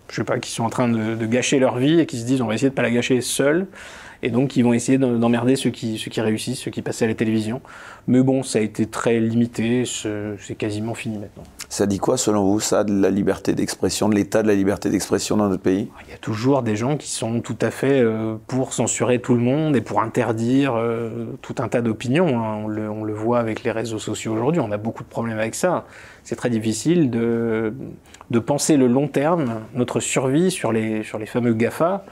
je 0.09 0.15
sais 0.17 0.23
pas, 0.23 0.37
qui 0.37 0.51
sont 0.51 0.65
en 0.65 0.69
train 0.69 0.87
de, 0.87 1.25
gâcher 1.25 1.57
leur 1.57 1.77
vie 1.77 1.99
et 1.99 2.05
qui 2.05 2.19
se 2.19 2.25
disent 2.25 2.41
on 2.43 2.47
va 2.47 2.53
essayer 2.53 2.69
de 2.69 2.75
pas 2.75 2.83
la 2.83 2.91
gâcher 2.91 3.21
seul 3.21 3.65
et 4.21 4.29
donc 4.29 4.55
ils 4.55 4.61
vont 4.61 4.73
essayer 4.73 4.99
d'emmerder 4.99 5.55
ceux 5.55 5.71
qui, 5.71 5.97
ceux 5.97 6.11
qui 6.11 6.21
réussissent, 6.21 6.59
ceux 6.59 6.69
qui 6.69 6.83
passaient 6.83 7.05
à 7.05 7.07
la 7.07 7.15
télévision. 7.15 7.61
Mais 8.07 8.21
bon, 8.21 8.43
ça 8.43 8.59
a 8.59 8.61
été 8.61 8.85
très 8.85 9.19
limité, 9.19 9.83
c'est 9.85 10.55
quasiment 10.55 10.93
fini 10.93 11.17
maintenant. 11.17 11.43
Ça 11.71 11.85
dit 11.85 11.99
quoi 11.99 12.17
selon 12.17 12.43
vous, 12.43 12.59
ça, 12.59 12.83
de 12.83 12.91
la 12.91 13.09
liberté 13.09 13.53
d'expression, 13.53 14.09
de 14.09 14.15
l'état 14.15 14.43
de 14.43 14.47
la 14.49 14.55
liberté 14.55 14.89
d'expression 14.89 15.37
dans 15.37 15.47
notre 15.47 15.63
pays? 15.63 15.87
Il 16.05 16.11
y 16.11 16.13
a 16.13 16.17
toujours 16.17 16.63
des 16.63 16.75
gens 16.75 16.97
qui 16.97 17.09
sont 17.09 17.39
tout 17.39 17.55
à 17.61 17.71
fait 17.71 18.01
euh, 18.01 18.35
pour 18.47 18.73
censurer 18.73 19.19
tout 19.19 19.35
le 19.35 19.39
monde 19.39 19.77
et 19.77 19.79
pour 19.79 20.01
interdire 20.01 20.73
euh, 20.75 21.27
tout 21.41 21.55
un 21.59 21.69
tas 21.69 21.79
d'opinions. 21.79 22.27
Hein. 22.27 22.65
On, 22.65 23.03
le, 23.05 23.13
voit 23.13 23.39
avec 23.39 23.63
les 23.63 23.71
réseaux 23.71 23.99
sociaux 23.99 24.33
aujourd'hui, 24.33 24.59
on 24.59 24.69
a 24.73 24.75
beaucoup 24.75 25.03
de 25.03 25.07
problèmes 25.07 25.39
avec 25.39 25.55
ça. 25.55 25.85
C'est 26.25 26.35
très 26.35 26.49
difficile 26.49 27.09
de, 27.09 27.73
de 28.31 28.39
penser 28.39 28.75
le 28.75 28.87
long 28.87 29.07
terme, 29.07 29.61
notre 29.73 30.01
survie 30.01 30.51
sur 30.51 30.73
les, 30.73 31.03
sur 31.03 31.19
les 31.19 31.25
fameux 31.25 31.53
GAFA. 31.53 32.03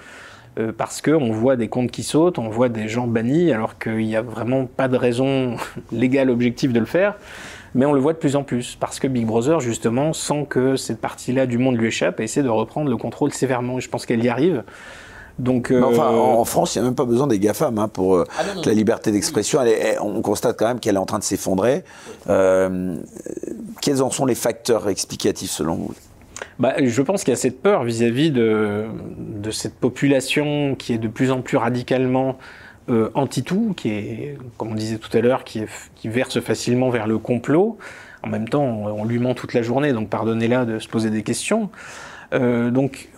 Euh, 0.57 0.71
parce 0.75 1.01
qu'on 1.01 1.31
voit 1.31 1.57
des 1.57 1.67
comptes 1.67 1.91
qui 1.91 2.03
sautent, 2.03 2.39
on 2.39 2.49
voit 2.49 2.69
des 2.69 2.87
gens 2.87 3.07
bannis, 3.07 3.51
alors 3.51 3.77
qu'il 3.77 3.97
n'y 3.97 4.15
a 4.15 4.21
vraiment 4.21 4.65
pas 4.65 4.87
de 4.87 4.95
raison 4.95 5.57
légale 5.91 6.29
objective 6.29 6.71
de 6.71 6.79
le 6.79 6.85
faire. 6.85 7.15
Mais 7.75 7.85
on 7.85 7.93
le 7.93 7.99
voit 7.99 8.13
de 8.13 8.17
plus 8.17 8.35
en 8.35 8.43
plus, 8.43 8.75
parce 8.79 8.99
que 8.99 9.07
Big 9.07 9.25
Brother, 9.25 9.59
justement, 9.59 10.13
sent 10.13 10.47
que 10.49 10.75
cette 10.75 10.99
partie-là 10.99 11.45
du 11.45 11.57
monde 11.57 11.77
lui 11.77 11.87
échappe 11.87 12.19
et 12.19 12.23
essaie 12.23 12.43
de 12.43 12.49
reprendre 12.49 12.89
le 12.89 12.97
contrôle 12.97 13.33
sévèrement. 13.33 13.77
Et 13.77 13.81
je 13.81 13.89
pense 13.89 14.05
qu'elle 14.05 14.23
y 14.23 14.29
arrive. 14.29 14.63
Donc, 15.39 15.71
euh... 15.71 15.81
enfin, 15.81 16.07
en 16.07 16.43
France, 16.43 16.75
il 16.75 16.79
n'y 16.79 16.85
a 16.85 16.89
même 16.89 16.95
pas 16.95 17.05
besoin 17.05 17.25
des 17.25 17.39
GAFAM 17.39 17.79
hein, 17.79 17.87
pour 17.87 18.15
euh, 18.15 18.25
ah 18.37 18.43
la 18.65 18.73
liberté 18.73 19.11
d'expression. 19.11 19.61
On 20.01 20.21
constate 20.21 20.59
quand 20.59 20.67
même 20.67 20.79
qu'elle 20.81 20.95
est 20.95 20.99
en 20.99 21.05
train 21.05 21.19
de 21.19 21.23
s'effondrer. 21.23 21.83
Euh, 22.29 22.95
quels 23.81 24.03
en 24.03 24.11
sont 24.11 24.25
les 24.25 24.35
facteurs 24.35 24.89
explicatifs 24.89 25.51
selon 25.51 25.75
vous? 25.75 25.93
Bah, 26.59 26.73
Je 26.83 27.01
pense 27.01 27.23
qu'il 27.23 27.31
y 27.31 27.37
a 27.37 27.39
cette 27.39 27.61
peur 27.61 27.85
vis-à-vis 27.85 28.31
de, 28.31 28.85
de, 29.17 29.51
cette 29.51 29.75
population 29.75 30.75
qui 30.75 30.93
est 30.93 30.97
de 30.97 31.07
plus 31.07 31.31
en 31.31 31.41
plus 31.41 31.57
radicalement 31.57 32.37
euh, 32.89 33.11
anti-tout, 33.13 33.73
qui 33.75 33.89
est, 33.89 34.37
comme 34.57 34.71
on 34.71 34.75
disait 34.75 34.97
tout 34.97 35.15
à 35.15 35.21
l'heure, 35.21 35.43
qui, 35.43 35.65
verse 36.05 36.39
facilement 36.39 36.89
vers 36.89 37.07
le 37.07 37.17
complot. 37.17 37.77
En 38.23 38.27
même 38.27 38.49
temps, 38.49 38.63
on, 38.63 39.05
lui 39.05 39.19
ment 39.19 39.33
toute 39.33 39.53
la 39.53 39.61
journée, 39.61 39.93
donc 39.93 40.09
pardonnez-la 40.09 40.65
de 40.65 40.79
se 40.79 40.87
poser 40.87 41.09
des 41.09 41.23
questions. 41.23 41.69
Euh, 42.33 42.69
donc, 42.71 43.09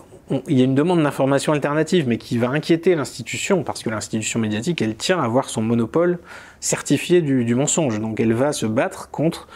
il 0.47 0.57
y 0.57 0.61
a 0.61 0.65
une 0.65 0.75
demande 0.75 1.03
d'information 1.03 1.53
alternative, 1.53 2.07
mais 2.07 2.17
qui 2.17 2.37
va 2.37 2.49
inquiéter 2.49 2.95
l'institution, 2.95 3.63
parce 3.63 3.83
que 3.83 3.89
l'institution 3.89 4.39
médiatique, 4.39 4.81
elle 4.81 4.95
tient 4.95 5.19
à 5.19 5.25
avoir 5.25 5.49
son 5.49 5.61
monopole 5.61 6.19
certifié 6.59 7.21
du, 7.21 7.43
du 7.43 7.55
mensonge. 7.55 7.99
Donc, 7.99 8.19
elle 8.19 8.33
va 8.33 8.53
se 8.53 8.65
battre 8.65 9.09
contre 9.09 9.47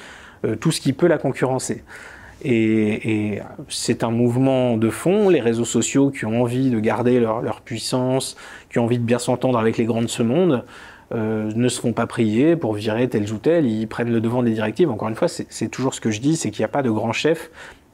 euh, 0.46 0.56
tout 0.56 0.72
ce 0.72 0.82
qui 0.82 0.94
peut 0.94 1.08
la 1.08 1.18
concurrencer. 1.18 1.84
Et, 2.48 3.42
c'est 3.70 4.04
un 4.04 4.12
mouvement 4.12 4.78
de 4.78 4.90
fond, 4.90 5.30
les 5.30 5.42
réseaux 5.42 5.66
sociaux 5.66 6.12
qui 6.12 6.26
ont 6.26 6.42
envie 6.42 6.70
de 6.70 6.80
garder 6.80 7.20
leur, 7.20 7.62
puissance, 7.62 8.38
qui 8.70 8.78
ont 8.78 8.84
envie 8.84 9.00
de 9.00 9.04
bien 9.04 9.18
s'entendre 9.18 9.58
avec 9.58 9.78
les 9.78 9.86
grands 9.86 10.04
de 10.04 10.08
ce 10.08 10.22
monde, 10.22 10.64
euh, 11.14 11.52
ne 11.56 11.68
se 11.68 11.80
font 11.82 11.94
pas 11.94 12.06
prier 12.06 12.56
pour 12.56 12.74
virer 12.74 13.10
tel 13.10 13.32
ou 13.34 13.38
tel, 13.38 13.66
ils 13.66 13.88
prennent 13.88 14.12
le 14.12 14.22
devant 14.22 14.44
des 14.44 14.52
directives. 14.52 14.92
Encore 14.92 15.10
une 15.10 15.16
fois, 15.16 15.28
c'est 15.28 15.70
toujours 15.70 15.96
ce 15.96 16.02
que 16.02 16.12
je 16.12 16.22
dis, 16.22 16.36
c'est 16.36 16.52
qu'il 16.52 16.62
n'y 16.62 16.66
a 16.66 16.70
pas 16.70 16.84
de 16.84 16.92
grand 16.92 17.14
chef, 17.14 17.50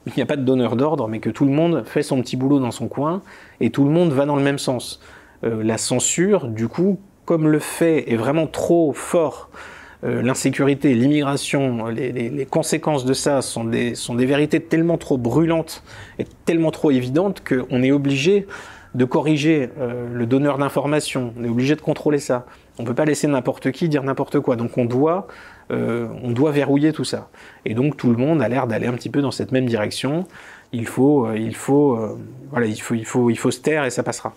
il 0.06 0.12
n'y 0.16 0.22
a 0.22 0.26
pas 0.26 0.36
de 0.36 0.42
donneur 0.42 0.76
d'ordre, 0.76 1.08
mais 1.08 1.20
que 1.20 1.30
tout 1.30 1.46
le 1.46 1.52
monde 1.52 1.84
fait 1.86 2.02
son 2.02 2.20
petit 2.20 2.36
boulot 2.36 2.58
dans 2.58 2.70
son 2.70 2.88
coin 2.88 3.22
et 3.60 3.70
tout 3.70 3.84
le 3.84 3.90
monde 3.90 4.12
va 4.12 4.26
dans 4.26 4.36
le 4.36 4.42
même 4.42 4.58
sens. 4.58 5.00
Euh, 5.44 5.62
la 5.62 5.78
censure, 5.78 6.48
du 6.48 6.68
coup, 6.68 6.98
comme 7.24 7.48
le 7.48 7.58
fait 7.58 8.12
est 8.12 8.16
vraiment 8.16 8.46
trop 8.46 8.92
fort 8.92 9.48
l'insécurité, 10.02 10.94
l'immigration, 10.94 11.86
les, 11.86 12.46
conséquences 12.50 13.04
de 13.04 13.12
ça 13.12 13.40
sont 13.40 13.64
des, 13.64 13.94
sont 13.94 14.14
des 14.14 14.26
vérités 14.26 14.60
tellement 14.60 14.98
trop 14.98 15.16
brûlantes 15.16 15.84
et 16.18 16.26
tellement 16.44 16.72
trop 16.72 16.90
évidentes 16.90 17.42
qu'on 17.46 17.82
est 17.82 17.92
obligé 17.92 18.46
de 18.94 19.04
corriger 19.04 19.70
euh, 19.78 20.06
le 20.12 20.26
donneur 20.26 20.58
d'informations, 20.58 21.32
on 21.38 21.44
est 21.44 21.48
obligé 21.48 21.76
de 21.76 21.80
contrôler 21.80 22.18
ça. 22.18 22.46
On 22.78 22.82
ne 22.82 22.88
peut 22.88 22.94
pas 22.94 23.04
laisser 23.04 23.26
n'importe 23.26 23.70
qui 23.70 23.88
dire 23.88 24.02
n'importe 24.02 24.40
quoi. 24.40 24.56
Donc 24.56 24.76
on 24.76 24.84
doit, 24.84 25.28
euh, 25.70 26.08
on 26.22 26.30
doit 26.30 26.50
verrouiller 26.50 26.92
tout 26.92 27.04
ça. 27.04 27.30
Et 27.64 27.74
donc 27.74 27.96
tout 27.96 28.10
le 28.10 28.16
monde 28.16 28.42
a 28.42 28.48
l'air 28.48 28.66
d'aller 28.66 28.86
un 28.86 28.92
petit 28.92 29.10
peu 29.10 29.22
dans 29.22 29.30
cette 29.30 29.52
même 29.52 29.66
direction. 29.66 30.26
Il 30.72 30.86
faut, 30.86 31.30
il 31.34 31.54
faut, 31.54 32.18
voilà, 32.50 32.66
il 32.66 32.80
faut, 32.80 32.94
il 32.94 33.04
faut, 33.04 33.30
il 33.30 33.36
faut 33.36 33.50
se 33.50 33.60
taire 33.60 33.84
et 33.84 33.90
ça 33.90 34.02
passera. 34.02 34.34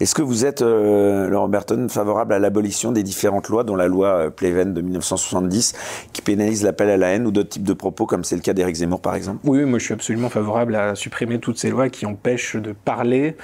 Est-ce 0.00 0.14
que 0.14 0.22
vous 0.22 0.44
êtes, 0.44 0.62
euh, 0.62 1.28
Laurent 1.28 1.48
Berton, 1.48 1.88
favorable 1.88 2.32
à 2.32 2.38
l'abolition 2.38 2.92
des 2.92 3.02
différentes 3.02 3.48
lois, 3.48 3.64
dont 3.64 3.76
la 3.76 3.88
loi 3.88 4.08
euh, 4.08 4.30
Pleven 4.30 4.74
de 4.74 4.80
1970, 4.80 5.74
qui 6.12 6.22
pénalise 6.22 6.64
l'appel 6.64 6.90
à 6.90 6.96
la 6.96 7.08
haine 7.08 7.26
ou 7.26 7.30
d'autres 7.30 7.50
types 7.50 7.64
de 7.64 7.72
propos, 7.72 8.06
comme 8.06 8.24
c'est 8.24 8.36
le 8.36 8.42
cas 8.42 8.52
d'Éric 8.52 8.76
Zemmour, 8.76 9.00
par 9.00 9.14
exemple? 9.14 9.38
Oui, 9.44 9.64
moi 9.64 9.78
je 9.78 9.84
suis 9.84 9.94
absolument 9.94 10.28
favorable 10.28 10.74
à 10.74 10.94
supprimer 10.94 11.38
toutes 11.38 11.58
ces 11.58 11.70
lois 11.70 11.88
qui 11.88 12.06
empêchent 12.06 12.56
de 12.56 12.72
parler. 12.72 13.36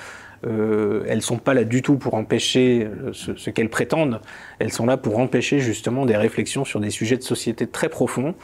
Euh, 0.46 1.04
elles 1.06 1.22
sont 1.22 1.36
pas 1.36 1.52
là 1.52 1.64
du 1.64 1.82
tout 1.82 1.96
pour 1.96 2.14
empêcher 2.14 2.84
euh, 2.86 3.10
ce, 3.12 3.36
ce 3.36 3.50
qu'elles 3.50 3.68
prétendent. 3.68 4.20
Elles 4.58 4.72
sont 4.72 4.86
là 4.86 4.96
pour 4.96 5.18
empêcher 5.18 5.60
justement 5.60 6.06
des 6.06 6.16
réflexions 6.16 6.64
sur 6.64 6.80
des 6.80 6.90
sujets 6.90 7.16
de 7.16 7.22
société 7.22 7.66
très 7.66 7.88
profonds. 7.88 8.34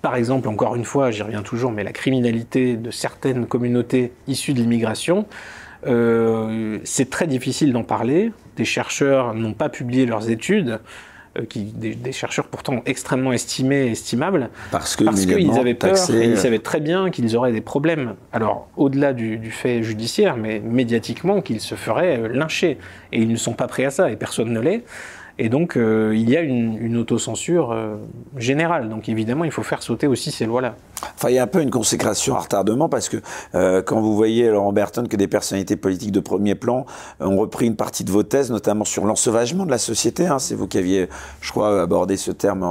Par 0.00 0.16
exemple, 0.16 0.48
encore 0.48 0.76
une 0.76 0.84
fois, 0.84 1.10
j'y 1.10 1.22
reviens 1.22 1.42
toujours, 1.42 1.70
mais 1.70 1.84
la 1.84 1.92
criminalité 1.92 2.76
de 2.76 2.90
certaines 2.90 3.46
communautés 3.46 4.12
issues 4.26 4.54
de 4.54 4.60
l'immigration. 4.60 5.26
Euh, 5.86 6.78
c'est 6.84 7.10
très 7.10 7.26
difficile 7.26 7.72
d'en 7.72 7.84
parler. 7.84 8.32
Des 8.56 8.64
chercheurs 8.64 9.34
n'ont 9.34 9.54
pas 9.54 9.68
publié 9.68 10.06
leurs 10.06 10.30
études. 10.30 10.80
Euh, 11.36 11.46
qui, 11.46 11.64
des, 11.64 12.12
chercheurs 12.12 12.46
pourtant 12.46 12.82
extrêmement 12.86 13.32
estimés 13.32 13.86
et 13.86 13.90
estimables, 13.90 14.50
parce 14.70 14.94
qu'ils 14.94 15.08
avaient 15.58 15.74
peur, 15.74 15.96
et 16.10 16.26
ils 16.26 16.38
savaient 16.38 16.60
très 16.60 16.78
bien 16.78 17.10
qu'ils 17.10 17.36
auraient 17.36 17.50
des 17.50 17.60
problèmes. 17.60 18.14
Alors, 18.32 18.68
au-delà 18.76 19.12
du, 19.12 19.38
du, 19.38 19.50
fait 19.50 19.82
judiciaire, 19.82 20.36
mais 20.36 20.60
médiatiquement, 20.60 21.40
qu'ils 21.40 21.60
se 21.60 21.74
feraient 21.74 22.20
euh, 22.20 22.28
lyncher. 22.28 22.78
Et 23.10 23.20
ils 23.20 23.28
ne 23.28 23.34
sont 23.34 23.54
pas 23.54 23.66
prêts 23.66 23.84
à 23.84 23.90
ça, 23.90 24.12
et 24.12 24.16
personne 24.16 24.52
ne 24.52 24.60
l'est. 24.60 24.84
Et 25.38 25.48
donc, 25.48 25.76
euh, 25.76 26.12
il 26.14 26.30
y 26.30 26.36
a 26.36 26.42
une, 26.42 26.78
une 26.80 26.96
autocensure 26.96 27.72
euh, 27.72 27.96
générale. 28.36 28.88
Donc, 28.88 29.08
évidemment, 29.08 29.44
il 29.44 29.50
faut 29.50 29.64
faire 29.64 29.82
sauter 29.82 30.06
aussi 30.06 30.30
ces 30.30 30.46
lois-là. 30.46 30.76
Enfin, 31.16 31.28
il 31.28 31.34
y 31.34 31.38
a 31.38 31.42
un 31.42 31.48
peu 31.48 31.60
une 31.60 31.72
consécration 31.72 32.36
à 32.36 32.40
retardement 32.40 32.88
parce 32.88 33.08
que 33.08 33.16
euh, 33.54 33.82
quand 33.82 34.00
vous 34.00 34.14
voyez, 34.14 34.48
Laurent 34.48 34.72
Berton, 34.72 35.04
que 35.06 35.16
des 35.16 35.26
personnalités 35.26 35.76
politiques 35.76 36.12
de 36.12 36.20
premier 36.20 36.54
plan 36.54 36.86
ont 37.20 37.36
repris 37.36 37.66
une 37.66 37.76
partie 37.76 38.04
de 38.04 38.12
vos 38.12 38.22
thèses, 38.22 38.50
notamment 38.50 38.84
sur 38.84 39.04
l'ensauvagement 39.04 39.66
de 39.66 39.70
la 39.70 39.78
société, 39.78 40.26
hein, 40.26 40.38
c'est 40.38 40.54
vous 40.54 40.68
qui 40.68 40.78
aviez, 40.78 41.08
je 41.40 41.50
crois, 41.50 41.82
abordé 41.82 42.16
ce 42.16 42.30
terme 42.30 42.64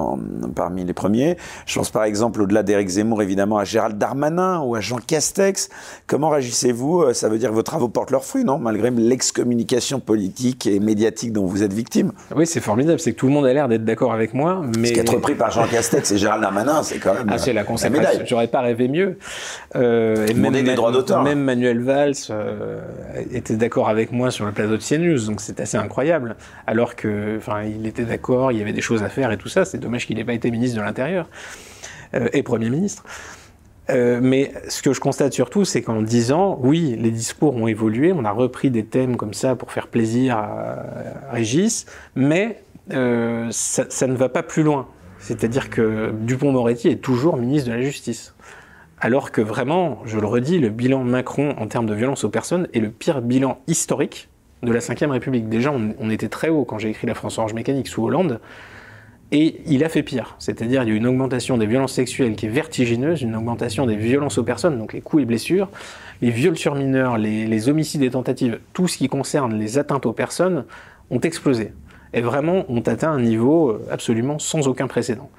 parmi 0.56 0.84
les 0.84 0.94
premiers. 0.94 1.38
Je 1.66 1.78
pense 1.78 1.92
par 1.92 2.06
exemple, 2.06 2.42
au-delà 2.42 2.64
d'Éric 2.64 2.88
Zemmour, 2.88 3.22
évidemment, 3.22 3.58
à 3.58 3.66
Gérald 3.66 3.98
Darmanin 3.98 4.62
ou 4.62 4.76
à 4.76 4.80
Jean 4.80 4.98
Castex. 4.98 5.70
Comment 6.08 6.30
réagissez-vous 6.30 7.14
Ça 7.14 7.30
veut 7.30 7.38
dire 7.38 7.50
que 7.50 7.56
vos 7.56 7.62
travaux 7.62 7.90
portent 7.90 8.12
leurs 8.12 8.26
fruits, 8.26 8.46
non? 8.46 8.58
Malgré 8.58 8.90
l'excommunication 8.90 10.00
politique 10.00 10.66
et 10.66 10.80
médiatique 10.80 11.34
dont 11.34 11.46
vous 11.46 11.62
êtes 11.62 11.74
victime. 11.74 12.14
Oui, 12.36 12.48
c'est 12.54 12.62
formidable, 12.62 13.00
c'est 13.00 13.14
que 13.14 13.18
tout 13.18 13.26
le 13.26 13.34
monde 13.34 13.48
a 13.48 13.54
l'air 13.54 13.68
d'être 13.68 13.84
d'accord 13.84 14.14
avec 14.14 14.36
moi. 14.36 14.62
Mais... 14.78 14.90
Ce 14.90 14.94
qui 14.94 15.00
est 15.00 15.10
repris 15.10 15.34
par 15.34 15.50
Jean 15.50 15.66
Castex 15.68 16.12
et 16.12 16.18
Gérald 16.20 16.44
Darmanin, 16.44 16.84
c'est 16.84 17.00
quand 17.00 17.16
même. 17.16 17.28
Ah, 17.32 17.40
c'est 17.40 17.52
la 17.52 17.64
consécration. 17.64 18.24
J'aurais 18.26 18.48
pas 18.48 18.62
rêvé 18.62 18.88
mieux. 18.88 19.18
Euh, 19.76 20.28
et 20.28 20.36
même, 20.36 20.54
des 20.54 20.76
droits 20.76 20.92
d'auteur. 20.92 21.24
Même 21.24 21.40
Manuel 21.40 21.82
Valls 21.82 22.14
euh, 22.30 22.80
était 23.32 23.56
d'accord 23.56 23.90
avec 23.90 24.12
moi 24.12 24.30
sur 24.30 24.46
le 24.46 24.52
plateau 24.52 24.78
de 24.78 24.84
CNews, 24.84 25.26
donc 25.26 25.42
c'est 25.42 25.60
assez 25.60 25.78
incroyable. 25.78 26.36
Alors 26.68 26.96
que, 26.96 27.38
enfin, 27.38 27.64
il 27.64 27.88
était 27.88 28.06
d'accord, 28.06 28.52
il 28.52 28.60
y 28.60 28.62
avait 28.62 28.72
des 28.72 28.82
choses 28.82 29.02
à 29.02 29.10
faire 29.10 29.32
et 29.32 29.38
tout 29.38 29.50
ça. 29.50 29.66
C'est 29.66 29.80
dommage 29.80 30.06
qu'il 30.06 30.18
n'ait 30.18 30.24
pas 30.24 30.34
été 30.34 30.52
ministre 30.52 30.78
de 30.78 30.84
l'Intérieur 30.84 31.28
euh, 32.14 32.30
et 32.34 32.44
Premier 32.44 32.70
ministre. 32.70 33.04
Euh, 33.90 34.20
mais 34.22 34.54
ce 34.70 34.82
que 34.82 34.94
je 34.94 35.00
constate 35.00 35.34
surtout, 35.34 35.66
c'est 35.66 35.82
qu'en 35.82 36.02
dix 36.02 36.32
ans, 36.32 36.58
oui, 36.62 36.96
les 36.98 37.12
discours 37.12 37.56
ont 37.56 37.68
évolué, 37.68 38.14
on 38.14 38.24
a 38.24 38.32
repris 38.32 38.72
des 38.72 38.86
thèmes 38.86 39.18
comme 39.18 39.34
ça 39.34 39.56
pour 39.56 39.72
faire 39.72 39.88
plaisir 39.88 40.38
à, 40.38 40.84
Régis, 41.32 41.86
mais 42.16 42.62
euh, 42.92 43.48
ça, 43.52 44.08
ne 44.08 44.16
va 44.16 44.30
pas 44.30 44.44
plus 44.44 44.64
loin. 44.64 44.88
C'est-à-dire 45.20 45.70
que 45.70 46.12
Dupont-Moretti 46.22 46.90
est 46.90 47.02
toujours 47.02 47.38
ministre 47.38 47.70
de 47.70 47.76
la 47.76 47.82
Justice. 47.82 48.34
Alors 49.00 49.32
que 49.32 49.42
vraiment, 49.42 50.02
je 50.06 50.18
le 50.18 50.28
redis, 50.28 50.60
le 50.60 50.70
bilan 50.70 51.04
Macron 51.04 51.56
en 51.58 51.68
termes 51.68 51.86
de 51.86 51.94
violence 51.94 52.24
aux 52.24 52.30
personnes 52.30 52.68
est 52.74 52.80
le 52.80 52.90
pire 52.90 53.22
bilan 53.22 53.60
historique 53.68 54.30
de 54.64 54.72
la 54.72 54.80
Ve 54.80 55.12
République. 55.12 55.50
Déjà, 55.50 55.74
on 55.74 56.10
était 56.10 56.30
très 56.30 56.48
haut 56.48 56.64
quand 56.64 56.78
j'ai 56.78 56.90
écrit 56.90 57.06
La 57.06 57.16
France 57.16 57.38
Orange 57.38 57.54
Mécanique 57.54 57.90
sous 57.90 58.06
Hollande. 58.06 58.40
Et 59.36 59.62
il 59.66 59.84
a 59.84 59.90
fait 59.90 60.04
pire, 60.04 60.36
c'est-à-dire 60.38 60.84
il 60.84 60.90
y 60.90 60.92
a 60.92 60.96
une 60.96 61.08
augmentation 61.08 61.58
des 61.58 61.66
violences 61.66 61.94
sexuelles 61.94 62.36
qui 62.36 62.46
est 62.46 62.50
vertigineuse, 62.50 63.24
une 63.24 63.36
augmentation 63.36 63.88
des 63.88 63.96
violences 63.96 64.38
aux 64.38 64.44
personnes, 64.44 64.78
donc 64.78 64.94
les 64.94 65.02
coups 65.02 65.24
et 65.24 65.26
blessures, 65.26 65.70
les 66.22 66.30
viols 66.30 66.56
sur 66.56 66.76
mineurs, 66.76 67.18
les, 67.18 67.68
homicides 67.68 68.04
et 68.04 68.12
tentatives, 68.12 68.60
tout 68.74 68.88
ce 68.88 68.96
qui 68.96 69.10
concerne 69.10 69.58
les 69.58 69.80
atteintes 69.80 70.06
aux 70.06 70.14
personnes 70.14 70.66
ont 71.10 71.20
explosé. 71.20 71.74
Et 72.14 72.22
vraiment 72.22 72.64
ont 72.70 72.82
atteint 72.82 73.12
un 73.12 73.22
niveau 73.22 73.72
euh, 73.72 73.88
absolument 73.90 74.38
sans 74.38 74.68
aucun 74.68 74.86
précédent. 74.86 75.32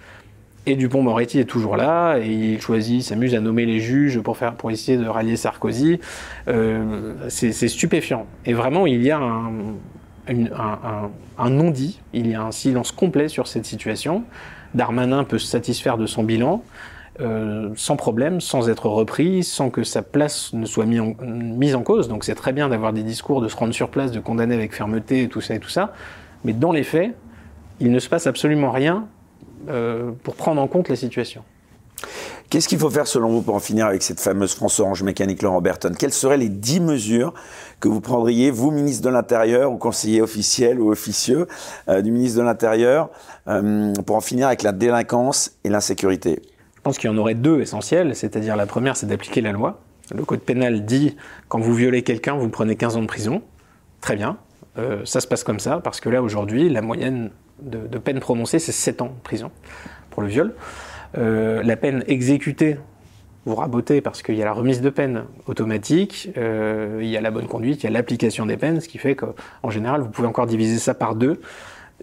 Et 0.67 0.75
Dupont-Moretti 0.75 1.39
est 1.39 1.45
toujours 1.45 1.77
là, 1.77 2.19
et 2.19 2.33
il 2.33 2.61
choisit, 2.61 3.01
s'amuse 3.01 3.37
à 3.37 3.41
nommer 3.41 3.65
les 3.65 3.79
juges 3.79 4.19
pour, 4.19 4.37
faire, 4.37 4.55
pour 4.55 4.73
essayer 4.73 4.99
de 4.99 5.07
rallier 5.07 5.37
Sarkozy. 5.37 6.01
Euh, 6.49 7.13
c'est 7.29 7.53
stupéfiant. 7.53 8.27
Et 8.45 8.55
vraiment, 8.55 8.89
il 8.89 9.05
y 9.05 9.13
a 9.13 9.19
un, 9.19 9.53
un, 10.29 11.51
non-dit, 11.51 12.01
il 12.13 12.29
y 12.29 12.35
a 12.35 12.43
un 12.43 12.53
silence 12.53 12.93
complet 12.93 13.29
sur 13.29 13.47
cette 13.47 13.67
situation. 13.67 14.25
Darmanin 14.75 15.25
peut 15.25 15.39
se 15.39 15.47
satisfaire 15.47 15.99
de 15.99 16.07
son 16.07 16.25
bilan 16.25 16.63
euh, 17.21 17.71
sans 17.77 17.95
problème, 17.95 18.41
sans 18.41 18.69
être 18.69 18.87
repris, 18.87 19.45
sans 19.45 19.71
que 19.71 19.85
sa 19.85 20.03
place 20.03 20.53
ne 20.53 20.67
soit 20.67 20.85
mise 20.85 21.75
en, 21.75 21.81
en 21.81 21.83
cause. 21.83 22.09
Donc 22.09 22.25
c'est 22.25 22.35
très 22.35 22.53
bien 22.53 22.69
d'avoir 22.69 22.93
des 22.93 23.05
discours, 23.05 23.41
de 23.41 23.49
se 23.49 23.57
rendre 23.57 23.73
sur 23.73 23.89
place, 23.89 24.11
de 24.11 24.19
condamner 24.19 24.55
avec 24.55 24.75
fermeté, 24.75 25.23
et 25.23 25.29
tout 25.29 25.41
ça 25.41 25.55
et 25.55 25.61
tout 25.61 25.69
ça. 25.69 25.93
Mais 26.45 26.53
dans 26.53 26.73
les 26.73 26.83
faits, 26.83 27.15
il 27.81 27.93
ne 27.93 27.99
se 28.01 28.09
passe 28.09 28.27
absolument 28.27 28.73
rien 28.73 29.07
euh, 29.69 30.11
pour 30.25 30.35
prendre 30.35 30.61
en 30.61 30.67
compte 30.67 30.89
la 30.89 30.97
situation. 30.97 31.45
Qu'est-ce 32.55 32.69
qu'il 32.69 32.79
faut 32.79 32.89
faire 32.89 33.09
selon 33.09 33.31
vous 33.31 33.43
pour 33.43 33.57
en 33.57 33.59
finir 33.59 33.87
avec 33.87 34.05
cette 34.05 34.21
fameuse 34.21 34.55
France 34.55 34.79
Orange 34.79 35.03
mécanique 35.03 35.43
Laurent 35.43 35.61
Berton? 35.61 35.93
Quelles 35.99 36.13
seraient 36.13 36.37
les 36.37 36.49
dix 36.49 36.79
mesures 36.79 37.35
que 37.81 37.89
vous 37.89 38.01
prendriez, 38.01 38.53
vous, 38.53 38.71
ministre 38.71 39.03
de 39.03 39.09
l'Intérieur, 39.09 39.73
ou 39.73 39.77
conseiller 39.77 40.23
officiel 40.23 40.79
ou 40.79 40.93
officieux 40.93 41.49
euh, 41.89 42.01
du 42.01 42.13
ministre 42.13 42.39
de 42.39 42.45
l'Intérieur, 42.45 43.11
euh, 43.49 43.93
pour 44.07 44.15
en 44.15 44.21
finir 44.21 44.47
avec 44.47 44.63
la 44.63 44.71
délinquance 44.71 45.59
et 45.65 45.69
l'insécurité? 45.69 46.43
Je 46.77 46.81
pense 46.81 46.97
qu'il 46.97 47.11
y 47.11 47.13
en 47.13 47.17
aurait 47.17 47.35
deux 47.35 47.61
essentielles, 47.61 48.15
c'est-à-dire 48.15 48.55
la 48.55 48.67
première, 48.67 48.97
c'est 48.97 49.07
d'appliquer 49.07 49.41
la 49.41 49.51
loi. 49.51 49.81
Le 50.15 50.25
code 50.25 50.39
pénal 50.39 50.85
dit 50.85 51.17
quand 51.49 51.59
vous 51.59 51.75
violez 51.75 52.03
quelqu'un, 52.03 52.37
vous 52.37 52.51
prenez 52.51 52.77
15 52.77 52.99
ans 52.99 53.03
de 53.03 53.09
prison. 53.09 53.43
Très 54.01 54.15
bien, 54.15 54.37
euh, 54.79 55.05
ça 55.05 55.19
se 55.19 55.27
passe 55.27 55.43
comme 55.43 55.59
ça, 55.59 55.81
parce 55.83 56.01
que 56.01 56.09
là, 56.09 56.23
aujourd'hui, 56.23 56.69
la 56.69 56.83
moyenne 56.83 57.33
de, 57.61 57.79
de 57.89 57.99
peine 57.99 58.21
prononcée, 58.21 58.61
c'est 58.61 58.71
7 58.71 59.03
ans 59.03 59.07
de 59.07 59.23
prison 59.25 59.51
pour 60.11 60.23
le 60.23 60.29
viol. 60.29 60.55
Euh, 61.17 61.63
la 61.63 61.77
peine 61.77 62.05
exécutée, 62.07 62.77
vous 63.47 63.55
rabotez 63.55 64.01
parce 64.01 64.23
qu'il 64.23 64.37
y 64.37 64.43
a 64.43 64.45
la 64.45 64.53
remise 64.53 64.81
de 64.81 64.91
peine 64.91 65.25
automatique, 65.47 66.31
euh, 66.37 66.99
il 67.03 67.09
y 67.09 67.17
a 67.17 67.21
la 67.21 67.31
bonne 67.31 67.47
conduite, 67.47 67.83
il 67.83 67.85
y 67.85 67.87
a 67.89 67.91
l'application 67.91 68.47
des 68.47 68.57
peines, 68.57 68.81
ce 68.81 68.89
qui 68.89 68.99
fait 68.99 69.15
qu'en 69.15 69.71
général, 69.71 70.01
vous 70.01 70.09
pouvez 70.09 70.29
encore 70.29 70.47
diviser 70.47 70.79
ça 70.79 70.95
par 70.95 71.15
deux, 71.15 71.41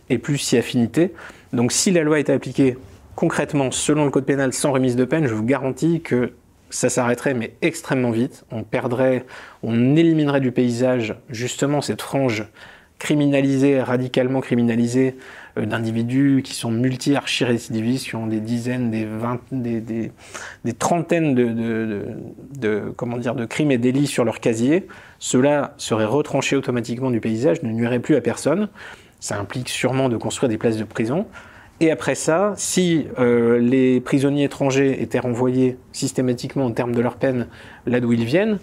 et 0.09 0.18
plus 0.18 0.38
si 0.38 0.57
affinité. 0.57 1.14
Donc 1.51 1.72
si 1.72 1.91
la 1.91 2.03
loi 2.03 2.20
est 2.20 2.30
appliquée 2.30 2.78
concrètement 3.16 3.72
selon 3.72 4.05
le 4.05 4.12
code 4.12 4.26
pénal 4.26 4.53
sans 4.53 4.72
remise 4.72 4.95
de 4.95 5.05
peine, 5.05 5.28
je 5.28 5.34
vous 5.34 5.43
garantis 5.43 6.01
que 6.01 6.34
ça 6.70 6.89
s'arrêterait, 6.89 7.34
mais 7.34 7.55
extrêmement 7.62 8.12
vite. 8.12 8.45
On 8.51 8.64
perdrait, 8.64 9.26
on 9.62 9.95
éliminerait 9.95 10.39
du 10.39 10.51
paysage 10.51 11.16
justement 11.30 11.82
cette 11.82 12.01
frange 12.01 12.45
criminalisée, 12.97 13.82
radicalement 13.82 14.41
criminalisée, 14.41 15.18
d'individus 15.58 16.41
qui 16.43 16.54
sont 16.54 16.72
multi-archi-récidivistes, 16.72 18.08
qui 18.08 18.16
ont 18.16 18.28
des 18.28 18.39
dizaines, 18.39 18.91
des, 18.91 19.06
vingt, 19.06 19.39
des, 19.52 19.82
des, 19.82 20.12
des 20.64 20.74
trentaines 20.74 21.36
de, 21.36 21.45
de, 21.45 22.06
de, 22.60 22.93
comment 22.95 23.18
dire, 23.18 23.36
de 23.36 23.45
crimes 23.45 23.72
et 23.72 23.78
délits 23.78 24.08
sur 24.08 24.24
leur 24.24 24.39
casier. 24.39 24.88
Cela 25.20 25.74
serait 25.78 26.06
retranché 26.06 26.56
automatiquement 26.56 27.12
du 27.12 27.20
paysage, 27.20 27.62
ne 27.64 27.72
nuirait 27.72 27.99
plus 27.99 28.16
à 28.16 28.22
personne. 28.22 28.70
Ça 29.20 29.39
implique 29.39 29.70
sûrement 29.70 30.10
de 30.10 30.18
construire 30.18 30.49
des 30.49 30.58
places 30.58 30.78
de 30.78 30.84
prison. 30.84 31.28
Et 31.80 31.89
après 31.89 32.14
ça, 32.16 32.54
si 32.58 33.08
euh, 33.18 33.58
les 33.60 34.02
prisonniers 34.02 34.43
étrangers 34.43 35.02
étaient 35.02 35.20
renvoyés 35.20 35.78
systématiquement 35.91 36.66
en 36.66 36.72
termes 36.72 36.93
de 36.93 37.02
leur 37.02 37.16
peine 37.16 37.47
là 37.88 37.99
d'où 37.99 38.14
ils 38.14 38.24
viennent, 38.24 38.54
euh, 38.54 38.58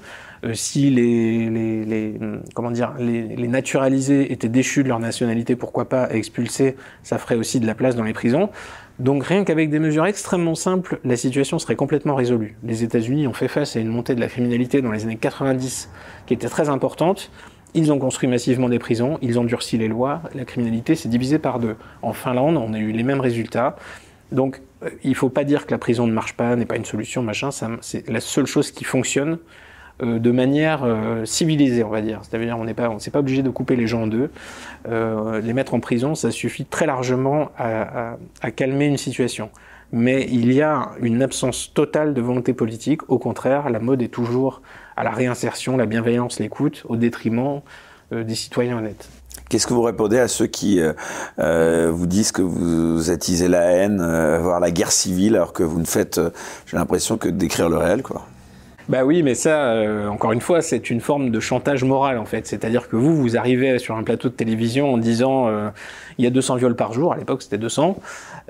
si 0.53 0.91
les, 0.91 1.51
les, 1.51 1.85
les, 1.85 2.15
comment 2.55 2.71
dire, 2.71 2.95
les, 2.99 3.37
les, 3.37 3.49
naturalisés 3.49 4.33
étaient 4.33 4.49
déchus 4.49 4.85
de 4.85 4.89
leur 4.89 5.01
nationalité, 5.01 5.57
pourquoi 5.57 5.89
pas 5.89 6.11
expulsés, 6.11 6.77
ça 7.03 7.19
ferait 7.19 7.35
aussi 7.35 7.61
de 7.61 7.67
la 7.67 7.75
place 7.75 7.97
dans 7.97 8.05
les 8.05 8.13
prisons. 8.13 8.51
Donc 8.99 9.25
rien 9.25 9.45
qu'avec 9.45 9.71
des 9.71 9.79
mesures 9.79 10.07
extrêmement 10.07 10.57
simples, 10.57 10.99
la 11.05 11.17
situation 11.17 11.59
serait 11.59 11.77
complètement 11.77 12.17
résolue. 12.17 12.57
Les 12.65 12.83
États-Unis 12.83 13.29
ont 13.29 13.33
fait 13.33 13.47
face 13.47 13.77
à 13.77 13.81
une 13.81 13.89
montée 13.89 14.17
de 14.17 14.21
la 14.21 14.27
criminalité 14.27 14.83
dans 14.83 14.91
les 14.91 15.05
années 15.05 15.17
90 15.17 15.89
qui 16.27 16.35
était 16.35 16.49
très 16.49 16.69
importante. 16.69 17.31
Ils 17.75 17.93
ont 17.93 17.99
construit 17.99 18.29
massivement 18.29 18.69
des 18.69 18.81
prisons, 18.81 19.19
ils 19.23 19.39
ont 19.39 19.45
durci 19.45 19.79
les 19.79 19.89
lois, 19.89 20.23
la 20.35 20.45
criminalité 20.45 20.97
s'est 20.97 21.09
divisée 21.09 21.39
par 21.39 21.61
deux. 21.61 21.77
En 22.03 22.13
Finlande, 22.13 22.57
on 22.57 22.73
a 22.73 22.79
eu 22.79 22.91
les 22.91 23.03
mêmes 23.05 23.21
résultats. 23.21 23.77
Donc, 24.33 24.61
euh, 24.83 24.91
il 25.05 25.11
ne 25.11 25.15
faut 25.15 25.29
pas 25.29 25.45
dire 25.45 25.67
que 25.67 25.71
la 25.71 25.79
prison 25.79 26.07
ne 26.07 26.13
marche 26.13 26.35
pas, 26.35 26.57
n'est 26.57 26.67
pas 26.67 26.77
une 26.77 26.85
solution, 26.85 27.23
machin. 27.23 27.51
C'est 27.81 28.09
la 28.09 28.21
seule 28.21 28.47
chose 28.47 28.73
qui 28.73 28.85
fonctionne 28.85 29.39
euh, 30.01 30.21
de 30.21 30.31
manière 30.31 30.85
euh, 30.85 31.25
civilisée, 31.25 31.83
on 31.83 31.89
va 31.89 32.01
dire. 32.01 32.21
C'est-à-dire, 32.23 32.57
on 32.59 32.65
n'est 32.65 32.75
pas, 32.75 32.89
on 32.89 33.01
s'est 33.01 33.11
pas 33.11 33.19
obligé 33.19 33.43
de 33.43 33.51
couper 33.51 33.75
les 33.75 33.89
gens 33.89 34.03
en 34.03 34.07
deux. 34.07 34.31
Euh, 34.89 35.41
les 35.41 35.53
mettre 35.53 35.75
en 35.75 35.81
prison, 35.81 36.15
ça 36.15 36.31
suffit 36.31 36.65
très 36.65 36.87
largement 36.87 37.51
à, 37.59 38.17
calmer 38.55 38.87
une 38.87 38.97
situation 38.97 39.51
mais 39.91 40.27
il 40.31 40.53
y 40.53 40.61
a 40.61 40.91
une 41.01 41.23
absence 41.23 41.73
totale 41.73 42.13
de 42.13 42.21
volonté 42.21 42.53
politique. 42.53 43.11
Au 43.11 43.19
contraire, 43.19 43.71
la 43.71 43.79
mode 43.79 44.03
est 44.03 44.09
toujours 44.09 44.61
à 44.99 45.03
la 45.03 45.11
réinsertion, 45.11 45.79
la 45.79 45.87
bienveillance, 45.87 46.41
l'écoute, 46.41 46.85
au 46.91 46.97
détriment 46.97 47.63
des 48.13 48.35
citoyens 48.35 48.77
honnêtes. 48.77 49.09
Qu'est-ce 49.49 49.67
que 49.67 49.73
vous 49.73 49.81
répondez 49.81 50.19
à 50.19 50.29
ceux 50.29 50.47
qui 50.47 50.79
vous 51.39 52.07
disent 52.07 52.33
que 52.33 52.43
vous 52.43 53.11
attisez 53.11 53.49
la 53.49 53.63
haine, 53.63 53.97
voire 54.43 54.61
la 54.61 54.71
guerre 54.71 54.93
civile, 54.93 55.37
alors 55.37 55.55
que 55.55 55.63
vous 55.63 55.81
ne 55.81 55.87
faites, 55.87 56.21
j'ai 56.67 56.77
l'impression, 56.77 57.17
que 57.17 57.31
décrire 57.31 57.71
le 57.71 57.79
réel, 57.79 58.03
quoi? 58.03 58.27
Bah 58.89 59.05
oui, 59.05 59.23
mais 59.23 59.35
ça, 59.35 59.73
euh, 59.73 60.09
encore 60.09 60.33
une 60.33 60.41
fois, 60.41 60.63
c'est 60.63 60.89
une 60.89 61.01
forme 61.01 61.31
de 61.31 61.41
chantage 61.41 61.85
moral 61.85 62.19
en 62.19 62.25
fait. 62.25 62.47
C'est-à-dire 62.47 62.89
que 62.89 62.97
vous, 62.97 63.15
vous 63.17 63.37
arrivez 63.37 63.79
sur 63.79 63.97
un 63.97 64.03
plateau 64.03 64.29
de 64.29 64.35
télévision 64.35 64.95
en 64.95 64.99
disant 64.99 65.49
euh, 65.49 65.69
il 66.17 66.25
y 66.25 66.29
a 66.29 66.31
200 66.31 66.57
viols 66.57 66.77
par 66.77 66.93
jour, 66.93 67.13
à 67.13 67.17
l'époque 67.17 67.43
c'était 67.43 67.59
200, 67.59 67.99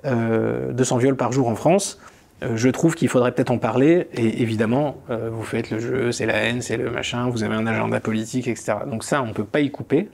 euh, 0.05 0.73
200 0.73 0.99
viols 0.99 1.17
par 1.17 1.33
jour 1.33 1.49
en 1.49 1.57
France. 1.57 1.99
Euh, 2.43 2.57
je 2.57 2.69
trouve 2.69 2.95
qu'il 2.95 3.09
faudrait 3.09 3.33
peut-être 3.33 3.51
en 3.51 3.59
parler, 3.59 4.07
et 4.15 4.43
évidemment, 4.43 4.97
euh, 5.11 5.29
vous 5.33 5.43
faites 5.43 5.71
le 5.71 5.81
jeu, 5.81 6.13
c'est 6.13 6.27
la 6.27 6.35
haine, 6.35 6.63
c'est 6.63 6.77
le 6.77 6.91
machin, 6.91 7.29
vous 7.29 7.43
avez 7.43 7.55
un 7.55 7.67
agenda 7.67 7.99
politique, 8.01 8.47
etc. 8.47 8.75
Donc 8.87 9.05
ça, 9.05 9.23
on 9.23 9.33
peut 9.33 9.45
pas 9.45 9.61
y 9.61 9.71
couper. 9.71 10.09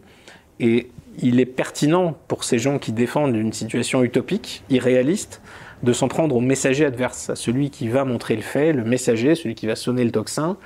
Et 0.61 0.91
il 1.19 1.41
est 1.41 1.47
pertinent 1.47 2.17
pour 2.29 2.45
ces 2.45 2.59
gens 2.59 2.79
qui 2.79 2.93
défendent 2.93 3.37
une 3.37 3.53
situation 3.53 4.03
utopique, 4.03 4.63
irréaliste, 4.71 5.43
de 5.85 5.93
s'en 5.93 6.09
prendre 6.09 6.35
au 6.35 6.41
messager 6.41 6.85
adverse, 6.85 7.31
à 7.31 7.37
celui 7.37 7.71
qui 7.71 7.89
va 7.89 8.05
montrer 8.05 8.35
le 8.35 8.43
fait, 8.43 8.73
le 8.73 8.85
messager, 8.85 9.35
celui 9.35 9.55
qui 9.55 9.67
va 9.67 9.77
sonner 9.77 10.05
le 10.05 10.11
tocsin. 10.11 10.57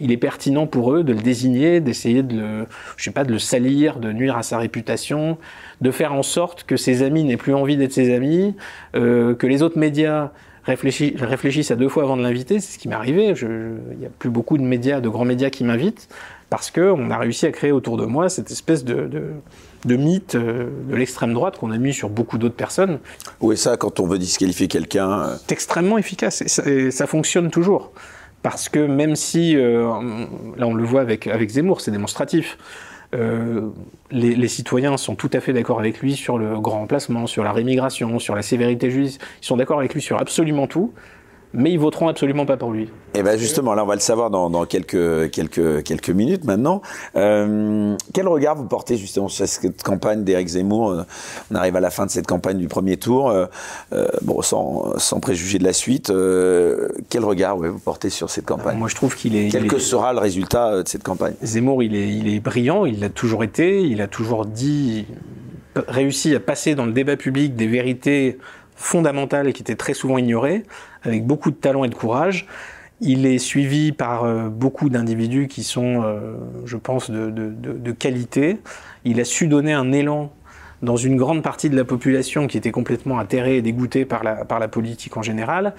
Il 0.00 0.12
est 0.12 0.18
pertinent 0.18 0.66
pour 0.66 0.92
eux 0.92 1.02
de 1.02 1.14
le 1.14 1.20
désigner, 1.20 1.80
d'essayer 1.80 2.22
de 2.22 2.36
le, 2.36 2.66
je 2.96 3.04
sais 3.04 3.10
pas, 3.10 3.24
de 3.24 3.32
le 3.32 3.38
salir, 3.38 3.98
de 3.98 4.12
nuire 4.12 4.36
à 4.36 4.42
sa 4.42 4.58
réputation, 4.58 5.38
de 5.80 5.90
faire 5.90 6.12
en 6.12 6.22
sorte 6.22 6.64
que 6.64 6.76
ses 6.76 7.02
amis 7.02 7.24
n'aient 7.24 7.38
plus 7.38 7.54
envie 7.54 7.76
d'être 7.76 7.92
ses 7.92 8.14
amis, 8.14 8.54
euh, 8.94 9.34
que 9.34 9.46
les 9.46 9.62
autres 9.62 9.78
médias 9.78 10.30
réfléchissent, 10.64 11.70
à 11.70 11.76
deux 11.76 11.88
fois 11.88 12.02
avant 12.02 12.18
de 12.18 12.22
l'inviter. 12.22 12.60
C'est 12.60 12.74
ce 12.74 12.78
qui 12.78 12.88
m'est 12.88 12.94
arrivé. 12.94 13.32
Il 13.40 13.98
n'y 13.98 14.04
a 14.04 14.10
plus 14.18 14.28
beaucoup 14.28 14.58
de 14.58 14.62
médias, 14.62 15.00
de 15.00 15.08
grands 15.08 15.24
médias 15.24 15.48
qui 15.48 15.64
m'invitent 15.64 16.08
parce 16.50 16.70
que 16.70 16.92
on 16.92 17.10
a 17.10 17.16
réussi 17.16 17.46
à 17.46 17.52
créer 17.52 17.72
autour 17.72 17.96
de 17.96 18.04
moi 18.04 18.28
cette 18.28 18.50
espèce 18.50 18.84
de 18.84 19.08
de 19.84 19.96
mythe 19.96 20.34
euh, 20.34 20.68
de 20.88 20.96
l'extrême 20.96 21.32
droite 21.32 21.58
qu'on 21.58 21.70
a 21.70 21.78
mis 21.78 21.94
sur 21.94 22.08
beaucoup 22.08 22.38
d'autres 22.38 22.56
personnes. 22.56 22.98
Oui, 23.40 23.56
ça, 23.56 23.76
quand 23.76 24.00
on 24.00 24.06
veut 24.06 24.18
disqualifier 24.18 24.68
quelqu'un. 24.68 25.22
Euh... 25.22 25.36
C'est 25.38 25.52
extrêmement 25.52 25.98
efficace 25.98 26.42
et 26.42 26.48
ça, 26.48 26.68
et 26.68 26.90
ça, 26.90 27.06
fonctionne 27.06 27.50
toujours. 27.50 27.92
Parce 28.42 28.68
que 28.68 28.78
même 28.78 29.16
si, 29.16 29.56
euh, 29.56 29.82
là 30.56 30.66
on 30.66 30.74
le 30.74 30.84
voit 30.84 31.00
avec, 31.00 31.26
avec 31.26 31.50
Zemmour, 31.50 31.80
c'est 31.80 31.90
démonstratif, 31.90 32.56
euh, 33.14 33.70
les, 34.10 34.34
les, 34.34 34.48
citoyens 34.48 34.96
sont 34.98 35.14
tout 35.14 35.30
à 35.32 35.40
fait 35.40 35.54
d'accord 35.54 35.80
avec 35.80 36.00
lui 36.00 36.14
sur 36.14 36.38
le 36.38 36.60
grand 36.60 36.80
remplacement, 36.80 37.26
sur 37.26 37.42
la 37.42 37.52
rémigration, 37.52 38.18
sur 38.18 38.34
la 38.34 38.42
sévérité 38.42 38.90
judiciaire, 38.90 39.26
ils 39.42 39.46
sont 39.46 39.56
d'accord 39.56 39.78
avec 39.78 39.94
lui 39.94 40.02
sur 40.02 40.20
absolument 40.20 40.66
tout 40.66 40.92
mais 41.52 41.72
ils 41.72 41.78
voteront 41.78 42.08
absolument 42.08 42.46
pas 42.46 42.56
pour 42.56 42.72
lui. 42.72 42.84
Et 42.84 43.20
eh 43.20 43.22
ben 43.22 43.38
justement, 43.38 43.74
là, 43.74 43.84
on 43.84 43.86
va 43.86 43.94
le 43.94 44.00
savoir 44.00 44.30
dans, 44.30 44.50
dans 44.50 44.66
quelques 44.66 45.30
quelques 45.30 45.82
quelques 45.82 46.10
minutes 46.10 46.44
maintenant. 46.44 46.82
Euh, 47.16 47.96
quel 48.12 48.28
regard 48.28 48.54
vous 48.54 48.66
portez 48.66 48.96
justement 48.96 49.28
sur 49.28 49.48
cette 49.48 49.82
campagne 49.82 50.24
d'Éric 50.24 50.48
Zemmour? 50.48 51.04
On 51.50 51.54
arrive 51.54 51.76
à 51.76 51.80
la 51.80 51.90
fin 51.90 52.04
de 52.04 52.10
cette 52.10 52.26
campagne 52.26 52.58
du 52.58 52.68
premier 52.68 52.98
tour. 52.98 53.30
Euh, 53.30 53.46
bon, 54.22 54.42
sans, 54.42 54.98
sans 54.98 55.20
préjuger 55.20 55.58
de 55.58 55.64
la 55.64 55.72
suite, 55.72 56.10
euh, 56.10 56.88
quel 57.08 57.24
regard 57.24 57.56
ouais, 57.56 57.68
vous 57.68 57.78
portez 57.78 58.10
sur 58.10 58.28
cette 58.28 58.44
campagne? 58.44 58.76
Moi, 58.76 58.88
je 58.88 58.94
trouve 58.94 59.16
qu'il 59.16 59.34
est. 59.34 59.48
Quel 59.48 59.64
il 59.64 59.70
que 59.70 59.76
est, 59.76 59.80
sera 59.80 60.12
le 60.12 60.18
résultat 60.18 60.82
de 60.82 60.88
cette 60.88 61.02
campagne? 61.02 61.34
Zemmour, 61.42 61.82
il 61.82 61.94
est 61.94 62.08
il 62.08 62.28
est 62.28 62.40
brillant. 62.40 62.84
Il 62.84 63.00
l'a 63.00 63.08
toujours 63.08 63.42
été. 63.42 63.80
Il 63.82 64.02
a 64.02 64.06
toujours 64.06 64.44
dit 64.44 65.06
réussi 65.86 66.34
à 66.34 66.40
passer 66.40 66.74
dans 66.74 66.86
le 66.86 66.92
débat 66.92 67.16
public 67.16 67.56
des 67.56 67.68
vérités 67.68 68.38
fondamentales 68.76 69.52
qui 69.52 69.62
étaient 69.62 69.76
très 69.76 69.94
souvent 69.94 70.18
ignorées 70.18 70.64
avec 71.08 71.26
beaucoup 71.26 71.50
de 71.50 71.56
talent 71.56 71.84
et 71.84 71.88
de 71.88 71.94
courage. 71.94 72.46
Il 73.00 73.26
est 73.26 73.38
suivi 73.38 73.92
par 73.92 74.24
euh, 74.24 74.48
beaucoup 74.48 74.88
d'individus 74.88 75.46
qui 75.46 75.62
sont, 75.62 76.02
euh, 76.02 76.34
je 76.64 76.76
pense, 76.76 77.10
de, 77.10 77.92
qualité. 77.92 78.58
Il 79.04 79.20
a 79.20 79.24
su 79.24 79.46
donner 79.46 79.72
un 79.72 79.92
élan 79.92 80.32
dans 80.82 80.96
une 80.96 81.16
grande 81.16 81.42
partie 81.42 81.70
de 81.70 81.76
la 81.76 81.84
population 81.84 82.46
qui 82.46 82.56
était 82.56 82.70
complètement 82.70 83.18
atterrée 83.18 83.56
et 83.56 83.62
dégoûtée 83.62 84.04
par 84.04 84.24
la, 84.24 84.44
par 84.44 84.58
la 84.58 84.68
politique 84.68 85.16
en 85.16 85.22
général. 85.22 85.74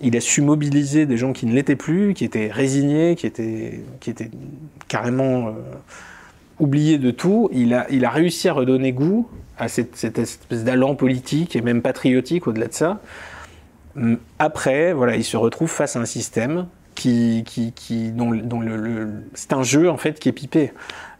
Il 0.00 0.16
a 0.16 0.20
su 0.20 0.40
mobiliser 0.40 1.06
des 1.06 1.16
gens 1.16 1.32
qui 1.32 1.46
ne 1.46 1.52
l'étaient 1.52 1.76
plus, 1.76 2.14
qui 2.14 2.24
étaient 2.24 2.50
résignés, 2.50 3.16
qui 3.16 3.26
étaient, 3.26 3.80
qui 4.00 4.10
étaient 4.10 4.30
carrément 4.88 5.48
euh, 5.48 5.52
oubliés 6.58 6.98
de 6.98 7.10
tout. 7.10 7.50
Il 7.52 7.74
a, 7.74 7.86
il 7.90 8.04
a 8.04 8.10
réussi 8.10 8.48
à 8.48 8.54
redonner 8.54 8.92
goût 8.92 9.28
à 9.58 9.68
cette, 9.68 9.94
cette 9.96 10.18
espèce 10.18 10.64
d'allant 10.64 10.94
politique 10.94 11.54
et 11.54 11.60
même 11.60 11.82
patriotique 11.82 12.46
au-delà 12.46 12.66
de 12.68 12.72
ça. 12.72 13.00
Après, 14.38 14.92
voilà, 14.92 15.16
il 15.16 15.24
se 15.24 15.36
retrouve 15.36 15.70
face 15.70 15.96
à 15.96 16.00
un 16.00 16.04
système 16.04 16.66
qui, 16.94 17.42
qui, 17.46 17.72
qui 17.72 18.10
dont, 18.10 18.34
dont 18.34 18.60
le, 18.60 19.08
c'est 19.34 19.52
un 19.52 19.62
jeu 19.62 19.90
en 19.90 19.96
fait 19.96 20.18
qui 20.18 20.28
est 20.28 20.32
pipé. 20.32 20.72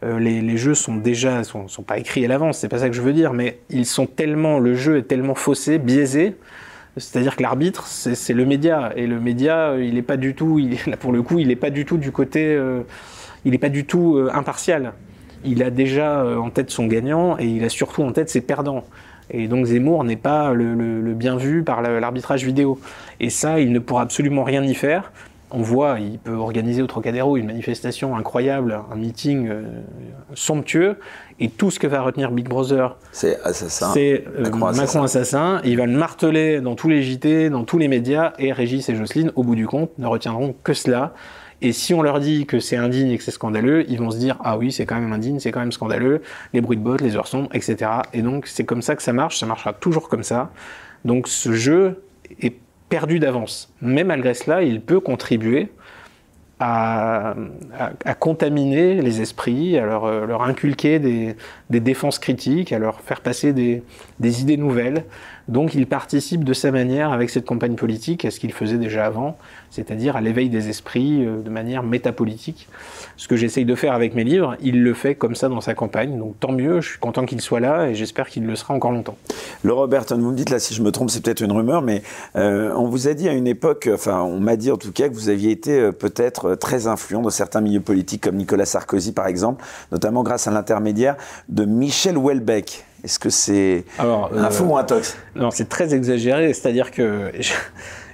Euh, 0.03 0.19
les, 0.19 0.41
les, 0.41 0.57
jeux 0.57 0.75
sont 0.75 0.95
déjà 0.95 1.43
sont, 1.43 1.67
sont 1.67 1.83
pas 1.83 1.97
écrits 1.97 2.25
à 2.25 2.27
l'avance, 2.27 2.59
c'est 2.59 2.69
pas 2.69 2.79
ça 2.79 2.89
que 2.89 2.95
je 2.95 3.01
veux 3.01 3.13
dire, 3.13 3.33
mais 3.33 3.59
ils 3.69 3.85
sont 3.85 4.05
tellement 4.05 4.59
le 4.59 4.75
jeu 4.75 4.97
est 4.97 5.03
tellement 5.03 5.35
faussé, 5.35 5.79
biaisé. 5.79 6.35
C'est-à-dire 6.97 7.35
que 7.35 7.41
l'arbitre, 7.41 7.87
c'est 7.87 8.33
le 8.33 8.45
média 8.45 8.93
et 8.95 9.07
le 9.07 9.19
média, 9.19 9.75
il 9.79 9.97
est 9.97 10.03
pas 10.03 10.17
du 10.17 10.35
tout, 10.35 10.59
là 10.87 10.97
pour 10.97 11.11
le 11.11 11.23
coup, 11.23 11.39
il 11.39 11.49
est 11.49 11.55
pas 11.55 11.71
du 11.71 11.85
tout 11.85 11.97
du 11.97 12.11
côté, 12.11 12.45
euh, 12.45 12.81
il 13.45 13.53
est 13.53 13.59
pas 13.59 13.69
du 13.69 13.85
tout 13.85 14.17
euh, 14.17 14.29
impartial. 14.33 14.93
Il 15.43 15.63
a 15.63 15.71
déjà 15.71 16.21
euh, 16.21 16.37
en 16.37 16.49
tête 16.49 16.69
son 16.69 16.85
gagnant 16.85 17.37
et 17.39 17.45
il 17.45 17.63
a 17.63 17.69
surtout 17.69 18.03
en 18.03 18.11
tête 18.11 18.29
ses 18.29 18.41
perdants. 18.41 18.85
Et 19.33 19.47
donc 19.47 19.65
Zemmour 19.65 20.03
n'est 20.03 20.15
pas 20.15 20.53
le, 20.53 20.75
le, 20.75 21.01
le, 21.01 21.13
bien 21.13 21.35
vu 21.35 21.63
par 21.63 21.81
l'arbitrage 21.81 22.45
vidéo. 22.45 22.79
Et 23.19 23.29
ça, 23.29 23.59
il 23.59 23.71
ne 23.71 23.79
pourra 23.79 24.03
absolument 24.03 24.43
rien 24.43 24.63
y 24.63 24.75
faire. 24.75 25.11
On 25.55 25.61
voit, 25.61 25.99
il 25.99 26.17
peut 26.17 26.33
organiser 26.33 26.81
au 26.81 26.87
Trocadéro 26.87 27.37
une 27.37 27.45
manifestation 27.45 28.15
incroyable, 28.15 28.79
un 28.91 28.95
meeting 28.95 29.47
euh, 29.49 29.61
somptueux, 30.33 30.97
et 31.39 31.47
tout 31.49 31.69
ce 31.69 31.79
que 31.79 31.85
va 31.85 32.01
retenir 32.01 32.31
Big 32.31 32.49
Brother, 32.49 32.97
c'est 33.11 33.39
assassin. 33.43 33.91
C'est 33.93 34.25
euh, 34.35 34.49
Macron, 34.49 34.65
assassin. 34.65 35.03
assassin. 35.03 35.61
Il 35.63 35.77
va 35.77 35.85
le 35.85 35.95
marteler 35.95 36.59
dans 36.59 36.73
tous 36.73 36.89
les 36.89 37.03
JT, 37.03 37.51
dans 37.51 37.65
tous 37.65 37.77
les 37.77 37.87
médias, 37.87 38.33
et 38.39 38.51
Régis 38.51 38.89
et 38.89 38.95
Jocelyne, 38.95 39.31
au 39.35 39.43
bout 39.43 39.53
du 39.53 39.67
compte, 39.67 39.91
ne 39.99 40.07
retiendront 40.07 40.55
que 40.63 40.73
cela. 40.73 41.13
Et 41.63 41.71
si 41.71 41.93
on 41.93 42.01
leur 42.01 42.19
dit 42.19 42.45
que 42.45 42.59
c'est 42.59 42.75
indigne 42.75 43.09
et 43.11 43.17
que 43.17 43.23
c'est 43.23 43.31
scandaleux, 43.31 43.85
ils 43.89 43.97
vont 43.97 44.11
se 44.11 44.17
dire 44.17 44.37
ah 44.43 44.57
oui 44.57 44.71
c'est 44.71 44.85
quand 44.85 44.99
même 44.99 45.13
indigne, 45.13 45.39
c'est 45.39 45.51
quand 45.51 45.61
même 45.61 45.71
scandaleux, 45.71 46.21
les 46.53 46.59
bruits 46.59 46.77
de 46.77 46.83
bottes, 46.83 46.99
les 46.99 47.15
heures 47.15 47.27
sombres, 47.27 47.49
etc. 47.53 47.89
Et 48.11 48.21
donc 48.21 48.47
c'est 48.47 48.65
comme 48.65 48.81
ça 48.81 48.97
que 48.97 49.01
ça 49.01 49.13
marche, 49.13 49.39
ça 49.39 49.45
marchera 49.45 49.71
toujours 49.71 50.09
comme 50.09 50.23
ça. 50.23 50.51
Donc 51.05 51.29
ce 51.29 51.53
jeu 51.53 52.03
est 52.41 52.53
perdu 52.89 53.19
d'avance. 53.19 53.73
Mais 53.81 54.03
malgré 54.03 54.33
cela, 54.33 54.61
il 54.61 54.81
peut 54.81 54.99
contribuer 54.99 55.69
à, 56.59 57.35
contaminer 58.19 59.01
les 59.01 59.21
esprits, 59.21 59.77
à 59.77 59.85
leur, 59.85 60.25
leur 60.25 60.43
inculquer 60.43 60.99
des, 60.99 61.35
défenses 61.69 62.19
critiques, 62.19 62.71
à 62.73 62.79
leur 62.79 63.01
faire 63.01 63.21
passer 63.21 63.53
des 63.53 64.41
idées 64.41 64.57
nouvelles. 64.57 65.05
Donc 65.47 65.75
il 65.75 65.87
participe 65.87 66.43
de 66.43 66.53
sa 66.53 66.71
manière 66.71 67.11
avec 67.11 67.29
cette 67.29 67.45
campagne 67.45 67.75
politique 67.75 68.23
à 68.23 68.31
ce 68.31 68.39
qu'il 68.39 68.53
faisait 68.53 68.77
déjà 68.77 69.05
avant, 69.05 69.37
c'est-à-dire 69.71 70.15
à, 70.15 70.21
l'éveil 70.21 70.49
des 70.49 70.69
esprits 70.69 71.25
euh, 71.25 71.41
de 71.41 71.49
manière 71.49 71.83
métapolitique. 71.83 72.69
Ce 73.17 73.27
que 73.27 73.35
j'essaye 73.35 73.65
de 73.65 73.75
faire 73.75 73.93
avec 73.93 74.15
mes 74.15 74.23
livres, 74.23 74.55
il 74.61 74.81
le 74.81 74.93
fait 74.93 75.15
comme 75.15 75.35
ça 75.35 75.49
dans 75.49 75.59
sa 75.59 75.73
campagne, 75.73 76.17
donc 76.17 76.39
tant 76.39 76.51
mieux, 76.51 76.79
je 76.79 76.91
suis 76.91 76.99
content 76.99 77.25
qu'il 77.25 77.41
soit 77.41 77.59
là 77.59 77.89
et 77.89 77.95
j'espère 77.95 78.29
qu'il 78.29 78.45
le 78.45 78.55
sera 78.55 78.73
encore 78.73 78.91
longtemps. 78.91 79.17
Le 79.63 79.73
Roberton, 79.73 80.17
vous 80.17 80.31
me 80.31 80.35
dites 80.35 80.49
là 80.49 80.59
si 80.59 80.73
je 80.73 80.81
me 80.81 80.91
trompe, 80.91 81.09
c'est 81.09 81.21
peut-être 81.21 81.41
une 81.41 81.51
rumeur, 81.51 81.81
mais 81.81 82.03
euh, 82.35 82.73
on 82.75 82.87
vous 82.87 83.07
a 83.07 83.13
dit 83.13 83.27
à 83.27 83.33
une 83.33 83.47
époque, 83.47 83.89
enfin 83.93 84.21
on 84.21 84.39
m'a 84.39 84.55
dit 84.55 84.71
en 84.71 84.77
tout 84.77 84.91
cas 84.93 85.09
que 85.09 85.13
vous 85.13 85.29
aviez 85.29 85.51
été 85.51 85.77
euh, 85.77 85.91
peut-être 85.91 86.55
très 86.55 86.87
influent 86.87 87.21
dans 87.21 87.29
certains 87.29 87.61
milieux 87.61 87.81
politiques 87.81 88.23
comme 88.23 88.37
Nicolas 88.37 88.65
Sarkozy 88.65 89.11
par 89.11 89.27
exemple, 89.27 89.63
notamment 89.91 90.23
grâce 90.23 90.47
à 90.47 90.51
l'intermédiaire 90.51 91.17
de 91.49 91.65
Michel 91.65 92.17
Houellebecq. 92.17 92.85
Est-ce 93.03 93.19
que 93.19 93.29
c'est 93.29 93.83
un 93.99 94.49
fou 94.49 94.65
ou 94.65 94.77
un 94.77 94.83
tox? 94.83 95.17
Non, 95.35 95.51
c'est 95.51 95.67
très 95.67 95.93
exagéré. 95.93 96.53
C'est-à-dire 96.53 96.91
que 96.91 97.31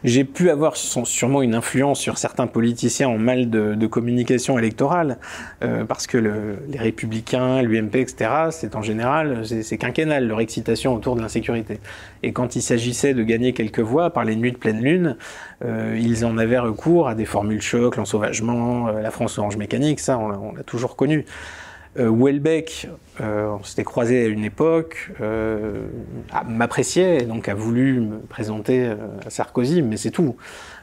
j'ai 0.03 0.23
pu 0.23 0.49
avoir 0.49 0.77
sûrement 0.77 1.41
une 1.41 1.55
influence 1.55 1.99
sur 1.99 2.17
certains 2.17 2.47
politiciens 2.47 3.09
en 3.09 3.17
mal 3.17 3.49
de, 3.49 3.87
communication 3.87 4.57
électorale, 4.57 5.17
euh, 5.63 5.83
parce 5.83 6.07
que 6.07 6.17
les 6.17 6.77
Républicains, 6.77 7.61
l'UMP, 7.61 7.95
etc., 7.95 8.29
c'est 8.51 8.75
en 8.75 8.81
général, 8.81 9.43
c'est 9.45 9.77
quinquennal 9.77 10.27
leur 10.27 10.41
excitation 10.41 10.95
autour 10.95 11.15
de 11.15 11.21
l'insécurité. 11.21 11.79
Et 12.23 12.33
quand 12.33 12.55
il 12.55 12.61
s'agissait 12.61 13.13
de 13.13 13.23
gagner 13.23 13.53
quelques 13.53 13.79
voix 13.79 14.11
par 14.11 14.25
les 14.25 14.35
nuits 14.35 14.51
de 14.51 14.57
pleine 14.57 14.81
lune, 14.81 15.17
euh, 15.65 15.97
ils 15.99 16.23
en 16.23 16.37
avaient 16.37 16.59
recours 16.59 17.07
à 17.07 17.15
des 17.15 17.25
formules 17.25 17.61
choc, 17.61 17.95
l'ensauvagement, 17.95 18.87
euh, 18.87 19.01
la 19.01 19.11
France 19.11 19.37
orange 19.37 19.57
mécanique, 19.57 19.99
ça 19.99 20.17
on 20.17 20.53
l'a 20.53 20.63
toujours 20.63 20.95
connu. 20.95 21.25
Welbeck, 21.95 22.87
euh, 23.21 23.57
on 23.59 23.63
s'était 23.63 23.83
croisé 23.83 24.25
à 24.25 24.27
une 24.27 24.43
époque, 24.43 25.11
euh, 25.21 25.87
m'appréciait, 26.47 27.23
donc 27.23 27.49
a 27.49 27.53
voulu 27.53 27.99
me 27.99 28.19
présenter 28.19 28.93
à 29.25 29.29
Sarkozy, 29.29 29.81
mais 29.81 29.97
c'est 29.97 30.11
tout. 30.11 30.35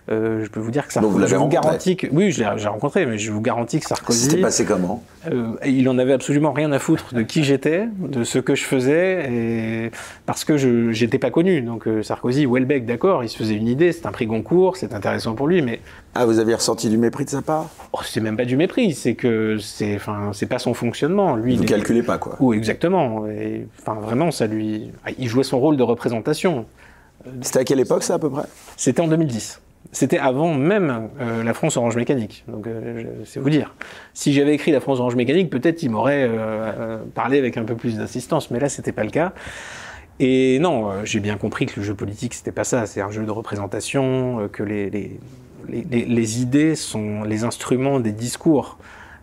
Euh, 0.08 0.44
je 0.44 0.50
peux 0.50 0.60
vous 0.60 0.70
dire 0.70 0.86
que 0.86 0.92
Sarkozy. 0.92 1.18
vous 1.18 1.26
je 1.26 1.34
vous 1.34 1.48
garantis 1.48 1.96
que 1.96 2.06
oui, 2.12 2.30
je 2.30 2.38
l'ai 2.40 2.68
rencontré, 2.68 3.06
mais 3.06 3.18
je 3.18 3.32
vous 3.32 3.40
garantis 3.40 3.80
que 3.80 3.86
Sarkozy. 3.86 4.30
C'était 4.30 4.40
passé 4.40 4.64
comment? 4.64 5.02
Euh, 5.28 5.54
Il 5.64 5.88
en 5.88 5.98
avait 5.98 6.12
absolument 6.12 6.52
rien 6.52 6.70
à 6.70 6.78
foutre 6.78 7.12
de 7.12 7.22
qui 7.22 7.42
j'étais, 7.42 7.88
de 7.98 8.22
ce 8.22 8.38
que 8.38 8.54
je 8.54 8.62
faisais, 8.64 9.32
et 9.32 9.90
parce 10.24 10.44
que 10.44 10.56
je 10.56 10.92
j'étais 10.92 11.18
pas 11.18 11.30
connu. 11.30 11.60
Donc 11.60 11.88
euh, 11.88 12.02
Sarkozy, 12.02 12.46
Welbeck, 12.46 12.86
d'accord, 12.86 13.24
il 13.24 13.28
se 13.28 13.36
faisait 13.36 13.54
une 13.54 13.66
idée, 13.66 13.90
c'est 13.90 14.06
un 14.06 14.12
prix 14.12 14.26
Goncourt, 14.26 14.76
c'est 14.76 14.94
intéressant 14.94 15.34
pour 15.34 15.48
lui, 15.48 15.60
mais. 15.60 15.80
Ah, 16.14 16.24
vous 16.24 16.38
aviez 16.38 16.54
ressenti 16.54 16.88
du 16.88 16.96
mépris 16.98 17.24
de 17.24 17.30
sa 17.30 17.42
part? 17.42 17.68
Oh, 17.92 17.98
C'est 18.04 18.20
même 18.20 18.36
pas 18.36 18.44
du 18.44 18.56
mépris, 18.56 18.94
c'est 18.94 19.14
que 19.14 19.58
c'est, 19.58 19.96
enfin, 19.96 20.30
c'est 20.32 20.46
pas 20.46 20.58
son 20.58 20.72
fonctionnement. 20.72 21.34
Lui, 21.36 21.56
vous 21.56 21.64
ne 21.64 21.68
calculez 21.68 22.02
pas 22.02 22.18
quoi. 22.18 22.25
Oui, 22.40 22.56
exactement. 22.56 23.26
Enfin, 23.80 23.94
vraiment, 23.94 24.30
ça 24.30 24.46
lui, 24.46 24.90
ah, 25.04 25.10
il 25.18 25.28
jouait 25.28 25.44
son 25.44 25.58
rôle 25.60 25.76
de 25.76 25.82
représentation. 25.82 26.66
C'était 27.40 27.60
à 27.60 27.64
quelle 27.64 27.80
époque 27.80 28.02
ça 28.02 28.14
à 28.14 28.18
peu 28.18 28.30
près? 28.30 28.44
C'était 28.76 29.00
en 29.00 29.08
2010. 29.08 29.60
C'était 29.92 30.18
avant 30.18 30.54
même 30.54 31.08
euh, 31.20 31.42
la 31.42 31.54
France 31.54 31.76
Orange 31.76 31.96
Mécanique. 31.96 32.44
Donc, 32.48 32.66
euh, 32.66 33.04
c'est 33.24 33.40
vous 33.40 33.50
dire. 33.50 33.74
Si 34.14 34.32
j'avais 34.32 34.54
écrit 34.54 34.72
la 34.72 34.80
France 34.80 35.00
Orange 35.00 35.16
Mécanique, 35.16 35.50
peut-être 35.50 35.82
il 35.82 35.90
m'aurait 35.90 36.26
euh, 36.28 36.98
parlé 37.14 37.38
avec 37.38 37.56
un 37.56 37.64
peu 37.64 37.76
plus 37.76 37.96
d'insistance, 37.96 38.50
mais 38.50 38.58
là, 38.58 38.68
c'était 38.68 38.92
pas 38.92 39.04
le 39.04 39.10
cas. 39.10 39.32
Et 40.18 40.58
non, 40.58 41.04
j'ai 41.04 41.20
bien 41.20 41.36
compris 41.36 41.66
que 41.66 41.78
le 41.80 41.86
jeu 41.86 41.94
politique, 41.94 42.34
c'était 42.34 42.52
pas 42.52 42.64
ça. 42.64 42.86
C'est 42.86 43.02
un 43.02 43.10
jeu 43.10 43.24
de 43.24 43.30
représentation, 43.30 44.48
que 44.50 44.62
les, 44.62 44.88
les, 44.88 45.20
les, 45.68 46.04
les, 46.04 46.40
idées 46.40 46.74
sont 46.74 47.22
les 47.22 47.44
instruments 47.44 48.00
des 48.00 48.12
discours. 48.12 48.78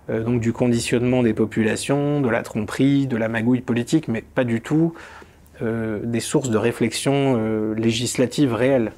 Donc 0.09 0.41
du 0.41 0.51
conditionnement 0.53 1.23
des 1.23 1.33
populations, 1.33 2.21
de 2.21 2.29
la 2.29 2.43
tromperie, 2.43 3.07
de 3.07 3.17
la 3.17 3.29
magouille 3.29 3.61
politique, 3.61 4.07
mais 4.07 4.21
pas 4.21 4.43
du 4.43 4.61
tout 4.61 4.93
des 5.61 6.19
sources 6.19 6.49
de 6.49 6.57
réflexion 6.57 7.73
législative 7.73 8.53
réelles. 8.53 8.91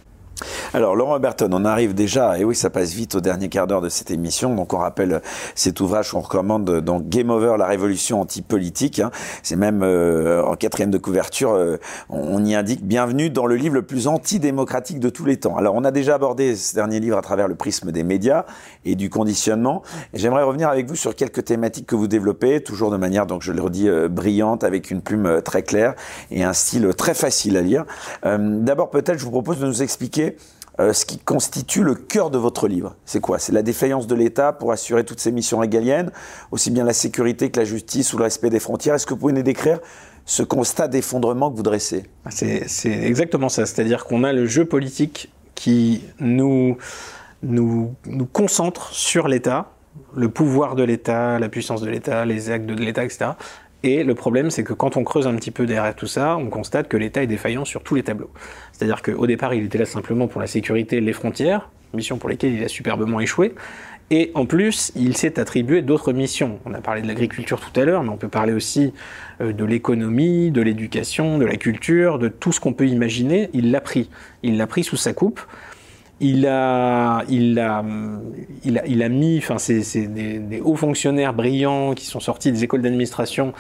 Alors 0.73 0.97
Laurent 0.97 1.17
Berton, 1.19 1.49
on 1.53 1.63
arrive 1.63 1.93
déjà, 1.93 2.37
et 2.37 2.43
oui 2.43 2.55
ça 2.55 2.69
passe 2.69 2.91
vite 2.91 3.15
au 3.15 3.21
dernier 3.21 3.47
quart 3.47 3.67
d'heure 3.67 3.79
de 3.79 3.87
cette 3.87 4.11
émission, 4.11 4.53
donc 4.53 4.73
on 4.73 4.79
rappelle 4.79 5.21
cet 5.55 5.79
ouvrage 5.79 6.11
qu'on 6.11 6.19
recommande 6.19 6.81
dans 6.81 6.99
Game 6.99 7.29
Over, 7.29 7.55
la 7.57 7.67
révolution 7.67 8.19
anti-politique, 8.19 8.99
hein. 8.99 9.11
c'est 9.43 9.55
même 9.55 9.81
euh, 9.81 10.43
en 10.43 10.55
quatrième 10.55 10.91
de 10.91 10.97
couverture, 10.97 11.53
euh, 11.53 11.77
on, 12.09 12.43
y 12.43 12.53
indique 12.53 12.85
bienvenue 12.85 13.29
dans 13.29 13.45
le 13.45 13.55
livre 13.55 13.75
le 13.75 13.83
plus 13.83 14.07
antidémocratique 14.07 14.99
de 14.99 15.09
tous 15.09 15.23
les 15.23 15.37
temps. 15.37 15.55
Alors 15.55 15.73
on 15.75 15.85
a 15.85 15.91
déjà 15.91 16.15
abordé 16.15 16.57
ce 16.57 16.75
dernier 16.75 16.99
livre 16.99 17.17
à 17.17 17.21
travers 17.21 17.47
le 17.47 17.55
prisme 17.55 17.93
des 17.93 18.03
médias 18.03 18.43
et 18.83 18.95
du 18.95 19.09
conditionnement, 19.09 19.83
j'aimerais 20.13 20.43
revenir 20.43 20.67
avec 20.67 20.87
vous 20.87 20.95
sur 20.95 21.15
quelques 21.15 21.45
thématiques 21.45 21.87
que 21.87 21.95
vous 21.95 22.07
développez, 22.07 22.61
toujours 22.61 22.91
de 22.91 22.97
manière, 22.97 23.25
donc 23.25 23.41
je 23.41 23.53
le 23.53 23.61
redis, 23.61 23.87
euh, 23.87 24.09
brillante, 24.09 24.65
avec 24.65 24.91
une 24.91 25.01
plume 25.01 25.41
très 25.41 25.63
claire 25.63 25.93
et 26.29 26.43
un 26.43 26.53
style 26.53 26.93
très 26.97 27.13
facile 27.13 27.55
à 27.55 27.61
lire. 27.61 27.85
D'abord 28.23 28.89
peut-être 28.89 29.17
je 29.17 29.23
vous 29.23 29.31
propose 29.31 29.59
de 29.59 29.65
nous 29.65 29.81
expliquer 29.81 30.24
euh, 30.79 30.91
ce 30.91 31.05
qui 31.05 31.19
constitue 31.19 31.83
le 31.83 31.95
cœur 31.95 32.31
de 32.31 32.37
votre 32.37 32.67
livre. 32.67 32.95
C'est 33.05 33.21
quoi? 33.21 33.39
C'est 33.39 33.53
la 33.53 33.61
défaillance 33.61 34.07
de 34.07 34.15
l'État 34.15 34.51
pour 34.51 34.73
assurer 34.73 35.05
toutes 35.05 35.21
ses 35.21 35.31
missions 35.31 35.59
régaliennes, 35.59 36.11
aussi 36.51 36.69
bien 36.69 36.83
la 36.83 36.93
sécurité 36.93 37.49
que 37.49 37.59
la 37.59 37.65
justice 37.65 38.13
ou 38.13 38.17
le 38.17 38.23
respect 38.23 38.49
des 38.49 38.59
frontières? 38.59 38.95
Est-ce 38.95 39.05
que 39.05 39.13
vous 39.13 39.19
pouvez 39.19 39.33
nous 39.33 39.41
décrire 39.41 39.79
ce 40.25 40.43
constat 40.43 40.89
d'effondrement 40.89 41.49
que 41.49 41.55
vous 41.55 41.63
dressez? 41.63 42.03
Ah, 42.25 42.29
C'est 42.31 42.91
exactement 42.91 43.47
ça. 43.47 43.65
C'est-à-dire 43.65 44.05
qu'on 44.05 44.25
a 44.25 44.33
le 44.33 44.47
jeu 44.47 44.65
politique 44.65 45.31
qui 45.53 46.03
nous, 46.19 46.77
nous, 47.41 47.93
nous 48.05 48.25
concentre 48.25 48.91
sur 48.91 49.29
l'État, 49.29 49.71
le 50.13 50.27
pouvoir 50.27 50.75
de 50.75 50.83
l'État, 50.83 51.39
la 51.39 51.47
puissance 51.47 51.79
de 51.79 51.89
l'État, 51.89 52.25
les 52.25 52.49
actes 52.49 52.65
de 52.65 52.73
l'État, 52.73 53.05
etc. 53.05 53.31
Et 53.85 54.03
le 54.03 54.15
problème, 54.15 54.49
c'est 54.49 54.63
que 54.63 54.73
quand 54.73 54.97
on 54.97 55.03
creuse 55.03 55.27
un 55.27 55.35
petit 55.35 55.51
peu 55.51 55.67
derrière 55.67 55.95
tout 55.95 56.07
ça, 56.07 56.37
on 56.37 56.47
constate 56.47 56.87
que 56.87 56.97
l'État 56.97 57.21
est 57.21 57.27
défaillant 57.27 57.65
sur 57.65 57.83
tous 57.83 57.93
les 57.93 58.01
tableaux. 58.01 58.31
C'est-à-dire 58.71 59.03
qu'au 59.03 59.27
départ, 59.27 59.53
il 59.53 59.63
était 59.63 59.77
là 59.77 59.85
simplement 59.85 60.27
pour 60.27 60.41
la 60.41 60.47
sécurité 60.47 60.99
les 60.99 61.13
frontières, 61.13 61.69
mission 61.93 62.17
pour 62.17 62.27
lesquelles 62.27 62.53
il 62.53 62.63
a 62.63 62.67
superbement 62.67 63.19
échoué. 63.19 63.53
Et 64.09 64.31
en 64.33 64.47
plus, 64.47 64.91
il 64.95 65.15
s'est 65.15 65.39
attribué 65.39 65.83
d'autres 65.83 66.13
missions. 66.13 66.59
On 66.65 66.73
a 66.73 66.81
parlé 66.81 67.03
de 67.03 67.07
l'agriculture 67.07 67.59
tout 67.59 67.79
à 67.79 67.85
l'heure, 67.85 68.01
mais 68.01 68.09
on 68.09 68.17
peut 68.17 68.27
parler 68.27 68.53
aussi 68.53 68.91
euh, 69.39 69.53
de 69.53 69.63
l'économie, 69.63 70.49
de 70.49 70.63
l'éducation, 70.63 71.37
de 71.37 71.45
la 71.45 71.55
culture, 71.55 72.17
de 72.17 72.27
tout 72.27 72.51
ce 72.51 72.59
qu'on 72.59 72.73
peut 72.73 72.87
imaginer. 72.87 73.51
Il 73.53 73.69
l'a 73.69 73.81
pris. 73.81 74.09
Il 74.41 74.57
l'a 74.57 74.65
pris 74.65 74.83
sous 74.83 74.97
sa 74.97 75.13
coupe 75.13 75.41
il 76.19 76.47
a, 76.47 77.23
il 77.29 77.59
a, 77.59 77.83
il 78.63 78.77
a, 78.77 78.85
il 78.85 79.03
a 79.03 79.09
mis, 79.09 79.37
enfin, 79.37 79.57
c'est 79.57 80.07
des, 80.07 80.61
hauts 80.61 80.75
fonctionnaires 80.75 81.33
brillants 81.33 81.93
qui 81.93 82.05
sont 82.05 82.19
sortis 82.19 82.51
des 82.51 82.63
écoles 82.63 82.81
d'administration. 82.81 83.53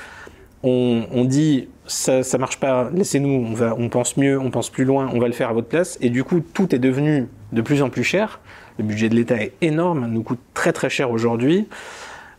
On, 0.63 1.03
on, 1.11 1.25
dit 1.25 1.67
ça, 1.85 2.23
ça 2.23 2.37
marche 2.37 2.59
pas, 2.59 2.89
laissez-nous, 2.93 3.29
on 3.29 3.53
va, 3.53 3.75
on 3.77 3.89
pense 3.89 4.17
mieux, 4.17 4.39
on 4.39 4.49
pense 4.49 4.69
plus 4.69 4.85
loin, 4.85 5.09
on 5.13 5.19
va 5.19 5.27
le 5.27 5.33
faire 5.33 5.49
à 5.49 5.53
votre 5.53 5.67
place. 5.67 5.97
Et 6.01 6.09
du 6.09 6.23
coup, 6.23 6.39
tout 6.39 6.73
est 6.73 6.79
devenu 6.79 7.27
de 7.51 7.61
plus 7.61 7.81
en 7.81 7.89
plus 7.89 8.03
cher. 8.03 8.39
Le 8.77 8.83
budget 8.83 9.09
de 9.09 9.15
l'État 9.15 9.35
est 9.35 9.53
énorme, 9.61 10.07
nous 10.07 10.23
coûte 10.23 10.39
très 10.53 10.73
très 10.73 10.89
cher 10.89 11.11
aujourd'hui. 11.11 11.67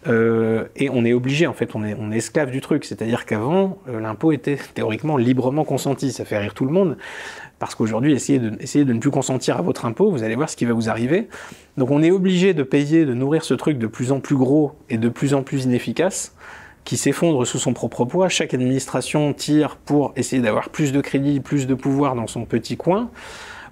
Euh, 0.06 0.64
et 0.76 0.88
on 0.90 1.04
est 1.04 1.12
obligé, 1.12 1.46
en 1.46 1.52
fait, 1.52 1.74
on 1.74 1.84
est, 1.84 2.16
esclave 2.16 2.50
du 2.50 2.60
truc. 2.60 2.84
C'est-à-dire 2.84 3.26
qu'avant, 3.26 3.78
euh, 3.88 4.00
l'impôt 4.00 4.32
était 4.32 4.58
théoriquement 4.74 5.16
librement 5.16 5.64
consenti. 5.64 6.12
Ça 6.12 6.24
fait 6.24 6.38
rire 6.38 6.54
tout 6.54 6.64
le 6.64 6.72
monde. 6.72 6.96
Parce 7.58 7.74
qu'aujourd'hui, 7.74 8.12
essayez 8.12 8.38
de, 8.38 8.52
essayez 8.60 8.84
de 8.84 8.92
ne 8.92 9.00
plus 9.00 9.10
consentir 9.10 9.56
à 9.56 9.62
votre 9.62 9.86
impôt, 9.86 10.10
vous 10.10 10.22
allez 10.22 10.34
voir 10.34 10.50
ce 10.50 10.56
qui 10.56 10.66
va 10.66 10.74
vous 10.74 10.90
arriver. 10.90 11.28
Donc 11.78 11.90
on 11.90 12.02
est 12.02 12.10
obligé 12.10 12.52
de 12.52 12.62
payer, 12.62 13.06
de 13.06 13.14
nourrir 13.14 13.44
ce 13.44 13.54
truc 13.54 13.78
de 13.78 13.86
plus 13.86 14.12
en 14.12 14.20
plus 14.20 14.36
gros 14.36 14.72
et 14.90 14.98
de 14.98 15.08
plus 15.08 15.32
en 15.32 15.42
plus 15.42 15.64
inefficace, 15.64 16.34
qui 16.84 16.98
s'effondre 16.98 17.46
sous 17.46 17.58
son 17.58 17.72
propre 17.72 18.04
poids. 18.04 18.28
Chaque 18.28 18.52
administration 18.52 19.32
tire 19.32 19.76
pour 19.76 20.12
essayer 20.16 20.42
d'avoir 20.42 20.68
plus 20.68 20.92
de 20.92 21.00
crédit, 21.00 21.40
plus 21.40 21.66
de 21.66 21.74
pouvoir 21.74 22.14
dans 22.14 22.26
son 22.26 22.44
petit 22.44 22.76
coin 22.76 23.10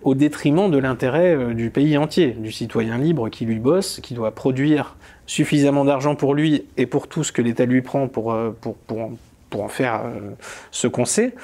au 0.05 0.15
détriment 0.15 0.71
de 0.71 0.79
l'intérêt 0.79 1.35
euh, 1.35 1.55
du 1.55 1.71
pays 1.71 1.97
entier, 1.97 2.33
du 2.33 2.53
citoyen 2.53 2.99
libre 2.99 3.31
qui 3.31 3.47
lui 3.47 3.59
bosse, 3.59 4.01
qui 4.03 4.15
doit 4.15 4.35
produire 4.35 4.97
suffisamment 5.27 5.85
d'argent 5.85 6.15
pour 6.15 6.35
lui 6.35 6.65
et 6.77 6.87
pour 6.87 7.09
tout 7.09 7.25
ce 7.25 7.33
que 7.33 7.43
l'État 7.43 7.65
lui 7.65 7.83
prend 7.83 8.09
pour, 8.09 8.33
euh, 8.33 8.57
pour, 8.61 8.77
pour, 8.77 9.13
pour 9.51 9.63
en 9.63 9.69
faire 9.69 10.03
euh, 10.05 10.31
ce 10.71 10.87
qu'on 10.87 11.05
sait. 11.05 11.35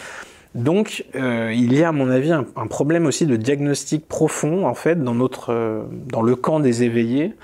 Donc, 0.55 1.05
euh, 1.15 1.53
il 1.55 1.73
y 1.73 1.83
a, 1.85 1.89
à 1.89 1.93
mon 1.93 2.11
avis, 2.11 2.33
un, 2.33 2.45
problème 2.67 3.07
aussi 3.07 3.25
de 3.25 3.37
diagnostic 3.37 4.09
profond, 4.09 4.67
en 4.67 4.75
fait, 4.75 5.03
dans, 5.03 5.15
notre, 5.15 5.87
dans 6.09 6.23
le 6.23 6.35
camp 6.35 6.59
des 6.59 6.83
éveillés. 6.83 7.35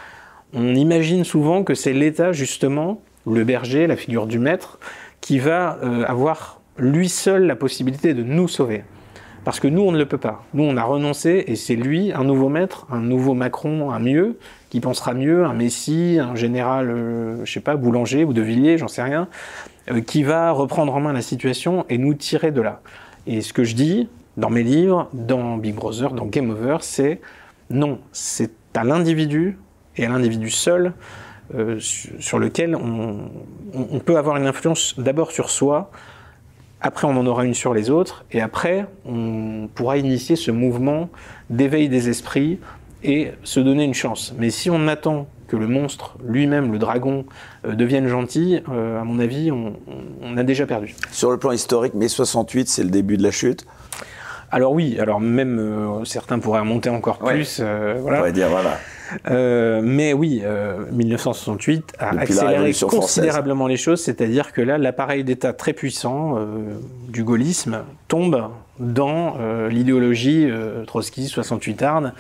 On 0.52 0.74
imagine 0.74 1.22
souvent 1.22 1.62
que 1.62 1.74
c'est 1.74 1.92
l'État, 1.92 2.32
justement, 2.32 3.00
le 3.24 3.44
berger, 3.44 3.86
la 3.86 3.96
figure 3.96 4.26
du 4.26 4.40
maître, 4.40 4.80
qui 5.20 5.38
va 5.38 5.78
avoir 6.08 6.60
lui 6.78 7.08
seul 7.08 7.46
la 7.46 7.54
possibilité 7.54 8.12
de 8.12 8.24
nous 8.24 8.48
sauver. 8.48 8.82
Parce 9.44 9.60
que 9.60 9.68
nous, 9.68 9.82
on 9.82 9.92
ne 9.92 9.98
le 9.98 10.06
peut 10.06 10.18
pas. 10.18 10.44
Nous, 10.54 10.64
on 10.64 10.76
a 10.76 10.82
renoncé, 10.82 11.44
et 11.46 11.54
c'est 11.54 11.76
lui, 11.76 12.12
un 12.12 12.24
nouveau 12.24 12.48
maître, 12.48 12.88
un 12.90 12.98
nouveau 12.98 13.34
Macron, 13.34 13.92
un 13.92 14.00
mieux, 14.00 14.36
qui 14.70 14.80
pensera 14.80 15.14
mieux, 15.14 15.44
un 15.44 15.54
Messie, 15.54 16.18
un 16.20 16.34
général, 16.34 16.90
euh, 16.90 17.44
je 17.44 17.52
sais 17.52 17.60
pas, 17.60 17.76
Boulanger 17.76 18.24
ou 18.24 18.32
De 18.32 18.42
Villiers, 18.42 18.78
j'en 18.78 18.88
sais 18.88 19.02
rien, 19.02 19.28
euh, 19.90 20.00
qui 20.00 20.22
va 20.22 20.50
reprendre 20.50 20.94
en 20.94 21.00
main 21.00 21.12
la 21.12 21.22
situation 21.22 21.86
et 21.88 21.98
nous 21.98 22.14
tirer 22.14 22.50
de 22.50 22.60
là. 22.60 22.80
Et 23.26 23.40
ce 23.40 23.52
que 23.52 23.64
je 23.64 23.74
dis 23.74 24.08
dans 24.36 24.50
mes 24.50 24.62
livres, 24.62 25.08
dans 25.12 25.56
Big 25.56 25.74
Brother, 25.74 26.12
dans 26.12 26.26
Game 26.26 26.50
Over, 26.50 26.78
c'est 26.80 27.20
non, 27.70 27.98
c'est 28.12 28.52
à 28.74 28.84
l'individu 28.84 29.58
et 29.96 30.04
à 30.04 30.08
l'individu 30.08 30.50
seul 30.50 30.92
sur 31.78 32.40
lequel 32.40 32.74
on, 32.74 34.00
peut 34.00 34.18
avoir 34.18 34.36
une 34.36 34.46
influence 34.46 34.98
d'abord 34.98 35.30
sur 35.30 35.48
soi, 35.48 35.92
après 36.80 37.06
on 37.06 37.16
en 37.16 37.26
aura 37.26 37.44
une 37.44 37.54
sur 37.54 37.72
les 37.72 37.88
autres, 37.88 38.24
et 38.32 38.40
après 38.40 38.86
on 39.06 39.68
pourra 39.74 39.96
initier 39.96 40.36
ce 40.36 40.50
mouvement 40.50 41.08
d'éveil 41.50 41.88
des 41.88 42.08
esprits 42.08 42.58
et 43.06 43.32
se 43.44 43.60
donner 43.60 43.84
une 43.84 43.94
chance. 43.94 44.34
Mais 44.36 44.50
si 44.50 44.68
on 44.68 44.88
attend 44.88 45.28
que 45.48 45.56
le 45.56 45.68
monstre 45.68 46.16
lui-même, 46.26 46.72
le 46.72 46.78
dragon, 46.78 47.24
euh, 47.64 47.74
devienne 47.74 48.08
gentil, 48.08 48.60
euh, 48.68 49.00
à 49.00 49.04
mon 49.04 49.20
avis, 49.20 49.50
on, 49.52 50.36
a 50.36 50.42
déjà 50.42 50.66
perdu. 50.66 50.94
Sur 51.12 51.30
le 51.30 51.38
plan 51.38 51.52
historique, 51.52 51.94
mai 51.94 52.08
68, 52.08 52.68
c'est 52.68 52.82
le 52.82 52.90
début 52.90 53.16
de 53.16 53.22
la 53.22 53.30
chute? 53.30 53.64
Alors 54.50 54.72
oui, 54.72 54.98
alors 55.00 55.20
même 55.20 55.58
euh, 55.58 56.04
certains 56.04 56.38
pourraient 56.38 56.60
remonter 56.60 56.90
encore 56.90 57.18
plus. 57.18 57.60
voilà. 57.60 57.98
On 58.00 58.16
pourrait 58.18 58.32
dire 58.32 58.48
voilà. 58.48 59.80
mais 59.82 60.12
oui, 60.12 60.42
1968 60.92 61.94
a 61.98 62.10
accéléré 62.18 62.72
considérablement 62.88 63.66
les 63.66 63.76
choses, 63.76 64.02
c'est-à-dire 64.02 64.52
que 64.52 64.60
là, 64.60 64.78
l'appareil 64.78 65.24
d'État 65.24 65.52
très 65.52 65.72
puissant 65.72 66.38
du 67.08 67.24
gaullisme 67.24 67.82
tombe 68.08 68.50
dans 68.78 69.36
l'idéologie 69.68 70.48
Trotsky 70.86 71.26
68 71.26 71.82
arde 71.82 72.12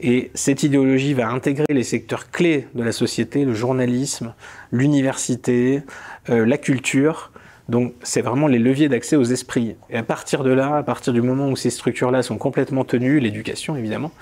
et 0.00 0.30
cette 0.34 0.62
idéologie 0.62 1.14
va 1.14 1.28
intégrer 1.28 1.66
les 1.70 1.82
secteurs 1.82 2.30
clés 2.30 2.68
de 2.74 2.82
la 2.82 2.92
société, 2.92 3.44
le 3.44 3.54
journalisme, 3.54 4.34
l'université, 4.70 5.82
euh, 6.30 6.46
la 6.46 6.56
culture. 6.56 7.32
Donc 7.68 7.94
c'est 8.02 8.22
vraiment 8.22 8.46
les 8.46 8.58
leviers 8.58 8.88
d'accès 8.88 9.16
aux 9.16 9.24
esprits. 9.24 9.74
Et 9.90 9.98
à 9.98 10.02
partir 10.02 10.44
de 10.44 10.50
là, 10.50 10.76
à 10.76 10.82
partir 10.82 11.12
du 11.12 11.20
moment 11.20 11.48
où 11.48 11.56
ces 11.56 11.70
structures-là 11.70 12.22
sont 12.22 12.38
complètement 12.38 12.84
tenues, 12.84 13.18
l'éducation 13.18 13.76
évidemment, 13.76 14.12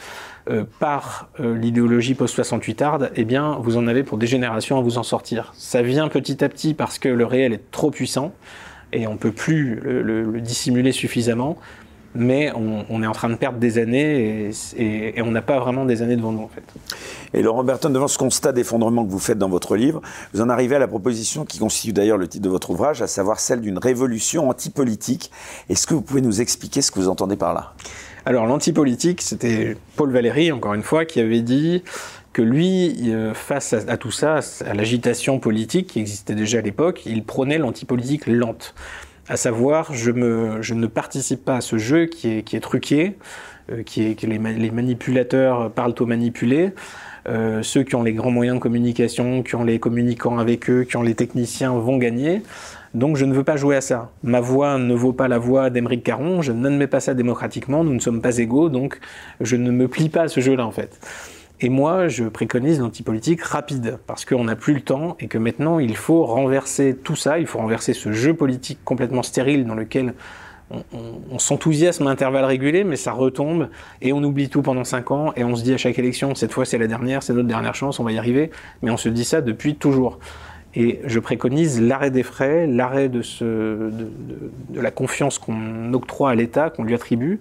euh, 0.48 0.64
par 0.80 1.28
euh, 1.40 1.56
l'idéologie 1.56 2.14
post-68 2.14 2.82
arde, 2.82 3.10
eh 3.14 3.24
bien 3.24 3.58
vous 3.60 3.76
en 3.76 3.86
avez 3.86 4.02
pour 4.02 4.16
des 4.16 4.26
générations 4.26 4.78
à 4.78 4.80
vous 4.80 4.96
en 4.96 5.02
sortir. 5.02 5.52
Ça 5.56 5.82
vient 5.82 6.08
petit 6.08 6.42
à 6.42 6.48
petit 6.48 6.72
parce 6.72 6.98
que 6.98 7.08
le 7.08 7.26
réel 7.26 7.52
est 7.52 7.70
trop 7.70 7.90
puissant 7.90 8.32
et 8.92 9.06
on 9.06 9.12
ne 9.12 9.18
peut 9.18 9.32
plus 9.32 9.80
le 9.82 10.40
dissimuler 10.40 10.92
suffisamment 10.92 11.58
mais 12.18 12.52
on, 12.54 13.02
est 13.02 13.06
en 13.06 13.12
train 13.12 13.28
de 13.28 13.36
perdre 13.36 13.58
des 13.58 13.78
années 13.78 14.50
et, 14.76 15.22
on 15.22 15.30
n'a 15.30 15.42
pas 15.42 15.58
vraiment 15.58 15.84
des 15.84 16.02
années 16.02 16.16
devant 16.16 16.32
nous 16.32 16.42
en 16.42 16.48
fait. 16.48 16.62
Et 17.34 17.42
Laurent 17.42 17.64
Berton, 17.64 17.90
devant 17.90 18.08
ce 18.08 18.18
constat 18.18 18.52
d'effondrement 18.52 19.04
que 19.04 19.10
vous 19.10 19.18
faites 19.18 19.38
dans 19.38 19.48
votre 19.48 19.76
livre, 19.76 20.00
vous 20.32 20.40
en 20.40 20.48
arrivez 20.48 20.76
à 20.76 20.78
la 20.78 20.88
proposition 20.88 21.44
qui 21.44 21.58
constitue 21.58 21.92
d'ailleurs 21.92 22.18
le 22.18 22.28
titre 22.28 22.44
de 22.44 22.48
votre 22.48 22.70
ouvrage, 22.70 23.02
à 23.02 23.06
savoir 23.06 23.40
celle 23.40 23.60
d'une 23.60 23.78
révolution 23.78 24.48
antipolitique. 24.48 25.30
Est-ce 25.68 25.86
que 25.86 25.94
vous 25.94 26.02
pouvez 26.02 26.20
nous 26.22 26.40
expliquer 26.40 26.82
ce 26.82 26.90
que 26.90 26.98
vous 26.98 27.08
entendez 27.08 27.36
par 27.36 27.54
là? 27.54 27.74
Alors 28.24 28.46
l'antipolitique, 28.46 29.22
c'était 29.22 29.76
Paul 29.94 30.10
Valéry, 30.10 30.50
encore 30.50 30.74
une 30.74 30.82
fois, 30.82 31.04
qui 31.04 31.20
avait 31.20 31.42
dit 31.42 31.84
que 32.32 32.42
lui, 32.42 33.14
euh, 33.14 33.32
face 33.32 33.72
à, 33.72 33.96
tout 33.96 34.10
ça, 34.10 34.40
à 34.66 34.74
l'agitation 34.74 35.38
politique 35.38 35.86
qui 35.86 36.00
existait 36.00 36.34
déjà 36.34 36.58
à 36.58 36.60
l'époque, 36.60 37.06
il 37.06 37.24
prônait 37.24 37.56
l'antipolitique 37.56 38.26
lente 38.26 38.74
à 39.28 39.36
savoir 39.36 39.92
je, 39.92 40.10
me, 40.10 40.62
je 40.62 40.74
ne 40.74 40.86
participe 40.86 41.44
pas 41.44 41.56
à 41.56 41.60
ce 41.60 41.78
jeu 41.78 42.06
qui 42.06 42.38
est, 42.38 42.42
qui 42.42 42.56
est 42.56 42.60
truqué, 42.60 43.16
euh, 43.72 43.82
qui 43.82 44.06
est 44.06 44.14
que 44.14 44.26
les, 44.26 44.38
les, 44.38 44.70
manipulateurs 44.70 45.70
parlent 45.70 45.94
aux 45.98 46.06
manipulés. 46.06 46.72
Euh, 47.28 47.62
ceux 47.62 47.82
qui 47.82 47.96
ont 47.96 48.04
les 48.04 48.12
grands 48.12 48.30
moyens 48.30 48.58
de 48.58 48.62
communication, 48.62 49.42
qui 49.42 49.56
ont 49.56 49.64
les 49.64 49.80
communicants 49.80 50.38
avec 50.38 50.70
eux, 50.70 50.84
qui 50.84 50.96
ont 50.96 51.02
les 51.02 51.16
techniciens 51.16 51.72
vont 51.72 51.96
gagner. 51.96 52.42
Donc 52.94 53.16
je 53.16 53.24
ne 53.24 53.34
veux 53.34 53.42
pas 53.42 53.56
jouer 53.56 53.76
à 53.76 53.80
ça. 53.80 54.10
Ma 54.22 54.40
voix 54.40 54.78
ne 54.78 54.94
vaut 54.94 55.12
pas 55.12 55.26
la 55.26 55.38
voix 55.38 55.68
d'Emeric 55.68 56.04
Caron, 56.04 56.40
je 56.40 56.52
n'admets 56.52 56.86
pas 56.86 57.00
ça 57.00 57.14
démocratiquement, 57.14 57.82
nous 57.82 57.92
ne 57.92 57.98
sommes 57.98 58.22
pas 58.22 58.38
égaux, 58.38 58.68
donc 58.68 58.98
je 59.40 59.56
ne 59.56 59.70
me 59.70 59.88
plie 59.88 60.08
pas 60.08 60.22
à 60.22 60.28
ce 60.28 60.40
jeu-là 60.40 60.64
en 60.64 60.70
fait. 60.70 60.98
Et 61.60 61.70
moi, 61.70 62.08
je 62.08 62.24
préconise 62.24 62.80
l'antipolitique 62.80 63.40
rapide, 63.42 63.98
parce 64.06 64.26
qu'on 64.26 64.44
n'a 64.44 64.56
plus 64.56 64.74
le 64.74 64.82
temps 64.82 65.16
et 65.20 65.26
que 65.26 65.38
maintenant, 65.38 65.78
il 65.78 65.96
faut 65.96 66.24
renverser 66.26 66.94
tout 66.94 67.16
ça, 67.16 67.38
il 67.38 67.46
faut 67.46 67.58
renverser 67.58 67.94
ce 67.94 68.12
jeu 68.12 68.34
politique 68.34 68.78
complètement 68.84 69.22
stérile 69.22 69.64
dans 69.64 69.74
lequel 69.74 70.12
on, 70.70 71.38
s'enthousiasme 71.38 72.06
à 72.08 72.10
intervalles 72.10 72.44
réguliers, 72.44 72.84
mais 72.84 72.96
ça 72.96 73.12
retombe 73.12 73.68
et 74.02 74.12
on 74.12 74.22
oublie 74.22 74.48
tout 74.48 74.62
pendant 74.62 74.84
cinq 74.84 75.12
ans 75.12 75.32
et 75.36 75.44
on 75.44 75.54
se 75.54 75.62
dit 75.62 75.72
à 75.72 75.76
chaque 75.76 75.98
élection, 75.98 76.34
cette 76.34 76.52
fois 76.52 76.64
c'est 76.64 76.78
la 76.78 76.88
dernière, 76.88 77.22
c'est 77.22 77.32
notre 77.32 77.46
dernière 77.46 77.74
chance, 77.74 78.00
on 78.00 78.04
va 78.04 78.10
y 78.10 78.18
arriver, 78.18 78.50
mais 78.82 78.90
on 78.90 78.96
se 78.96 79.08
dit 79.08 79.24
ça 79.24 79.40
depuis 79.40 79.76
toujours. 79.76 80.18
Et 80.74 81.00
je 81.04 81.20
préconise 81.20 81.80
l'arrêt 81.80 82.10
des 82.10 82.22
frais, 82.22 82.66
l'arrêt 82.66 83.08
de 83.08 83.22
la 84.74 84.90
confiance 84.90 85.38
qu'on 85.38 85.94
octroie 85.94 86.30
à 86.30 86.34
l'État, 86.34 86.68
qu'on 86.68 86.84
lui 86.84 86.94
attribue, 86.94 87.40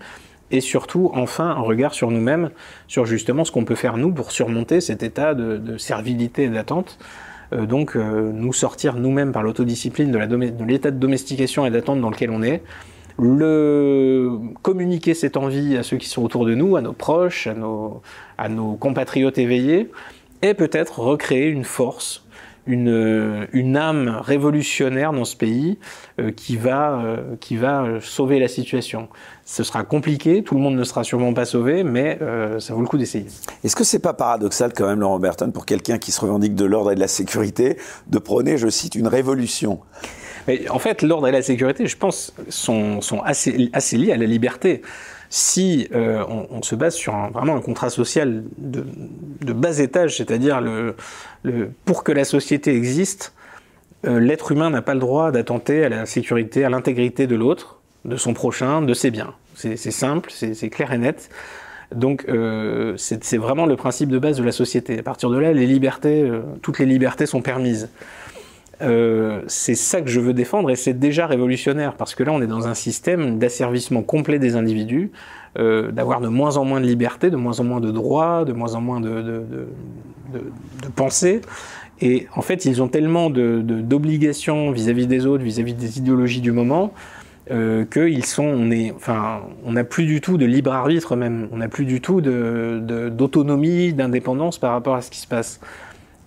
et 0.51 0.61
surtout, 0.61 1.11
enfin, 1.13 1.47
un 1.49 1.61
regard 1.61 1.93
sur 1.93 2.11
nous-mêmes, 2.11 2.51
sur 2.87 3.05
justement 3.05 3.45
ce 3.45 3.51
qu'on 3.51 3.65
peut 3.65 3.75
faire 3.75 3.97
nous 3.97 4.11
pour 4.11 4.31
surmonter 4.31 4.79
cet 4.79 5.03
état 5.03 5.33
de, 5.33 5.77
servilité 5.77 6.43
et 6.43 6.49
d'attente. 6.49 6.97
Euh, 7.53 7.65
donc, 7.65 7.95
euh, 7.95 8.31
nous 8.33 8.53
sortir 8.53 8.95
nous-mêmes 8.95 9.31
par 9.31 9.43
l'autodiscipline 9.43 10.11
de 10.11 10.63
l'état 10.65 10.91
de, 10.91 10.97
domestication 10.97 11.65
et 11.65 11.71
d'attente 11.71 12.01
dans 12.01 12.09
lequel 12.09 12.29
on 12.31 12.43
est, 12.43 12.61
le 13.17 14.39
communiquer 14.61 15.13
cette 15.13 15.37
envie 15.37 15.77
à 15.77 15.83
ceux 15.83 15.97
qui 15.97 16.09
sont 16.09 16.21
autour 16.21 16.45
de 16.45 16.53
nous, 16.53 16.75
à 16.75 16.81
nos 16.81 16.91
proches, 16.91 17.47
à 18.37 18.49
nos, 18.49 18.73
compatriotes 18.75 19.37
éveillés, 19.37 19.89
et 20.41 20.53
peut-être 20.53 20.99
recréer 20.99 21.47
une 21.47 21.63
force 21.63 22.21
une, 22.67 23.77
âme 23.77 24.19
révolutionnaire 24.23 25.13
dans 25.13 25.23
ce 25.23 25.35
pays 25.35 25.77
euh, 26.19 26.31
qui, 26.31 26.57
va, 26.57 27.19
qui 27.39 27.57
va 27.57 27.99
sauver 28.01 28.39
la 28.39 28.47
situation. 28.47 29.07
Ce 29.47 29.63
sera 29.63 29.83
compliqué, 29.83 30.41
tout 30.41 30.55
le 30.55 30.61
monde 30.61 30.75
ne 30.75 30.83
sera 30.83 31.03
sûrement 31.03 31.31
pas 31.31 31.45
sauvé, 31.45 31.83
mais 31.83 32.17
euh, 32.23 32.59
ça 32.59 32.73
vaut 32.73 32.81
le 32.81 32.87
coup 32.87 32.97
d'essayer. 32.97 33.27
Est-ce 33.63 33.75
que 33.75 33.83
c'est 33.83 33.99
pas 33.99 34.13
paradoxal 34.13 34.73
quand 34.73 34.87
même, 34.87 34.99
Laurent 34.99 35.19
Berton, 35.19 35.51
pour 35.51 35.67
quelqu'un 35.67 35.99
qui 35.99 36.11
se 36.11 36.19
revendique 36.19 36.55
de 36.55 36.65
l'ordre 36.65 36.91
et 36.91 36.95
de 36.95 36.99
la 36.99 37.07
sécurité, 37.07 37.77
de 38.07 38.17
prôner, 38.17 38.57
je 38.57 38.67
cite, 38.69 38.95
une 38.95 39.07
révolution? 39.07 39.81
Mais 40.47 40.67
en 40.69 40.79
fait, 40.79 41.03
l'ordre 41.03 41.27
et 41.27 41.31
la 41.31 41.43
sécurité, 41.43 41.85
je 41.85 41.95
pense, 41.95 42.33
sont, 42.49 43.01
sont 43.01 43.21
assez, 43.21 43.69
assez 43.71 43.97
liés 43.97 44.13
à 44.13 44.17
la 44.17 44.25
liberté. 44.25 44.81
Si 45.29 45.89
euh, 45.93 46.23
on, 46.27 46.63
se 46.63 46.73
base 46.73 46.95
sur 46.95 47.13
vraiment 47.31 47.55
un 47.55 47.61
contrat 47.61 47.91
social 47.91 48.43
de, 48.57 49.53
bas 49.53 49.77
étage, 49.77 50.17
c'est-à-dire 50.17 50.59
le, 50.59 50.95
pour 51.83 52.03
que 52.03 52.11
la 52.11 52.25
société 52.25 52.75
existe, 52.75 53.33
euh, 54.07 54.19
l'être 54.19 54.51
humain 54.51 54.71
n'a 54.71 54.81
pas 54.81 54.95
le 54.95 54.99
droit 54.99 55.31
d'attenter 55.31 55.85
à 55.85 55.89
la 55.89 56.05
sécurité, 56.07 56.63
à 56.63 56.69
l'intégrité 56.69 57.27
de 57.27 57.35
l'autre, 57.35 57.79
de 58.05 58.17
son 58.17 58.33
prochain, 58.33 58.81
de 58.81 58.93
ses 58.93 59.11
biens. 59.11 59.33
C'est 59.55 59.77
simple, 59.77 60.31
c'est 60.31 60.69
clair 60.69 60.91
et 60.93 60.97
net. 60.97 61.29
Donc 61.93 62.25
euh, 62.27 62.93
c'est 62.97 63.37
vraiment 63.37 63.65
le 63.65 63.75
principe 63.75 64.09
de 64.09 64.19
base 64.19 64.37
de 64.37 64.43
la 64.43 64.51
société. 64.51 64.99
À 64.99 65.03
partir 65.03 65.29
de 65.29 65.37
là, 65.37 65.53
les 65.53 65.65
libertés, 65.65 66.29
toutes 66.61 66.79
les 66.79 66.85
libertés 66.85 67.25
sont 67.25 67.41
permises. 67.41 67.89
Euh, 68.81 69.41
c'est 69.47 69.75
ça 69.75 70.01
que 70.01 70.09
je 70.09 70.19
veux 70.19 70.33
défendre 70.33 70.69
et 70.69 70.75
c'est 70.75 70.93
déjà 70.93 71.27
révolutionnaire 71.27 71.93
parce 71.93 72.13
que 72.13 72.23
là 72.23 72.33
on 72.33 72.41
est 72.41 72.47
dans 72.47 72.67
un 72.67 72.73
système 72.73 73.39
d'asservissement 73.39 74.03
complet 74.03 74.37
des 74.37 74.57
individus, 74.57 75.11
euh, 75.57 75.91
d'avoir 75.91 76.19
de 76.19 76.27
moins 76.27 76.57
en 76.57 76.65
moins 76.65 76.81
de 76.81 76.85
liberté, 76.85 77.29
de 77.29 77.37
moins 77.37 77.59
en 77.61 77.63
moins 77.63 77.79
de 77.79 77.91
droits, 77.91 78.43
de 78.43 78.51
moins 78.51 78.75
en 78.75 78.81
moins 78.81 78.99
de, 78.99 79.21
de, 79.21 79.43
de. 80.33 81.41
Et 82.01 82.27
en 82.35 82.41
fait, 82.41 82.65
ils 82.65 82.81
ont 82.81 82.89
tellement 82.89 83.29
d'obligations 83.29 84.71
vis-à-vis 84.71 85.07
des 85.07 85.25
autres, 85.25 85.45
vis-à-vis 85.45 85.73
des 85.73 85.97
idéologies 85.97 86.41
du 86.41 86.51
moment, 86.51 86.91
euh, 87.51 87.85
qu'ils 87.85 88.25
sont, 88.25 88.43
on 88.43 88.71
est, 88.71 88.91
enfin, 88.95 89.41
on 89.65 89.73
n'a 89.73 89.83
plus 89.83 90.05
du 90.05 90.21
tout 90.21 90.37
de 90.37 90.45
libre 90.45 90.71
arbitre 90.73 91.15
même, 91.15 91.47
on 91.51 91.57
n'a 91.57 91.67
plus 91.67 91.85
du 91.85 92.01
tout 92.01 92.21
d'autonomie, 92.21 93.93
d'indépendance 93.93 94.57
par 94.57 94.71
rapport 94.71 94.95
à 94.95 95.01
ce 95.01 95.11
qui 95.11 95.19
se 95.19 95.27
passe. 95.27 95.59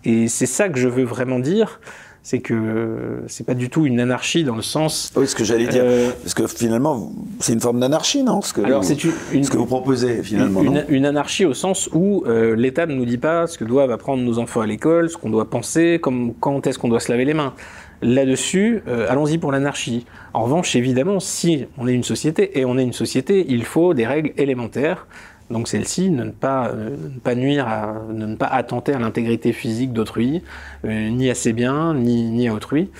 Et 0.04 0.28
c'est 0.28 0.46
ça 0.46 0.68
que 0.68 0.78
je 0.78 0.88
veux 0.88 1.04
vraiment 1.04 1.38
dire 1.38 1.80
c'est 2.28 2.40
que 2.40 3.22
c'est 3.26 3.46
pas 3.46 3.54
du 3.54 3.70
tout 3.70 3.86
une 3.86 4.00
anarchie 4.00 4.44
dans 4.44 4.54
le 4.54 4.60
sens. 4.60 5.10
Oui, 5.16 5.26
ce 5.26 5.34
que 5.34 5.44
j'allais 5.44 5.66
dire, 5.66 5.82
euh, 5.82 6.10
parce 6.22 6.34
que 6.34 6.46
finalement, 6.46 7.10
c'est 7.40 7.54
une 7.54 7.60
forme 7.60 7.80
d'anarchie, 7.80 8.22
non? 8.22 8.42
Ce 8.42 8.52
que, 8.52 8.60
Alors 8.60 8.84
c'est 8.84 9.02
une, 9.02 9.44
ce 9.44 9.50
que 9.50 9.56
vous 9.56 9.64
proposez 9.64 10.22
finalement. 10.22 10.60
Une, 10.60 10.84
une 10.90 11.06
anarchie 11.06 11.46
au 11.46 11.54
sens 11.54 11.88
où 11.94 12.24
euh, 12.26 12.54
l'État 12.54 12.84
ne 12.84 12.94
nous 12.94 13.06
dit 13.06 13.16
pas 13.16 13.46
ce 13.46 13.56
que 13.56 13.64
doivent 13.64 13.90
apprendre 13.90 14.22
nos 14.22 14.38
enfants 14.38 14.60
à 14.60 14.66
l'école, 14.66 15.08
ce 15.08 15.16
qu'on 15.16 15.30
doit 15.30 15.48
penser, 15.48 16.00
comme 16.02 16.34
quand 16.38 16.66
est-ce 16.66 16.78
qu'on 16.78 16.88
doit 16.88 17.00
se 17.00 17.10
laver 17.10 17.24
les 17.24 17.32
mains. 17.32 17.54
Là-dessus, 18.00 18.82
euh, 18.86 19.06
allons-y 19.08 19.38
pour 19.38 19.50
l'anarchie. 19.50 20.06
En 20.32 20.44
revanche, 20.44 20.76
évidemment, 20.76 21.18
si 21.18 21.66
on 21.78 21.88
est 21.88 21.94
une 21.94 22.04
société 22.04 22.58
et 22.58 22.64
on 22.64 22.78
est 22.78 22.84
une 22.84 22.92
société, 22.92 23.46
il 23.48 23.64
faut 23.64 23.94
des 23.94 24.06
règles 24.06 24.32
élémentaires 24.36 25.06
donc 25.50 25.68
celle-ci, 25.68 26.10
ne, 26.10 26.30
pas, 26.30 26.68
euh, 26.68 26.94
pas 27.24 27.34
nuire, 27.34 27.66
ne 28.12 28.36
pas 28.36 28.46
attenter 28.46 28.92
à 28.92 28.98
l'intégrité 28.98 29.52
physique 29.52 29.92
d'autrui, 29.92 30.42
euh, 30.84 31.08
ni 31.08 31.30
à 31.30 31.34
ses 31.34 31.52
biens, 31.54 31.94
ni, 31.94 32.48
à 32.48 32.52
autrui. 32.52 32.90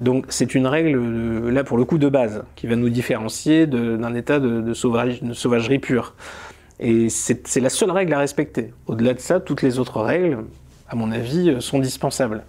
Donc 0.00 0.26
c'est 0.28 0.56
une 0.56 0.66
règle, 0.66 1.48
là 1.50 1.62
pour 1.62 1.78
le 1.78 1.84
coup, 1.84 1.98
de 1.98 2.08
base, 2.08 2.42
qui 2.56 2.66
va 2.66 2.74
nous 2.74 2.88
différencier 2.88 3.68
d'un 3.68 4.12
état 4.14 4.40
de, 4.40 4.60
de, 4.60 4.74
sauvage, 4.74 5.22
de, 5.22 5.34
sauvagerie 5.34 5.78
pure. 5.78 6.14
Et 6.80 7.08
c'est 7.08 7.60
la 7.60 7.70
seule 7.70 7.92
règle 7.92 8.12
à 8.12 8.18
respecter. 8.18 8.72
Au-delà 8.88 9.14
de 9.14 9.20
ça, 9.20 9.38
toutes 9.38 9.62
les 9.62 9.78
autres 9.78 10.00
règles, 10.00 10.38
à 10.88 10.96
mon 10.96 11.12
avis, 11.12 11.62
sont 11.62 11.78
dispensables. 11.78 12.42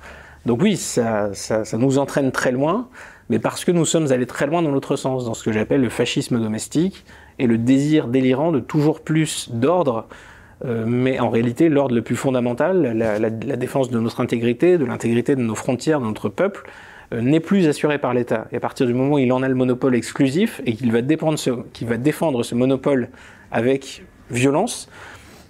Donc 0.45 0.61
oui, 0.61 0.77
ça, 0.77 1.31
nous 1.73 1.97
entraîne 1.97 2.31
très 2.31 2.51
loin, 2.51 2.87
mais 3.29 3.39
parce 3.39 3.65
que 3.65 3.71
nous 3.71 3.85
sommes 3.85 4.11
allés 4.11 4.27
très 4.27 4.45
loin 4.47 4.61
dans 4.61 4.71
l'autre 4.71 4.95
sens, 4.95 5.25
dans 5.25 5.33
ce 5.33 5.43
que 5.43 5.51
j'appelle 5.51 5.81
le 5.81 5.89
fascisme 5.89 6.39
domestique, 6.39 7.05
et 7.39 7.47
le 7.47 7.57
désir 7.57 8.07
délirant 8.07 8.51
de 8.51 8.59
toujours 8.59 9.01
plus 9.01 9.49
d'ordre 9.51 10.07
mais 10.63 11.19
en 11.19 11.29
réalité, 11.29 11.69
l'ordre 11.69 11.95
le 11.95 12.01
plus 12.01 12.15
fondamental, 12.15 12.97
la, 12.97 13.29
défense 13.29 13.89
de 13.89 13.99
notre 13.99 14.21
intégrité, 14.21 14.77
de 14.77 14.85
l'intégrité 14.85 15.35
de 15.35 15.41
nos 15.41 15.55
frontières, 15.55 15.99
de 15.99 16.05
notre 16.05 16.29
peuple, 16.29 16.69
n'est 17.13 17.39
plus 17.39 17.67
assuré 17.67 17.97
par 17.97 18.13
l'État. 18.13 18.47
Et 18.51 18.57
à 18.57 18.59
partir 18.59 18.87
du 18.87 18.93
moment 18.93 19.15
où 19.15 19.19
il 19.19 19.31
en 19.31 19.43
a 19.43 19.47
le 19.47 19.55
monopole 19.55 19.95
exclusif 19.95 20.61
et 20.65 20.73
qu'il 20.73 20.91
va, 20.91 21.01
défendre 21.01 21.37
ce 21.37 22.55
monopole 22.55 23.09
avec 23.51 24.03
violence, 24.31 24.89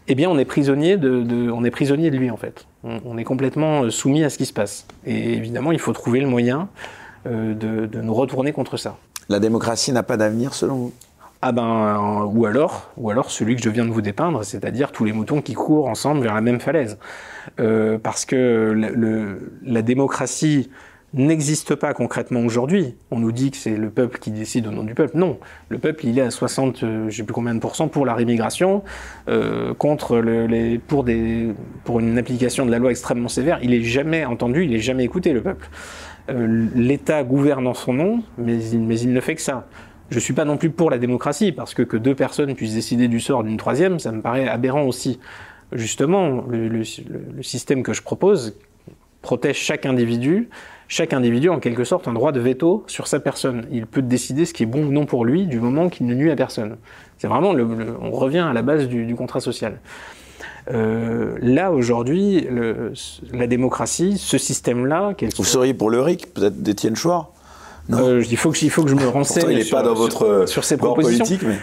eh 0.07 0.15
bien, 0.15 0.29
on 0.29 0.37
est 0.37 0.45
prisonnier 0.45 0.97
de 0.97 2.17
lui 2.17 2.29
en 2.29 2.37
fait. 2.37 2.67
On, 2.85 3.17
est 3.17 3.23
complètement 3.23 3.83
euh, 3.83 3.89
soumis 3.89 4.23
à 4.23 4.29
ce 4.29 4.37
qui 4.37 4.45
se 4.45 4.53
passe. 4.53 4.85
Et 5.05 5.33
évidemment, 5.33 5.71
il 5.71 5.79
faut 5.79 5.91
trouver 5.91 6.19
le 6.19 6.27
moyen 6.27 6.69
euh, 7.25 7.55
de, 7.55 8.01
nous 8.01 8.13
retourner 8.13 8.51
contre 8.51 8.77
ça. 8.77 8.97
La 9.27 9.39
démocratie 9.39 9.91
n'a 9.91 10.03
pas 10.03 10.17
d'avenir 10.17 10.53
selon 10.53 10.75
vous? 10.75 10.93
Ah 11.41 11.51
ben, 11.51 11.63
euh, 11.63 12.25
ou 12.25 12.45
alors, 12.45 12.91
ou 12.97 13.09
alors 13.09 13.31
celui 13.31 13.55
que 13.55 13.61
je 13.61 13.69
viens 13.69 13.85
de 13.85 13.91
vous 13.91 14.01
dépeindre, 14.01 14.43
c'est-à-dire 14.45 14.91
tous 14.91 15.03
les 15.03 15.13
moutons 15.13 15.41
qui 15.41 15.53
courent 15.53 15.87
ensemble 15.87 16.21
vers 16.21 16.35
la 16.35 16.41
même 16.41 16.59
falaise. 16.59 16.97
parce 17.57 18.25
que 18.25 18.71
le, 18.75 19.51
la 19.63 19.81
démocratie 19.81 20.69
n'existe 21.13 21.75
pas 21.75 21.93
concrètement 21.93 22.41
aujourd'hui. 22.41 22.95
On 23.11 23.19
nous 23.19 23.31
dit 23.31 23.51
que 23.51 23.57
c'est 23.57 23.77
le 23.77 23.89
peuple 23.89 24.19
qui 24.19 24.31
décide 24.31 24.67
au 24.67 24.71
nom 24.71 24.83
du 24.83 24.93
peuple. 24.93 25.17
Non, 25.17 25.39
le 25.69 25.77
peuple 25.77 26.05
il 26.05 26.19
est 26.19 26.23
à 26.23 26.31
60, 26.31 26.83
euh, 26.83 27.09
je 27.09 27.17
sais 27.17 27.23
plus 27.23 27.33
combien 27.33 27.55
de 27.55 27.59
pourcents 27.59 27.87
pour 27.87 28.05
la 28.05 28.13
rémigration, 28.13 28.83
euh, 29.29 29.73
contre 29.73 30.21
pour, 30.87 31.99
une 31.99 32.17
application 32.17 32.65
de 32.65 32.71
la 32.71 32.79
loi 32.79 32.91
extrêmement 32.91 33.29
sévère. 33.29 33.59
Il 33.61 33.73
est 33.73 33.81
jamais 33.81 34.25
entendu, 34.25 34.65
il 34.65 34.73
est 34.73 34.79
jamais 34.79 35.03
écouté 35.03 35.31
le 35.33 35.41
peuple. 35.41 35.69
Euh, 36.29 36.67
L'État 36.75 37.23
gouverne 37.23 37.67
en 37.67 37.73
son 37.73 37.93
nom, 37.93 38.23
mais 38.37 38.57
il, 38.71 38.79
mais 38.81 38.99
il 38.99 39.13
ne 39.13 39.21
fait 39.21 39.35
que 39.35 39.41
ça. 39.41 39.67
Je 40.09 40.19
suis 40.19 40.33
pas 40.33 40.45
non 40.45 40.57
plus 40.57 40.69
pour 40.69 40.91
la 40.91 40.97
démocratie 40.97 41.51
parce 41.51 41.73
que 41.73 41.81
que 41.81 41.97
deux 41.97 42.13
personnes 42.13 42.53
puissent 42.55 42.75
décider 42.75 43.07
du 43.07 43.19
sort 43.19 43.43
d'une 43.43 43.57
troisième, 43.57 43.99
ça 43.99 44.11
me 44.11 44.21
paraît 44.21 44.47
aberrant 44.47 44.83
aussi. 44.83 45.19
Justement, 45.71 46.45
le 46.47 46.83
système 47.41 47.81
que 47.81 47.91
je 47.91 48.03
propose 48.03 48.55
protège 49.23 49.57
chaque 49.57 49.87
individu 49.87 50.49
chaque 50.87 51.13
individu 51.13 51.49
a 51.49 51.53
en 51.53 51.59
quelque 51.59 51.83
sorte 51.83 52.07
un 52.07 52.13
droit 52.13 52.31
de 52.31 52.39
veto 52.39 52.83
sur 52.87 53.07
sa 53.07 53.19
personne. 53.19 53.65
Il 53.71 53.87
peut 53.87 54.01
décider 54.01 54.45
ce 54.45 54.53
qui 54.53 54.63
est 54.63 54.67
bon 54.67 54.85
ou 54.85 54.91
non 54.91 55.05
pour 55.05 55.25
lui 55.25 55.47
du 55.47 55.59
moment 55.59 55.89
qu'il 55.89 56.05
ne 56.05 56.13
nuit 56.13 56.31
à 56.31 56.35
personne. 56.35 56.77
C'est 57.17 57.27
vraiment, 57.27 57.53
le, 57.53 57.65
on 58.01 58.11
revient 58.11 58.39
à 58.39 58.53
la 58.53 58.61
base 58.61 58.87
du, 58.87 59.15
contrat 59.15 59.39
social. 59.39 59.79
Euh, 60.71 61.35
là 61.41 61.71
aujourd'hui, 61.71 62.47
la 63.31 63.47
démocratie, 63.47 64.17
ce 64.17 64.37
système-là, 64.37 65.13
vous 65.37 65.43
seriez 65.43 65.73
pour 65.73 65.89
le 65.89 66.01
RIC, 66.01 66.33
peut-être 66.33 66.61
d'Étienne 66.61 66.95
Chouard 66.95 67.31
euh, 67.93 68.23
il, 68.29 68.37
faut 68.37 68.51
que, 68.51 68.57
il 68.63 68.69
faut 68.69 68.83
que 68.83 68.89
je 68.89 68.95
me 68.95 69.07
renseigne 69.07 69.51
il 69.51 69.63
sur, 69.63 69.77
pas 69.77 69.83
dans 69.83 69.93
votre 69.93 70.45
sur, 70.47 70.63
ces 70.63 70.77
propositions. 70.77 71.23
politique, 71.23 71.47
mais... 71.47 71.59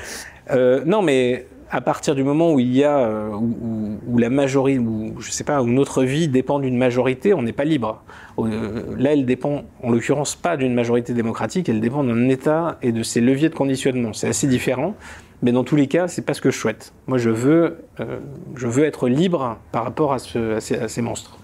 Euh, 0.50 0.82
non, 0.84 1.02
mais 1.02 1.46
à 1.72 1.80
partir 1.80 2.14
du 2.14 2.22
moment 2.22 2.52
où 2.52 2.60
il 2.60 2.72
y 2.72 2.84
a 2.84 2.98
euh, 2.98 3.30
où, 3.30 4.18
la 4.18 4.28
majorité, 4.28 4.78
où 4.78 5.14
je 5.20 5.30
sais 5.30 5.42
pas, 5.42 5.62
où 5.62 5.66
notre 5.66 6.04
vie 6.04 6.28
dépend 6.28 6.58
d'une 6.58 6.76
majorité, 6.76 7.32
on 7.32 7.42
n'est 7.42 7.54
pas 7.54 7.64
libre. 7.64 8.02
Euh, 8.38 8.82
là, 8.98 9.14
elle 9.14 9.24
dépend, 9.24 9.62
en 9.82 9.90
l'occurrence, 9.90 10.36
pas 10.36 10.58
d'une 10.58 10.74
majorité 10.74 11.14
démocratique, 11.14 11.70
elle 11.70 11.80
dépend 11.80 12.04
d'un 12.04 12.28
État 12.28 12.76
et 12.82 12.92
de 12.92 13.02
ses 13.02 13.22
leviers 13.22 13.48
de 13.48 13.54
conditionnement. 13.54 14.12
C'est 14.12 14.28
assez 14.28 14.46
différent, 14.46 14.94
mais 15.40 15.50
dans 15.50 15.64
tous 15.64 15.76
les 15.76 15.86
cas, 15.86 16.08
c'est 16.08 16.22
pas 16.22 16.34
ce 16.34 16.42
que 16.42 16.50
je 16.50 16.58
souhaite. 16.58 16.92
Moi, 17.06 17.16
je 17.16 17.30
veux, 17.30 17.78
euh, 18.00 18.18
je 18.54 18.66
veux 18.66 18.84
être 18.84 19.08
libre 19.08 19.56
par 19.72 19.84
rapport 19.84 20.12
à, 20.12 20.18
ce, 20.18 20.56
à, 20.56 20.60
ces, 20.60 20.76
à 20.76 20.88
ces 20.88 21.00
monstres. 21.00 21.38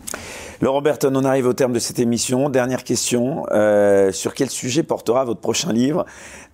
Laurent 0.61 0.83
Berton, 0.83 1.13
on 1.15 1.25
arrive 1.25 1.47
au 1.47 1.53
terme 1.53 1.73
de 1.73 1.79
cette 1.79 2.01
émission. 2.01 2.49
Dernière 2.49 2.83
question. 2.83 3.47
Euh, 3.53 4.11
sur 4.11 4.35
quel 4.35 4.51
sujet 4.51 4.83
portera 4.83 5.25
votre 5.25 5.41
prochain 5.41 5.73
livre? 5.73 6.05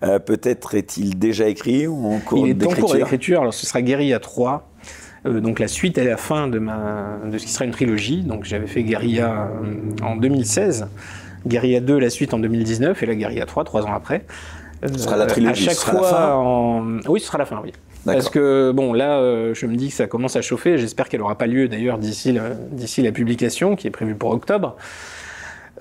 Euh, 0.03 0.19
Peut-être 0.19 0.75
est-il 0.75 1.17
déjà 1.17 1.47
écrit 1.47 1.87
ou 1.87 2.13
en 2.13 2.19
cours 2.19 2.45
d'écriture 2.45 2.45
Il 2.45 2.63
est 2.63 2.67
en 2.67 2.81
cours 2.81 2.93
d'écriture? 2.93 3.41
Alors, 3.41 3.53
ce 3.53 3.65
sera 3.65 3.81
Guérilla 3.81 4.19
3. 4.19 4.69
Euh, 5.25 5.39
donc 5.39 5.59
la 5.59 5.67
suite 5.67 5.97
est 5.97 6.03
la 6.03 6.17
fin 6.17 6.47
de, 6.47 6.59
ma, 6.59 7.17
de 7.25 7.35
ce 7.39 7.45
qui 7.45 7.51
sera 7.51 7.65
une 7.65 7.71
trilogie. 7.71 8.21
Donc 8.21 8.43
j'avais 8.43 8.67
fait 8.67 8.83
Guérilla 8.83 9.49
en 10.03 10.17
2016, 10.17 10.87
Guérilla 11.47 11.79
2 11.79 11.97
la 11.97 12.11
suite 12.11 12.35
en 12.35 12.39
2019 12.39 13.01
et 13.01 13.05
la 13.07 13.15
Guérilla 13.15 13.47
3 13.47 13.63
trois 13.63 13.85
ans 13.85 13.93
après. 13.95 14.23
Ce 14.93 14.99
sera 14.99 15.17
la 15.17 15.25
trilogie. 15.25 15.67
À 15.67 15.73
chaque 15.73 15.77
fois, 15.77 16.35
en... 16.35 16.99
oui, 17.07 17.19
ce 17.19 17.27
sera 17.27 17.37
la 17.37 17.45
fin, 17.45 17.61
oui. 17.63 17.71
Parce 18.05 18.29
que 18.29 18.71
bon, 18.71 18.93
là, 18.93 19.19
euh, 19.19 19.53
je 19.53 19.65
me 19.65 19.75
dis 19.75 19.89
que 19.89 19.95
ça 19.95 20.07
commence 20.07 20.35
à 20.35 20.41
chauffer. 20.41 20.77
J'espère 20.77 21.09
qu'elle 21.09 21.21
n'aura 21.21 21.37
pas 21.37 21.47
lieu 21.47 21.67
d'ailleurs 21.67 21.97
d'ici 21.97 22.31
la, 22.31 23.11
publication 23.11 23.75
qui 23.75 23.87
est 23.87 23.91
prévue 23.91 24.15
pour 24.15 24.31
octobre. 24.31 24.75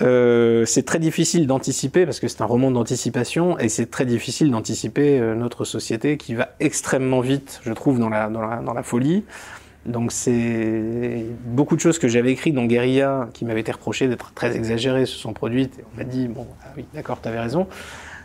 Euh, 0.02 0.64
c'est 0.64 0.84
très 0.84 0.98
difficile 0.98 1.46
d'anticiper 1.46 2.04
parce 2.04 2.18
que 2.18 2.26
c'est 2.26 2.42
un 2.42 2.46
roman 2.46 2.72
d'anticipation 2.72 3.58
et 3.60 3.68
c'est 3.68 3.90
très 3.90 4.04
difficile 4.04 4.50
d'anticiper 4.50 5.20
euh, 5.20 5.36
notre 5.36 5.64
société 5.64 6.16
qui 6.16 6.34
va 6.34 6.48
extrêmement 6.58 7.20
vite, 7.20 7.60
je 7.62 7.72
trouve, 7.72 8.00
dans 8.00 8.08
la, 8.08 8.28
dans 8.28 8.74
la 8.74 8.82
folie. 8.82 9.24
Donc 9.86 10.12
c'est 10.12 11.26
beaucoup 11.44 11.76
de 11.76 11.80
choses 11.80 11.98
que 11.98 12.08
j'avais 12.08 12.32
écrites 12.32 12.54
dans 12.54 12.64
Guérilla 12.64 13.28
qui 13.34 13.44
m'avaient 13.44 13.60
été 13.60 13.70
reprochées 13.70 14.08
d'être 14.08 14.32
très 14.32 14.56
exagérées 14.56 15.04
se 15.04 15.16
sont 15.16 15.34
produites 15.34 15.78
et 15.78 15.84
on 15.92 15.98
m'a 15.98 16.04
dit 16.04 16.26
bon 16.26 16.46
ah 16.64 16.68
oui 16.74 16.86
d'accord 16.94 17.20
tu 17.20 17.28
avais 17.28 17.40
raison 17.40 17.66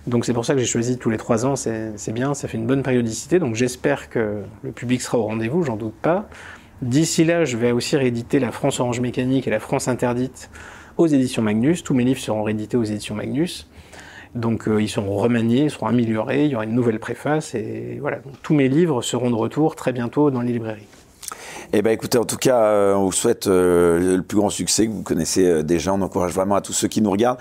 donc 0.07 0.25
c'est 0.25 0.33
pour 0.33 0.45
ça 0.45 0.53
que 0.53 0.59
j'ai 0.59 0.65
choisi 0.65 0.97
tous 0.97 1.09
les 1.09 1.17
trois 1.17 1.45
ans, 1.45 1.55
c'est 1.55 2.11
bien, 2.13 2.33
ça 2.33 2.47
fait 2.47 2.57
une 2.57 2.65
bonne 2.65 2.83
périodicité. 2.83 3.39
Donc 3.39 3.55
j'espère 3.55 4.09
que 4.09 4.41
le 4.63 4.71
public 4.71 5.01
sera 5.01 5.17
au 5.17 5.23
rendez-vous, 5.23 5.63
j'en 5.63 5.75
doute 5.75 5.95
pas. 6.01 6.27
D'ici 6.81 7.25
là, 7.25 7.43
je 7.43 7.57
vais 7.57 7.71
aussi 7.71 7.97
rééditer 7.97 8.39
La 8.39 8.51
France 8.51 8.79
Orange 8.79 9.01
Mécanique 9.01 9.47
et 9.47 9.51
La 9.51 9.59
France 9.59 9.87
Interdite 9.87 10.49
aux 10.97 11.07
éditions 11.07 11.41
Magnus. 11.41 11.83
Tous 11.83 11.93
mes 11.93 12.05
livres 12.05 12.19
seront 12.19 12.43
réédités 12.43 12.77
aux 12.77 12.83
éditions 12.83 13.15
Magnus. 13.15 13.69
Donc 14.35 14.67
euh, 14.67 14.81
ils 14.81 14.87
seront 14.87 15.17
remaniés, 15.17 15.63
ils 15.63 15.71
seront 15.71 15.87
améliorés, 15.87 16.45
il 16.45 16.51
y 16.51 16.55
aura 16.55 16.63
une 16.63 16.75
nouvelle 16.75 16.99
préface 16.99 17.55
et 17.55 17.97
voilà. 17.99 18.19
Tous 18.43 18.53
mes 18.53 18.69
livres 18.69 19.01
seront 19.01 19.29
de 19.29 19.35
retour 19.35 19.75
très 19.75 19.91
bientôt 19.91 20.31
dans 20.31 20.41
les 20.41 20.53
librairies. 20.53 20.87
Eh 21.71 21.83
ben, 21.83 21.91
écoutez, 21.91 22.17
en 22.17 22.25
tout 22.25 22.37
cas, 22.37 22.63
euh, 22.63 22.95
on 22.95 23.05
vous 23.05 23.11
souhaite 23.11 23.45
euh, 23.45 24.17
le 24.17 24.23
plus 24.23 24.39
grand 24.39 24.49
succès 24.49 24.87
que 24.87 24.91
vous 24.91 25.03
connaissez 25.03 25.45
euh, 25.45 25.61
déjà. 25.61 25.93
On 25.93 26.01
encourage 26.01 26.33
vraiment 26.33 26.55
à 26.55 26.61
tous 26.61 26.73
ceux 26.73 26.87
qui 26.87 26.99
nous 26.99 27.11
regardent, 27.11 27.37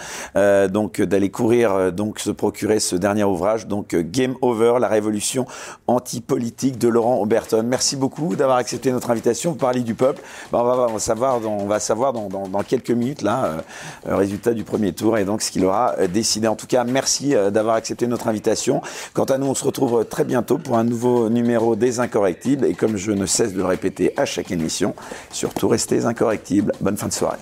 donc 0.70 1.00
d'aller 1.00 1.30
courir, 1.30 1.92
donc 1.92 2.18
se 2.18 2.30
procurer 2.30 2.78
ce 2.78 2.94
dernier 2.94 3.24
ouvrage, 3.24 3.66
donc 3.66 3.96
Game 3.96 4.34
Over, 4.42 4.74
la 4.80 4.88
révolution 4.88 5.46
anti-politique 5.86 6.76
de 6.76 6.88
Laurent 6.88 7.22
Oberton. 7.22 7.62
Merci 7.64 7.96
beaucoup 7.96 8.36
d'avoir 8.36 8.58
accepté 8.58 8.92
notre 8.92 9.10
invitation. 9.10 9.52
Vous 9.52 9.56
parlez 9.56 9.80
du 9.80 9.94
peuple. 9.94 10.20
Ben, 10.52 10.58
on, 10.58 10.92
va, 10.92 10.98
savoir, 10.98 11.40
dans, 11.40 11.56
on 11.56 11.66
va 11.66 11.80
savoir 11.80 12.12
dans, 12.12 12.28
dans, 12.28 12.48
dans 12.48 12.62
quelques 12.62 12.90
minutes 12.90 13.22
là, 13.22 13.64
le 14.06 14.14
résultat 14.14 14.52
du 14.52 14.64
premier 14.64 14.92
tour 14.92 15.16
et 15.16 15.24
donc 15.24 15.40
ce 15.40 15.50
qu'il 15.50 15.64
aura 15.64 15.94
décidé. 16.12 16.48
En 16.48 16.56
tout 16.56 16.66
cas, 16.66 16.84
merci 16.84 17.34
d'avoir 17.50 17.76
accepté 17.76 18.06
notre 18.06 18.28
invitation. 18.28 18.82
Quant 19.14 19.24
à 19.24 19.38
nous, 19.38 19.46
on 19.46 19.54
se 19.54 19.64
retrouve 19.64 20.04
très 20.04 20.24
bientôt 20.24 20.58
pour 20.58 20.76
un 20.76 20.84
nouveau 20.84 21.30
numéro 21.30 21.76
des 21.76 22.00
Incorrectibles. 22.00 22.66
Et 22.66 22.74
comme 22.74 22.96
je 22.96 23.12
ne 23.12 23.24
cesse 23.24 23.54
de 23.54 23.58
le 23.58 23.66
répéter 23.66 24.12
à 24.18 24.24
chaque 24.24 24.50
émission. 24.50 24.94
Surtout, 25.30 25.68
restez 25.68 26.04
incorrectibles. 26.04 26.72
Bonne 26.80 26.96
fin 26.96 27.08
de 27.08 27.12
soirée. 27.12 27.38